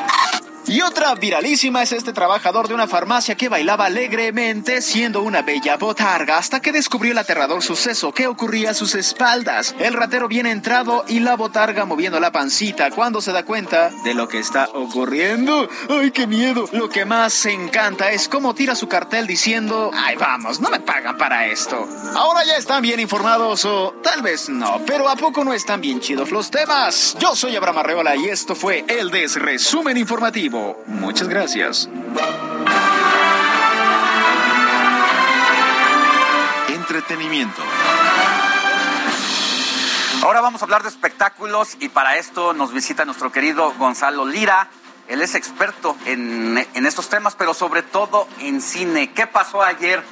Y 0.68 0.81
otra 0.81 1.15
viralísima 1.15 1.81
es 1.81 1.94
este 1.94 2.11
trabajador 2.11 2.68
de 2.68 2.73
una 2.73 2.88
farmacia 2.88 3.35
que 3.35 3.48
bailaba 3.48 3.85
alegremente 3.85 4.81
siendo 4.81 5.22
una 5.22 5.41
bella 5.41 5.77
botarga 5.77 6.38
hasta 6.38 6.60
que 6.60 6.73
descubrió 6.73 7.14
el 7.14 7.18
aterrador 7.18 7.64
suceso 7.64 8.11
que 8.11 8.27
ocurría 8.27 8.72
a 8.72 8.73
sus 8.73 8.94
espaldas. 8.95 9.73
El 9.80 9.94
ratero 9.94 10.27
viene 10.27 10.52
entrado 10.52 11.06
y 11.07 11.22
la 11.22 11.38
botarga 11.38 11.85
moviendo 11.85 12.19
la 12.19 12.34
pancita 12.34 12.91
cuando 12.91 13.22
se 13.22 13.31
da 13.31 13.44
cuenta 13.44 13.91
de 14.03 14.14
lo 14.14 14.27
que 14.27 14.39
está 14.39 14.65
ocurriendo. 14.73 15.69
¡Ay, 15.89 16.11
qué 16.11 16.27
miedo! 16.27 16.68
Lo 16.73 16.89
que 16.89 17.06
más 17.06 17.31
se 17.34 17.53
encanta 17.53 18.11
es 18.11 18.27
cómo 18.27 18.53
tira 18.53 18.76
su 18.76 18.89
cartel 18.89 19.26
diciendo, 19.26 19.91
¡ay, 19.94 20.18
vamos, 20.18 20.60
no 20.60 20.69
me 20.69 20.81
pagan 20.81 21.18
para 21.18 21.48
esto! 21.48 21.88
Ahora 22.14 22.44
ya 22.44 22.57
están 22.57 22.81
bien 22.81 22.99
informados 22.99 23.64
o 23.64 23.95
tal 24.03 24.22
vez 24.22 24.49
no, 24.49 24.81
pero 24.85 25.07
¿a 25.07 25.15
poco 25.15 25.45
no 25.45 25.53
están 25.53 25.80
bien 25.80 26.02
chidos 26.02 26.31
los 26.31 26.52
temas? 26.52 27.15
Yo 27.19 27.38
soy 27.38 27.56
Abraham 27.56 27.77
Arreola 27.77 28.15
y 28.18 28.26
esto 28.26 28.53
fue 28.53 28.84
el 28.89 29.11
Desresumen 29.11 29.95
Informativo. 29.95 30.56
Muchas 30.88 31.27
gracias. 31.27 31.89
Entretenimiento. 36.69 37.61
Ahora 40.23 40.41
vamos 40.41 40.61
a 40.61 40.65
hablar 40.65 40.84
de 40.84 40.89
espectáculos 40.89 41.77
y 41.79 41.89
para 41.89 42.17
esto 42.17 42.53
nos 42.53 42.73
visita 42.73 43.05
nuestro 43.05 43.31
querido 43.31 43.73
Gonzalo 43.77 44.25
Lira. 44.25 44.67
Él 45.07 45.21
es 45.21 45.35
experto 45.35 45.95
en, 46.05 46.57
en 46.73 46.85
estos 46.85 47.09
temas, 47.09 47.35
pero 47.35 47.53
sobre 47.53 47.81
todo 47.84 48.27
en 48.39 48.61
cine. 48.61 49.11
¿Qué 49.13 49.27
pasó 49.27 49.63
ayer 49.63 50.03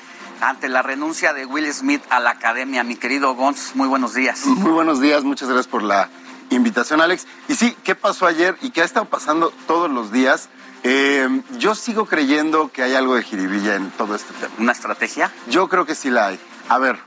ante 0.41 0.69
la 0.69 0.81
renuncia 0.81 1.34
de 1.34 1.45
Will 1.45 1.72
Smith 1.73 2.01
a 2.09 2.19
la 2.19 2.31
academia? 2.31 2.84
Mi 2.84 2.95
querido 2.95 3.35
Gonz, 3.35 3.76
muy 3.76 3.88
buenos 3.88 4.13
días. 4.13 4.45
Muy 4.45 4.72
buenos 4.72 5.01
días, 5.01 5.23
muchas 5.23 5.49
gracias 5.49 5.67
por 5.67 5.84
la 5.84 6.09
invitación, 6.49 7.01
Alex. 7.01 7.27
Y 7.47 7.55
sí, 7.55 7.76
¿qué 7.84 7.95
pasó 7.95 8.26
ayer 8.27 8.57
y 8.61 8.72
qué 8.72 8.81
ha 8.81 8.85
estado 8.85 9.05
pasando 9.05 9.51
todos 9.67 9.89
los 9.89 10.11
días? 10.11 10.49
Eh, 10.84 11.41
yo 11.57 11.73
sigo 11.73 12.05
creyendo 12.05 12.72
que 12.72 12.84
hay 12.84 12.93
algo 12.93 13.15
de 13.15 13.23
jiribilla 13.23 13.76
en 13.76 13.89
todo 13.91 14.15
este 14.15 14.34
tema. 14.34 14.53
¿Una 14.59 14.72
estrategia? 14.72 15.31
Yo 15.47 15.67
creo 15.67 15.85
que 15.85 15.95
sí 15.95 16.09
la 16.09 16.27
hay. 16.27 16.39
A 16.69 16.77
ver, 16.77 16.99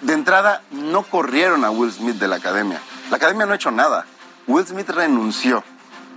de 0.00 0.14
entrada, 0.14 0.62
no 0.70 1.02
corrieron 1.02 1.64
a 1.64 1.70
Will 1.70 1.92
Smith 1.92 2.16
de 2.16 2.28
la 2.28 2.36
academia. 2.36 2.80
La 3.10 3.16
academia 3.16 3.44
no 3.46 3.52
ha 3.52 3.56
hecho 3.56 3.70
nada. 3.70 4.06
Will 4.46 4.66
Smith 4.66 4.88
renunció. 4.88 5.62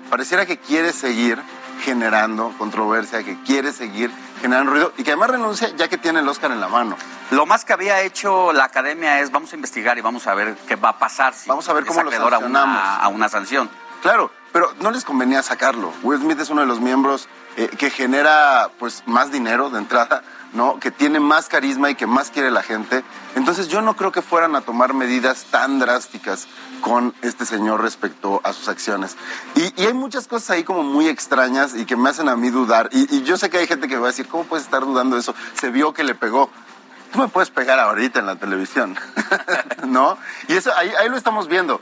Pareciera 0.09 0.45
que 0.45 0.57
quiere 0.57 0.93
seguir 0.93 1.39
generando 1.83 2.53
controversia, 2.57 3.23
que 3.23 3.41
quiere 3.43 3.73
seguir 3.73 4.11
generando 4.43 4.71
ruido 4.71 4.93
y 4.97 5.03
que 5.03 5.11
además 5.11 5.29
renuncia 5.29 5.69
ya 5.69 5.87
que 5.87 5.97
tiene 5.97 6.19
el 6.19 6.27
Oscar 6.27 6.51
en 6.51 6.59
la 6.59 6.67
mano. 6.67 6.97
Lo 7.31 7.45
más 7.45 7.63
que 7.63 7.71
había 7.71 8.01
hecho 8.01 8.51
la 8.51 8.65
academia 8.65 9.21
es 9.21 9.31
vamos 9.31 9.53
a 9.53 9.55
investigar 9.55 9.97
y 9.97 10.01
vamos 10.01 10.27
a 10.27 10.35
ver 10.35 10.57
qué 10.67 10.75
va 10.75 10.89
a 10.89 10.99
pasar. 10.99 11.33
Si 11.33 11.47
vamos 11.47 11.69
a 11.69 11.73
ver 11.73 11.85
cómo 11.85 12.03
lo 12.03 12.11
a 12.11 12.39
una, 12.39 12.97
a 12.97 13.07
una 13.07 13.29
sanción. 13.29 13.69
Claro, 14.01 14.31
pero 14.51 14.73
no 14.81 14.91
les 14.91 15.05
convenía 15.05 15.41
sacarlo. 15.43 15.93
Will 16.03 16.19
Smith 16.19 16.41
es 16.41 16.49
uno 16.49 16.59
de 16.59 16.67
los 16.67 16.81
miembros 16.81 17.29
eh, 17.55 17.69
que 17.69 17.89
genera 17.89 18.69
pues 18.79 19.03
más 19.05 19.31
dinero 19.31 19.69
de 19.69 19.79
entrada, 19.79 20.23
¿no? 20.53 20.79
Que 20.79 20.91
tiene 20.91 21.19
más 21.19 21.49
carisma 21.49 21.89
y 21.89 21.95
que 21.95 22.05
más 22.05 22.29
quiere 22.29 22.51
la 22.51 22.63
gente. 22.63 23.03
Entonces 23.35 23.67
yo 23.67 23.81
no 23.81 23.95
creo 23.95 24.11
que 24.11 24.21
fueran 24.21 24.55
a 24.55 24.61
tomar 24.61 24.93
medidas 24.93 25.45
tan 25.51 25.79
drásticas 25.79 26.47
con 26.81 27.13
este 27.21 27.45
señor 27.45 27.81
respecto 27.81 28.41
a 28.43 28.53
sus 28.53 28.67
acciones. 28.67 29.17
Y, 29.55 29.81
hay 29.83 29.93
muchas 29.93 30.27
cosas 30.27 30.51
ahí 30.51 30.63
como 30.63 30.83
muy 30.83 31.07
extrañas 31.07 31.75
y 31.75 31.85
que 31.85 31.95
me 31.95 32.09
hacen 32.09 32.29
a 32.29 32.35
mí 32.35 32.49
dudar. 32.49 32.89
Y, 32.91 33.23
yo 33.23 33.37
sé 33.37 33.49
que 33.49 33.57
hay 33.57 33.67
gente 33.67 33.87
que 33.87 33.97
va 33.97 34.07
a 34.07 34.11
decir, 34.11 34.27
¿cómo 34.27 34.43
puedes 34.43 34.65
estar 34.65 34.81
dudando 34.81 35.15
de 35.15 35.21
eso? 35.21 35.35
Se 35.53 35.69
vio 35.69 35.93
que 35.93 36.03
le 36.03 36.15
pegó 36.15 36.49
tú 37.11 37.19
me 37.19 37.27
puedes 37.27 37.51
pegar 37.51 37.77
ahorita 37.77 38.21
en 38.21 38.25
la 38.25 38.37
televisión, 38.37 38.97
¿no? 39.87 40.17
Y 40.47 40.53
eso 40.53 40.71
ahí, 40.75 40.91
ahí, 40.99 41.09
lo 41.09 41.15
estamos 41.15 41.47
viendo 41.47 41.79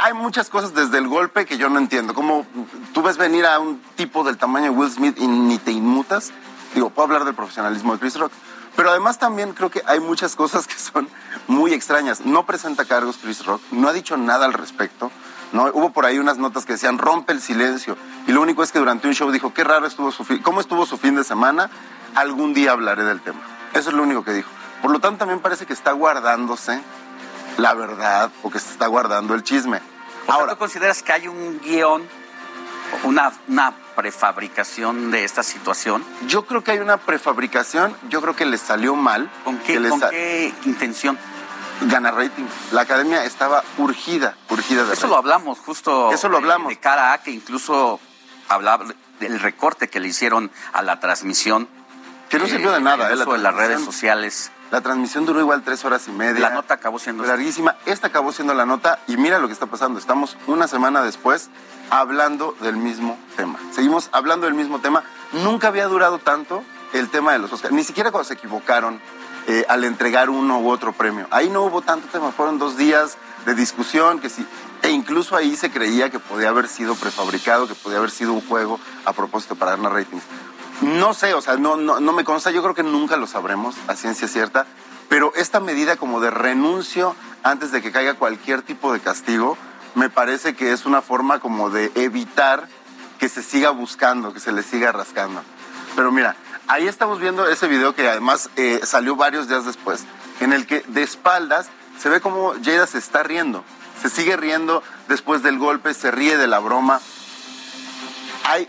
hay 0.00 0.12
muchas 0.12 0.48
cosas 0.48 0.74
desde 0.74 0.98
el 0.98 1.08
golpe 1.08 1.44
que 1.44 1.58
yo 1.58 1.68
no 1.68 1.78
entiendo. 1.78 2.14
Como 2.14 2.46
tú 2.94 3.02
ves 3.02 3.16
venir 3.16 3.46
a 3.46 3.58
un 3.58 3.80
tipo 3.96 4.22
del 4.22 4.36
tamaño 4.36 4.66
de 4.66 4.70
Will 4.70 4.90
Smith 4.90 5.16
y 5.18 5.26
ni 5.26 5.58
te 5.58 5.72
inmutas. 5.72 6.32
Digo, 6.74 6.90
puedo 6.90 7.06
hablar 7.06 7.24
del 7.24 7.34
profesionalismo 7.34 7.92
de 7.94 7.98
Chris 8.00 8.18
Rock. 8.18 8.32
Pero 8.76 8.90
además 8.90 9.18
también 9.18 9.54
creo 9.54 9.70
que 9.70 9.82
hay 9.86 9.98
muchas 9.98 10.36
cosas 10.36 10.66
que 10.66 10.78
son 10.78 11.08
muy 11.48 11.72
extrañas. 11.72 12.20
No 12.24 12.46
presenta 12.46 12.84
cargos 12.84 13.18
Chris 13.20 13.44
Rock, 13.44 13.60
no 13.72 13.88
ha 13.88 13.92
dicho 13.92 14.16
nada 14.16 14.46
al 14.46 14.52
respecto. 14.52 15.10
¿no? 15.52 15.64
Hubo 15.72 15.90
por 15.90 16.04
ahí 16.04 16.18
unas 16.18 16.38
notas 16.38 16.64
que 16.64 16.74
decían 16.74 16.98
rompe 16.98 17.32
el 17.32 17.40
silencio. 17.40 17.96
Y 18.26 18.32
lo 18.32 18.40
único 18.40 18.62
es 18.62 18.70
que 18.70 18.78
durante 18.78 19.08
un 19.08 19.14
show 19.14 19.30
dijo, 19.30 19.52
qué 19.52 19.64
raro 19.64 19.86
estuvo 19.86 20.12
su 20.12 20.24
fin, 20.24 20.38
cómo 20.42 20.60
estuvo 20.60 20.86
su 20.86 20.98
fin 20.98 21.16
de 21.16 21.24
semana, 21.24 21.70
algún 22.14 22.54
día 22.54 22.72
hablaré 22.72 23.04
del 23.04 23.20
tema. 23.20 23.40
Eso 23.72 23.90
es 23.90 23.96
lo 23.96 24.02
único 24.02 24.24
que 24.24 24.32
dijo. 24.32 24.50
Por 24.82 24.90
lo 24.90 25.00
tanto, 25.00 25.18
también 25.18 25.40
parece 25.40 25.66
que 25.66 25.72
está 25.72 25.92
guardándose 25.92 26.80
la 27.56 27.74
verdad 27.74 28.30
o 28.42 28.50
que 28.50 28.60
se 28.60 28.70
está 28.70 28.86
guardando 28.86 29.34
el 29.34 29.42
chisme. 29.42 29.80
Ahora, 30.28 30.52
¿tú 30.52 30.58
consideras 30.58 31.02
que 31.02 31.12
hay 31.12 31.28
un 31.28 31.60
guion, 31.60 32.02
una, 33.04 33.32
una 33.48 33.74
prefabricación 33.96 35.10
de 35.10 35.24
esta 35.24 35.42
situación? 35.42 36.04
Yo 36.26 36.46
creo 36.46 36.62
que 36.62 36.72
hay 36.72 36.78
una 36.78 36.98
prefabricación, 36.98 37.94
yo 38.08 38.20
creo 38.20 38.36
que 38.36 38.46
le 38.46 38.58
salió 38.58 38.94
mal. 38.94 39.30
¿Con 39.44 39.58
qué, 39.58 39.80
qué 40.10 40.54
intención? 40.64 41.18
Ganar 41.82 42.16
rating. 42.16 42.44
La 42.72 42.82
academia 42.82 43.24
estaba 43.24 43.62
urgida, 43.78 44.36
urgida 44.50 44.84
de 44.84 44.94
Eso 44.94 45.06
lo 45.06 45.16
hablamos 45.16 45.58
justo. 45.60 46.12
Eso 46.12 46.28
lo 46.28 46.38
hablamos. 46.38 46.68
De, 46.68 46.76
cara 46.78 47.12
a 47.12 47.22
que 47.22 47.30
incluso 47.30 48.00
hablaba 48.48 48.86
del 49.20 49.40
recorte 49.40 49.88
que 49.88 50.00
le 50.00 50.08
hicieron 50.08 50.50
a 50.72 50.82
la 50.82 50.98
transmisión. 50.98 51.68
Que 52.28 52.38
no 52.38 52.46
sirvió 52.46 52.72
de 52.72 52.80
nada, 52.80 53.10
¿eh? 53.10 53.16
La 53.16 53.24
de 53.24 53.38
las 53.38 53.54
redes 53.54 53.82
sociales 53.82 54.50
la 54.70 54.82
transmisión 54.82 55.24
duró 55.24 55.40
igual 55.40 55.62
tres 55.62 55.84
horas 55.84 56.06
y 56.08 56.10
media. 56.10 56.40
La 56.40 56.50
nota 56.50 56.74
acabó 56.74 56.98
siendo 56.98 57.24
larguísima. 57.24 57.76
Esta 57.86 58.08
acabó 58.08 58.32
siendo 58.32 58.52
la 58.52 58.66
nota 58.66 58.98
y 59.06 59.16
mira 59.16 59.38
lo 59.38 59.46
que 59.46 59.54
está 59.54 59.66
pasando. 59.66 59.98
Estamos 59.98 60.36
una 60.46 60.68
semana 60.68 61.02
después 61.02 61.48
hablando 61.90 62.54
del 62.60 62.76
mismo 62.76 63.18
tema. 63.36 63.58
Seguimos 63.72 64.08
hablando 64.12 64.46
del 64.46 64.54
mismo 64.54 64.80
tema. 64.80 65.04
Nunca 65.32 65.68
había 65.68 65.86
durado 65.86 66.18
tanto 66.18 66.62
el 66.92 67.08
tema 67.08 67.32
de 67.32 67.38
los 67.38 67.52
Oscars. 67.52 67.74
Ni 67.74 67.84
siquiera 67.84 68.10
cuando 68.10 68.28
se 68.28 68.34
equivocaron 68.34 69.00
eh, 69.46 69.64
al 69.68 69.84
entregar 69.84 70.30
uno 70.30 70.60
u 70.60 70.70
otro 70.70 70.92
premio. 70.92 71.26
Ahí 71.30 71.50
no 71.50 71.62
hubo 71.62 71.82
tanto 71.82 72.08
tema. 72.08 72.32
Fueron 72.32 72.58
dos 72.58 72.76
días 72.76 73.16
de 73.46 73.54
discusión 73.54 74.20
que 74.20 74.30
sí. 74.30 74.46
E 74.82 74.90
incluso 74.90 75.36
ahí 75.36 75.56
se 75.56 75.70
creía 75.70 76.10
que 76.10 76.18
podía 76.18 76.50
haber 76.50 76.68
sido 76.68 76.94
prefabricado, 76.94 77.66
que 77.66 77.74
podía 77.74 77.98
haber 77.98 78.10
sido 78.10 78.32
un 78.32 78.40
juego 78.46 78.78
a 79.04 79.12
propósito 79.12 79.56
para 79.56 79.72
ganar 79.72 79.92
ratings. 79.92 80.22
No 80.82 81.12
sé, 81.14 81.34
o 81.34 81.40
sea, 81.40 81.56
no, 81.56 81.76
no, 81.76 81.98
no 81.98 82.12
me 82.12 82.22
consta, 82.22 82.52
yo 82.52 82.62
creo 82.62 82.74
que 82.74 82.84
nunca 82.84 83.16
lo 83.16 83.26
sabremos 83.26 83.74
a 83.88 83.96
ciencia 83.96 84.28
cierta, 84.28 84.64
pero 85.08 85.32
esta 85.34 85.58
medida 85.58 85.96
como 85.96 86.20
de 86.20 86.30
renuncio 86.30 87.16
antes 87.42 87.72
de 87.72 87.82
que 87.82 87.90
caiga 87.90 88.14
cualquier 88.14 88.62
tipo 88.62 88.92
de 88.92 89.00
castigo, 89.00 89.56
me 89.98 90.10
parece 90.10 90.54
que 90.54 90.72
es 90.72 90.86
una 90.86 91.02
forma 91.02 91.40
como 91.40 91.70
de 91.70 91.92
evitar 91.94 92.68
que 93.18 93.28
se 93.28 93.42
siga 93.42 93.70
buscando, 93.70 94.32
que 94.32 94.40
se 94.40 94.52
le 94.52 94.62
siga 94.62 94.92
rascando. 94.92 95.42
Pero 95.96 96.12
mira, 96.12 96.36
ahí 96.68 96.86
estamos 96.86 97.20
viendo 97.20 97.46
ese 97.48 97.68
video 97.68 97.94
que 97.94 98.08
además 98.08 98.48
eh, 98.56 98.80
salió 98.84 99.16
varios 99.16 99.48
días 99.48 99.66
después, 99.66 100.04
en 100.40 100.52
el 100.52 100.66
que 100.66 100.84
de 100.88 101.02
espaldas 101.02 101.68
se 101.98 102.08
ve 102.08 102.20
como 102.20 102.54
Jada 102.64 102.86
se 102.86 102.98
está 102.98 103.22
riendo, 103.22 103.64
se 104.00 104.08
sigue 104.08 104.36
riendo 104.36 104.82
después 105.08 105.42
del 105.42 105.58
golpe, 105.58 105.92
se 105.94 106.10
ríe 106.10 106.38
de 106.38 106.46
la 106.46 106.60
broma 106.60 107.00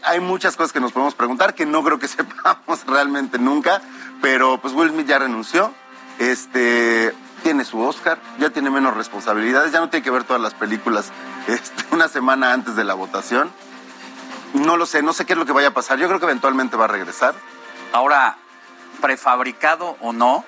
hay, 0.04 0.20
muchas 0.20 0.58
cosas 0.58 0.74
que 0.74 0.82
nos 0.82 0.92
podemos 0.92 1.16
preguntar 1.16 1.56
que 1.56 1.66
no 1.66 1.84
creo 1.84 2.00
que 2.00 2.08
sepamos 2.10 2.86
realmente 2.86 3.40
nunca, 3.40 3.82
pero 4.22 4.60
pues 4.60 4.74
Will 4.74 4.90
Smith 4.90 5.08
ya 5.08 5.20
renunció, 5.20 5.74
este, 6.18 7.14
tiene 7.40 7.66
su 7.66 7.80
Oscar, 7.80 8.20
ya 8.38 8.50
tiene 8.50 8.70
menos 8.70 8.96
responsabilidades, 8.96 9.72
ya 9.72 9.80
no 9.80 9.90
tiene 9.90 10.04
que 10.04 10.12
ver 10.12 10.24
todas 10.24 10.42
las 10.42 10.54
películas 10.54 11.12
este, 11.48 11.84
una 11.92 12.08
semana 12.08 12.54
antes 12.54 12.76
de 12.76 12.84
la 12.84 12.94
votación. 12.94 13.52
No 14.54 14.78
lo 14.78 14.86
sé, 14.86 15.04
no 15.04 15.14
sé 15.14 15.26
qué 15.26 15.34
es 15.34 15.40
lo 15.40 15.46
que 15.46 15.52
vaya 15.52 15.70
a 15.70 15.74
pasar. 15.74 16.00
Yo 16.00 16.08
creo 16.08 16.20
que 16.20 16.26
eventualmente 16.26 16.76
va 16.76 16.86
a 16.86 16.88
regresar. 16.88 17.36
Ahora, 17.94 18.38
prefabricado 19.02 19.98
o 20.02 20.12
no, 20.12 20.44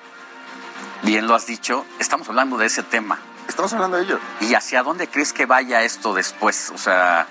bien 1.02 1.26
lo 1.26 1.34
has 1.34 1.46
dicho, 1.46 1.84
estamos 1.98 2.28
hablando 2.28 2.56
de 2.56 2.66
ese 2.66 2.82
tema. 2.82 3.18
Estamos 3.48 3.72
hablando 3.72 3.96
de 3.96 4.04
ello. 4.04 4.20
¿Y 4.40 4.54
hacia 4.54 4.82
dónde 4.82 5.08
crees 5.08 5.32
que 5.32 5.46
vaya 5.46 5.82
esto 5.82 6.14
después? 6.14 6.70
O 6.74 6.78
sea, 6.78 7.26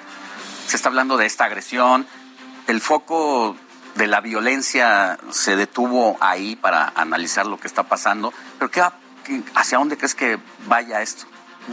se 0.67 0.75
está 0.75 0.89
hablando 0.89 1.17
de 1.17 1.25
esta 1.25 1.45
agresión. 1.45 2.05
El 2.67 2.81
foco 2.81 3.55
de 3.95 4.07
la 4.07 4.21
violencia 4.21 5.17
se 5.31 5.55
detuvo 5.55 6.17
ahí 6.19 6.55
para 6.55 6.91
analizar 6.95 7.45
lo 7.45 7.59
que 7.59 7.67
está 7.67 7.83
pasando. 7.83 8.33
Pero 8.59 8.71
¿qué, 8.71 8.81
¿hacia 9.55 9.77
dónde 9.77 9.97
crees 9.97 10.15
que 10.15 10.39
vaya 10.67 11.01
esto? 11.01 11.25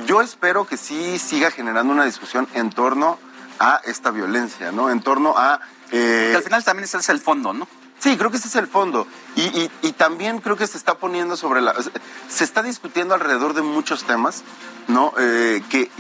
Yo 0.07 0.21
espero 0.21 0.67
que 0.67 0.77
sí 0.77 1.19
siga 1.19 1.51
generando 1.51 1.93
una 1.93 2.05
discusión 2.05 2.47
en 2.55 2.71
torno 2.71 3.19
a 3.59 3.81
esta 3.85 4.11
violencia, 4.11 4.73
¿no? 4.73 4.91
En 4.91 5.01
torno 5.01 5.35
a... 5.37 5.61
Eh... 5.91 6.35
al 6.37 6.43
final 6.43 6.63
también 6.65 6.85
ese 6.85 6.99
es 6.99 7.09
el 7.09 7.21
fondo, 7.21 7.53
¿no? 7.53 7.67
Sí, 7.99 8.17
creo 8.17 8.31
que 8.31 8.37
ese 8.37 8.49
es 8.49 8.55
el 8.57 8.69
fondo. 8.69 9.07
Y, 9.35 9.69
también 9.93 10.39
creo 10.39 10.57
que 10.57 10.67
se 10.69 10.79
está 10.79 10.99
poniendo 10.99 11.37
sobre 11.37 11.61
la... 11.61 11.75
Se 12.29 12.45
está 12.45 12.63
discutiendo 12.63 13.15
alrededor 13.15 13.55
de 13.55 13.63
muchos 13.63 14.05
temas, 14.05 14.45
¿no? 14.87 15.13
Eh, 15.19 15.63
que, 15.69 15.91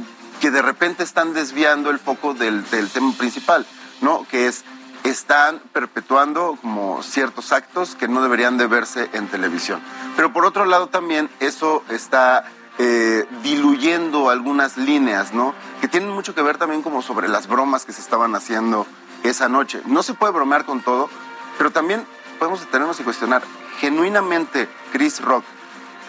que 0.40 0.50
de 0.50 0.62
repente 0.62 1.02
están 1.02 1.34
desviando 1.34 1.90
el 1.90 1.98
foco 1.98 2.34
del, 2.34 2.64
tema 2.92 3.12
principal, 3.18 3.66
¿no? 4.00 4.26
Que 4.30 4.46
es, 4.46 4.64
están 5.04 5.60
perpetuando 5.72 6.58
como 6.60 7.02
ciertos 7.02 7.52
actos 7.52 7.94
que 7.94 8.08
no 8.08 8.22
deberían 8.22 8.58
de 8.58 8.66
verse 8.66 9.08
en 9.12 9.28
televisión. 9.28 9.80
Pero 10.16 10.32
por 10.32 10.44
otro 10.44 10.64
lado 10.64 10.88
también 10.88 11.30
eso 11.40 11.82
está 11.90 12.44
eh, 12.78 13.26
diluyendo 13.42 14.30
algunas 14.30 14.76
líneas, 14.76 15.32
¿no? 15.32 15.54
Que 15.80 15.88
tienen 15.88 16.10
mucho 16.10 16.34
que 16.34 16.42
ver 16.42 16.58
también 16.58 16.82
como 16.82 17.02
sobre 17.02 17.28
las 17.28 17.48
bromas 17.48 17.84
que 17.84 17.92
se 17.92 18.00
estaban 18.00 18.34
haciendo 18.34 18.86
esa 19.24 19.48
noche. 19.48 19.82
No 19.86 20.02
se 20.02 20.14
puede 20.14 20.32
bromear 20.32 20.64
con 20.64 20.80
todo, 20.82 21.08
pero 21.56 21.70
también 21.70 22.04
podemos 22.38 22.60
detenernos 22.60 23.00
y 23.00 23.02
cuestionar. 23.02 23.42
Genuinamente, 23.80 24.68
Chris 24.92 25.20
Rock 25.20 25.44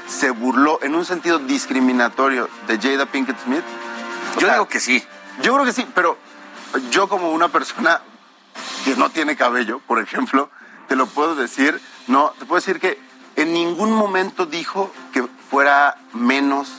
se 0.07 0.31
burló 0.31 0.79
en 0.81 0.95
un 0.95 1.05
sentido 1.05 1.39
discriminatorio 1.39 2.49
de 2.67 2.79
Jada 2.79 3.05
Pinkett 3.05 3.39
Smith. 3.43 3.63
Yo 4.39 4.51
digo 4.51 4.67
que 4.67 4.79
sí. 4.79 5.03
Yo 5.41 5.53
creo 5.53 5.65
que 5.65 5.73
sí, 5.73 5.87
pero 5.95 6.17
yo 6.91 7.07
como 7.07 7.31
una 7.31 7.47
persona 7.47 8.01
que 8.85 8.95
no 8.95 9.09
tiene 9.09 9.35
cabello, 9.35 9.79
por 9.87 9.99
ejemplo, 9.99 10.49
te 10.87 10.95
lo 10.95 11.05
puedo 11.07 11.35
decir, 11.35 11.79
no, 12.07 12.33
te 12.39 12.45
puedo 12.45 12.59
decir 12.59 12.79
que 12.79 12.99
en 13.35 13.53
ningún 13.53 13.91
momento 13.91 14.45
dijo 14.45 14.91
que 15.13 15.27
fuera 15.49 15.97
menos, 16.13 16.69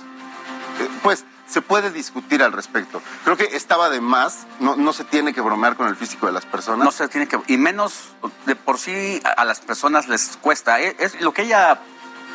eh, 0.81 0.89
pues 1.03 1.25
se 1.47 1.63
puede 1.63 1.91
discutir 1.91 2.43
al 2.43 2.53
respecto. 2.53 3.03
Creo 3.25 3.37
que 3.37 3.57
estaba 3.57 3.91
de 3.91 4.01
más, 4.01 4.47
no, 4.61 4.77
no 4.77 4.93
se 4.93 5.03
tiene 5.05 5.33
que 5.35 5.41
bromear 5.41 5.75
con 5.77 5.89
el 5.89 5.97
físico 5.97 6.27
de 6.27 6.33
las 6.33 6.47
personas. 6.47 6.85
No 6.85 6.93
se 6.93 7.09
tiene 7.09 7.27
que, 7.27 7.41
y 7.49 7.57
menos 7.57 8.11
de 8.47 8.55
por 8.55 8.79
sí 8.79 9.21
a, 9.25 9.31
a 9.31 9.45
las 9.45 9.61
personas 9.61 10.07
les 10.09 10.37
cuesta. 10.41 10.79
Es, 10.81 10.95
es- 10.99 11.21
lo 11.21 11.33
que 11.35 11.43
ella 11.43 11.81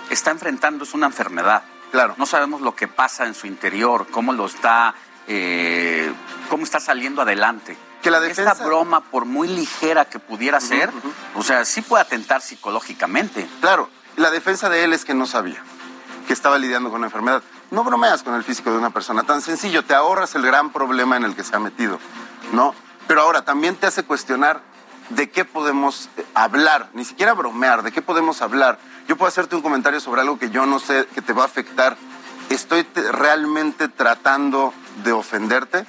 está 0.10 0.32
enfrentando 0.32 0.84
es 0.84 0.94
una 0.94 1.06
enfermedad. 1.08 1.64
Claro. 1.92 2.16
No 2.18 2.26
sabemos 2.26 2.60
lo 2.60 2.76
que 2.76 2.90
pasa 2.90 3.26
en 3.26 3.36
su 3.36 3.48
interior, 3.48 4.08
cómo 4.12 4.34
lo 4.34 4.48
está, 4.48 4.96
eh, 5.28 6.12
cómo 6.50 6.64
está 6.66 6.82
saliendo 6.82 7.22
adelante. 7.22 7.78
Que 8.06 8.12
la 8.12 8.20
defensa- 8.20 8.52
Esta 8.52 8.64
broma, 8.66 9.02
por 9.02 9.26
muy 9.26 9.48
ligera 9.48 10.06
que 10.06 10.20
pudiera 10.20 10.62
ser, 10.62 10.92
o 11.34 11.42
sea, 11.42 11.66
sí 11.66 11.82
puede 11.82 12.04
atentar 12.04 12.40
psicológicamente. 12.44 13.50
Claro, 13.62 13.90
la 14.16 14.30
defensa 14.30 14.70
de 14.70 14.84
él 14.84 14.94
es 14.94 15.06
que 15.06 15.16
no 15.16 15.26
sabía 15.26 15.64
que 16.28 16.34
estaba 16.34 16.60
lidiando 16.60 16.92
con 16.92 16.98
una 17.00 17.08
enfermedad. 17.08 17.42
No 17.72 17.84
bromeas 17.84 18.22
con 18.22 18.36
el 18.36 18.44
físico 18.44 18.70
de 18.72 18.78
una 18.78 18.92
persona, 18.92 19.24
tan 19.24 19.42
sencillo, 19.42 19.84
te 19.84 19.96
ahorras 19.96 20.36
el 20.36 20.44
gran 20.44 20.72
problema 20.72 21.18
en 21.18 21.24
el 21.24 21.36
que 21.36 21.44
se 21.44 21.56
ha 21.56 21.60
metido, 21.60 21.98
¿no? 22.54 22.76
Pero 23.08 23.22
ahora 23.22 23.44
también 23.44 23.76
te 23.76 23.88
hace 23.88 24.04
cuestionar 24.04 24.62
de 25.10 25.32
qué 25.32 25.44
podemos 25.44 26.10
eh, 26.18 26.26
hablar, 26.36 26.90
ni 26.94 27.06
siquiera 27.06 27.34
bromear, 27.34 27.82
de 27.82 27.92
qué 27.92 28.04
podemos 28.04 28.44
hablar. 28.44 28.78
Yo 29.08 29.16
puedo 29.18 29.30
hacerte 29.30 29.56
un 29.56 29.64
comentario 29.64 30.00
sobre 30.00 30.22
algo 30.22 30.38
que 30.38 30.52
yo 30.52 30.68
no 30.68 30.78
sé 30.78 31.08
que 31.16 31.24
te 31.24 31.34
va 31.34 31.42
a 31.42 31.46
afectar. 31.48 31.98
¿Estoy 32.50 32.84
te- 32.84 33.12
realmente 33.12 33.88
tratando 33.88 34.74
de 35.04 35.12
ofenderte? 35.12 35.88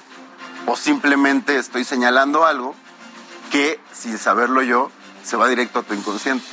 ¿O 0.67 0.75
simplemente 0.75 1.57
estoy 1.57 1.83
señalando 1.85 2.45
algo 2.45 2.75
que, 3.51 3.79
sin 3.93 4.17
saberlo 4.17 4.61
yo, 4.61 4.91
se 5.23 5.37
va 5.37 5.47
directo 5.47 5.79
a 5.79 5.83
tu 5.83 5.93
inconsciente? 5.93 6.45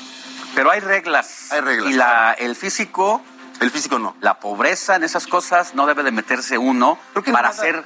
Pero 0.54 0.70
hay 0.70 0.80
reglas. 0.80 1.50
Hay 1.50 1.60
reglas. 1.60 1.90
Y 1.90 1.94
la, 1.94 2.32
el 2.32 2.54
físico, 2.54 3.20
El 3.60 3.70
físico 3.72 3.98
no. 3.98 4.16
la 4.20 4.38
pobreza 4.38 4.94
en 4.96 5.02
esas 5.04 5.26
cosas, 5.26 5.74
no 5.74 5.86
debe 5.86 6.04
de 6.04 6.12
meterse 6.12 6.56
uno 6.58 6.96
para 7.32 7.48
hacer 7.48 7.84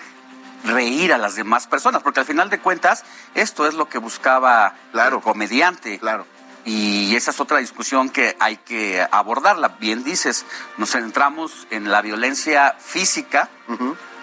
reír 0.64 1.12
a 1.14 1.18
las 1.18 1.34
demás 1.34 1.66
personas, 1.66 2.02
porque 2.02 2.20
al 2.20 2.26
final 2.26 2.50
de 2.50 2.58
cuentas, 2.58 3.04
esto 3.34 3.66
es 3.66 3.72
lo 3.74 3.88
que 3.88 3.96
buscaba 3.98 4.74
Claro. 4.92 5.16
el 5.16 5.22
comediante. 5.22 5.98
Claro. 5.98 6.26
Y 6.66 7.16
esa 7.16 7.30
es 7.30 7.40
otra 7.40 7.56
discusión 7.58 8.10
que 8.10 8.36
hay 8.38 8.58
que 8.58 9.06
abordarla. 9.10 9.68
Bien 9.80 10.04
dices, 10.04 10.44
nos 10.76 10.90
centramos 10.90 11.66
en 11.70 11.90
la 11.90 12.02
violencia 12.02 12.76
física, 12.78 13.48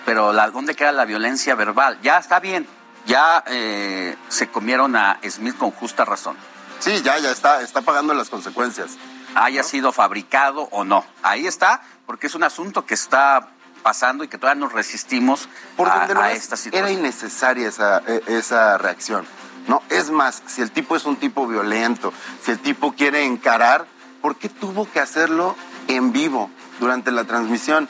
pero 0.06 0.32
la, 0.34 0.50
¿dónde 0.52 0.76
queda 0.76 0.92
la 0.92 1.06
violencia 1.06 1.56
verbal? 1.56 2.00
Ya 2.02 2.18
está 2.18 2.40
bien, 2.40 2.68
ya 3.06 3.44
eh, 3.48 4.16
se 4.30 4.48
comieron 4.50 4.96
a 4.96 5.20
Smith 5.30 5.58
con 5.58 5.72
justa 5.72 6.06
razón. 6.06 6.36
Sí, 6.80 7.02
ya, 7.04 7.18
ya 7.20 7.32
está, 7.32 7.62
está 7.62 7.82
pagando 7.82 8.14
las 8.14 8.30
consecuencias. 8.30 8.92
haya 9.36 9.64
sido 9.64 9.92
fabricado 9.92 10.68
o 10.72 10.84
no. 10.84 11.06
Ahí 11.24 11.48
está, 11.48 11.82
porque 12.06 12.28
es 12.28 12.36
un 12.36 12.44
asunto 12.44 12.86
que 12.86 12.94
está 12.94 13.50
pasando 13.84 14.24
y 14.24 14.28
que 14.28 14.38
todavía 14.38 14.60
nos 14.64 14.74
resistimos 14.74 15.48
Por 15.78 15.88
a, 15.90 16.08
donde 16.08 16.14
a 16.22 16.32
esta 16.32 16.56
Era 16.56 16.58
situación. 16.58 16.92
innecesaria 16.92 17.68
esa, 17.68 18.02
e- 18.08 18.24
esa 18.28 18.78
reacción. 18.78 19.26
No, 19.68 19.82
es 19.90 20.10
más, 20.12 20.42
si 20.48 20.62
el 20.62 20.72
tipo 20.72 20.96
es 20.96 21.06
un 21.06 21.16
tipo 21.18 21.48
violento, 21.48 22.14
si 22.44 22.52
el 22.52 22.60
tipo 22.60 22.94
quiere 22.94 23.26
encarar, 23.26 23.86
¿por 24.22 24.38
qué 24.38 24.48
tuvo 24.50 24.90
que 24.92 25.00
hacerlo 25.00 25.56
en 25.88 26.12
vivo 26.12 26.50
durante 26.80 27.12
la 27.12 27.24
transmisión? 27.26 27.88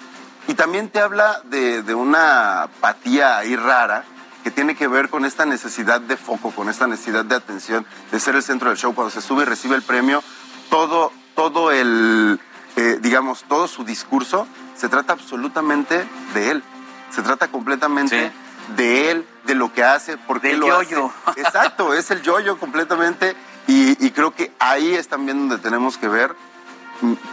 Y 0.48 0.54
también 0.54 0.90
te 0.90 1.00
habla 1.00 1.42
de, 1.46 1.82
de 1.82 1.96
una 1.96 2.64
apatía 2.64 3.38
ahí 3.38 3.56
rara 3.56 4.04
que 4.44 4.52
tiene 4.52 4.76
que 4.76 4.88
ver 4.88 5.10
con 5.10 5.26
esta 5.26 5.46
necesidad 5.46 6.00
de 6.02 6.18
foco, 6.18 6.52
con 6.52 6.70
esta 6.70 6.86
necesidad 6.86 7.26
de 7.26 7.36
atención, 7.36 7.86
de 8.12 8.20
ser 8.20 8.36
el 8.36 8.44
centro 8.44 8.70
del 8.70 8.78
show. 8.78 8.94
Cuando 8.94 9.10
se 9.10 9.22
sube 9.22 9.42
y 9.42 9.46
recibe 9.46 9.76
el 9.76 9.82
premio, 9.82 10.24
todo, 10.70 11.12
todo 11.34 11.72
el, 11.72 12.40
eh, 12.76 13.00
digamos, 13.02 13.44
todo 13.46 13.68
su 13.68 13.84
discurso 13.84 14.48
se 14.76 14.88
trata 14.88 15.14
absolutamente 15.14 16.08
de 16.36 16.52
él. 16.52 16.64
Se 17.10 17.24
trata 17.24 17.48
completamente 17.48 18.32
de 18.76 19.12
él, 19.12 19.28
de 19.46 19.56
lo 19.56 19.74
que 19.74 19.84
hace, 19.84 20.18
por 20.18 20.42
qué 20.42 20.50
Del 20.50 20.60
lo 20.60 20.68
yo-yo. 20.68 21.12
hace. 21.26 21.42
Exacto, 21.42 21.94
es 21.96 22.12
el 22.12 22.22
yoyo 22.22 22.60
completamente. 22.60 23.36
Y, 23.68 24.06
y 24.06 24.12
creo 24.12 24.30
que 24.30 24.52
ahí 24.60 24.94
es 24.94 25.08
también 25.08 25.48
donde 25.48 25.58
tenemos 25.58 25.98
que 25.98 26.08
ver 26.08 26.36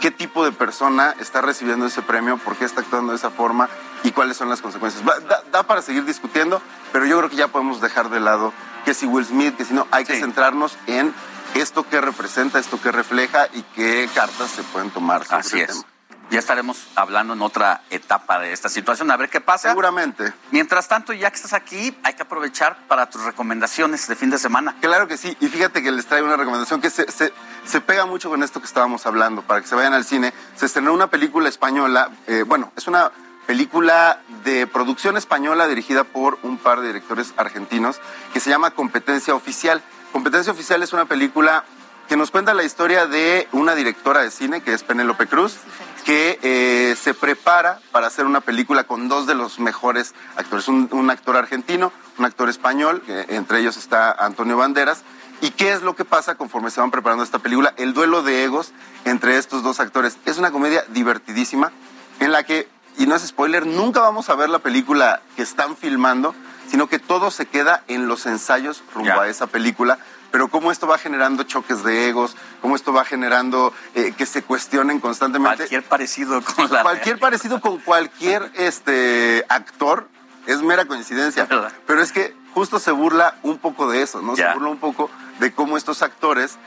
qué 0.01 0.11
tipo 0.11 0.43
de 0.45 0.51
persona 0.51 1.15
está 1.19 1.41
recibiendo 1.41 1.85
ese 1.85 2.01
premio, 2.01 2.37
por 2.37 2.55
qué 2.55 2.65
está 2.65 2.81
actuando 2.81 3.11
de 3.11 3.17
esa 3.17 3.29
forma 3.29 3.69
y 4.03 4.11
cuáles 4.11 4.37
son 4.37 4.49
las 4.49 4.61
consecuencias. 4.61 5.03
Da, 5.05 5.43
da 5.51 5.63
para 5.63 5.81
seguir 5.81 6.05
discutiendo, 6.05 6.61
pero 6.91 7.05
yo 7.05 7.17
creo 7.17 7.29
que 7.29 7.35
ya 7.35 7.47
podemos 7.47 7.81
dejar 7.81 8.09
de 8.09 8.19
lado 8.19 8.53
que 8.85 8.93
si 8.93 9.05
Will 9.05 9.25
Smith, 9.25 9.55
que 9.55 9.65
si 9.65 9.73
no, 9.73 9.87
hay 9.91 10.03
que 10.05 10.19
centrarnos 10.19 10.77
en 10.87 11.13
esto 11.55 11.87
que 11.87 12.01
representa, 12.01 12.59
esto 12.59 12.81
que 12.81 12.91
refleja 12.91 13.47
y 13.53 13.61
qué 13.75 14.09
cartas 14.13 14.49
se 14.51 14.63
pueden 14.63 14.89
tomar. 14.91 15.23
sobre 15.25 15.39
Así 15.39 15.55
el 15.59 15.61
es. 15.63 15.67
tema. 15.79 15.92
Ya 16.29 16.39
estaremos 16.39 16.87
hablando 16.95 17.33
en 17.33 17.41
otra 17.43 17.81
etapa 17.91 18.39
de 18.39 18.53
esta 18.53 18.67
situación, 18.69 19.11
a 19.11 19.17
ver 19.17 19.29
qué 19.29 19.39
pasa. 19.41 19.69
Seguramente. 19.69 20.33
Mientras 20.51 20.87
tanto, 20.87 21.13
ya 21.13 21.29
que 21.29 21.35
estás 21.35 21.53
aquí, 21.53 21.95
hay 22.03 22.13
que 22.15 22.23
aprovechar 22.23 22.77
para 22.87 23.07
tus 23.09 23.23
recomendaciones 23.23 24.07
de 24.07 24.15
fin 24.15 24.29
de 24.31 24.39
semana. 24.39 24.75
Claro 24.81 25.07
que 25.07 25.17
sí, 25.17 25.37
y 25.39 25.47
fíjate 25.47 25.83
que 25.83 25.91
les 25.91 26.07
traigo 26.07 26.25
una 26.25 26.37
recomendación 26.37 26.81
que 26.81 26.89
se, 26.89 27.11
se- 27.11 27.31
se 27.65 27.81
pega 27.81 28.05
mucho 28.05 28.29
con 28.29 28.41
esto 28.41 28.59
que 28.59 28.65
estábamos 28.65 29.05
hablando, 29.05 29.43
para 29.43 29.61
que 29.61 29.67
se 29.67 29.75
vayan 29.75 29.93
al 29.93 30.05
cine. 30.05 30.33
Se 30.55 30.65
estrenó 30.65 30.93
una 30.93 31.07
película 31.07 31.49
española, 31.49 32.09
eh, 32.25 32.43
bueno, 32.47 32.71
es 32.75 32.87
una 32.87 33.11
película 33.45 34.19
de 34.43 34.65
producción 34.65 35.17
española 35.17 35.67
dirigida 35.67 36.03
por 36.05 36.39
un 36.43 36.57
par 36.57 36.79
de 36.81 36.87
directores 36.87 37.33
argentinos 37.37 37.99
que 38.31 38.39
se 38.39 38.49
llama 38.49 38.71
Competencia 38.71 39.35
Oficial. 39.35 39.83
Competencia 40.13 40.51
Oficial 40.53 40.81
es 40.81 40.93
una 40.93 41.05
película 41.05 41.65
que 42.07 42.17
nos 42.17 42.31
cuenta 42.31 42.53
la 42.53 42.63
historia 42.63 43.05
de 43.05 43.47
una 43.51 43.75
directora 43.75 44.21
de 44.21 44.31
cine, 44.31 44.61
que 44.61 44.73
es 44.73 44.83
Penélope 44.83 45.27
Cruz, 45.27 45.57
que 46.03 46.39
eh, 46.43 46.95
se 46.95 47.13
prepara 47.13 47.79
para 47.91 48.07
hacer 48.07 48.25
una 48.25 48.41
película 48.41 48.83
con 48.83 49.07
dos 49.07 49.25
de 49.25 49.35
los 49.35 49.59
mejores 49.59 50.13
actores, 50.35 50.67
un, 50.67 50.89
un 50.91 51.09
actor 51.09 51.37
argentino, 51.37 51.91
un 52.17 52.25
actor 52.25 52.49
español, 52.49 53.01
que 53.05 53.25
entre 53.29 53.59
ellos 53.59 53.77
está 53.77 54.11
Antonio 54.11 54.57
Banderas. 54.57 55.03
¿Y 55.41 55.51
qué 55.51 55.73
es 55.73 55.81
lo 55.81 55.95
que 55.95 56.05
pasa 56.05 56.35
conforme 56.35 56.71
se 56.71 56.79
van 56.79 56.91
preparando 56.91 57.23
esta 57.23 57.39
película? 57.39 57.73
El 57.77 57.93
duelo 57.93 58.23
de 58.23 58.43
egos 58.43 58.71
entre 59.03 59.37
estos 59.37 59.63
dos 59.63 59.79
actores. 59.79 60.17
Es 60.25 60.37
una 60.37 60.51
comedia 60.51 60.85
divertidísima 60.89 61.71
en 62.19 62.31
la 62.31 62.43
que, 62.43 62.69
y 62.97 63.07
no 63.07 63.15
es 63.15 63.27
spoiler, 63.27 63.65
nunca 63.65 63.99
vamos 63.99 64.29
a 64.29 64.35
ver 64.35 64.49
la 64.49 64.59
película 64.59 65.21
que 65.35 65.41
están 65.41 65.75
filmando, 65.75 66.33
sino 66.69 66.87
que 66.87 66.99
todo 66.99 67.29
se 67.31 67.45
queda 67.45 67.83
en 67.87 68.07
los 68.07 68.25
ensayos 68.25 68.83
rumbo 68.93 69.19
a 69.19 69.27
esa 69.27 69.47
película. 69.47 69.99
Pero 70.33 70.47
cómo 70.47 70.71
esto 70.71 70.87
va 70.87 70.97
generando 70.97 71.43
choques 71.43 71.83
de 71.83 72.09
egos, 72.09 72.35
cómo 72.59 72.75
esto 72.75 72.91
va 72.91 73.05
generando 73.05 73.71
eh, 73.93 74.15
que 74.17 74.25
se 74.25 74.41
cuestionen 74.41 74.99
constantemente. 74.99 75.57
Cualquier 75.57 75.83
parecido 75.83 76.41
con 76.41 76.71
la... 76.71 76.81
Cualquier 76.81 77.19
parecido 77.19 77.61
con 77.61 77.77
cualquier 77.77 78.51
este, 78.55 79.45
actor 79.47 80.09
es 80.47 80.63
mera 80.63 80.85
coincidencia. 80.85 81.47
Pero 81.85 82.01
es 82.01 82.11
que 82.11 82.35
justo 82.55 82.79
se 82.79 82.89
burla 82.89 83.37
un 83.43 83.59
poco 83.59 83.87
de 83.91 84.01
eso, 84.01 84.23
¿no? 84.23 84.35
Ya. 84.35 84.47
Se 84.47 84.53
burla 84.55 84.69
un 84.69 84.79
poco 84.79 85.11
de 85.37 85.53
cómo 85.53 85.77
estos 85.77 86.01
actores, 86.01 86.57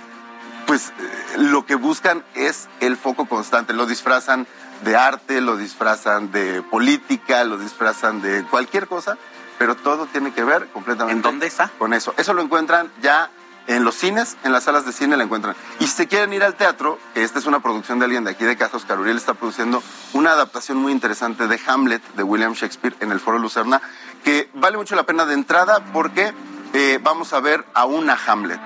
pues 0.69 0.91
eh, 0.91 1.39
lo 1.39 1.67
que 1.67 1.75
buscan 1.75 2.23
es 2.37 2.69
el 2.79 2.97
foco 2.97 3.27
constante. 3.27 3.73
Lo 3.73 3.87
disfrazan 3.87 4.47
de 4.85 4.95
arte, 4.95 5.41
lo 5.41 5.57
disfrazan 5.57 6.31
de 6.31 6.63
política, 6.63 7.43
lo 7.43 7.59
disfrazan 7.59 8.23
de 8.23 8.45
cualquier 8.45 8.87
cosa, 8.87 9.19
pero 9.59 9.75
todo 9.75 10.07
tiene 10.07 10.33
que 10.33 10.45
ver 10.45 10.69
completamente 10.69 11.17
¿En 11.17 11.23
dónde 11.23 11.49
está? 11.49 11.69
con 11.79 11.95
eso. 11.95 12.15
Eso 12.17 12.33
lo 12.33 12.43
encuentran 12.43 12.93
ya 13.03 13.29
en 13.67 13.85
los 13.85 13.95
cines, 13.95 14.37
en 14.45 14.53
las 14.53 14.65
salas 14.65 14.87
de 14.87 14.93
cine 14.93 15.17
la 15.17 15.25
encuentran. 15.25 15.57
Y 15.81 15.87
si 15.87 15.93
se 15.93 16.07
quieren 16.07 16.33
ir 16.33 16.43
al 16.45 16.55
teatro, 16.55 16.99
esta 17.15 17.39
es 17.39 17.47
una 17.47 17.61
producción 17.61 17.99
de 17.99 18.05
alguien 18.05 18.25
de 18.25 18.31
aquí 18.31 18.45
de 18.45 18.57
casa, 18.57 18.77
Oscar 18.77 18.99
Uriel 18.99 19.17
está 19.17 19.35
produciendo 19.35 19.83
una 20.13 20.33
adaptación 20.33 20.79
muy 20.79 20.93
interesante 20.93 21.47
de 21.47 21.61
Hamlet 21.67 22.03
de 22.15 22.23
William 22.23 22.53
Shakespeare 22.53 22.97
en 23.01 23.13
el 23.13 23.21
Foro 23.21 23.39
Lucerna, 23.39 23.81
que 24.25 24.51
vale 24.55 24.77
mucho 24.77 24.95
la 24.95 25.05
pena 25.05 25.27
de 25.27 25.35
entrada 25.35 25.85
porque 25.93 26.33
eh, 26.73 26.99
vamos 27.03 27.33
a 27.33 27.41
ver 27.41 27.65
a 27.75 27.85
una 27.85 28.19
Hamlet. 28.27 28.61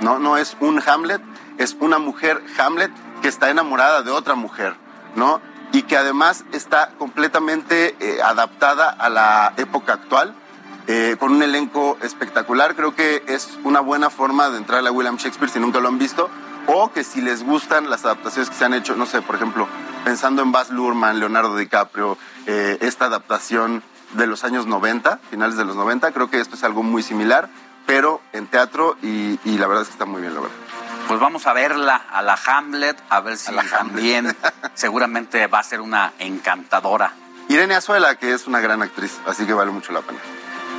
No, 0.00 0.18
no 0.18 0.36
es 0.36 0.56
un 0.60 0.82
Hamlet, 0.86 1.22
es 1.58 1.76
una 1.80 1.98
mujer 1.98 2.42
Hamlet 2.58 2.90
que 3.22 3.28
está 3.28 3.50
enamorada 3.50 4.02
de 4.02 4.10
otra 4.10 4.34
mujer, 4.34 4.76
¿no? 5.14 5.40
Y 5.72 5.82
que 5.82 5.96
además 5.96 6.44
está 6.52 6.90
completamente 6.98 7.96
eh, 7.98 8.22
adaptada 8.22 8.90
a 8.90 9.08
la 9.08 9.54
época 9.56 9.94
actual 9.94 10.34
eh, 10.86 11.16
con 11.18 11.32
un 11.32 11.42
elenco 11.42 11.98
espectacular. 12.02 12.74
Creo 12.74 12.94
que 12.94 13.22
es 13.26 13.58
una 13.64 13.80
buena 13.80 14.10
forma 14.10 14.50
de 14.50 14.58
entrar 14.58 14.86
a 14.86 14.90
William 14.90 15.16
Shakespeare 15.16 15.50
si 15.50 15.58
nunca 15.58 15.80
lo 15.80 15.88
han 15.88 15.98
visto. 15.98 16.30
O 16.68 16.90
que 16.92 17.04
si 17.04 17.20
les 17.20 17.44
gustan 17.44 17.90
las 17.90 18.04
adaptaciones 18.04 18.50
que 18.50 18.56
se 18.56 18.64
han 18.64 18.74
hecho, 18.74 18.96
no 18.96 19.06
sé, 19.06 19.22
por 19.22 19.36
ejemplo, 19.36 19.68
pensando 20.04 20.42
en 20.42 20.50
Baz 20.50 20.70
Luhrmann, 20.70 21.20
Leonardo 21.20 21.56
DiCaprio, 21.56 22.18
eh, 22.46 22.78
esta 22.80 23.04
adaptación 23.04 23.84
de 24.14 24.26
los 24.26 24.42
años 24.44 24.66
90, 24.66 25.20
finales 25.30 25.56
de 25.56 25.64
los 25.64 25.76
90, 25.76 26.10
creo 26.12 26.28
que 26.28 26.40
esto 26.40 26.56
es 26.56 26.64
algo 26.64 26.82
muy 26.82 27.02
similar. 27.02 27.48
pero 27.86 28.20
en 28.32 28.48
teatro 28.48 28.96
y, 29.00 29.38
y 29.44 29.58
la 29.58 29.68
verdad 29.68 29.82
es 29.82 29.88
que 29.88 29.92
está 29.92 30.06
muy 30.06 30.20
bien 30.20 30.34
logrado. 30.34 30.56
Pues 31.06 31.20
vamos 31.20 31.46
a 31.46 31.52
verla 31.52 31.94
a 32.10 32.20
la 32.20 32.36
Hamlet, 32.46 33.00
a 33.10 33.20
ver 33.20 33.36
si 33.36 33.54
también 33.70 34.36
seguramente 34.74 35.46
va 35.46 35.60
a 35.60 35.62
ser 35.62 35.80
una 35.80 36.12
encantadora. 36.18 37.12
Irene 37.48 37.76
Azuela, 37.76 38.16
que 38.16 38.34
es 38.34 38.48
una 38.48 38.58
gran 38.58 38.82
actriz, 38.82 39.20
así 39.24 39.46
que 39.46 39.54
vale 39.54 39.70
mucho 39.70 39.92
la 39.92 40.00
pena. 40.00 40.18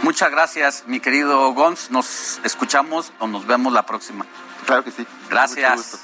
Muchas 0.03 0.31
gracias, 0.31 0.83
mi 0.87 0.99
querido 0.99 1.53
Gons. 1.53 1.91
Nos 1.91 2.39
escuchamos 2.43 3.11
o 3.19 3.27
nos 3.27 3.45
vemos 3.45 3.73
la 3.73 3.85
próxima. 3.85 4.25
Claro 4.65 4.83
que 4.83 4.91
sí. 4.91 5.05
Gracias. 5.29 5.99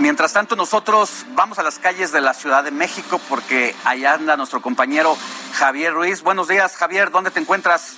Mientras 0.00 0.32
tanto, 0.32 0.56
nosotros 0.56 1.24
vamos 1.34 1.58
a 1.58 1.62
las 1.62 1.78
calles 1.78 2.10
de 2.10 2.20
la 2.20 2.34
Ciudad 2.34 2.64
de 2.64 2.72
México 2.72 3.20
porque 3.28 3.74
allá 3.84 4.14
anda 4.14 4.36
nuestro 4.36 4.60
compañero 4.60 5.16
Javier 5.54 5.92
Ruiz. 5.92 6.22
Buenos 6.22 6.48
días, 6.48 6.76
Javier, 6.76 7.10
¿dónde 7.10 7.30
te 7.30 7.38
encuentras? 7.38 7.96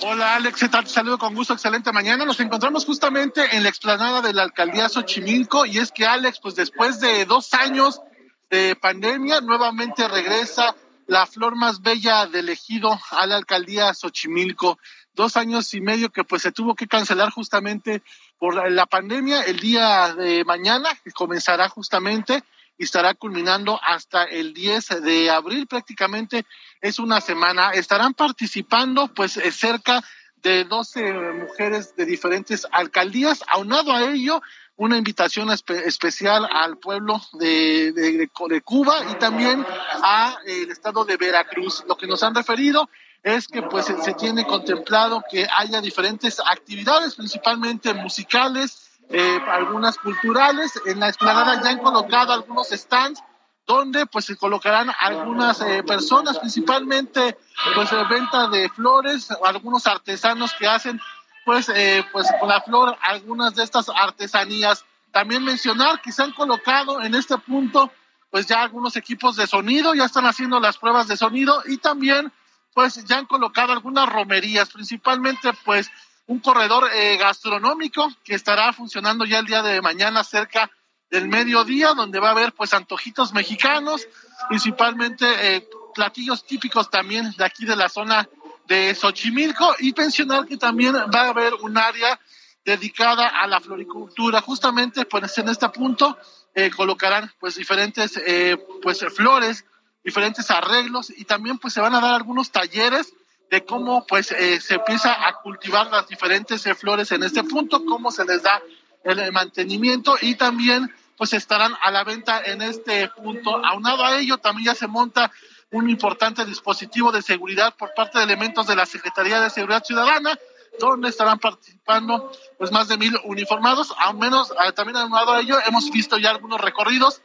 Hola 0.00 0.36
Alex, 0.36 0.60
¿qué 0.60 0.68
tal? 0.68 0.84
Te 0.84 0.90
saludo 0.90 1.18
con 1.18 1.34
gusto, 1.34 1.52
excelente 1.52 1.92
mañana. 1.92 2.24
Nos 2.24 2.40
encontramos 2.40 2.86
justamente 2.86 3.56
en 3.56 3.62
la 3.62 3.68
explanada 3.68 4.22
de 4.22 4.32
la 4.32 4.44
alcaldía 4.44 4.88
Xochimilco 4.88 5.66
y 5.66 5.78
es 5.78 5.90
que 5.90 6.06
Alex, 6.06 6.38
pues 6.40 6.54
después 6.54 7.00
de 7.00 7.26
dos 7.26 7.52
años 7.52 8.00
de 8.48 8.76
pandemia, 8.76 9.40
nuevamente 9.40 10.08
regresa 10.08 10.74
la 11.08 11.26
flor 11.26 11.56
más 11.56 11.80
bella 11.80 12.26
del 12.26 12.50
ejido 12.50 13.00
a 13.10 13.26
la 13.26 13.36
alcaldía 13.36 13.94
Xochimilco. 13.94 14.78
Dos 15.14 15.38
años 15.38 15.72
y 15.72 15.80
medio 15.80 16.10
que 16.10 16.22
pues 16.22 16.42
se 16.42 16.52
tuvo 16.52 16.74
que 16.74 16.86
cancelar 16.86 17.30
justamente 17.30 18.02
por 18.38 18.70
la 18.70 18.84
pandemia. 18.84 19.40
El 19.42 19.58
día 19.58 20.14
de 20.14 20.44
mañana 20.44 20.90
comenzará 21.14 21.70
justamente 21.70 22.44
y 22.76 22.84
estará 22.84 23.14
culminando 23.14 23.80
hasta 23.82 24.24
el 24.24 24.52
10 24.52 25.02
de 25.02 25.30
abril, 25.30 25.66
prácticamente 25.66 26.44
es 26.82 26.98
una 26.98 27.22
semana. 27.22 27.70
Estarán 27.70 28.12
participando 28.12 29.08
pues 29.08 29.38
eh, 29.38 29.50
cerca 29.50 30.04
de 30.36 30.64
12 30.64 31.12
mujeres 31.32 31.96
de 31.96 32.04
diferentes 32.04 32.66
alcaldías. 32.70 33.42
Aunado 33.48 33.92
a 33.92 34.10
ello, 34.10 34.42
una 34.78 34.96
invitación 34.96 35.50
espe 35.50 35.86
especial 35.88 36.48
al 36.50 36.78
pueblo 36.78 37.20
de, 37.32 37.92
de, 37.92 38.30
de, 38.48 38.60
Cuba 38.62 38.94
y 39.10 39.14
también 39.16 39.66
a 40.02 40.36
el 40.46 40.70
estado 40.70 41.04
de 41.04 41.16
Veracruz. 41.16 41.84
Lo 41.88 41.96
que 41.96 42.06
nos 42.06 42.22
han 42.22 42.34
referido 42.34 42.88
es 43.22 43.48
que 43.48 43.62
pues 43.62 43.86
se 43.86 44.14
tiene 44.14 44.46
contemplado 44.46 45.22
que 45.28 45.48
haya 45.56 45.80
diferentes 45.80 46.40
actividades, 46.40 47.16
principalmente 47.16 47.92
musicales, 47.92 48.88
eh, 49.10 49.40
algunas 49.50 49.98
culturales. 49.98 50.80
En 50.86 51.00
la 51.00 51.08
explanada 51.08 51.60
ya 51.60 51.70
han 51.70 51.78
colocado 51.78 52.32
algunos 52.32 52.68
stands 52.68 53.20
donde 53.66 54.06
pues 54.06 54.26
se 54.26 54.36
colocarán 54.36 54.90
algunas 55.00 55.60
eh, 55.60 55.82
personas, 55.82 56.38
principalmente 56.38 57.36
pues 57.74 57.90
de 57.90 58.04
venta 58.04 58.48
de 58.48 58.68
flores, 58.70 59.28
algunos 59.44 59.88
artesanos 59.88 60.54
que 60.54 60.68
hacen 60.68 61.00
pues, 61.48 61.70
eh, 61.70 62.04
pues 62.12 62.26
con 62.38 62.50
la 62.50 62.60
flor 62.60 62.98
algunas 63.00 63.54
de 63.54 63.64
estas 63.64 63.88
artesanías. 63.88 64.84
También 65.10 65.42
mencionar 65.42 66.02
que 66.02 66.12
se 66.12 66.22
han 66.22 66.32
colocado 66.32 67.00
en 67.00 67.14
este 67.14 67.38
punto 67.38 67.90
pues 68.28 68.46
ya 68.46 68.60
algunos 68.60 68.96
equipos 68.96 69.34
de 69.36 69.46
sonido, 69.46 69.94
ya 69.94 70.04
están 70.04 70.26
haciendo 70.26 70.60
las 70.60 70.76
pruebas 70.76 71.08
de 71.08 71.16
sonido 71.16 71.62
y 71.64 71.78
también 71.78 72.30
pues 72.74 73.02
ya 73.06 73.16
han 73.16 73.24
colocado 73.24 73.72
algunas 73.72 74.06
romerías, 74.10 74.68
principalmente 74.68 75.54
pues 75.64 75.90
un 76.26 76.40
corredor 76.40 76.90
eh, 76.92 77.16
gastronómico 77.16 78.06
que 78.24 78.34
estará 78.34 78.74
funcionando 78.74 79.24
ya 79.24 79.38
el 79.38 79.46
día 79.46 79.62
de 79.62 79.80
mañana 79.80 80.24
cerca 80.24 80.70
del 81.10 81.28
mediodía, 81.28 81.94
donde 81.94 82.20
va 82.20 82.28
a 82.28 82.32
haber 82.32 82.52
pues 82.52 82.74
antojitos 82.74 83.32
mexicanos, 83.32 84.06
principalmente 84.50 85.24
eh, 85.56 85.66
platillos 85.94 86.44
típicos 86.44 86.90
también 86.90 87.32
de 87.38 87.44
aquí 87.46 87.64
de 87.64 87.74
la 87.74 87.88
zona 87.88 88.28
de 88.68 88.94
Xochimilco 88.94 89.74
y 89.80 89.92
pensionar 89.94 90.46
que 90.46 90.58
también 90.58 90.94
va 90.94 91.22
a 91.22 91.28
haber 91.30 91.54
un 91.54 91.76
área 91.78 92.20
dedicada 92.64 93.26
a 93.26 93.46
la 93.46 93.60
floricultura. 93.60 94.42
Justamente 94.42 95.06
pues 95.06 95.38
en 95.38 95.48
este 95.48 95.68
punto 95.70 96.18
eh, 96.54 96.70
colocarán 96.70 97.32
pues 97.40 97.56
diferentes 97.56 98.20
eh, 98.24 98.58
pues 98.82 99.04
flores, 99.16 99.64
diferentes 100.04 100.50
arreglos 100.50 101.10
y 101.10 101.24
también 101.24 101.58
pues 101.58 101.72
se 101.72 101.80
van 101.80 101.94
a 101.94 102.00
dar 102.00 102.14
algunos 102.14 102.50
talleres 102.50 103.14
de 103.50 103.64
cómo 103.64 104.06
pues 104.06 104.32
eh, 104.32 104.60
se 104.60 104.74
empieza 104.74 105.26
a 105.26 105.40
cultivar 105.40 105.86
las 105.90 106.06
diferentes 106.06 106.66
eh, 106.66 106.74
flores 106.74 107.10
en 107.12 107.22
este 107.22 107.42
punto, 107.44 107.84
cómo 107.86 108.10
se 108.12 108.26
les 108.26 108.42
da 108.42 108.60
el 109.02 109.32
mantenimiento 109.32 110.16
y 110.20 110.34
también 110.34 110.92
pues 111.16 111.32
estarán 111.32 111.72
a 111.82 111.90
la 111.90 112.04
venta 112.04 112.42
en 112.44 112.60
este 112.60 113.08
punto. 113.08 113.64
Aunado 113.64 114.04
a 114.04 114.18
ello 114.18 114.36
también 114.36 114.66
ya 114.66 114.74
se 114.74 114.86
monta 114.86 115.32
un 115.70 115.90
importante 115.90 116.44
dispositivo 116.44 117.12
de 117.12 117.22
seguridad 117.22 117.74
por 117.76 117.92
parte 117.94 118.18
de 118.18 118.24
elementos 118.24 118.66
de 118.66 118.76
la 118.76 118.86
Secretaría 118.86 119.40
de 119.40 119.50
Seguridad 119.50 119.84
Ciudadana, 119.84 120.38
donde 120.78 121.08
estarán 121.08 121.38
participando 121.38 122.30
pues 122.56 122.72
más 122.72 122.88
de 122.88 122.96
mil 122.96 123.14
uniformados, 123.24 123.92
al 123.98 124.16
menos 124.16 124.52
también 124.74 124.96
aunado 124.96 125.32
a 125.32 125.40
ello 125.40 125.58
hemos 125.66 125.90
visto 125.90 126.18
ya 126.18 126.30
algunos 126.30 126.60
recorridos 126.60 127.20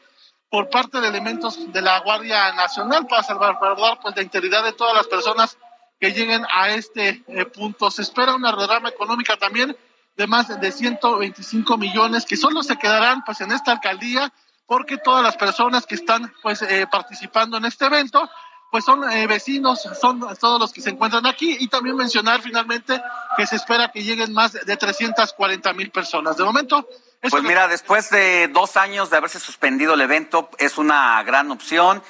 por 0.49 0.69
parte 0.69 1.01
de 1.01 1.07
elementos 1.07 1.71
de 1.71 1.81
la 1.81 1.99
Guardia 2.01 2.53
Nacional 2.53 3.07
para 3.07 3.23
salvaguardar 3.23 3.99
pues 4.01 4.15
la 4.15 4.21
integridad 4.21 4.63
de 4.63 4.73
todas 4.73 4.93
las 4.93 5.07
personas 5.07 5.57
que 5.99 6.11
lleguen 6.11 6.45
a 6.51 6.69
este 6.69 7.23
eh, 7.27 7.45
punto. 7.45 7.89
Se 7.89 8.01
espera 8.01 8.35
una 8.35 8.51
derrama 8.51 8.89
económica 8.89 9.37
también 9.37 9.75
de 10.15 10.27
más 10.27 10.59
de 10.59 10.71
125 10.71 11.77
millones 11.77 12.25
que 12.25 12.37
solo 12.37 12.61
se 12.61 12.77
quedarán 12.77 13.23
pues 13.23 13.41
en 13.41 13.51
esta 13.51 13.71
alcaldía 13.71 14.31
porque 14.65 14.97
todas 14.97 15.23
las 15.23 15.35
personas 15.37 15.85
que 15.85 15.95
están 15.95 16.33
pues 16.41 16.61
eh, 16.61 16.87
participando 16.91 17.57
en 17.57 17.65
este 17.65 17.85
evento 17.85 18.29
pues 18.73 18.85
son 18.85 19.07
eh, 19.11 19.27
vecinos, 19.27 19.87
son 20.01 20.21
todos 20.39 20.59
los 20.59 20.73
que 20.73 20.81
se 20.81 20.89
encuentran 20.89 21.27
aquí 21.27 21.55
y 21.59 21.67
también 21.67 21.95
mencionar 21.95 22.41
finalmente 22.41 22.99
que 23.37 23.45
se 23.45 23.57
espera 23.57 23.91
que 23.91 24.01
lleguen 24.01 24.33
más 24.33 24.53
de 24.53 24.75
340 24.75 25.73
mil 25.73 25.91
personas. 25.91 26.37
De 26.37 26.43
momento... 26.43 26.89
Pues 27.21 27.43
mira, 27.43 27.67
después 27.67 28.09
de 28.09 28.47
dos 28.47 28.75
años 28.75 29.11
de 29.11 29.17
haberse 29.17 29.39
suspendido 29.39 29.93
el 29.93 30.01
evento, 30.01 30.49
es 30.57 30.79
una 30.79 31.21
gran 31.21 31.51
opción. 31.51 32.01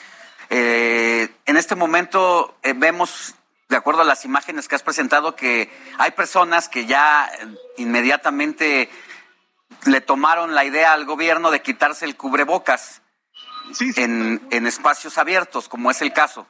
Eh, 0.50 1.28
en 1.46 1.58
este 1.58 1.76
momento 1.76 2.56
eh, 2.64 2.72
vemos, 2.74 3.36
de 3.68 3.76
acuerdo 3.76 4.04
a 4.04 4.06
las 4.06 4.24
imágenes 4.24 4.70
que 4.70 4.76
has 4.76 4.84
presentado, 4.84 5.36
que 5.36 5.70
hay 5.98 6.12
personas 6.12 6.70
que 6.70 6.86
ya 6.86 7.30
inmediatamente 7.76 8.90
le 9.86 10.02
tomaron 10.02 10.56
la 10.56 10.66
idea 10.66 10.94
al 10.94 11.06
gobierno 11.06 11.52
de 11.52 11.62
quitarse 11.62 12.06
el 12.06 12.16
cubrebocas 12.16 13.02
En, 13.96 14.46
en 14.52 14.68
espacios 14.68 15.18
abiertos, 15.18 15.70
como 15.70 15.90
es 15.90 16.02
el 16.02 16.12
caso. 16.12 16.46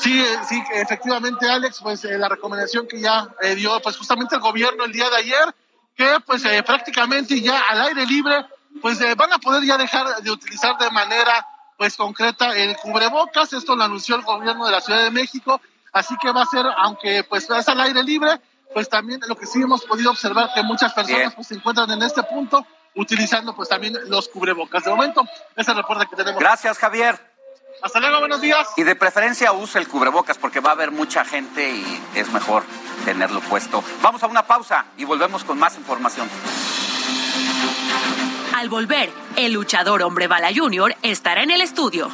Sí, 0.00 0.20
eh, 0.20 0.38
sí, 0.48 0.62
efectivamente, 0.74 1.48
Alex, 1.48 1.80
pues 1.82 2.04
eh, 2.04 2.18
la 2.18 2.28
recomendación 2.28 2.86
que 2.86 3.00
ya 3.00 3.28
eh, 3.42 3.54
dio, 3.54 3.80
pues 3.80 3.96
justamente 3.96 4.34
el 4.34 4.40
gobierno 4.40 4.84
el 4.84 4.92
día 4.92 5.08
de 5.10 5.16
ayer, 5.16 5.54
que 5.96 6.18
pues 6.24 6.42
prácticamente 6.64 7.40
ya 7.40 7.60
al 7.68 7.82
aire 7.82 8.06
libre, 8.06 8.46
pues 8.80 8.98
van 9.16 9.32
a 9.32 9.38
poder 9.38 9.64
ya 9.64 9.76
dejar 9.76 10.22
de 10.22 10.30
utilizar 10.30 10.78
de 10.78 10.90
manera 10.90 11.46
pues 11.76 11.96
concreta 11.96 12.56
el 12.56 12.76
cubrebocas. 12.76 13.52
Esto 13.52 13.74
lo 13.74 13.84
anunció 13.84 14.16
el 14.16 14.22
gobierno 14.22 14.66
de 14.66 14.72
la 14.72 14.80
Ciudad 14.80 15.02
de 15.02 15.10
México, 15.10 15.60
así 15.92 16.14
que 16.20 16.30
va 16.30 16.42
a 16.42 16.46
ser, 16.46 16.64
aunque 16.76 17.24
pues 17.24 17.50
es 17.50 17.68
al 17.68 17.80
aire 17.80 18.02
libre, 18.04 18.40
pues 18.72 18.88
también 18.88 19.20
lo 19.26 19.36
que 19.36 19.46
sí 19.46 19.60
hemos 19.60 19.84
podido 19.84 20.10
observar 20.10 20.50
que 20.54 20.62
muchas 20.62 20.92
personas 20.92 21.34
pues 21.34 21.48
se 21.48 21.54
encuentran 21.54 21.90
en 21.90 22.02
este 22.02 22.22
punto 22.22 22.66
utilizando 22.94 23.54
pues 23.54 23.68
también 23.68 23.96
los 24.06 24.28
cubrebocas. 24.28 24.84
De 24.84 24.90
momento, 24.90 25.22
ese 25.56 25.72
reporte 25.74 26.06
que 26.08 26.16
tenemos. 26.16 26.40
Gracias, 26.40 26.78
Javier. 26.78 27.18
Hasta 27.80 28.00
luego, 28.00 28.18
buenos 28.18 28.40
días. 28.40 28.68
Y 28.76 28.82
de 28.82 28.96
preferencia 28.96 29.52
use 29.52 29.78
el 29.78 29.86
cubrebocas 29.86 30.36
porque 30.36 30.60
va 30.60 30.70
a 30.70 30.72
haber 30.72 30.90
mucha 30.90 31.24
gente 31.24 31.70
y 31.70 32.02
es 32.14 32.30
mejor 32.32 32.64
tenerlo 33.04 33.40
puesto. 33.40 33.84
Vamos 34.02 34.22
a 34.22 34.26
una 34.26 34.46
pausa 34.46 34.86
y 34.96 35.04
volvemos 35.04 35.44
con 35.44 35.58
más 35.58 35.76
información. 35.76 36.28
Al 38.56 38.68
volver, 38.68 39.12
el 39.36 39.52
luchador 39.52 40.02
Hombre 40.02 40.26
Bala 40.26 40.48
Jr. 40.54 40.96
estará 41.02 41.44
en 41.44 41.52
el 41.52 41.60
estudio. 41.60 42.10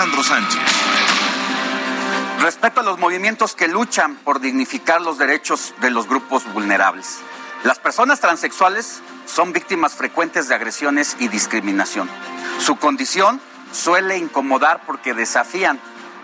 Alejandro 0.00 0.24
Sánchez. 0.24 0.60
Respecto 2.40 2.80
a 2.80 2.82
los 2.82 2.98
movimientos 2.98 3.54
que 3.54 3.68
luchan 3.68 4.14
por 4.16 4.40
dignificar 4.40 5.02
los 5.02 5.18
derechos 5.18 5.74
de 5.82 5.90
los 5.90 6.08
grupos 6.08 6.50
vulnerables. 6.54 7.18
Las 7.64 7.78
personas 7.78 8.18
transexuales 8.18 9.02
son 9.26 9.52
víctimas 9.52 9.92
frecuentes 9.92 10.48
de 10.48 10.54
agresiones 10.54 11.16
y 11.18 11.28
discriminación. 11.28 12.08
Su 12.60 12.76
condición 12.76 13.42
suele 13.72 14.16
incomodar 14.16 14.86
porque 14.86 15.12
desafían 15.12 15.78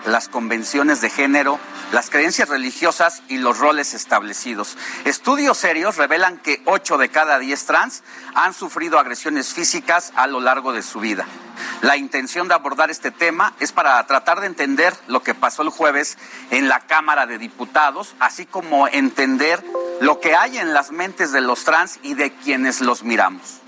las 0.07 0.31
convenciones 0.31 1.03
de 1.03 1.11
género, 1.11 1.59
las 1.93 2.11
creencias 2.11 2.49
religiosas 2.49 3.23
y 3.29 3.39
los 3.39 3.59
roles 3.59 3.95
establecidos. 3.95 4.77
Estudios 5.05 5.59
serios 5.59 5.97
revelan 5.97 6.39
que 6.39 6.63
8 6.65 6.99
de 6.99 7.09
cada 7.09 7.39
10 7.39 7.67
trans 7.67 8.03
han 8.35 8.55
sufrido 8.55 8.99
agresiones 8.99 9.55
físicas 9.55 10.13
a 10.17 10.27
lo 10.27 10.41
largo 10.41 10.73
de 10.73 10.83
su 10.83 11.01
vida. 11.01 11.27
La 11.83 11.97
intención 11.97 12.49
de 12.49 12.55
abordar 12.55 12.91
este 12.91 13.11
tema 13.11 13.55
es 13.61 13.73
para 13.73 14.05
tratar 14.07 14.41
de 14.41 14.47
entender 14.47 14.95
lo 15.07 15.23
que 15.23 15.35
pasó 15.35 15.63
el 15.63 15.71
jueves 15.71 16.19
en 16.51 16.69
la 16.69 16.81
Cámara 16.81 17.27
de 17.27 17.39
Diputados, 17.39 18.15
así 18.19 18.47
como 18.47 18.89
entender 18.89 19.63
lo 20.01 20.21
que 20.21 20.35
hay 20.35 20.59
en 20.59 20.75
las 20.75 20.91
mentes 20.91 21.33
de 21.33 21.41
los 21.41 21.65
trans 21.65 21.99
y 22.03 22.15
de 22.15 22.33
quienes 22.33 22.81
los 22.81 23.03
miramos. 23.03 23.61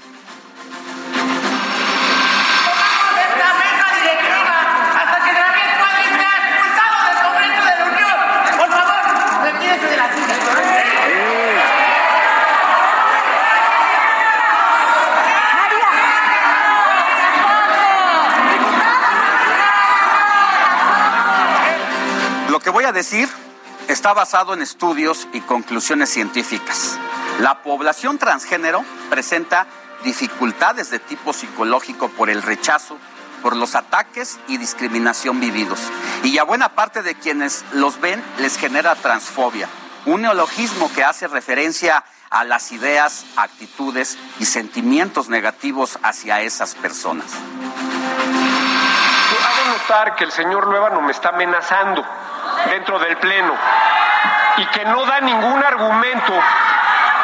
Lo 22.59 22.65
que 22.65 22.71
voy 22.71 22.87
a 22.87 22.91
decir 22.91 23.29
está 23.87 24.13
basado 24.15 24.53
en 24.53 24.63
estudios 24.63 25.29
y 25.33 25.41
conclusiones 25.43 26.11
científicas. 26.11 26.99
La 27.39 27.63
población 27.63 28.19
transgénero 28.19 28.85
presenta 29.09 29.69
dificultades 30.03 30.91
de 30.91 30.99
tipo 30.99 31.33
psicológico 31.33 32.09
por 32.09 32.31
el 32.31 32.43
rechazo, 32.43 32.99
por 33.43 33.55
los 33.55 33.77
ataques 33.77 34.41
y 34.49 34.57
discriminación 34.57 35.39
vividos. 35.39 35.79
Y 36.25 36.39
a 36.39 36.43
buena 36.43 36.71
parte 36.71 37.03
de 37.03 37.15
quienes 37.15 37.65
los 37.75 38.01
ven 38.01 38.21
les 38.39 38.59
genera 38.59 38.97
transfobia, 38.97 39.69
un 40.07 40.23
neologismo 40.23 40.93
que 40.93 41.05
hace 41.05 41.29
referencia 41.29 42.05
a 42.29 42.43
las 42.43 42.73
ideas, 42.73 43.25
actitudes 43.37 44.19
y 44.41 44.47
sentimientos 44.47 45.29
negativos 45.29 45.97
hacia 46.03 46.41
esas 46.41 46.75
personas. 46.75 47.27
Notar 49.69 50.17
que 50.17 50.25
el 50.25 50.33
señor 50.33 50.67
Luevano 50.67 51.01
me 51.03 51.13
está 51.13 51.29
amenazando 51.29 52.05
dentro 52.71 52.99
del 52.99 53.17
Pleno 53.19 53.55
y 54.57 54.67
que 54.67 54.85
no 54.85 55.05
da 55.05 55.21
ningún 55.21 55.63
argumento 55.63 56.33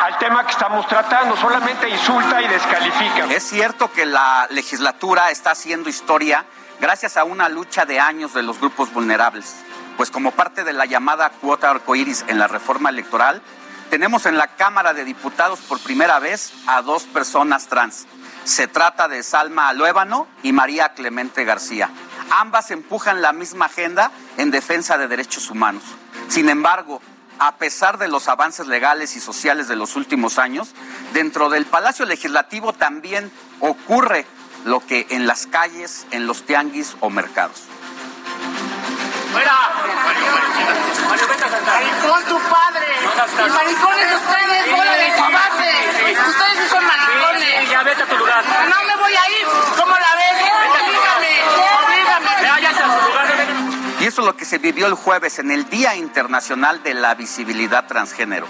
al 0.04 0.18
tema 0.18 0.44
que 0.44 0.52
estamos 0.52 0.86
tratando, 0.86 1.36
solamente 1.36 1.88
insulta 1.88 2.42
y 2.42 2.48
descalifica. 2.48 3.24
Es 3.24 3.42
cierto 3.44 3.90
que 3.90 4.06
la 4.06 4.46
legislatura 4.50 5.30
está 5.30 5.52
haciendo 5.52 5.88
historia 5.88 6.44
gracias 6.80 7.16
a 7.16 7.24
una 7.24 7.48
lucha 7.48 7.86
de 7.86 7.98
años 7.98 8.34
de 8.34 8.42
los 8.42 8.60
grupos 8.60 8.92
vulnerables, 8.92 9.56
pues 9.96 10.10
como 10.10 10.32
parte 10.32 10.64
de 10.64 10.72
la 10.72 10.84
llamada 10.84 11.30
cuota 11.30 11.70
arcoíris 11.70 12.24
en 12.28 12.38
la 12.38 12.46
reforma 12.46 12.90
electoral, 12.90 13.42
tenemos 13.90 14.26
en 14.26 14.36
la 14.36 14.48
Cámara 14.48 14.92
de 14.92 15.04
Diputados 15.04 15.60
por 15.60 15.80
primera 15.80 16.18
vez 16.18 16.52
a 16.66 16.82
dos 16.82 17.04
personas 17.04 17.68
trans. 17.68 18.06
Se 18.44 18.66
trata 18.66 19.08
de 19.08 19.22
Salma 19.22 19.72
Luébano 19.72 20.26
y 20.42 20.52
María 20.52 20.90
Clemente 20.90 21.44
García. 21.44 21.88
Ambas 22.30 22.70
empujan 22.70 23.22
la 23.22 23.32
misma 23.32 23.66
agenda 23.66 24.10
en 24.36 24.50
defensa 24.50 24.98
de 24.98 25.08
derechos 25.08 25.50
humanos. 25.50 25.82
Sin 26.28 26.48
embargo, 26.48 27.00
a 27.38 27.56
pesar 27.56 27.98
de 27.98 28.08
los 28.08 28.28
avances 28.28 28.66
legales 28.66 29.16
y 29.16 29.20
sociales 29.20 29.68
de 29.68 29.76
los 29.76 29.96
últimos 29.96 30.38
años, 30.38 30.74
dentro 31.12 31.48
del 31.50 31.66
Palacio 31.66 32.04
Legislativo 32.06 32.72
también 32.72 33.30
ocurre 33.60 34.26
lo 34.64 34.80
que 34.80 35.06
en 35.10 35.26
las 35.26 35.46
calles, 35.46 36.06
en 36.10 36.26
los 36.26 36.46
tianguis 36.46 36.96
o 37.00 37.10
mercados. 37.10 37.62
¡Fuera! 39.32 39.58
¡Maricón 41.66 42.24
tu 42.24 42.38
padre! 42.48 42.86
¡Y 43.02 43.50
maricones 43.50 44.14
ustedes, 44.14 44.70
bola 44.70 44.92
de 44.92 45.12
cobardes! 45.16 46.28
¡Ustedes 46.28 46.58
sí 46.58 46.68
son 46.70 46.84
maricones! 46.86 47.70
ya 47.70 47.82
vete 47.82 48.02
a 48.02 48.06
tu 48.06 48.16
lugar. 48.16 48.44
¡No 48.68 48.84
me 48.84 48.96
voy 48.96 49.12
a 49.12 49.30
ir! 49.30 49.46
¿Cómo 49.76 49.94
la 49.96 50.14
ves? 50.16 50.42
¡Oblígame! 50.70 51.73
Y 54.04 54.08
eso 54.08 54.20
es 54.20 54.26
lo 54.26 54.36
que 54.36 54.44
se 54.44 54.58
vivió 54.58 54.86
el 54.86 54.92
jueves 54.92 55.38
en 55.38 55.50
el 55.50 55.70
Día 55.70 55.96
Internacional 55.96 56.82
de 56.82 56.92
la 56.92 57.14
Visibilidad 57.14 57.86
Transgénero. 57.86 58.46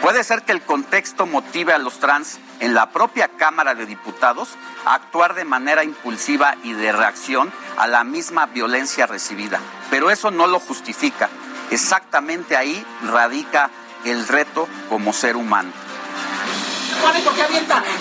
Puede 0.00 0.22
ser 0.22 0.42
que 0.42 0.52
el 0.52 0.62
contexto 0.62 1.26
motive 1.26 1.72
a 1.72 1.78
los 1.78 1.98
trans 1.98 2.38
en 2.60 2.72
la 2.72 2.90
propia 2.90 3.26
Cámara 3.26 3.74
de 3.74 3.84
Diputados 3.84 4.50
a 4.84 4.94
actuar 4.94 5.34
de 5.34 5.44
manera 5.44 5.82
impulsiva 5.82 6.54
y 6.62 6.74
de 6.74 6.92
reacción 6.92 7.52
a 7.78 7.88
la 7.88 8.04
misma 8.04 8.46
violencia 8.46 9.06
recibida. 9.06 9.58
Pero 9.90 10.08
eso 10.08 10.30
no 10.30 10.46
lo 10.46 10.60
justifica. 10.60 11.28
Exactamente 11.72 12.56
ahí 12.56 12.86
radica 13.02 13.70
el 14.04 14.28
reto 14.28 14.68
como 14.88 15.12
ser 15.12 15.34
humano. 15.34 15.72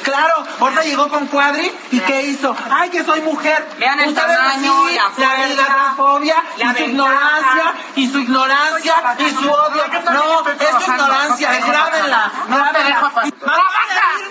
Claro, 0.04 0.44
ahorita 0.60 0.84
llegó 0.84 1.10
con 1.10 1.28
Cuadri 1.28 1.72
y 1.92 2.00
¿qué 2.02 2.24
hizo? 2.24 2.56
¡Ay, 2.70 2.90
que 2.90 3.04
soy 3.04 3.22
mujer! 3.22 3.68
Vean 3.80 4.00
el 4.00 4.10
Ustedes 4.10 4.38
tamaño, 4.38 4.88
sí, 4.88 4.96
la 4.96 5.10
fuerza, 5.10 5.48
la 5.56 5.66
transfobia 5.66 6.44
la 6.58 6.72
y 6.72 6.76
su 6.76 6.84
ignorancia 6.84 7.74
y 7.96 8.10
su 8.10 8.20
ignorancia 8.20 8.94
y 9.20 9.30
su 9.32 9.50
odio. 9.50 9.84
No, 10.12 10.50
es 10.50 10.84
su 10.84 10.92
ignorancia, 10.92 11.60
grábenla. 11.60 12.32
No 12.48 12.72
te 12.72 12.84
dejo 12.84 13.10
pasar. 13.12 13.32
¡Trabaja! 13.32 13.72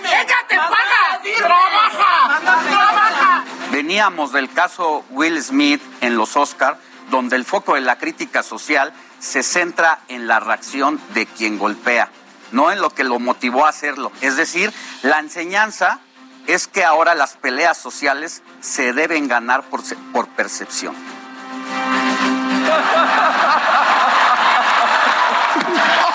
¡Ella 0.03 0.35
te 0.47 0.55
paga! 0.55 1.21
¡Trabaja! 1.37 2.39
¡Trabaja! 2.41 3.43
Veníamos 3.71 4.31
del 4.31 4.51
caso 4.51 5.05
Will 5.09 5.41
Smith 5.41 5.81
en 6.01 6.17
los 6.17 6.35
Oscar, 6.35 6.77
donde 7.09 7.35
el 7.35 7.45
foco 7.45 7.75
de 7.75 7.81
la 7.81 7.97
crítica 7.97 8.43
social 8.43 8.93
se 9.19 9.43
centra 9.43 9.99
en 10.07 10.27
la 10.27 10.39
reacción 10.39 10.99
de 11.13 11.25
quien 11.25 11.57
golpea, 11.57 12.09
no 12.51 12.71
en 12.71 12.81
lo 12.81 12.89
que 12.89 13.03
lo 13.03 13.19
motivó 13.19 13.65
a 13.65 13.69
hacerlo. 13.69 14.11
Es 14.21 14.35
decir, 14.35 14.73
la 15.03 15.19
enseñanza 15.19 15.99
es 16.47 16.67
que 16.67 16.83
ahora 16.83 17.15
las 17.15 17.33
peleas 17.33 17.77
sociales 17.77 18.41
se 18.61 18.93
deben 18.93 19.27
ganar 19.27 19.63
por, 19.63 19.81
por 20.11 20.27
percepción. 20.29 20.95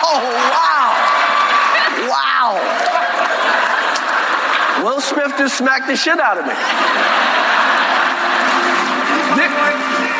Oh, 0.08 0.20
wow! 0.52 0.92
Wow! 2.08 2.56
Will 4.84 5.00
Smith 5.00 5.36
just 5.36 5.56
smacked 5.56 5.88
the 5.88 5.96
shit 5.96 6.18
out 6.20 6.38
of 6.38 6.46
me. 6.46 6.54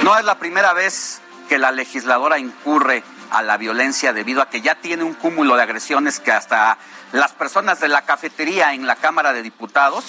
No 0.02 0.16
es 0.18 0.24
la 0.24 0.38
primera 0.38 0.72
vez 0.72 1.20
que 1.48 1.58
la 1.58 1.72
legisladora 1.72 2.38
incurre 2.38 3.02
a 3.30 3.42
la 3.42 3.56
violencia 3.56 4.12
debido 4.12 4.42
a 4.42 4.48
que 4.48 4.60
ya 4.60 4.76
tiene 4.76 5.04
un 5.04 5.14
cúmulo 5.14 5.56
de 5.56 5.62
agresiones 5.62 6.20
que 6.20 6.32
hasta 6.32 6.78
las 7.12 7.32
personas 7.32 7.80
de 7.80 7.88
la 7.88 8.02
cafetería 8.02 8.72
en 8.74 8.86
la 8.86 8.96
Cámara 8.96 9.32
de 9.32 9.42
Diputados 9.42 10.04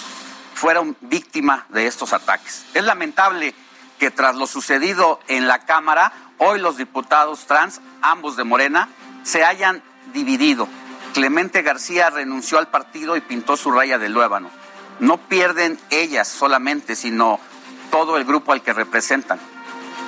fueron 0.54 0.96
víctimas 1.00 1.62
de 1.70 1.86
estos 1.86 2.12
ataques. 2.12 2.64
Es 2.74 2.84
lamentable 2.84 3.54
que 3.98 4.10
tras 4.10 4.34
lo 4.34 4.46
sucedido 4.46 5.20
en 5.28 5.46
la 5.46 5.60
Cámara, 5.66 6.12
hoy 6.38 6.58
los 6.60 6.76
diputados 6.76 7.46
trans, 7.46 7.80
ambos 8.02 8.36
de 8.36 8.44
Morena, 8.44 8.88
se 9.22 9.44
hayan 9.44 9.82
dividido. 10.12 10.68
Clemente 11.14 11.62
García 11.62 12.10
renunció 12.10 12.58
al 12.58 12.68
partido 12.68 13.16
y 13.16 13.20
pintó 13.20 13.56
su 13.56 13.70
raya 13.70 13.98
de 13.98 14.08
luébano. 14.08 14.50
No 15.00 15.18
pierden 15.18 15.78
ellas 15.90 16.28
solamente, 16.28 16.96
sino 16.96 17.40
todo 17.90 18.16
el 18.16 18.24
grupo 18.24 18.52
al 18.52 18.62
que 18.62 18.72
representan. 18.72 19.38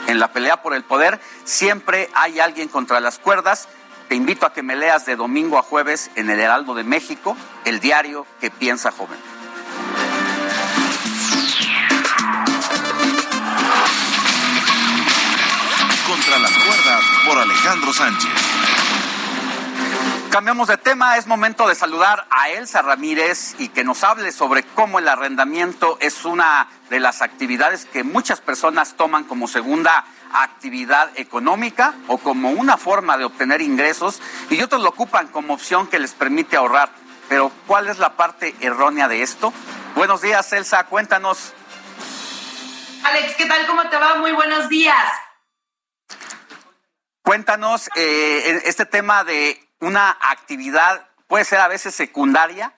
En 0.07 0.19
la 0.19 0.33
pelea 0.33 0.63
por 0.63 0.75
el 0.75 0.83
poder 0.83 1.21
siempre 1.51 2.09
hay 2.15 2.41
alguien 2.41 2.69
contra 2.69 3.01
las 3.01 3.19
cuerdas. 3.19 3.69
Te 4.09 4.15
invito 4.15 4.47
a 4.47 4.53
que 4.53 4.63
me 4.63 4.77
leas 4.77 5.05
de 5.07 5.17
domingo 5.17 5.59
a 5.59 5.63
jueves 5.63 6.11
en 6.15 6.31
el 6.31 6.41
Heraldo 6.41 6.75
de 6.75 6.85
México, 6.85 7.37
el 7.65 7.81
diario 7.81 8.27
que 8.41 8.51
piensa 8.51 8.91
joven. 8.91 9.19
Contra 16.07 16.39
las 16.39 16.53
cuerdas 16.53 17.03
por 17.27 17.39
Alejandro 17.39 17.93
Sánchez. 17.93 18.31
Cambiamos 20.31 20.69
de 20.69 20.77
tema, 20.77 21.17
es 21.17 21.27
momento 21.27 21.67
de 21.67 21.75
saludar 21.75 22.27
a 22.31 22.51
Elsa 22.51 22.83
Ramírez 22.83 23.57
y 23.59 23.69
que 23.69 23.83
nos 23.83 24.05
hable 24.05 24.31
sobre 24.31 24.63
cómo 24.63 25.01
el 25.01 25.09
arrendamiento 25.09 25.99
es 26.01 26.25
una 26.25 26.69
de 26.89 27.01
las 27.01 27.21
actividades 27.21 27.85
que 27.85 28.05
muchas 28.05 28.41
personas 28.41 28.95
toman 28.97 29.25
como 29.25 29.49
segunda 29.49 30.05
actividad 30.33 31.11
económica 31.17 31.95
o 32.09 32.19
como 32.19 32.51
una 32.51 32.77
forma 32.77 33.17
de 33.17 33.25
obtener 33.25 33.61
ingresos 33.61 34.21
y 34.51 34.63
otros 34.63 34.83
lo 34.83 34.91
ocupan 34.91 35.29
como 35.29 35.55
opción 35.55 35.87
que 35.87 35.99
les 35.99 36.13
permite 36.13 36.57
ahorrar. 36.57 36.91
Pero 37.29 37.53
¿cuál 37.67 37.89
es 37.89 37.99
la 37.99 38.17
parte 38.17 38.55
errónea 38.61 39.09
de 39.09 39.23
esto? 39.23 39.53
Buenos 39.95 40.23
días, 40.23 40.53
Elsa, 40.53 40.85
cuéntanos. 40.85 41.53
Alex, 43.05 43.35
¿qué 43.37 43.47
tal? 43.47 43.67
¿Cómo 43.67 43.89
te 43.89 43.97
va? 43.97 44.17
Muy 44.17 44.33
buenos 44.33 44.69
días. 44.69 45.09
Cuéntanos 47.23 47.89
eh, 47.97 48.63
este 48.65 48.87
tema 48.87 49.25
de 49.25 49.65
una 49.79 50.17
actividad, 50.21 51.09
puede 51.29 51.45
ser 51.45 51.61
a 51.61 51.69
veces 51.69 51.95
secundaria, 51.95 52.75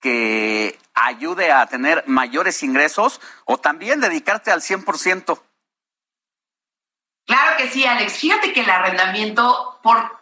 que 0.00 0.78
ayude 0.94 1.52
a 1.52 1.66
tener 1.66 2.04
mayores 2.06 2.62
ingresos 2.62 3.20
o 3.44 3.58
también 3.58 4.00
dedicarte 4.00 4.50
al 4.50 4.62
100%. 4.62 5.40
Claro 7.30 7.56
que 7.56 7.70
sí, 7.70 7.86
Alex. 7.86 8.14
Fíjate 8.14 8.52
que 8.52 8.62
el 8.62 8.70
arrendamiento, 8.70 9.78
por, 9.84 10.18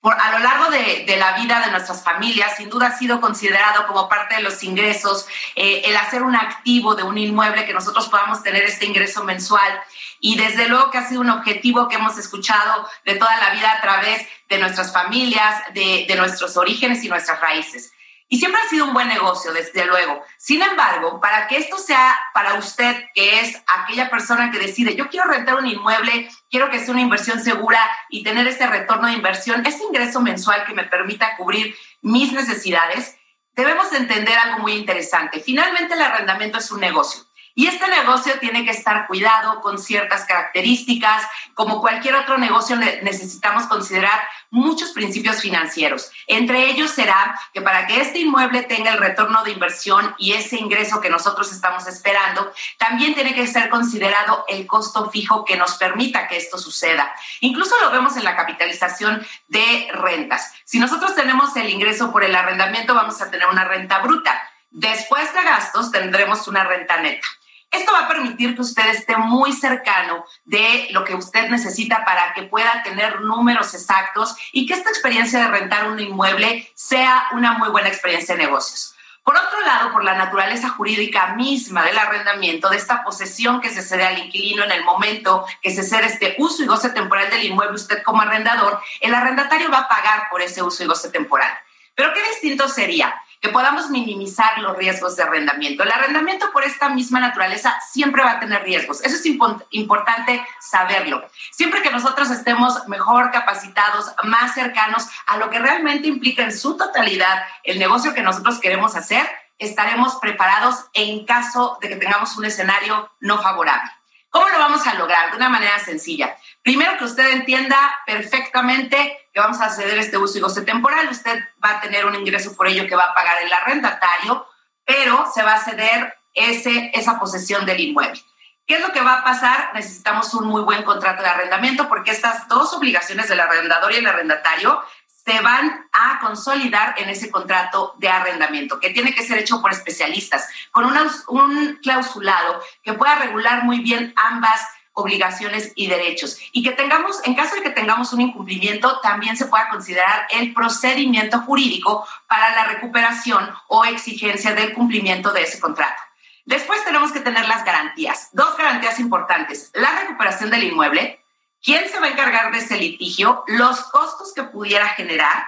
por, 0.00 0.14
a 0.14 0.30
lo 0.30 0.38
largo 0.38 0.70
de, 0.70 1.04
de, 1.04 1.16
la 1.16 1.32
vida 1.32 1.58
de 1.64 1.72
nuestras 1.72 2.04
familias, 2.04 2.56
sin 2.56 2.70
duda 2.70 2.86
ha 2.86 2.96
sido 2.96 3.20
considerado 3.20 3.88
como 3.88 4.08
parte 4.08 4.36
de 4.36 4.42
los 4.42 4.62
ingresos 4.62 5.26
eh, 5.56 5.82
el 5.84 5.96
hacer 5.96 6.22
un 6.22 6.36
activo 6.36 6.94
de 6.94 7.02
un 7.02 7.18
inmueble 7.18 7.66
que 7.66 7.72
nosotros 7.72 8.08
podamos 8.08 8.44
tener 8.44 8.62
este 8.62 8.86
ingreso 8.86 9.24
mensual. 9.24 9.80
Y 10.20 10.36
desde 10.36 10.68
luego 10.68 10.92
que 10.92 10.98
ha 10.98 11.08
sido 11.08 11.22
un 11.22 11.30
objetivo 11.30 11.88
que 11.88 11.96
hemos 11.96 12.16
escuchado 12.18 12.88
de 13.04 13.16
toda 13.16 13.36
la 13.38 13.50
vida 13.50 13.72
a 13.72 13.80
través 13.80 14.24
de 14.48 14.58
nuestras 14.58 14.92
familias, 14.92 15.60
de, 15.72 16.04
de 16.06 16.14
nuestros 16.14 16.56
orígenes 16.56 17.02
y 17.02 17.08
nuestras 17.08 17.40
raíces. 17.40 17.93
Y 18.34 18.38
siempre 18.38 18.60
ha 18.60 18.68
sido 18.68 18.86
un 18.86 18.94
buen 18.94 19.06
negocio, 19.06 19.52
desde 19.52 19.86
luego. 19.86 20.24
Sin 20.38 20.60
embargo, 20.60 21.20
para 21.20 21.46
que 21.46 21.56
esto 21.56 21.78
sea 21.78 22.18
para 22.34 22.54
usted, 22.54 23.04
que 23.14 23.38
es 23.38 23.62
aquella 23.68 24.10
persona 24.10 24.50
que 24.50 24.58
decide, 24.58 24.96
yo 24.96 25.08
quiero 25.08 25.30
rentar 25.30 25.54
un 25.54 25.68
inmueble, 25.68 26.28
quiero 26.50 26.68
que 26.68 26.80
sea 26.80 26.90
una 26.90 27.02
inversión 27.02 27.38
segura 27.38 27.78
y 28.10 28.24
tener 28.24 28.48
este 28.48 28.66
retorno 28.66 29.06
de 29.06 29.12
inversión, 29.12 29.64
ese 29.64 29.84
ingreso 29.84 30.20
mensual 30.20 30.64
que 30.64 30.74
me 30.74 30.82
permita 30.82 31.36
cubrir 31.36 31.76
mis 32.02 32.32
necesidades, 32.32 33.16
debemos 33.52 33.92
entender 33.92 34.36
algo 34.36 34.58
muy 34.58 34.72
interesante. 34.72 35.38
Finalmente, 35.38 35.94
el 35.94 36.02
arrendamiento 36.02 36.58
es 36.58 36.68
un 36.72 36.80
negocio. 36.80 37.22
Y 37.56 37.68
este 37.68 37.86
negocio 37.86 38.38
tiene 38.40 38.64
que 38.64 38.72
estar 38.72 39.06
cuidado 39.06 39.60
con 39.60 39.78
ciertas 39.78 40.24
características. 40.24 41.22
Como 41.54 41.80
cualquier 41.80 42.16
otro 42.16 42.36
negocio, 42.36 42.74
necesitamos 42.76 43.66
considerar 43.66 44.20
muchos 44.50 44.90
principios 44.90 45.40
financieros. 45.40 46.10
Entre 46.26 46.68
ellos 46.70 46.90
será 46.90 47.38
que 47.52 47.62
para 47.62 47.86
que 47.86 48.00
este 48.00 48.18
inmueble 48.18 48.62
tenga 48.62 48.90
el 48.90 48.98
retorno 48.98 49.44
de 49.44 49.52
inversión 49.52 50.14
y 50.18 50.32
ese 50.32 50.56
ingreso 50.56 51.00
que 51.00 51.10
nosotros 51.10 51.52
estamos 51.52 51.86
esperando, 51.86 52.52
también 52.76 53.14
tiene 53.14 53.34
que 53.34 53.46
ser 53.46 53.68
considerado 53.68 54.44
el 54.48 54.66
costo 54.66 55.08
fijo 55.10 55.44
que 55.44 55.56
nos 55.56 55.74
permita 55.74 56.26
que 56.26 56.36
esto 56.36 56.58
suceda. 56.58 57.14
Incluso 57.40 57.76
lo 57.80 57.92
vemos 57.92 58.16
en 58.16 58.24
la 58.24 58.34
capitalización 58.34 59.24
de 59.46 59.88
rentas. 59.92 60.52
Si 60.64 60.80
nosotros 60.80 61.14
tenemos 61.14 61.54
el 61.56 61.70
ingreso 61.70 62.10
por 62.10 62.24
el 62.24 62.34
arrendamiento, 62.34 62.94
vamos 62.94 63.22
a 63.22 63.30
tener 63.30 63.46
una 63.46 63.64
renta 63.64 64.00
bruta. 64.00 64.50
Después 64.72 65.32
de 65.32 65.42
gastos 65.42 65.92
tendremos 65.92 66.48
una 66.48 66.64
renta 66.64 66.96
neta. 66.96 67.28
Esto 67.74 67.92
va 67.92 68.04
a 68.04 68.08
permitir 68.08 68.54
que 68.54 68.62
usted 68.62 68.86
esté 68.90 69.16
muy 69.16 69.52
cercano 69.52 70.24
de 70.44 70.86
lo 70.92 71.02
que 71.02 71.16
usted 71.16 71.48
necesita 71.48 72.04
para 72.04 72.32
que 72.32 72.44
pueda 72.44 72.84
tener 72.84 73.20
números 73.22 73.74
exactos 73.74 74.36
y 74.52 74.64
que 74.64 74.74
esta 74.74 74.90
experiencia 74.90 75.40
de 75.40 75.48
rentar 75.48 75.90
un 75.90 75.98
inmueble 75.98 76.70
sea 76.76 77.26
una 77.32 77.58
muy 77.58 77.70
buena 77.70 77.88
experiencia 77.88 78.36
de 78.36 78.44
negocios. 78.44 78.94
Por 79.24 79.36
otro 79.36 79.60
lado, 79.62 79.90
por 79.90 80.04
la 80.04 80.14
naturaleza 80.14 80.68
jurídica 80.68 81.34
misma 81.34 81.82
del 81.84 81.98
arrendamiento, 81.98 82.68
de 82.68 82.76
esta 82.76 83.02
posesión 83.02 83.60
que 83.60 83.70
se 83.70 83.82
cede 83.82 84.04
al 84.04 84.18
inquilino 84.18 84.62
en 84.62 84.70
el 84.70 84.84
momento 84.84 85.44
que 85.60 85.72
se 85.72 85.82
cede 85.82 86.06
este 86.06 86.36
uso 86.38 86.62
y 86.62 86.66
goce 86.66 86.90
temporal 86.90 87.28
del 87.28 87.44
inmueble, 87.44 87.74
usted 87.74 88.04
como 88.04 88.22
arrendador, 88.22 88.80
el 89.00 89.14
arrendatario 89.14 89.68
va 89.68 89.78
a 89.78 89.88
pagar 89.88 90.28
por 90.30 90.42
ese 90.42 90.62
uso 90.62 90.84
y 90.84 90.86
goce 90.86 91.08
temporal. 91.08 91.50
Pero 91.96 92.12
qué 92.12 92.22
distinto 92.28 92.68
sería 92.68 93.14
que 93.44 93.50
podamos 93.50 93.90
minimizar 93.90 94.58
los 94.60 94.74
riesgos 94.74 95.16
de 95.16 95.22
arrendamiento. 95.22 95.82
El 95.82 95.92
arrendamiento 95.92 96.50
por 96.50 96.64
esta 96.64 96.88
misma 96.88 97.20
naturaleza 97.20 97.78
siempre 97.92 98.22
va 98.22 98.30
a 98.30 98.40
tener 98.40 98.62
riesgos. 98.62 99.02
Eso 99.02 99.16
es 99.16 99.26
importante 99.68 100.42
saberlo. 100.60 101.22
Siempre 101.52 101.82
que 101.82 101.90
nosotros 101.90 102.30
estemos 102.30 102.88
mejor 102.88 103.32
capacitados, 103.32 104.14
más 104.22 104.54
cercanos 104.54 105.08
a 105.26 105.36
lo 105.36 105.50
que 105.50 105.58
realmente 105.58 106.08
implica 106.08 106.42
en 106.42 106.56
su 106.56 106.78
totalidad 106.78 107.44
el 107.64 107.78
negocio 107.78 108.14
que 108.14 108.22
nosotros 108.22 108.58
queremos 108.60 108.96
hacer, 108.96 109.28
estaremos 109.58 110.14
preparados 110.16 110.86
en 110.94 111.26
caso 111.26 111.76
de 111.82 111.90
que 111.90 111.96
tengamos 111.96 112.38
un 112.38 112.46
escenario 112.46 113.10
no 113.20 113.42
favorable. 113.42 113.90
¿Cómo 114.34 114.48
lo 114.48 114.58
vamos 114.58 114.84
a 114.84 114.94
lograr? 114.94 115.30
De 115.30 115.36
una 115.36 115.48
manera 115.48 115.78
sencilla. 115.78 116.36
Primero 116.60 116.98
que 116.98 117.04
usted 117.04 117.30
entienda 117.30 118.00
perfectamente 118.04 119.28
que 119.32 119.38
vamos 119.38 119.60
a 119.60 119.70
ceder 119.70 119.96
este 119.96 120.18
uso 120.18 120.36
y 120.36 120.40
goce 120.40 120.62
temporal, 120.62 121.08
usted 121.08 121.38
va 121.64 121.76
a 121.76 121.80
tener 121.80 122.04
un 122.04 122.16
ingreso 122.16 122.56
por 122.56 122.66
ello 122.66 122.88
que 122.88 122.96
va 122.96 123.04
a 123.04 123.14
pagar 123.14 123.40
el 123.40 123.52
arrendatario, 123.52 124.44
pero 124.84 125.30
se 125.32 125.44
va 125.44 125.54
a 125.54 125.60
ceder 125.60 126.16
ese, 126.34 126.90
esa 126.94 127.16
posesión 127.20 127.64
del 127.64 127.78
inmueble. 127.78 128.20
¿Qué 128.66 128.74
es 128.74 128.80
lo 128.80 128.90
que 128.90 129.02
va 129.02 129.20
a 129.20 129.24
pasar? 129.24 129.70
Necesitamos 129.72 130.34
un 130.34 130.48
muy 130.48 130.62
buen 130.62 130.82
contrato 130.82 131.22
de 131.22 131.28
arrendamiento 131.28 131.88
porque 131.88 132.10
estas 132.10 132.48
dos 132.48 132.72
obligaciones 132.72 133.28
del 133.28 133.38
arrendador 133.38 133.92
y 133.92 133.98
el 133.98 134.06
arrendatario 134.08 134.82
se 135.24 135.40
van 135.40 135.88
a 135.92 136.20
consolidar 136.20 136.94
en 136.98 137.08
ese 137.08 137.30
contrato 137.30 137.94
de 137.98 138.08
arrendamiento, 138.08 138.78
que 138.78 138.90
tiene 138.90 139.14
que 139.14 139.24
ser 139.24 139.38
hecho 139.38 139.62
por 139.62 139.72
especialistas, 139.72 140.48
con 140.70 140.84
un 141.28 141.78
clausulado 141.82 142.62
que 142.82 142.92
pueda 142.92 143.16
regular 143.16 143.64
muy 143.64 143.80
bien 143.80 144.12
ambas 144.16 144.60
obligaciones 144.94 145.72
y 145.74 145.88
derechos. 145.88 146.38
Y 146.52 146.62
que 146.62 146.70
tengamos, 146.70 147.20
en 147.24 147.34
caso 147.34 147.56
de 147.56 147.62
que 147.62 147.70
tengamos 147.70 148.12
un 148.12 148.20
incumplimiento, 148.20 149.00
también 149.00 149.36
se 149.36 149.46
pueda 149.46 149.68
considerar 149.68 150.26
el 150.30 150.54
procedimiento 150.54 151.40
jurídico 151.40 152.06
para 152.28 152.54
la 152.54 152.64
recuperación 152.66 153.50
o 153.68 153.84
exigencia 153.84 154.54
del 154.54 154.72
cumplimiento 154.72 155.32
de 155.32 155.42
ese 155.42 155.58
contrato. 155.58 156.00
Después 156.44 156.84
tenemos 156.84 157.10
que 157.10 157.20
tener 157.20 157.48
las 157.48 157.64
garantías. 157.64 158.28
Dos 158.32 158.56
garantías 158.56 159.00
importantes. 159.00 159.70
La 159.74 160.00
recuperación 160.00 160.50
del 160.50 160.64
inmueble, 160.64 161.23
quién 161.64 161.88
se 161.88 161.98
va 161.98 162.06
a 162.06 162.10
encargar 162.10 162.52
de 162.52 162.58
ese 162.58 162.76
litigio, 162.76 163.42
los 163.46 163.80
costos 163.84 164.32
que 164.34 164.44
pudiera 164.44 164.88
generar 164.90 165.44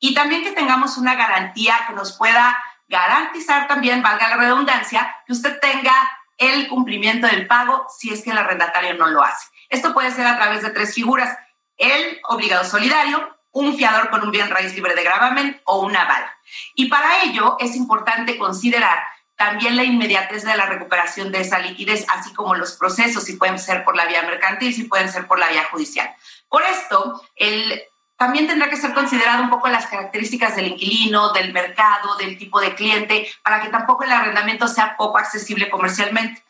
y 0.00 0.14
también 0.14 0.42
que 0.42 0.52
tengamos 0.52 0.98
una 0.98 1.14
garantía 1.14 1.78
que 1.86 1.94
nos 1.94 2.16
pueda 2.16 2.58
garantizar 2.88 3.68
también, 3.68 4.02
valga 4.02 4.28
la 4.28 4.36
redundancia, 4.36 5.14
que 5.24 5.32
usted 5.32 5.60
tenga 5.60 5.94
el 6.38 6.68
cumplimiento 6.68 7.26
del 7.28 7.46
pago 7.46 7.86
si 7.96 8.12
es 8.12 8.22
que 8.22 8.30
el 8.30 8.38
arrendatario 8.38 8.94
no 8.94 9.06
lo 9.06 9.22
hace. 9.22 9.46
Esto 9.68 9.94
puede 9.94 10.10
ser 10.10 10.26
a 10.26 10.36
través 10.36 10.62
de 10.62 10.70
tres 10.70 10.92
figuras, 10.94 11.38
el 11.76 12.20
obligado 12.24 12.64
solidario, 12.64 13.38
un 13.52 13.76
fiador 13.76 14.10
con 14.10 14.22
un 14.22 14.30
bien 14.30 14.50
raíz 14.50 14.74
libre 14.74 14.94
de 14.94 15.04
gravamen 15.04 15.60
o 15.64 15.80
un 15.80 15.94
aval. 15.94 16.24
Y 16.74 16.86
para 16.86 17.22
ello 17.24 17.56
es 17.60 17.76
importante 17.76 18.38
considerar 18.38 19.04
también 19.40 19.74
la 19.74 19.84
inmediatez 19.84 20.44
de 20.44 20.54
la 20.54 20.66
recuperación 20.66 21.32
de 21.32 21.40
esa 21.40 21.60
liquidez, 21.60 22.04
así 22.10 22.30
como 22.34 22.54
los 22.54 22.72
procesos, 22.72 23.24
si 23.24 23.36
pueden 23.36 23.58
ser 23.58 23.84
por 23.84 23.96
la 23.96 24.04
vía 24.04 24.22
mercantil, 24.24 24.74
si 24.74 24.84
pueden 24.84 25.10
ser 25.10 25.26
por 25.26 25.38
la 25.38 25.48
vía 25.48 25.64
judicial. 25.70 26.14
Por 26.46 26.62
esto, 26.62 27.22
el 27.36 27.82
también 28.18 28.46
tendrá 28.46 28.68
que 28.68 28.76
ser 28.76 28.92
considerado 28.92 29.42
un 29.42 29.48
poco 29.48 29.68
las 29.68 29.86
características 29.86 30.56
del 30.56 30.66
inquilino, 30.66 31.32
del 31.32 31.54
mercado, 31.54 32.16
del 32.16 32.36
tipo 32.36 32.60
de 32.60 32.74
cliente, 32.74 33.30
para 33.42 33.62
que 33.62 33.70
tampoco 33.70 34.04
el 34.04 34.12
arrendamiento 34.12 34.68
sea 34.68 34.94
poco 34.98 35.16
accesible 35.16 35.70
comercialmente. 35.70 36.44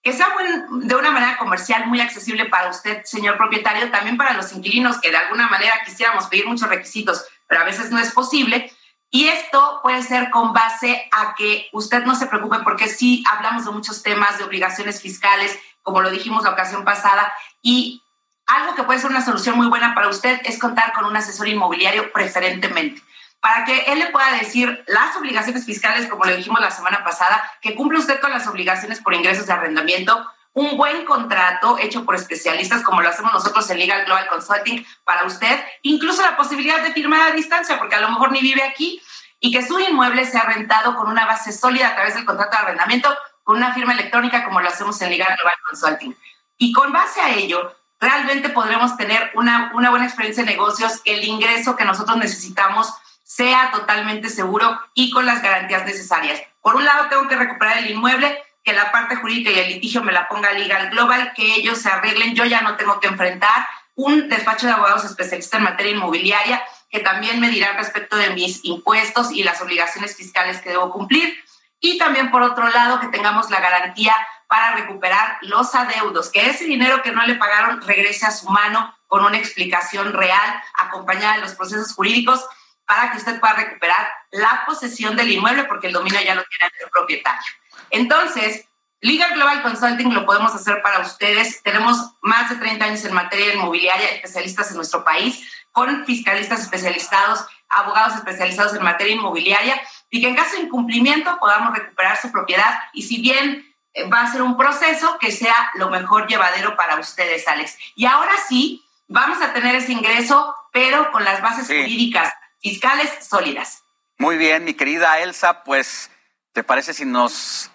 Que 0.00 0.12
sea 0.12 0.28
de 0.70 0.94
una 0.94 1.10
manera 1.10 1.38
comercial 1.38 1.88
muy 1.88 2.00
accesible 2.00 2.44
para 2.44 2.70
usted, 2.70 3.02
señor 3.02 3.36
propietario, 3.38 3.90
también 3.90 4.16
para 4.16 4.34
los 4.34 4.52
inquilinos, 4.52 5.00
que 5.00 5.10
de 5.10 5.16
alguna 5.16 5.48
manera 5.48 5.82
quisiéramos 5.84 6.28
pedir 6.28 6.46
muchos 6.46 6.68
requisitos, 6.68 7.24
pero 7.48 7.62
a 7.62 7.64
veces 7.64 7.90
no 7.90 7.98
es 7.98 8.12
posible. 8.12 8.72
Y 9.16 9.28
esto 9.28 9.80
puede 9.82 10.02
ser 10.02 10.28
con 10.28 10.52
base 10.52 11.08
a 11.10 11.34
que 11.34 11.70
usted 11.72 12.04
no 12.04 12.14
se 12.14 12.26
preocupe 12.26 12.58
porque 12.58 12.86
sí 12.86 13.24
hablamos 13.32 13.64
de 13.64 13.70
muchos 13.70 14.02
temas 14.02 14.36
de 14.36 14.44
obligaciones 14.44 15.00
fiscales, 15.00 15.58
como 15.80 16.02
lo 16.02 16.10
dijimos 16.10 16.44
la 16.44 16.50
ocasión 16.50 16.84
pasada, 16.84 17.32
y 17.62 18.02
algo 18.44 18.74
que 18.74 18.82
puede 18.82 18.98
ser 18.98 19.08
una 19.08 19.24
solución 19.24 19.56
muy 19.56 19.68
buena 19.68 19.94
para 19.94 20.08
usted 20.08 20.42
es 20.44 20.58
contar 20.58 20.92
con 20.92 21.06
un 21.06 21.16
asesor 21.16 21.48
inmobiliario 21.48 22.12
preferentemente. 22.12 23.00
Para 23.40 23.64
que 23.64 23.84
él 23.90 24.00
le 24.00 24.10
pueda 24.10 24.32
decir 24.32 24.84
las 24.86 25.16
obligaciones 25.16 25.64
fiscales, 25.64 26.08
como 26.08 26.26
le 26.26 26.36
dijimos 26.36 26.60
la 26.60 26.70
semana 26.70 27.02
pasada, 27.02 27.42
que 27.62 27.74
cumple 27.74 27.98
usted 27.98 28.20
con 28.20 28.32
las 28.32 28.46
obligaciones 28.46 29.00
por 29.00 29.14
ingresos 29.14 29.46
de 29.46 29.54
arrendamiento, 29.54 30.26
un 30.56 30.78
buen 30.78 31.04
contrato 31.04 31.78
hecho 31.78 32.06
por 32.06 32.14
especialistas, 32.14 32.82
como 32.82 33.02
lo 33.02 33.10
hacemos 33.10 33.30
nosotros 33.30 33.68
en 33.68 33.78
Legal 33.78 34.06
Global 34.06 34.26
Consulting, 34.26 34.86
para 35.04 35.24
usted, 35.24 35.62
incluso 35.82 36.22
la 36.22 36.34
posibilidad 36.34 36.82
de 36.82 36.94
firmar 36.94 37.30
a 37.30 37.34
distancia, 37.34 37.78
porque 37.78 37.94
a 37.94 38.00
lo 38.00 38.08
mejor 38.08 38.32
ni 38.32 38.40
vive 38.40 38.62
aquí, 38.62 39.02
y 39.40 39.52
que 39.52 39.66
su 39.66 39.78
inmueble 39.78 40.24
sea 40.24 40.42
rentado 40.42 40.96
con 40.96 41.08
una 41.08 41.26
base 41.26 41.52
sólida 41.52 41.88
a 41.88 41.94
través 41.94 42.14
del 42.14 42.24
contrato 42.24 42.56
de 42.56 42.62
arrendamiento, 42.62 43.14
con 43.42 43.56
una 43.56 43.74
firma 43.74 43.92
electrónica, 43.92 44.44
como 44.44 44.60
lo 44.60 44.68
hacemos 44.68 45.00
en 45.02 45.10
Legal 45.10 45.36
Global 45.36 45.54
Consulting. 45.68 46.16
Y 46.58 46.72
con 46.72 46.92
base 46.92 47.20
a 47.20 47.34
ello, 47.34 47.76
realmente 48.00 48.48
podremos 48.48 48.96
tener 48.96 49.30
una, 49.34 49.70
una 49.74 49.90
buena 49.90 50.06
experiencia 50.06 50.44
de 50.44 50.50
negocios, 50.50 51.00
el 51.04 51.24
ingreso 51.24 51.76
que 51.76 51.84
nosotros 51.84 52.16
necesitamos 52.16 52.92
sea 53.22 53.70
totalmente 53.72 54.30
seguro 54.30 54.80
y 54.94 55.10
con 55.10 55.26
las 55.26 55.42
garantías 55.42 55.84
necesarias. 55.84 56.40
Por 56.60 56.76
un 56.76 56.84
lado, 56.84 57.08
tengo 57.08 57.28
que 57.28 57.36
recuperar 57.36 57.78
el 57.78 57.90
inmueble, 57.90 58.42
que 58.64 58.72
la 58.72 58.90
parte 58.90 59.16
jurídica 59.16 59.50
y 59.50 59.58
el 59.58 59.68
litigio 59.68 60.02
me 60.02 60.12
la 60.12 60.26
ponga 60.28 60.52
Legal 60.52 60.90
Global, 60.90 61.32
que 61.34 61.54
ellos 61.54 61.78
se 61.78 61.88
arreglen, 61.88 62.34
yo 62.34 62.44
ya 62.44 62.62
no 62.62 62.76
tengo 62.76 62.98
que 62.98 63.08
enfrentar 63.08 63.66
un 63.94 64.28
despacho 64.28 64.66
de 64.66 64.72
abogados 64.72 65.04
especialistas 65.04 65.58
en 65.58 65.64
materia 65.64 65.92
inmobiliaria 65.92 66.62
que 66.88 67.00
también 67.00 67.40
me 67.40 67.50
dirá 67.50 67.72
respecto 67.72 68.16
de 68.16 68.30
mis 68.30 68.64
impuestos 68.64 69.32
y 69.32 69.42
las 69.42 69.60
obligaciones 69.60 70.16
fiscales 70.16 70.60
que 70.60 70.70
debo 70.70 70.90
cumplir. 70.90 71.36
Y 71.80 71.98
también, 71.98 72.30
por 72.30 72.42
otro 72.42 72.68
lado, 72.68 73.00
que 73.00 73.08
tengamos 73.08 73.50
la 73.50 73.60
garantía 73.60 74.14
para 74.48 74.74
recuperar 74.76 75.38
los 75.42 75.74
adeudos, 75.74 76.30
que 76.30 76.48
ese 76.48 76.64
dinero 76.64 77.02
que 77.02 77.12
no 77.12 77.26
le 77.26 77.34
pagaron 77.34 77.82
regrese 77.82 78.26
a 78.26 78.30
su 78.30 78.48
mano 78.48 78.96
con 79.08 79.24
una 79.24 79.36
explicación 79.36 80.12
real 80.12 80.62
acompañada 80.74 81.34
de 81.36 81.42
los 81.42 81.54
procesos 81.54 81.92
jurídicos 81.94 82.44
para 82.86 83.10
que 83.10 83.18
usted 83.18 83.40
pueda 83.40 83.54
recuperar 83.54 84.08
la 84.30 84.62
posesión 84.64 85.16
del 85.16 85.30
inmueble 85.30 85.64
porque 85.64 85.88
el 85.88 85.92
dominio 85.92 86.20
ya 86.20 86.34
lo 86.34 86.44
tiene 86.44 86.72
el 86.82 86.90
propietario. 86.90 87.52
Entonces, 87.90 88.66
Legal 89.00 89.34
Global 89.34 89.62
Consulting 89.62 90.14
lo 90.14 90.24
podemos 90.24 90.54
hacer 90.54 90.80
para 90.82 91.00
ustedes. 91.00 91.62
Tenemos 91.62 92.14
más 92.22 92.48
de 92.50 92.56
30 92.56 92.84
años 92.84 93.04
en 93.04 93.12
materia 93.12 93.54
inmobiliaria, 93.54 94.08
especialistas 94.10 94.70
en 94.70 94.76
nuestro 94.76 95.04
país, 95.04 95.55
con 95.76 96.06
fiscalistas 96.06 96.62
especializados, 96.62 97.44
abogados 97.68 98.14
especializados 98.14 98.74
en 98.74 98.82
materia 98.82 99.14
inmobiliaria 99.14 99.78
y 100.08 100.22
que 100.22 100.28
en 100.28 100.34
caso 100.34 100.56
de 100.56 100.62
incumplimiento 100.62 101.36
podamos 101.38 101.76
recuperar 101.76 102.16
su 102.16 102.32
propiedad 102.32 102.78
y 102.94 103.02
si 103.02 103.20
bien 103.20 103.62
eh, 103.92 104.08
va 104.08 104.22
a 104.22 104.32
ser 104.32 104.40
un 104.40 104.56
proceso 104.56 105.18
que 105.20 105.30
sea 105.30 105.54
lo 105.74 105.90
mejor 105.90 106.28
llevadero 106.28 106.76
para 106.76 106.98
ustedes, 106.98 107.46
Alex. 107.46 107.76
Y 107.94 108.06
ahora 108.06 108.32
sí, 108.48 108.82
vamos 109.06 109.42
a 109.42 109.52
tener 109.52 109.74
ese 109.74 109.92
ingreso, 109.92 110.56
pero 110.72 111.12
con 111.12 111.24
las 111.24 111.42
bases 111.42 111.66
jurídicas 111.66 112.32
fiscales 112.58 113.10
sólidas. 113.20 113.82
Muy 114.16 114.38
bien, 114.38 114.64
mi 114.64 114.72
querida 114.72 115.18
Elsa, 115.20 115.62
pues, 115.62 116.10
¿te 116.54 116.64
parece 116.64 116.94
si 116.94 117.04
nos 117.04 117.70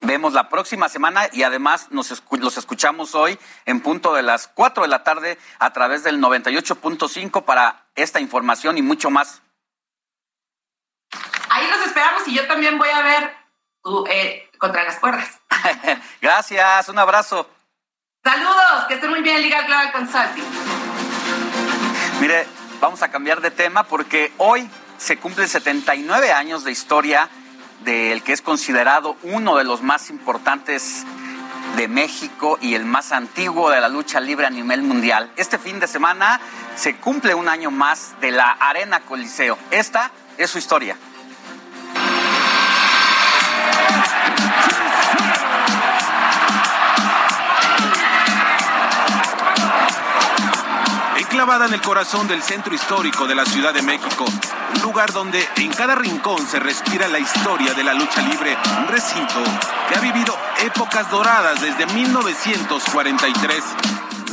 vemos 0.00 0.32
la 0.32 0.48
próxima 0.48 0.88
semana 0.88 1.28
y 1.32 1.42
además 1.42 1.88
nos 1.90 2.22
los 2.30 2.56
escuchamos 2.56 3.14
hoy 3.14 3.38
en 3.66 3.80
punto 3.80 4.14
de 4.14 4.22
las 4.22 4.48
4 4.48 4.82
de 4.82 4.88
la 4.88 5.04
tarde 5.04 5.38
a 5.58 5.72
través 5.72 6.02
del 6.02 6.20
98.5 6.20 7.44
para 7.44 7.86
esta 7.94 8.20
información 8.20 8.78
y 8.78 8.82
mucho 8.82 9.10
más? 9.10 9.42
Ahí 11.50 11.66
los 11.68 11.86
esperamos 11.86 12.26
y 12.28 12.34
yo 12.34 12.46
también 12.46 12.78
voy 12.78 12.88
a 12.88 13.02
ver 13.02 13.36
eh, 14.08 14.48
contra 14.58 14.84
las 14.84 14.98
cuerdas. 14.98 15.40
Gracias, 16.20 16.88
un 16.88 16.98
abrazo. 16.98 17.48
Saludos, 18.22 18.84
que 18.88 18.94
estén 18.94 19.10
muy 19.10 19.22
bien, 19.22 19.40
Liga 19.42 19.62
Global 19.62 19.92
Consulting. 19.92 20.44
Mire, 22.20 22.46
vamos 22.80 23.02
a 23.02 23.10
cambiar 23.10 23.40
de 23.40 23.50
tema 23.50 23.84
porque 23.84 24.32
hoy 24.36 24.68
se 24.98 25.16
cumplen 25.16 25.48
79 25.48 26.32
años 26.32 26.62
de 26.64 26.70
historia 26.70 27.30
del 27.84 28.22
que 28.22 28.32
es 28.32 28.42
considerado 28.42 29.16
uno 29.22 29.56
de 29.56 29.64
los 29.64 29.82
más 29.82 30.10
importantes 30.10 31.04
de 31.76 31.88
México 31.88 32.58
y 32.60 32.74
el 32.74 32.84
más 32.84 33.12
antiguo 33.12 33.70
de 33.70 33.80
la 33.80 33.88
lucha 33.88 34.20
libre 34.20 34.46
a 34.46 34.50
nivel 34.50 34.82
mundial. 34.82 35.30
Este 35.36 35.58
fin 35.58 35.80
de 35.80 35.86
semana 35.86 36.40
se 36.76 36.96
cumple 36.96 37.34
un 37.34 37.48
año 37.48 37.70
más 37.70 38.14
de 38.20 38.32
la 38.32 38.50
Arena 38.50 39.00
Coliseo. 39.00 39.58
Esta 39.70 40.10
es 40.36 40.50
su 40.50 40.58
historia. 40.58 40.96
Enclavada 51.40 51.68
en 51.68 51.72
el 51.72 51.80
corazón 51.80 52.28
del 52.28 52.42
centro 52.42 52.74
histórico 52.74 53.26
de 53.26 53.34
la 53.34 53.46
Ciudad 53.46 53.72
de 53.72 53.80
México, 53.80 54.26
un 54.74 54.82
lugar 54.82 55.10
donde 55.10 55.42
en 55.56 55.72
cada 55.72 55.94
rincón 55.94 56.46
se 56.46 56.60
respira 56.60 57.08
la 57.08 57.18
historia 57.18 57.72
de 57.72 57.82
la 57.82 57.94
lucha 57.94 58.20
libre, 58.20 58.58
un 58.78 58.88
recinto 58.88 59.42
que 59.88 59.96
ha 59.96 60.00
vivido 60.02 60.36
épocas 60.62 61.10
doradas 61.10 61.62
desde 61.62 61.86
1943. 61.94 63.64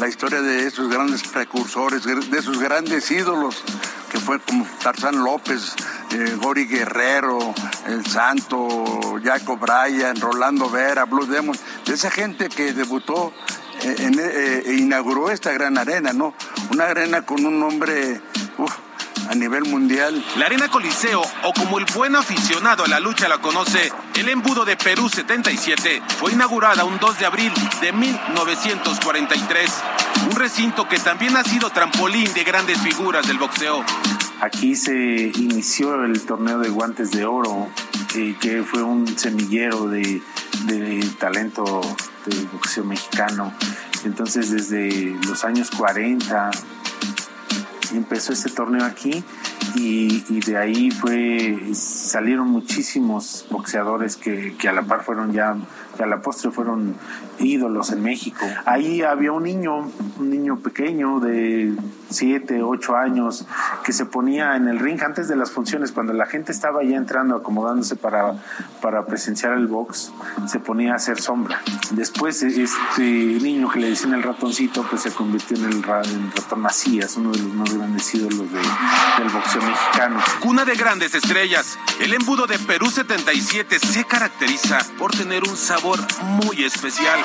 La 0.01 0.09
historia 0.09 0.41
de 0.41 0.67
esos 0.67 0.89
grandes 0.89 1.23
precursores, 1.23 2.03
de 2.03 2.37
esos 2.37 2.59
grandes 2.59 3.09
ídolos, 3.09 3.63
que 4.11 4.19
fue 4.19 4.41
como 4.41 4.65
Tarzán 4.83 5.23
López, 5.23 5.75
eh, 6.11 6.35
Gori 6.41 6.65
Guerrero, 6.65 7.53
El 7.85 8.05
Santo, 8.05 8.67
Jacob 9.23 9.59
Bryan, 9.59 10.19
Rolando 10.19 10.69
Vera, 10.69 11.05
Blue 11.05 11.25
Demon, 11.25 11.57
de 11.85 11.93
esa 11.93 12.11
gente 12.11 12.49
que 12.49 12.73
debutó 12.73 13.31
eh, 13.83 14.75
inauguró 14.77 15.31
esta 15.31 15.51
gran 15.51 15.77
arena, 15.77 16.13
¿no? 16.13 16.33
Una 16.71 16.85
arena 16.85 17.21
con 17.23 17.45
un 17.45 17.59
nombre 17.59 18.21
a 19.29 19.35
nivel 19.35 19.65
mundial. 19.65 20.23
La 20.37 20.45
Arena 20.45 20.69
Coliseo, 20.69 21.21
o 21.43 21.53
como 21.53 21.79
el 21.79 21.85
buen 21.93 22.15
aficionado 22.15 22.85
a 22.85 22.87
la 22.87 22.99
lucha 22.99 23.27
la 23.27 23.39
conoce, 23.39 23.91
el 24.15 24.29
embudo 24.29 24.65
de 24.65 24.77
Perú 24.77 25.09
77, 25.09 26.01
fue 26.19 26.31
inaugurada 26.31 26.85
un 26.85 26.97
2 26.97 27.19
de 27.19 27.25
abril 27.25 27.51
de 27.81 27.91
1943. 27.91 29.71
Un 30.29 30.35
recinto 30.35 30.87
que 30.87 30.99
también 30.99 31.35
ha 31.37 31.43
sido 31.43 31.69
trampolín 31.69 32.33
de 32.33 32.43
grandes 32.43 32.79
figuras 32.79 33.27
del 33.27 33.37
boxeo. 33.37 33.83
Aquí 34.41 34.75
se 34.75 34.93
inició 34.93 36.03
el 36.03 36.25
torneo 36.25 36.59
de 36.59 36.69
guantes 36.69 37.11
de 37.11 37.25
oro, 37.25 37.67
que 38.07 38.63
fue 38.63 38.81
un 38.83 39.07
semillero 39.17 39.87
de, 39.87 40.21
de 40.65 41.05
talento 41.19 41.81
del 42.25 42.47
boxeo 42.47 42.83
mexicano. 42.83 43.53
Entonces 44.05 44.51
desde 44.51 45.15
los 45.27 45.43
años 45.43 45.69
40 45.71 46.51
empezó 47.93 48.33
este 48.33 48.49
torneo 48.49 48.85
aquí 48.85 49.23
y, 49.75 50.39
de 50.41 50.57
ahí 50.57 50.89
salieron 51.73 52.49
muchísimos 52.49 53.45
boxeadores 53.49 54.15
que, 54.15 54.55
que, 54.57 54.67
a 54.67 54.73
la 54.73 54.83
par 54.83 55.03
fueron 55.03 55.33
ya 55.33 55.55
que 55.95 56.03
a 56.03 56.07
la 56.07 56.21
postre 56.21 56.51
fueron 56.51 56.95
ídolos 57.39 57.91
en 57.91 58.01
México. 58.01 58.45
Ahí 58.65 59.01
había 59.01 59.31
un 59.31 59.43
niño, 59.43 59.91
un 60.19 60.29
niño 60.29 60.59
pequeño 60.59 61.19
de 61.19 61.75
7, 62.09 62.63
8 62.63 62.95
años, 62.95 63.45
que 63.83 63.93
se 63.93 64.05
ponía 64.05 64.55
en 64.55 64.67
el 64.67 64.79
ring 64.79 65.01
antes 65.03 65.27
de 65.27 65.35
las 65.35 65.51
funciones, 65.51 65.91
cuando 65.91 66.13
la 66.13 66.25
gente 66.25 66.51
estaba 66.51 66.83
ya 66.83 66.95
entrando, 66.95 67.35
acomodándose 67.35 67.95
para, 67.95 68.35
para 68.81 69.05
presenciar 69.05 69.53
el 69.53 69.67
box, 69.67 70.11
se 70.47 70.59
ponía 70.59 70.93
a 70.93 70.95
hacer 70.95 71.19
sombra. 71.21 71.61
Después 71.91 72.43
este 72.43 73.01
niño 73.01 73.69
que 73.69 73.79
le 73.79 73.89
decían 73.89 74.13
el 74.13 74.23
ratoncito, 74.23 74.83
pues 74.89 75.01
se 75.01 75.11
convirtió 75.11 75.57
en 75.57 75.65
el, 75.65 75.83
ratón 75.83 76.61
Macías, 76.61 77.17
uno 77.17 77.31
de 77.31 77.39
los 77.39 77.53
más 77.53 77.73
grandes 77.73 78.13
ídolos 78.13 78.51
del 78.51 79.29
boxeo 79.29 79.61
mexicano. 79.61 80.19
Cuna 80.41 80.65
de 80.65 80.75
grandes 80.75 81.13
estrellas, 81.15 81.77
el 81.99 82.13
embudo 82.13 82.47
de 82.47 82.59
Perú 82.59 82.89
77 82.89 83.79
se 83.79 84.05
caracteriza 84.05 84.79
por 84.97 85.11
tener 85.11 85.43
un 85.43 85.55
sabor 85.55 85.99
muy 86.23 86.63
especial. 86.63 87.19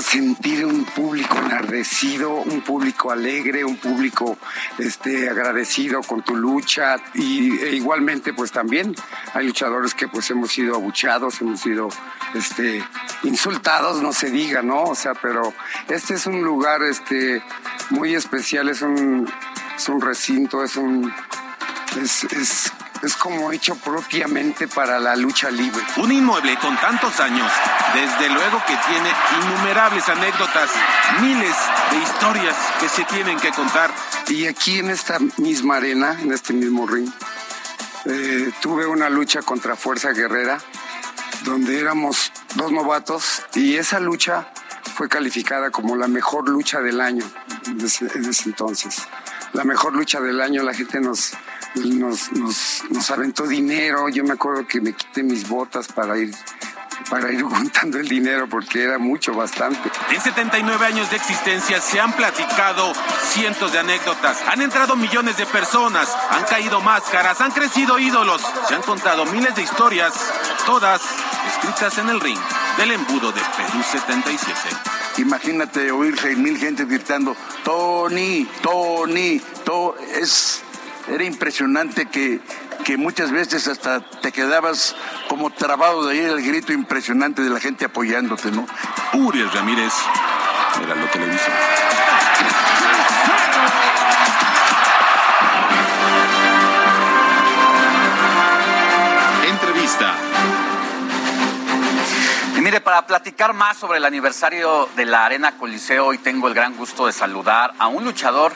Sentir 0.00 0.64
un 0.64 0.84
público 0.84 1.36
enardecido, 1.38 2.32
un 2.32 2.62
público 2.62 3.10
alegre, 3.10 3.64
un 3.64 3.76
público 3.76 4.38
este, 4.78 5.28
agradecido 5.28 6.02
con 6.02 6.22
tu 6.22 6.34
lucha 6.34 6.96
y 7.14 7.58
e 7.58 7.76
igualmente 7.76 8.32
pues 8.32 8.50
también 8.50 8.94
hay 9.34 9.46
luchadores 9.46 9.94
que 9.94 10.08
pues 10.08 10.30
hemos 10.30 10.50
sido 10.50 10.74
abuchados, 10.74 11.40
hemos 11.40 11.60
sido 11.60 11.88
este, 12.34 12.82
insultados, 13.22 14.02
no 14.02 14.12
se 14.12 14.30
diga, 14.30 14.62
¿no? 14.62 14.84
O 14.84 14.94
sea, 14.94 15.14
pero 15.14 15.52
este 15.88 16.14
es 16.14 16.26
un 16.26 16.42
lugar 16.42 16.82
este, 16.82 17.42
muy 17.90 18.14
especial, 18.14 18.68
es 18.68 18.82
un, 18.82 19.28
es 19.76 19.88
un 19.88 20.00
recinto, 20.00 20.64
es 20.64 20.76
un... 20.76 21.12
es 23.02 23.16
como 23.16 23.52
hecho 23.52 23.74
propiamente 23.76 24.68
para 24.68 24.98
la 24.98 25.16
lucha 25.16 25.50
libre. 25.50 25.82
Un 25.96 26.12
inmueble 26.12 26.58
con 26.58 26.76
tantos 26.76 27.18
años, 27.20 27.50
desde 27.94 28.28
luego 28.28 28.62
que 28.66 28.76
tiene 28.88 29.10
innumerables 29.42 30.08
anécdotas, 30.08 30.70
miles 31.20 31.54
de 31.90 31.98
historias 31.98 32.56
que 32.78 32.88
se 32.88 33.04
tienen 33.04 33.38
que 33.38 33.50
contar. 33.50 33.90
Y 34.28 34.46
aquí 34.46 34.78
en 34.78 34.90
esta 34.90 35.18
misma 35.38 35.76
arena, 35.76 36.16
en 36.20 36.32
este 36.32 36.52
mismo 36.52 36.86
ring, 36.86 37.10
eh, 38.06 38.50
tuve 38.60 38.86
una 38.86 39.10
lucha 39.10 39.42
contra 39.42 39.76
Fuerza 39.76 40.12
Guerrera, 40.12 40.58
donde 41.44 41.78
éramos 41.78 42.32
dos 42.54 42.72
novatos 42.72 43.42
y 43.54 43.76
esa 43.76 44.00
lucha 44.00 44.48
fue 44.94 45.08
calificada 45.08 45.70
como 45.70 45.96
la 45.96 46.08
mejor 46.08 46.48
lucha 46.48 46.80
del 46.80 47.00
año 47.00 47.24
en 47.66 47.80
ese, 47.80 48.08
entonces. 48.46 48.96
La 49.52 49.64
mejor 49.64 49.94
lucha 49.94 50.20
del 50.20 50.40
año, 50.40 50.62
la 50.62 50.74
gente 50.74 51.00
nos, 51.00 51.32
nos, 51.74 52.32
nos, 52.32 52.84
nos 52.90 53.10
aventó 53.10 53.46
dinero. 53.46 54.08
Yo 54.08 54.24
me 54.24 54.32
acuerdo 54.32 54.66
que 54.66 54.80
me 54.80 54.92
quité 54.92 55.22
mis 55.22 55.48
botas 55.48 55.88
para 55.88 56.18
ir 56.18 56.34
para 57.08 57.32
ir 57.32 57.42
juntando 57.44 57.98
el 57.98 58.08
dinero 58.08 58.48
porque 58.48 58.82
era 58.82 58.98
mucho, 58.98 59.32
bastante. 59.32 59.90
En 60.10 60.20
79 60.20 60.86
años 60.86 61.10
de 61.10 61.16
existencia 61.16 61.80
se 61.80 62.00
han 62.00 62.12
platicado 62.12 62.92
cientos 63.32 63.72
de 63.72 63.78
anécdotas, 63.78 64.38
han 64.46 64.60
entrado 64.60 64.96
millones 64.96 65.36
de 65.36 65.46
personas, 65.46 66.08
han 66.30 66.44
caído 66.44 66.80
máscaras, 66.80 67.40
han 67.40 67.52
crecido 67.52 67.98
ídolos, 67.98 68.42
se 68.68 68.74
han 68.74 68.82
contado 68.82 69.24
miles 69.26 69.54
de 69.54 69.62
historias, 69.62 70.12
todas 70.66 71.00
escritas 71.48 71.98
en 71.98 72.08
el 72.08 72.20
ring 72.20 72.38
del 72.76 72.92
embudo 72.92 73.32
de 73.32 73.40
Perú 73.40 73.82
77. 73.82 74.52
Imagínate 75.18 75.90
oír 75.90 76.18
seis 76.18 76.38
mil 76.38 76.56
gente 76.56 76.84
gritando, 76.84 77.36
Tony, 77.64 78.48
Tony, 78.62 79.40
to 79.64 79.96
es 79.98 80.62
era 81.10 81.24
impresionante 81.24 82.06
que, 82.06 82.40
que 82.84 82.96
muchas 82.96 83.32
veces 83.32 83.66
hasta 83.66 84.00
te 84.00 84.32
quedabas 84.32 84.94
como 85.28 85.50
trabado 85.50 86.06
de 86.06 86.12
ahí 86.12 86.24
el 86.24 86.42
grito 86.42 86.72
impresionante 86.72 87.42
de 87.42 87.50
la 87.50 87.60
gente 87.60 87.84
apoyándote, 87.84 88.50
¿no? 88.50 88.66
Uriel 89.14 89.50
Ramírez, 89.50 89.92
era 90.82 90.94
lo 90.94 91.10
que 91.10 91.18
le 91.18 91.26
dice. 91.26 91.50
Entrevista. 99.48 100.14
Y 102.56 102.60
mire, 102.60 102.80
para 102.80 103.06
platicar 103.06 103.52
más 103.52 103.78
sobre 103.78 103.98
el 103.98 104.04
aniversario 104.04 104.88
de 104.94 105.06
la 105.06 105.24
Arena 105.24 105.56
Coliseo, 105.56 106.06
hoy 106.06 106.18
tengo 106.18 106.46
el 106.46 106.54
gran 106.54 106.76
gusto 106.76 107.06
de 107.06 107.12
saludar 107.12 107.74
a 107.78 107.88
un 107.88 108.04
luchador 108.04 108.52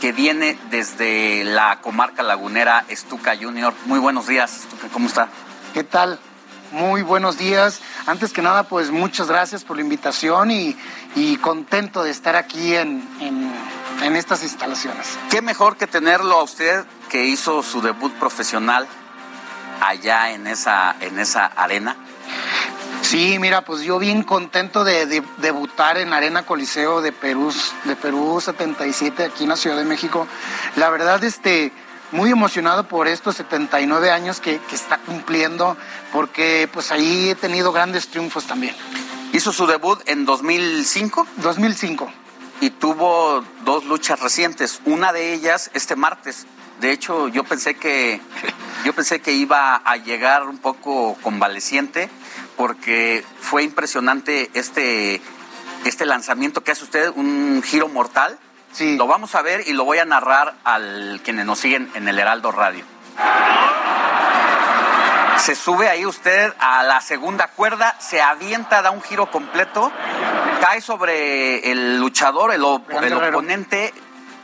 que 0.00 0.12
viene 0.12 0.58
desde 0.70 1.44
la 1.44 1.80
comarca 1.80 2.22
lagunera 2.22 2.84
Estuca 2.88 3.36
Junior. 3.36 3.74
Muy 3.86 3.98
buenos 3.98 4.26
días, 4.26 4.60
Estuca, 4.60 4.88
¿cómo 4.92 5.06
está? 5.06 5.28
¿Qué 5.74 5.84
tal? 5.84 6.18
Muy 6.72 7.02
buenos 7.02 7.38
días. 7.38 7.80
Antes 8.06 8.32
que 8.32 8.42
nada, 8.42 8.64
pues 8.64 8.90
muchas 8.90 9.28
gracias 9.28 9.64
por 9.64 9.76
la 9.76 9.82
invitación 9.82 10.50
y, 10.50 10.76
y 11.14 11.36
contento 11.36 12.02
de 12.02 12.10
estar 12.10 12.36
aquí 12.36 12.74
en, 12.74 13.08
en, 13.20 13.52
en 14.02 14.16
estas 14.16 14.42
instalaciones. 14.42 15.06
Qué 15.30 15.42
mejor 15.42 15.76
que 15.76 15.86
tenerlo 15.86 16.38
a 16.38 16.42
usted 16.42 16.84
que 17.08 17.24
hizo 17.24 17.62
su 17.62 17.80
debut 17.80 18.12
profesional 18.14 18.86
allá 19.80 20.32
en 20.32 20.46
esa, 20.46 20.96
en 21.00 21.18
esa 21.18 21.46
arena. 21.46 21.96
Sí, 23.08 23.38
mira, 23.38 23.62
pues 23.64 23.82
yo 23.82 23.98
bien 24.00 24.22
contento 24.24 24.82
de, 24.82 25.06
de- 25.06 25.22
debutar 25.38 25.96
en 25.96 26.12
Arena 26.12 26.44
Coliseo 26.44 27.00
de 27.00 27.12
Perú, 27.12 27.52
de 27.84 27.94
Perú 27.94 28.40
77 28.40 29.24
aquí 29.24 29.44
en 29.44 29.50
la 29.50 29.56
Ciudad 29.56 29.76
de 29.76 29.84
México. 29.84 30.26
La 30.74 30.90
verdad, 30.90 31.22
este, 31.22 31.72
muy 32.10 32.30
emocionado 32.32 32.88
por 32.88 33.06
estos 33.06 33.36
79 33.36 34.10
años 34.10 34.40
que, 34.40 34.58
que 34.58 34.74
está 34.74 34.98
cumpliendo, 34.98 35.76
porque 36.12 36.68
pues 36.72 36.90
ahí 36.90 37.30
he 37.30 37.34
tenido 37.36 37.70
grandes 37.72 38.08
triunfos 38.08 38.44
también. 38.46 38.74
Hizo 39.32 39.52
su 39.52 39.66
debut 39.68 40.00
en 40.06 40.24
2005. 40.24 41.28
2005. 41.36 42.10
Y 42.60 42.70
tuvo 42.70 43.44
dos 43.64 43.84
luchas 43.84 44.18
recientes. 44.18 44.80
Una 44.84 45.12
de 45.12 45.32
ellas 45.32 45.70
este 45.74 45.94
martes. 45.94 46.46
De 46.80 46.90
hecho, 46.90 47.28
yo 47.28 47.44
pensé 47.44 47.74
que 47.76 48.20
yo 48.84 48.92
pensé 48.94 49.20
que 49.20 49.32
iba 49.32 49.76
a 49.76 49.96
llegar 49.96 50.42
un 50.46 50.58
poco 50.58 51.16
convaleciente 51.22 52.10
porque 52.56 53.24
fue 53.40 53.62
impresionante 53.62 54.50
este 54.54 55.20
este 55.84 56.04
lanzamiento 56.06 56.64
que 56.64 56.72
hace 56.72 56.82
usted, 56.84 57.12
un 57.14 57.62
giro 57.64 57.88
mortal. 57.88 58.38
Sí. 58.72 58.96
Lo 58.96 59.06
vamos 59.06 59.34
a 59.34 59.42
ver 59.42 59.62
y 59.68 59.72
lo 59.72 59.84
voy 59.84 59.98
a 59.98 60.04
narrar 60.04 60.54
al 60.64 61.20
quienes 61.24 61.46
nos 61.46 61.58
siguen 61.60 61.90
en 61.94 62.08
el 62.08 62.18
Heraldo 62.18 62.50
Radio. 62.50 62.84
Se 65.38 65.54
sube 65.54 65.88
ahí 65.88 66.04
usted 66.04 66.52
a 66.58 66.82
la 66.82 67.00
segunda 67.00 67.48
cuerda, 67.48 67.94
se 68.00 68.20
avienta, 68.20 68.82
da 68.82 68.90
un 68.90 69.00
giro 69.02 69.30
completo, 69.30 69.92
cae 70.60 70.80
sobre 70.80 71.70
el 71.70 71.98
luchador, 71.98 72.52
el, 72.52 72.64
op- 72.64 72.90
el 72.90 73.12
oponente, 73.12 73.94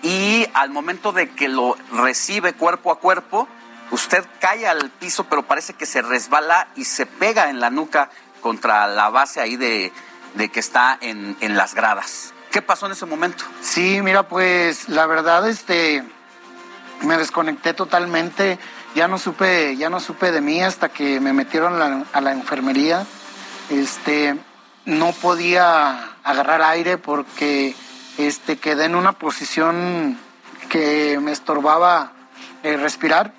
y 0.02 0.47
al 0.55 0.70
momento 0.70 1.10
de 1.12 1.31
que 1.31 1.49
lo 1.49 1.76
recibe 1.92 2.52
cuerpo 2.52 2.92
a 2.92 3.00
cuerpo, 3.00 3.49
usted 3.93 4.25
cae 4.41 4.67
al 4.67 4.91
piso, 4.91 5.25
pero 5.25 5.45
parece 5.45 5.75
que 5.75 5.87
se 5.87 6.03
resbala 6.03 6.69
y 6.75 6.85
se 6.85 7.07
pega 7.07 7.49
en 7.51 7.61
la 7.61 7.71
nuca 7.71 8.11
contra 8.41 8.89
la 8.89 9.09
base 9.11 9.41
ahí 9.41 9.57
de, 9.57 9.93
de 10.35 10.49
que 10.49 10.61
está 10.61 10.99
en, 11.01 11.37
en 11.41 11.57
las 11.57 11.75
gradas. 11.75 12.35
¿Qué 12.51 12.61
pasó 12.61 12.87
en 12.87 12.93
ese 12.93 13.07
momento? 13.07 13.45
Sí, 13.61 14.03
mira, 14.03 14.29
pues 14.29 14.89
la 14.89 15.07
verdad, 15.07 15.49
este, 15.49 16.05
me 17.03 17.17
desconecté 17.17 17.73
totalmente. 17.73 18.59
Ya 18.95 19.09
no 19.09 19.19
supe, 19.19 19.77
ya 19.77 19.89
no 19.89 20.01
supe 20.01 20.33
de 20.33 20.41
mí 20.43 20.62
hasta 20.62 20.91
que 20.91 21.21
me 21.21 21.33
metieron 21.33 21.79
la, 21.79 22.05
a 22.12 22.21
la 22.21 22.33
enfermería. 22.33 23.07
Este, 23.71 24.37
no 24.85 25.12
podía 25.12 26.11
agarrar 26.25 26.61
aire 26.61 26.99
porque, 26.99 27.75
este, 28.19 28.59
quedé 28.59 28.85
en 28.85 28.97
una 28.97 29.12
posición 29.12 30.19
que 30.69 31.19
me 31.23 31.33
estorbaba 31.33 32.12
eh, 32.62 32.77
respirar. 32.77 33.33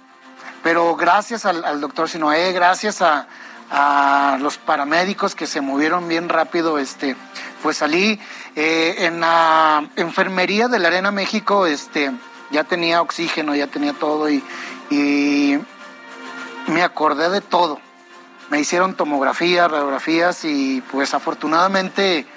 Pero 0.64 0.96
gracias 0.96 1.46
al, 1.46 1.82
doctor 1.82 2.10
Sinoé, 2.10 2.54
gracias 2.54 3.02
a, 3.02 3.28
a 3.70 4.38
los 4.40 4.58
paramédicos 4.58 5.36
que 5.36 5.46
se 5.46 5.62
movieron 5.62 6.08
bien 6.08 6.30
rápido, 6.30 6.78
este, 6.78 7.16
pues 7.62 7.78
salí 7.78 8.20
eh, 8.56 8.96
en 9.00 9.20
la 9.20 9.90
enfermería 9.96 10.68
de 10.68 10.80
la 10.80 10.88
Arena 10.88 11.12
México, 11.12 11.66
este, 11.66 12.12
ya 12.52 12.64
tenía 12.64 13.02
oxígeno, 13.02 13.56
ya 13.56 13.68
tenía 13.68 13.94
todo 13.94 14.30
y, 14.30 14.44
y 14.90 15.60
me 16.68 16.84
acordé 16.84 17.30
de 17.30 17.42
todo. 17.42 17.80
Me 18.50 18.60
hicieron 18.60 18.96
tomografías, 18.96 19.72
radiografías 19.72 20.46
y 20.46 20.82
pues 20.92 21.14
afortunadamente 21.14 22.28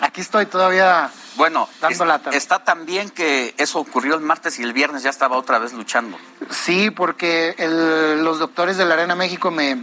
aquí 0.00 0.20
estoy 0.20 0.46
todavía 0.46 1.10
Bueno, 1.38 1.68
Dando 1.80 2.02
es- 2.04 2.08
lata. 2.08 2.30
está 2.30 2.58
tan 2.64 2.84
bien 2.84 3.08
que 3.10 3.54
eso 3.56 3.78
ocurrió 3.78 4.14
el 4.16 4.20
martes 4.20 4.58
y 4.58 4.62
el 4.64 4.72
viernes 4.72 5.02
ya 5.04 5.10
estaba 5.10 5.36
otra 5.38 5.58
vez 5.58 5.72
luchando. 5.72 6.18
Sí, 6.50 6.90
porque 6.90 7.54
el- 7.58 8.22
los 8.24 8.38
doctores 8.40 8.76
de 8.76 8.84
la 8.84 8.94
Arena 8.94 9.14
México 9.14 9.50
me, 9.50 9.76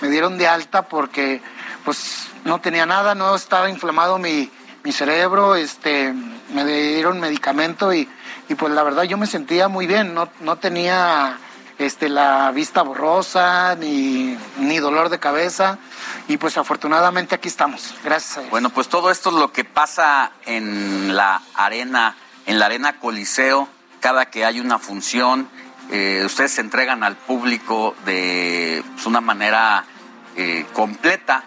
me 0.00 0.08
dieron 0.10 0.38
de 0.38 0.46
alta 0.46 0.82
porque 0.82 1.40
pues 1.84 2.26
no 2.44 2.60
tenía 2.60 2.84
nada, 2.86 3.14
no 3.14 3.34
estaba 3.34 3.70
inflamado 3.70 4.18
mi, 4.18 4.50
mi 4.84 4.92
cerebro, 4.92 5.54
este, 5.56 6.12
me 6.52 6.64
dieron 6.66 7.18
medicamento 7.18 7.92
y, 7.94 8.06
y 8.50 8.54
pues 8.54 8.72
la 8.74 8.82
verdad 8.82 9.04
yo 9.04 9.16
me 9.16 9.26
sentía 9.26 9.68
muy 9.68 9.86
bien, 9.86 10.12
no, 10.14 10.28
no 10.40 10.56
tenía 10.56 11.38
este, 11.78 12.08
la 12.08 12.50
vista 12.50 12.82
borrosa 12.82 13.76
ni, 13.76 14.36
ni 14.58 14.78
dolor 14.78 15.08
de 15.08 15.18
cabeza 15.18 15.78
y 16.26 16.36
pues 16.36 16.58
afortunadamente 16.58 17.34
aquí 17.34 17.48
estamos, 17.48 17.94
gracias 18.04 18.36
a 18.36 18.40
Dios. 18.40 18.50
Bueno, 18.50 18.70
pues 18.70 18.88
todo 18.88 19.10
esto 19.10 19.30
es 19.30 19.36
lo 19.36 19.52
que 19.52 19.64
pasa 19.64 20.32
en 20.44 21.16
la 21.16 21.40
arena, 21.54 22.16
en 22.46 22.58
la 22.58 22.66
arena 22.66 22.98
Coliseo, 22.98 23.68
cada 24.00 24.26
que 24.26 24.44
hay 24.44 24.60
una 24.60 24.78
función, 24.78 25.48
eh, 25.90 26.22
ustedes 26.26 26.52
se 26.52 26.60
entregan 26.60 27.04
al 27.04 27.16
público 27.16 27.94
de 28.04 28.82
pues, 28.94 29.06
una 29.06 29.20
manera 29.20 29.84
eh, 30.36 30.66
completa, 30.72 31.44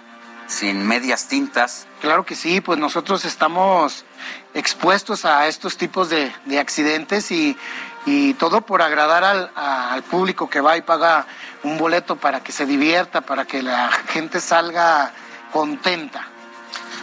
sin 0.48 0.86
medias 0.86 1.28
tintas. 1.28 1.88
Claro 2.02 2.26
que 2.26 2.36
sí, 2.36 2.60
pues 2.60 2.78
nosotros 2.80 3.24
estamos 3.24 4.06
expuestos 4.54 5.24
a 5.24 5.48
estos 5.48 5.78
tipos 5.78 6.10
de, 6.10 6.32
de 6.46 6.60
accidentes 6.60 7.32
y, 7.32 7.56
y 8.06 8.34
todo 8.36 8.62
por 8.62 8.82
agradar 8.82 9.24
al, 9.24 9.52
a- 9.56 9.94
al 9.94 10.04
público 10.04 10.50
que 10.50 10.62
va 10.62 10.78
y 10.78 10.82
paga 10.82 11.26
un 11.64 11.78
boleto 11.78 12.16
para 12.16 12.42
que 12.42 12.52
se 12.52 12.66
divierta, 12.66 13.22
para 13.22 13.46
que 13.46 13.62
la 13.62 13.90
gente 14.10 14.40
salga 14.42 15.12
contenta. 15.52 16.28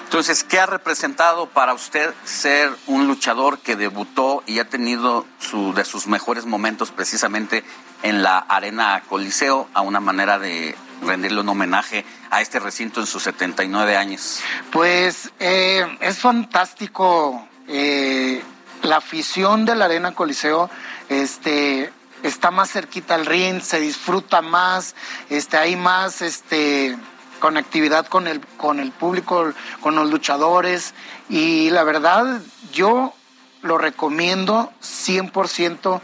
Entonces, 0.04 0.42
¿qué 0.42 0.58
ha 0.58 0.64
representado 0.66 1.46
para 1.50 1.74
usted 1.74 2.14
ser 2.24 2.74
un 2.86 3.06
luchador 3.06 3.58
que 3.58 3.76
debutó 3.76 4.42
y 4.46 4.58
ha 4.58 4.64
tenido 4.68 5.26
su, 5.38 5.74
de 5.74 5.84
sus 5.84 6.06
mejores 6.06 6.46
momentos 6.46 6.90
precisamente 6.90 7.62
en 8.02 8.22
la 8.22 8.38
arena 8.38 9.02
Coliseo 9.06 9.68
a 9.74 9.82
una 9.82 10.00
manera 10.00 10.38
de 10.38 10.74
rendirle 11.02 11.40
un 11.42 11.48
homenaje 11.50 12.06
a 12.30 12.40
este 12.40 12.58
recinto 12.58 13.00
en 13.00 13.06
sus 13.06 13.22
79 13.24 13.96
años? 13.98 14.40
Pues 14.72 15.30
eh, 15.40 15.86
es 16.00 16.18
fantástico 16.18 17.46
eh, 17.68 18.42
la 18.82 18.96
afición 18.96 19.66
de 19.66 19.74
la 19.74 19.84
Arena 19.84 20.12
Coliseo, 20.14 20.70
este 21.08 21.92
está 22.22 22.50
más 22.50 22.70
cerquita 22.70 23.14
al 23.14 23.26
ring, 23.26 23.60
se 23.60 23.80
disfruta 23.80 24.42
más, 24.42 24.94
este 25.30 25.56
hay 25.56 25.76
más 25.76 26.22
este 26.22 26.96
conectividad 27.40 28.06
con 28.06 28.26
el 28.26 28.40
con 28.56 28.80
el 28.80 28.92
público, 28.92 29.52
con 29.80 29.94
los 29.94 30.10
luchadores. 30.10 30.94
Y 31.28 31.70
la 31.70 31.84
verdad 31.84 32.40
yo 32.72 33.14
lo 33.62 33.78
recomiendo 33.78 34.72
100% 34.82 36.00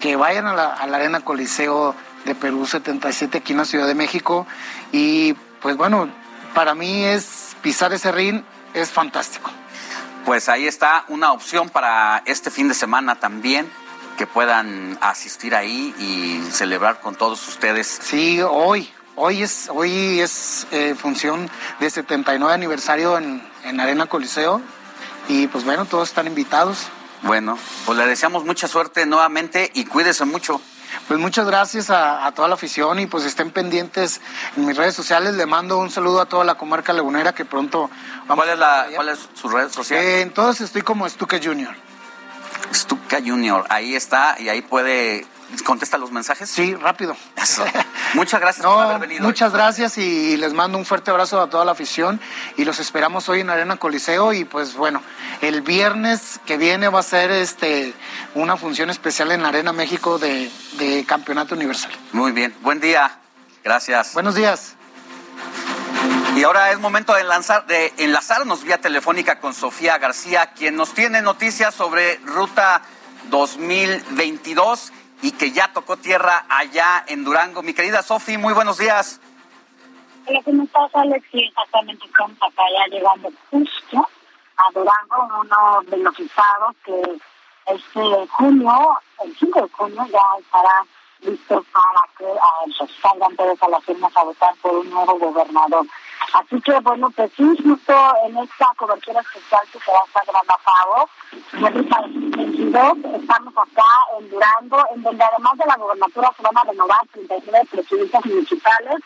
que 0.00 0.16
vayan 0.16 0.46
a 0.46 0.54
la, 0.54 0.68
a 0.68 0.86
la 0.86 0.96
Arena 0.96 1.20
Coliseo 1.20 1.94
de 2.24 2.34
Perú 2.34 2.66
77 2.66 3.38
aquí 3.38 3.52
en 3.52 3.58
la 3.58 3.64
Ciudad 3.64 3.86
de 3.86 3.94
México. 3.94 4.46
Y 4.92 5.34
pues 5.60 5.76
bueno, 5.76 6.08
para 6.54 6.74
mí 6.74 7.04
es 7.04 7.56
pisar 7.62 7.92
ese 7.92 8.12
ring 8.12 8.42
es 8.74 8.90
fantástico. 8.90 9.50
Pues 10.24 10.48
ahí 10.48 10.66
está 10.66 11.04
una 11.08 11.32
opción 11.32 11.70
para 11.70 12.22
este 12.26 12.50
fin 12.50 12.68
de 12.68 12.74
semana 12.74 13.16
también, 13.16 13.70
que 14.20 14.26
puedan 14.26 14.98
asistir 15.00 15.54
ahí 15.54 15.94
y 15.98 16.52
celebrar 16.52 17.00
con 17.00 17.14
todos 17.14 17.48
ustedes. 17.48 18.00
Sí, 18.02 18.38
hoy, 18.42 18.92
hoy 19.16 19.42
es, 19.42 19.70
hoy 19.72 20.20
es 20.20 20.66
eh, 20.72 20.94
función 20.94 21.48
de 21.78 21.88
79 21.88 22.52
aniversario 22.52 23.16
en, 23.16 23.42
en 23.64 23.80
Arena 23.80 24.04
Coliseo 24.08 24.60
y 25.26 25.46
pues 25.46 25.64
bueno, 25.64 25.86
todos 25.86 26.10
están 26.10 26.26
invitados. 26.26 26.88
Bueno, 27.22 27.56
pues 27.86 27.96
le 27.96 28.06
deseamos 28.06 28.44
mucha 28.44 28.68
suerte 28.68 29.06
nuevamente 29.06 29.70
y 29.72 29.86
cuídese 29.86 30.26
mucho. 30.26 30.60
Pues 31.08 31.18
muchas 31.18 31.46
gracias 31.46 31.88
a, 31.88 32.26
a 32.26 32.32
toda 32.32 32.46
la 32.46 32.56
afición 32.56 32.98
y 32.98 33.06
pues 33.06 33.24
estén 33.24 33.50
pendientes 33.50 34.20
en 34.54 34.66
mis 34.66 34.76
redes 34.76 34.94
sociales. 34.94 35.32
Le 35.32 35.46
mando 35.46 35.78
un 35.78 35.90
saludo 35.90 36.20
a 36.20 36.26
toda 36.26 36.44
la 36.44 36.56
comarca 36.56 36.92
lagunera 36.92 37.34
que 37.34 37.46
pronto 37.46 37.88
vamos 38.28 38.44
¿Cuál 38.44 38.50
es, 38.50 38.58
la, 38.58 38.86
cuál 38.94 39.08
es 39.08 39.30
su 39.32 39.48
red 39.48 39.70
social? 39.70 40.04
Eh, 40.04 40.20
en 40.20 40.30
todos 40.30 40.60
estoy 40.60 40.82
como 40.82 41.08
Stuque 41.08 41.40
Junior. 41.42 41.74
Stuka 42.72 43.18
Junior, 43.24 43.66
ahí 43.68 43.94
está 43.94 44.36
y 44.38 44.48
ahí 44.48 44.62
puede 44.62 45.26
contesta 45.64 45.98
los 45.98 46.12
mensajes. 46.12 46.48
Sí, 46.48 46.74
rápido. 46.76 47.16
Eso. 47.36 47.64
Muchas 48.14 48.40
gracias 48.40 48.64
No, 48.64 48.74
por 48.74 48.84
haber 48.84 49.00
venido. 49.00 49.22
muchas 49.24 49.52
gracias 49.52 49.98
y 49.98 50.36
les 50.36 50.52
mando 50.52 50.78
un 50.78 50.84
fuerte 50.84 51.10
abrazo 51.10 51.40
a 51.40 51.50
toda 51.50 51.64
la 51.64 51.72
afición 51.72 52.20
y 52.56 52.64
los 52.64 52.78
esperamos 52.80 53.28
hoy 53.28 53.40
en 53.40 53.50
Arena 53.50 53.76
Coliseo 53.76 54.32
y 54.32 54.44
pues 54.44 54.74
bueno, 54.74 55.02
el 55.42 55.60
viernes 55.62 56.40
que 56.46 56.56
viene 56.56 56.88
va 56.88 57.00
a 57.00 57.04
ser 57.04 57.30
este 57.32 57.94
una 58.34 58.56
función 58.56 58.90
especial 58.90 59.30
en 59.32 59.44
Arena 59.44 59.72
México 59.72 60.18
de, 60.18 60.50
de 60.78 61.04
Campeonato 61.04 61.54
Universal. 61.54 61.92
Muy 62.12 62.32
bien, 62.32 62.54
buen 62.62 62.80
día. 62.80 63.18
Gracias. 63.64 64.14
Buenos 64.14 64.34
días. 64.34 64.76
Y 66.36 66.44
ahora 66.44 66.70
es 66.70 66.78
momento 66.78 67.12
de, 67.12 67.24
lanzar, 67.24 67.66
de 67.66 67.92
enlazarnos 67.98 68.62
vía 68.62 68.78
telefónica 68.80 69.40
con 69.40 69.52
Sofía 69.52 69.98
García, 69.98 70.52
quien 70.52 70.76
nos 70.76 70.94
tiene 70.94 71.22
noticias 71.22 71.74
sobre 71.74 72.16
Ruta 72.18 72.82
2022 73.30 74.92
y 75.22 75.32
que 75.32 75.50
ya 75.50 75.72
tocó 75.72 75.96
tierra 75.96 76.46
allá 76.48 77.04
en 77.08 77.24
Durango. 77.24 77.62
Mi 77.62 77.74
querida 77.74 78.02
Sofi, 78.02 78.38
muy 78.38 78.54
buenos 78.54 78.78
días. 78.78 79.20
Hola, 80.26 80.40
¿cómo 80.44 80.62
estás, 80.62 80.94
Alex? 80.94 81.26
Sí, 81.32 81.40
exactamente, 81.40 82.06
estamos 82.06 82.36
acá 82.36 82.62
ya 82.78 82.96
llegando 82.96 83.30
justo 83.50 84.08
a 84.56 84.72
Durango, 84.72 85.40
uno 85.40 85.82
de 85.90 85.96
los 85.96 86.18
estados 86.18 86.76
que 86.84 87.02
este 87.66 88.26
junio, 88.28 88.98
el 89.24 89.36
5 89.36 89.62
de 89.62 89.68
junio, 89.72 90.06
ya 90.06 90.20
estará 90.40 90.84
listo 91.22 91.64
para 91.72 92.08
que 92.16 92.24
uh, 92.24 92.88
salgan 93.02 93.36
todos 93.36 93.62
a 93.62 93.68
las 93.68 93.84
firmas 93.84 94.16
a 94.16 94.24
votar 94.24 94.54
por 94.62 94.72
un 94.76 94.90
nuevo 94.90 95.18
gobernador. 95.18 95.86
Así 96.32 96.60
que, 96.60 96.78
bueno, 96.80 97.10
pues 97.10 97.30
sí, 97.36 97.44
justo 97.62 97.94
en 98.24 98.36
esta 98.38 98.72
cobertura 98.76 99.20
especial 99.20 99.62
que 99.72 99.78
se 99.80 99.90
va 99.90 99.98
a 99.98 100.06
estar 100.06 100.22
grabando 100.26 100.54
a 100.54 100.60
cabo, 100.62 101.08
estamos 103.20 103.54
acá 103.56 103.90
en 104.18 104.30
Durango, 104.30 104.84
en 104.94 105.02
donde 105.02 105.24
además 105.24 105.52
de 105.58 105.66
la 105.66 105.76
gobernatura 105.76 106.32
se 106.36 106.42
van 106.42 106.56
a 106.56 106.64
renovar 106.64 107.00
39 107.12 107.68
presidencias 107.70 108.26
municipales, 108.26 109.00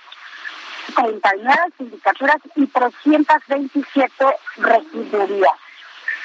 39 0.94 1.58
sindicaturas 1.78 2.36
y 2.56 2.66
327 2.66 4.24
regidurías. 4.56 5.52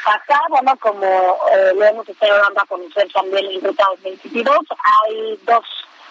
Acá, 0.06 0.42
bueno, 0.50 0.76
como 0.78 1.06
eh, 1.06 1.74
lo 1.76 1.86
hemos 1.86 2.08
estado 2.08 2.38
dando 2.40 2.62
a 2.62 2.66
conocer 2.66 3.12
también 3.12 3.46
en 3.46 3.62
Ruta 3.62 3.84
2022, 3.96 4.58
hay 4.84 5.40
dos, 5.46 5.66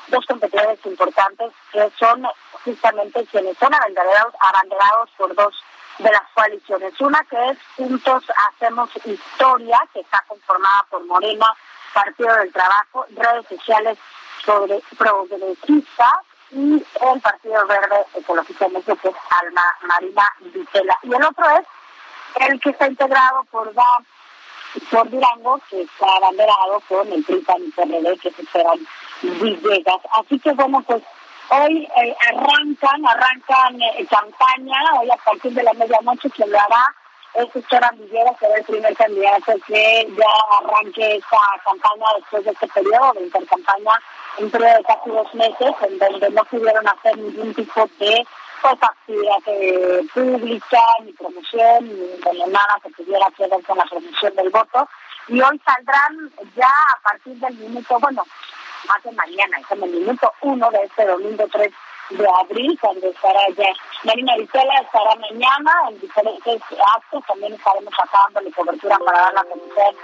dos 0.08 0.26
competidores 0.26 0.78
importantes 0.84 1.52
que 1.72 1.90
son 1.98 2.26
justamente 2.64 3.24
quienes 3.26 3.56
son 3.58 3.74
abanderados, 3.74 4.34
abanderados 4.40 5.10
por 5.16 5.34
dos 5.34 5.54
de 5.98 6.10
las 6.10 6.22
coaliciones. 6.34 7.00
Una 7.00 7.24
que 7.24 7.50
es 7.50 7.58
Juntos 7.76 8.24
Hacemos 8.48 8.90
Historia, 9.04 9.80
que 9.92 10.00
está 10.00 10.24
conformada 10.28 10.86
por 10.90 11.04
Morena, 11.06 11.46
Partido 11.92 12.34
del 12.34 12.52
Trabajo, 12.52 13.06
redes 13.10 13.46
sociales 13.48 13.98
sobre 14.44 14.80
progresistas 14.96 16.18
y 16.50 16.84
el 17.00 17.20
Partido 17.20 17.66
Verde 17.66 18.06
Ecológicamente, 18.14 18.96
que 18.96 19.08
es 19.08 19.16
Alma 19.42 19.76
Marina 19.82 20.32
Vitela. 20.40 20.96
Y 21.02 21.14
el 21.14 21.24
otro 21.24 21.44
es 21.50 21.66
el 22.48 22.60
que 22.60 22.70
está 22.70 22.86
integrado 22.86 23.44
por 23.44 23.72
por 24.90 25.08
Durango, 25.10 25.60
que 25.70 25.82
está 25.82 26.16
abanderado 26.16 26.80
con 26.88 27.12
el 27.12 27.24
PRI 27.24 27.44
y 27.58 27.70
PRD, 27.70 28.18
que 28.18 28.30
se 28.30 28.42
esperan 28.42 28.78
Villegas. 29.22 30.00
Así 30.12 30.38
que 30.38 30.52
bueno, 30.52 30.82
pues 30.86 31.02
hoy 31.50 31.88
eh, 32.02 32.16
arrancan, 32.28 33.06
arrancan 33.06 33.82
eh, 33.82 34.06
campaña, 34.08 34.78
hoy 35.00 35.10
a 35.10 35.16
partir 35.16 35.52
de 35.52 35.62
la 35.62 35.72
medianoche 35.72 36.30
quien 36.30 36.50
lo 36.50 36.58
hará 36.58 36.94
es 37.34 37.54
Esteban 37.54 37.96
Villegas, 37.98 38.36
es 38.42 38.48
el 38.58 38.64
primer 38.64 38.96
candidato 38.96 39.52
que 39.66 40.08
ya 40.16 40.58
arranque 40.58 41.16
esta 41.16 41.38
campaña 41.64 42.06
después 42.16 42.44
de 42.44 42.50
este 42.50 42.66
periodo 42.68 43.12
de 43.12 43.24
intercampaña, 43.24 44.00
un 44.38 44.50
periodo 44.50 44.76
de 44.78 44.84
casi 44.84 45.10
dos 45.10 45.34
meses, 45.34 45.74
en 45.82 45.98
donde 45.98 46.30
no 46.30 46.44
pudieron 46.44 46.88
hacer 46.88 47.16
ningún 47.16 47.54
tipo 47.54 47.88
de 47.98 48.26
pues 48.60 48.82
actividad 48.82 49.42
eh, 49.46 50.00
pública, 50.12 50.80
ni 51.04 51.12
promoción, 51.12 51.88
ni 51.88 52.52
nada 52.52 52.80
que 52.82 52.90
tuviera 52.90 53.26
que 53.36 53.46
ver 53.46 53.62
con 53.64 53.78
la 53.78 53.84
promoción 53.84 54.34
del 54.34 54.50
voto. 54.50 54.88
Y 55.28 55.40
hoy 55.40 55.60
saldrán 55.64 56.30
ya 56.56 56.68
a 56.68 57.00
partir 57.02 57.34
del 57.34 57.54
minuto, 57.54 57.98
bueno, 58.00 58.24
de 59.04 59.12
mañana, 59.12 59.58
es 59.58 59.70
en 59.70 59.82
el 59.82 59.90
minuto 59.90 60.32
uno 60.40 60.70
de 60.70 60.82
este 60.82 61.04
domingo 61.04 61.46
3 61.52 61.72
de 62.10 62.26
abril, 62.40 62.78
cuando 62.80 63.06
estará 63.08 63.40
ya 63.56 63.68
Marina 64.04 64.36
Vitela, 64.36 64.80
estará 64.80 65.14
mañana 65.16 65.72
en 65.90 66.00
diferentes 66.00 66.62
actos, 66.96 67.22
también 67.26 67.52
estaremos 67.52 67.92
la 68.32 68.50
cobertura 68.56 68.98
para 69.04 69.20
darla 69.20 69.40
a 69.40 69.44
conocer 69.44 69.94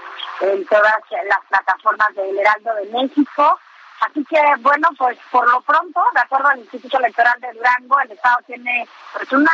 en 0.43 0.67
todas 0.67 0.93
las 1.11 1.41
plataformas 1.49 2.15
del 2.15 2.39
Heraldo 2.39 2.75
de 2.75 2.85
México. 2.87 3.59
Así 4.01 4.25
que, 4.25 4.41
bueno, 4.61 4.89
pues 4.99 5.17
por 5.31 5.49
lo 5.51 5.61
pronto, 5.63 6.03
de 6.15 6.21
acuerdo 6.21 6.49
al 6.49 6.59
Instituto 6.59 6.99
Electoral 6.99 7.41
de 7.41 7.53
Durango, 7.53 8.01
el 8.01 8.11
Estado 8.13 8.37
tiene 8.47 8.87
pues 9.13 9.33
una 9.33 9.53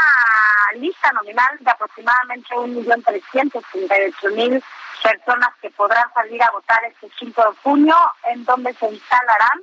lista 0.75 1.13
nominal 1.13 1.57
de 1.61 1.71
aproximadamente 1.71 2.55
1.338.000 2.55 4.63
personas 5.03 5.51
que 5.61 5.71
podrán 5.71 6.13
salir 6.13 6.43
a 6.43 6.51
votar 6.51 6.83
este 6.85 7.09
5 7.19 7.43
de 7.43 7.57
junio, 7.63 7.97
en 8.25 8.45
donde 8.45 8.75
se 8.75 8.87
instalarán 8.87 9.61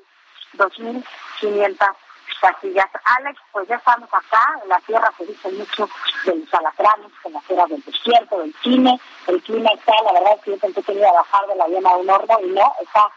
2.500 0.54 1.96
casillas. 2.40 2.88
Alex, 3.04 3.40
pues 3.52 3.68
ya 3.68 3.76
estamos 3.76 4.10
acá, 4.14 4.60
en 4.64 4.70
la 4.70 4.80
tierra 4.82 5.12
se 5.18 5.26
dice 5.26 5.52
mucho 5.52 5.90
de 6.26 6.36
los 6.36 6.54
alacranes, 6.54 7.12
en 7.24 7.34
la 7.34 7.42
tierra 7.42 7.66
del 7.68 7.84
desierto, 7.84 8.40
del 8.40 8.56
cine, 8.62 9.00
el 9.28 9.42
clima 9.42 9.72
está, 9.72 9.94
la 10.04 10.14
verdad 10.14 10.34
es 10.38 10.44
que 10.44 10.52
yo 10.52 10.58
pensé 10.58 10.84
que 10.84 10.94
iba 10.94 11.10
a 11.10 11.14
bajar 11.14 11.48
de 11.48 11.56
la 11.56 11.68
llena 11.68 11.90
de 11.90 12.02
un 12.02 12.10
horno 12.10 12.40
y 12.44 12.52
no, 12.52 12.74
está 12.82 13.10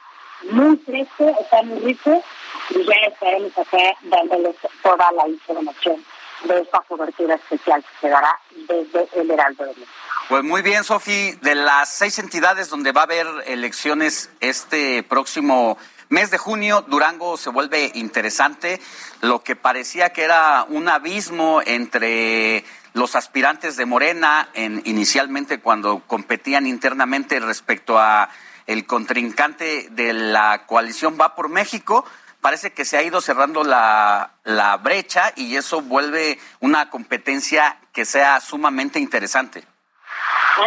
muy 0.51 0.77
fresco, 0.78 1.36
está 1.41 1.62
muy 1.62 1.81
rico 1.81 2.23
y 2.70 2.85
ya 2.85 2.94
estaremos 3.09 3.57
acá 3.59 3.78
dándoles 4.02 4.57
toda 4.83 5.12
la 5.12 5.28
información 5.28 6.05
de 6.44 6.60
esta 6.60 6.81
cobertura 6.89 7.35
especial 7.35 7.83
que 7.83 8.01
se 8.01 8.09
dará 8.09 8.39
desde 8.69 9.09
el 9.20 9.31
Heraldo 9.31 9.65
de 9.65 9.70
México. 9.70 9.93
Pues 10.28 10.44
muy 10.44 10.62
bien, 10.62 10.85
Sofi, 10.85 11.33
de 11.43 11.55
las 11.57 11.93
seis 11.93 12.19
entidades 12.19 12.69
donde 12.69 12.93
va 12.93 13.02
a 13.02 13.05
haber 13.05 13.27
elecciones 13.47 14.31
este 14.41 15.02
próximo 15.02 15.77
mes 16.09 16.31
de 16.31 16.39
junio, 16.39 16.83
Durango 16.83 17.36
se 17.36 17.51
vuelve 17.51 17.91
interesante. 17.94 18.81
Lo 19.23 19.43
que 19.43 19.57
parecía 19.57 20.12
que 20.12 20.23
era 20.23 20.65
un 20.69 20.89
abismo 20.89 21.62
entre 21.67 22.65
los 22.93 23.17
aspirantes 23.17 23.77
de 23.77 23.86
Morena, 23.86 24.49
en, 24.55 24.83
inicialmente 24.85 25.60
cuando 25.60 26.02
competían 26.07 26.67
internamente 26.67 27.39
respecto 27.41 27.99
a 27.99 28.31
el 28.70 28.86
contrincante 28.86 29.89
de 29.90 30.12
la 30.12 30.65
coalición 30.66 31.18
Va 31.20 31.34
por 31.34 31.49
México, 31.49 32.05
parece 32.40 32.73
que 32.73 32.84
se 32.84 32.97
ha 32.97 33.02
ido 33.02 33.20
cerrando 33.20 33.65
la, 33.65 34.34
la 34.44 34.76
brecha 34.76 35.32
y 35.34 35.57
eso 35.57 35.81
vuelve 35.81 36.39
una 36.60 36.89
competencia 36.89 37.78
que 37.92 38.05
sea 38.05 38.39
sumamente 38.40 39.00
interesante. 39.00 39.65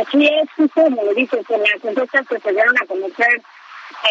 Así 0.01 0.25
es, 0.25 0.71
como 0.73 1.01
lo 1.01 1.13
dices, 1.13 1.45
en 1.49 1.61
las 1.61 1.85
encuestas 1.85 2.27
que 2.27 2.39
se 2.41 2.51
dieron 2.51 2.75
a 2.77 2.85
conocer 2.85 3.41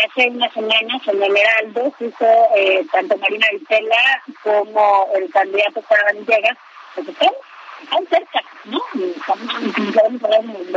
hace 0.07 0.29
unas 0.31 0.53
semanas 0.55 1.03
en 1.07 1.23
el 1.23 1.37
Heraldo, 1.37 1.91
justo 1.99 2.27
eh, 2.57 2.87
tanto 2.91 3.19
Marina 3.19 3.47
Vitela 3.53 4.23
como 4.43 5.09
el 5.15 5.31
candidato 5.31 5.85
Sara 5.87 6.13
Villegas, 6.13 6.57
pues 6.95 7.09
están, 7.09 7.31
están 7.83 8.07
cerca, 8.07 8.41
¿no? 8.65 8.81
Estamos, 8.95 10.21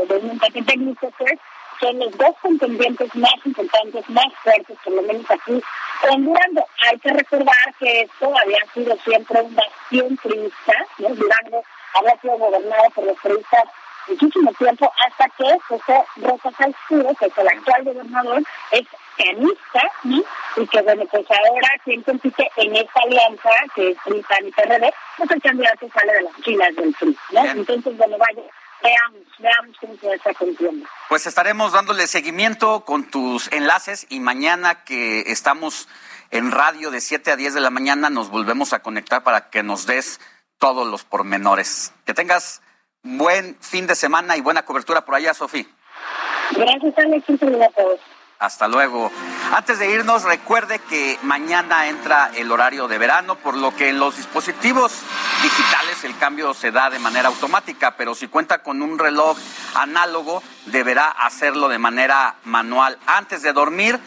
de 0.09 0.17
un 0.17 0.31
empate 0.31 0.61
técnico, 0.63 1.09
pues, 1.17 1.39
son 1.85 1.99
los 1.99 2.17
dos 2.17 2.35
contendientes 2.41 3.15
más 3.15 3.35
importantes, 3.45 4.09
más 4.09 4.33
fuertes, 4.43 4.77
por 4.83 4.93
lo 4.93 5.01
menos 5.03 5.25
aquí 5.29 5.61
en 6.09 6.25
Durango. 6.25 6.65
Hay 6.87 6.97
que 6.99 7.13
recordar 7.13 7.75
que 7.79 8.01
esto 8.01 8.33
había 8.43 8.59
sido 8.73 8.97
siempre 9.03 9.41
un 9.41 9.55
bastión 9.55 10.17
priista, 10.17 10.73
¿no? 10.97 11.09
Durango 11.09 11.63
había 11.93 12.19
sido 12.21 12.37
gobernado 12.37 12.89
por 12.95 13.05
los 13.05 13.19
priistas 13.19 13.63
muchísimo 14.07 14.51
tiempo 14.53 14.91
hasta 15.05 15.29
que 15.37 15.57
José 15.67 16.03
Rosa 16.17 16.51
Salcido, 16.57 17.13
que 17.15 17.25
es 17.25 17.37
el 17.37 17.47
actual 17.47 17.83
gobernador, 17.83 18.43
es 18.71 18.87
pianista, 19.15 19.91
¿no? 20.03 20.23
Y 20.57 20.67
que 20.67 20.81
bueno, 20.81 21.05
pues 21.11 21.25
ahora 21.29 21.69
quien 21.83 22.01
compite 22.01 22.49
en 22.57 22.75
esta 22.75 22.99
alianza, 23.01 23.49
que 23.75 23.91
es 23.91 23.97
PRI, 24.03 24.23
y 24.47 24.51
PRD, 24.51 24.93
pues 25.17 25.31
el 25.31 25.41
candidato 25.41 25.87
sale 25.93 26.13
de 26.13 26.21
las 26.23 26.35
filas 26.43 26.75
del 26.75 26.93
PRI, 26.93 27.17
¿no? 27.31 27.45
Entonces, 27.45 27.97
bueno, 27.97 28.17
vaya, 28.17 28.43
Veamos, 28.85 29.27
veamos 29.39 29.77
cómo 29.79 29.95
se 29.97 30.13
está 30.13 30.33
cumpliendo. 30.35 30.85
Pues 31.09 31.25
estaremos 31.25 31.71
dándole 31.71 32.05
seguimiento 32.05 32.85
con 32.85 33.05
tus 33.05 33.51
enlaces 33.51 34.05
y 34.09 34.19
mañana 34.19 34.83
que 34.83 35.21
estamos 35.31 35.87
en 36.29 36.51
radio 36.51 36.91
de 36.91 37.01
7 37.01 37.31
a 37.31 37.35
10 37.35 37.55
de 37.55 37.61
la 37.61 37.71
mañana 37.71 38.09
nos 38.09 38.29
volvemos 38.29 38.73
a 38.73 38.83
conectar 38.83 39.23
para 39.23 39.49
que 39.49 39.63
nos 39.63 39.87
des 39.87 40.19
todos 40.59 40.87
los 40.87 41.03
pormenores. 41.03 41.93
Que 42.05 42.13
tengas 42.13 42.61
buen 43.01 43.57
fin 43.59 43.87
de 43.87 43.95
semana 43.95 44.37
y 44.37 44.41
buena 44.41 44.65
cobertura 44.65 45.03
por 45.03 45.15
allá, 45.15 45.33
Sofía. 45.33 45.65
Gracias, 46.51 46.93
Alex. 46.97 47.29
Un 47.29 47.39
saludo 47.39 47.63
a 47.63 47.69
todos. 47.69 47.99
Hasta 48.39 48.67
luego. 48.67 49.11
Antes 49.51 49.79
de 49.79 49.91
irnos, 49.91 50.23
recuerde 50.23 50.79
que 50.79 51.17
mañana 51.21 51.87
entra 51.87 52.31
el 52.35 52.51
horario 52.51 52.87
de 52.87 52.97
verano, 52.97 53.35
por 53.35 53.55
lo 53.55 53.75
que 53.75 53.89
en 53.89 53.99
los 53.99 54.17
dispositivos 54.17 54.91
digitales 55.43 56.03
el 56.03 56.17
cambio 56.17 56.53
se 56.53 56.71
da 56.71 56.89
de 56.89 56.99
manera 56.99 57.29
automática, 57.29 57.91
pero 57.91 58.15
si 58.15 58.27
cuenta 58.27 58.59
con 58.63 58.81
un 58.81 58.99
reloj 58.99 59.37
análogo, 59.75 60.43
deberá 60.65 61.09
hacerlo 61.09 61.69
de 61.69 61.77
manera 61.77 62.35
manual. 62.43 62.97
Antes 63.05 63.43
de 63.43 63.53
dormir, 63.53 63.99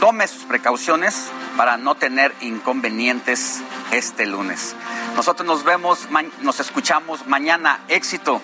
tome 0.00 0.26
sus 0.26 0.44
precauciones 0.44 1.30
para 1.56 1.76
no 1.76 1.94
tener 1.94 2.34
inconvenientes 2.40 3.62
este 3.92 4.26
lunes. 4.26 4.74
Nosotros 5.14 5.46
nos 5.46 5.62
vemos, 5.62 6.08
nos 6.42 6.60
escuchamos 6.60 7.26
mañana. 7.26 7.80
Éxito. 7.88 8.40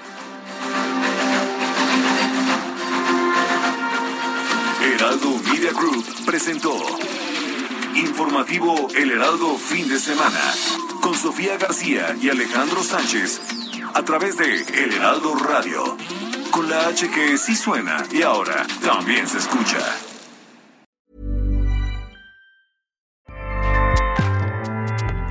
Media 5.63 5.79
Group 5.79 6.05
presentó 6.27 6.75
Informativo 7.95 8.89
El 8.97 9.13
Heraldo 9.13 9.57
Fin 9.57 9.89
de 9.89 9.97
Semana 9.97 10.41
con 11.01 11.15
Sofía 11.15 11.57
García 11.57 12.17
y 12.21 12.31
Alejandro 12.31 12.83
Sánchez 12.83 13.41
a 13.95 14.05
través 14.05 14.37
de 14.39 14.61
El 14.63 14.93
Heraldo 14.93 15.37
Radio. 15.37 15.97
Con 16.51 16.69
la 16.69 16.89
H 16.89 17.09
que 17.13 17.39
sí 17.39 17.55
suena 17.55 18.05
y 18.11 18.23
ahora 18.23 18.67
también 18.83 19.29
se 19.29 19.39
escucha. 19.39 19.79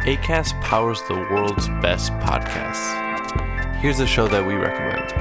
ACAST 0.06 0.56
powers 0.62 1.02
the 1.10 1.16
world's 1.30 1.68
best 1.82 2.14
podcasts. 2.22 2.96
Here's 3.82 4.00
a 4.00 4.08
show 4.08 4.30
that 4.30 4.48
we 4.48 4.54
recommend. 4.54 5.21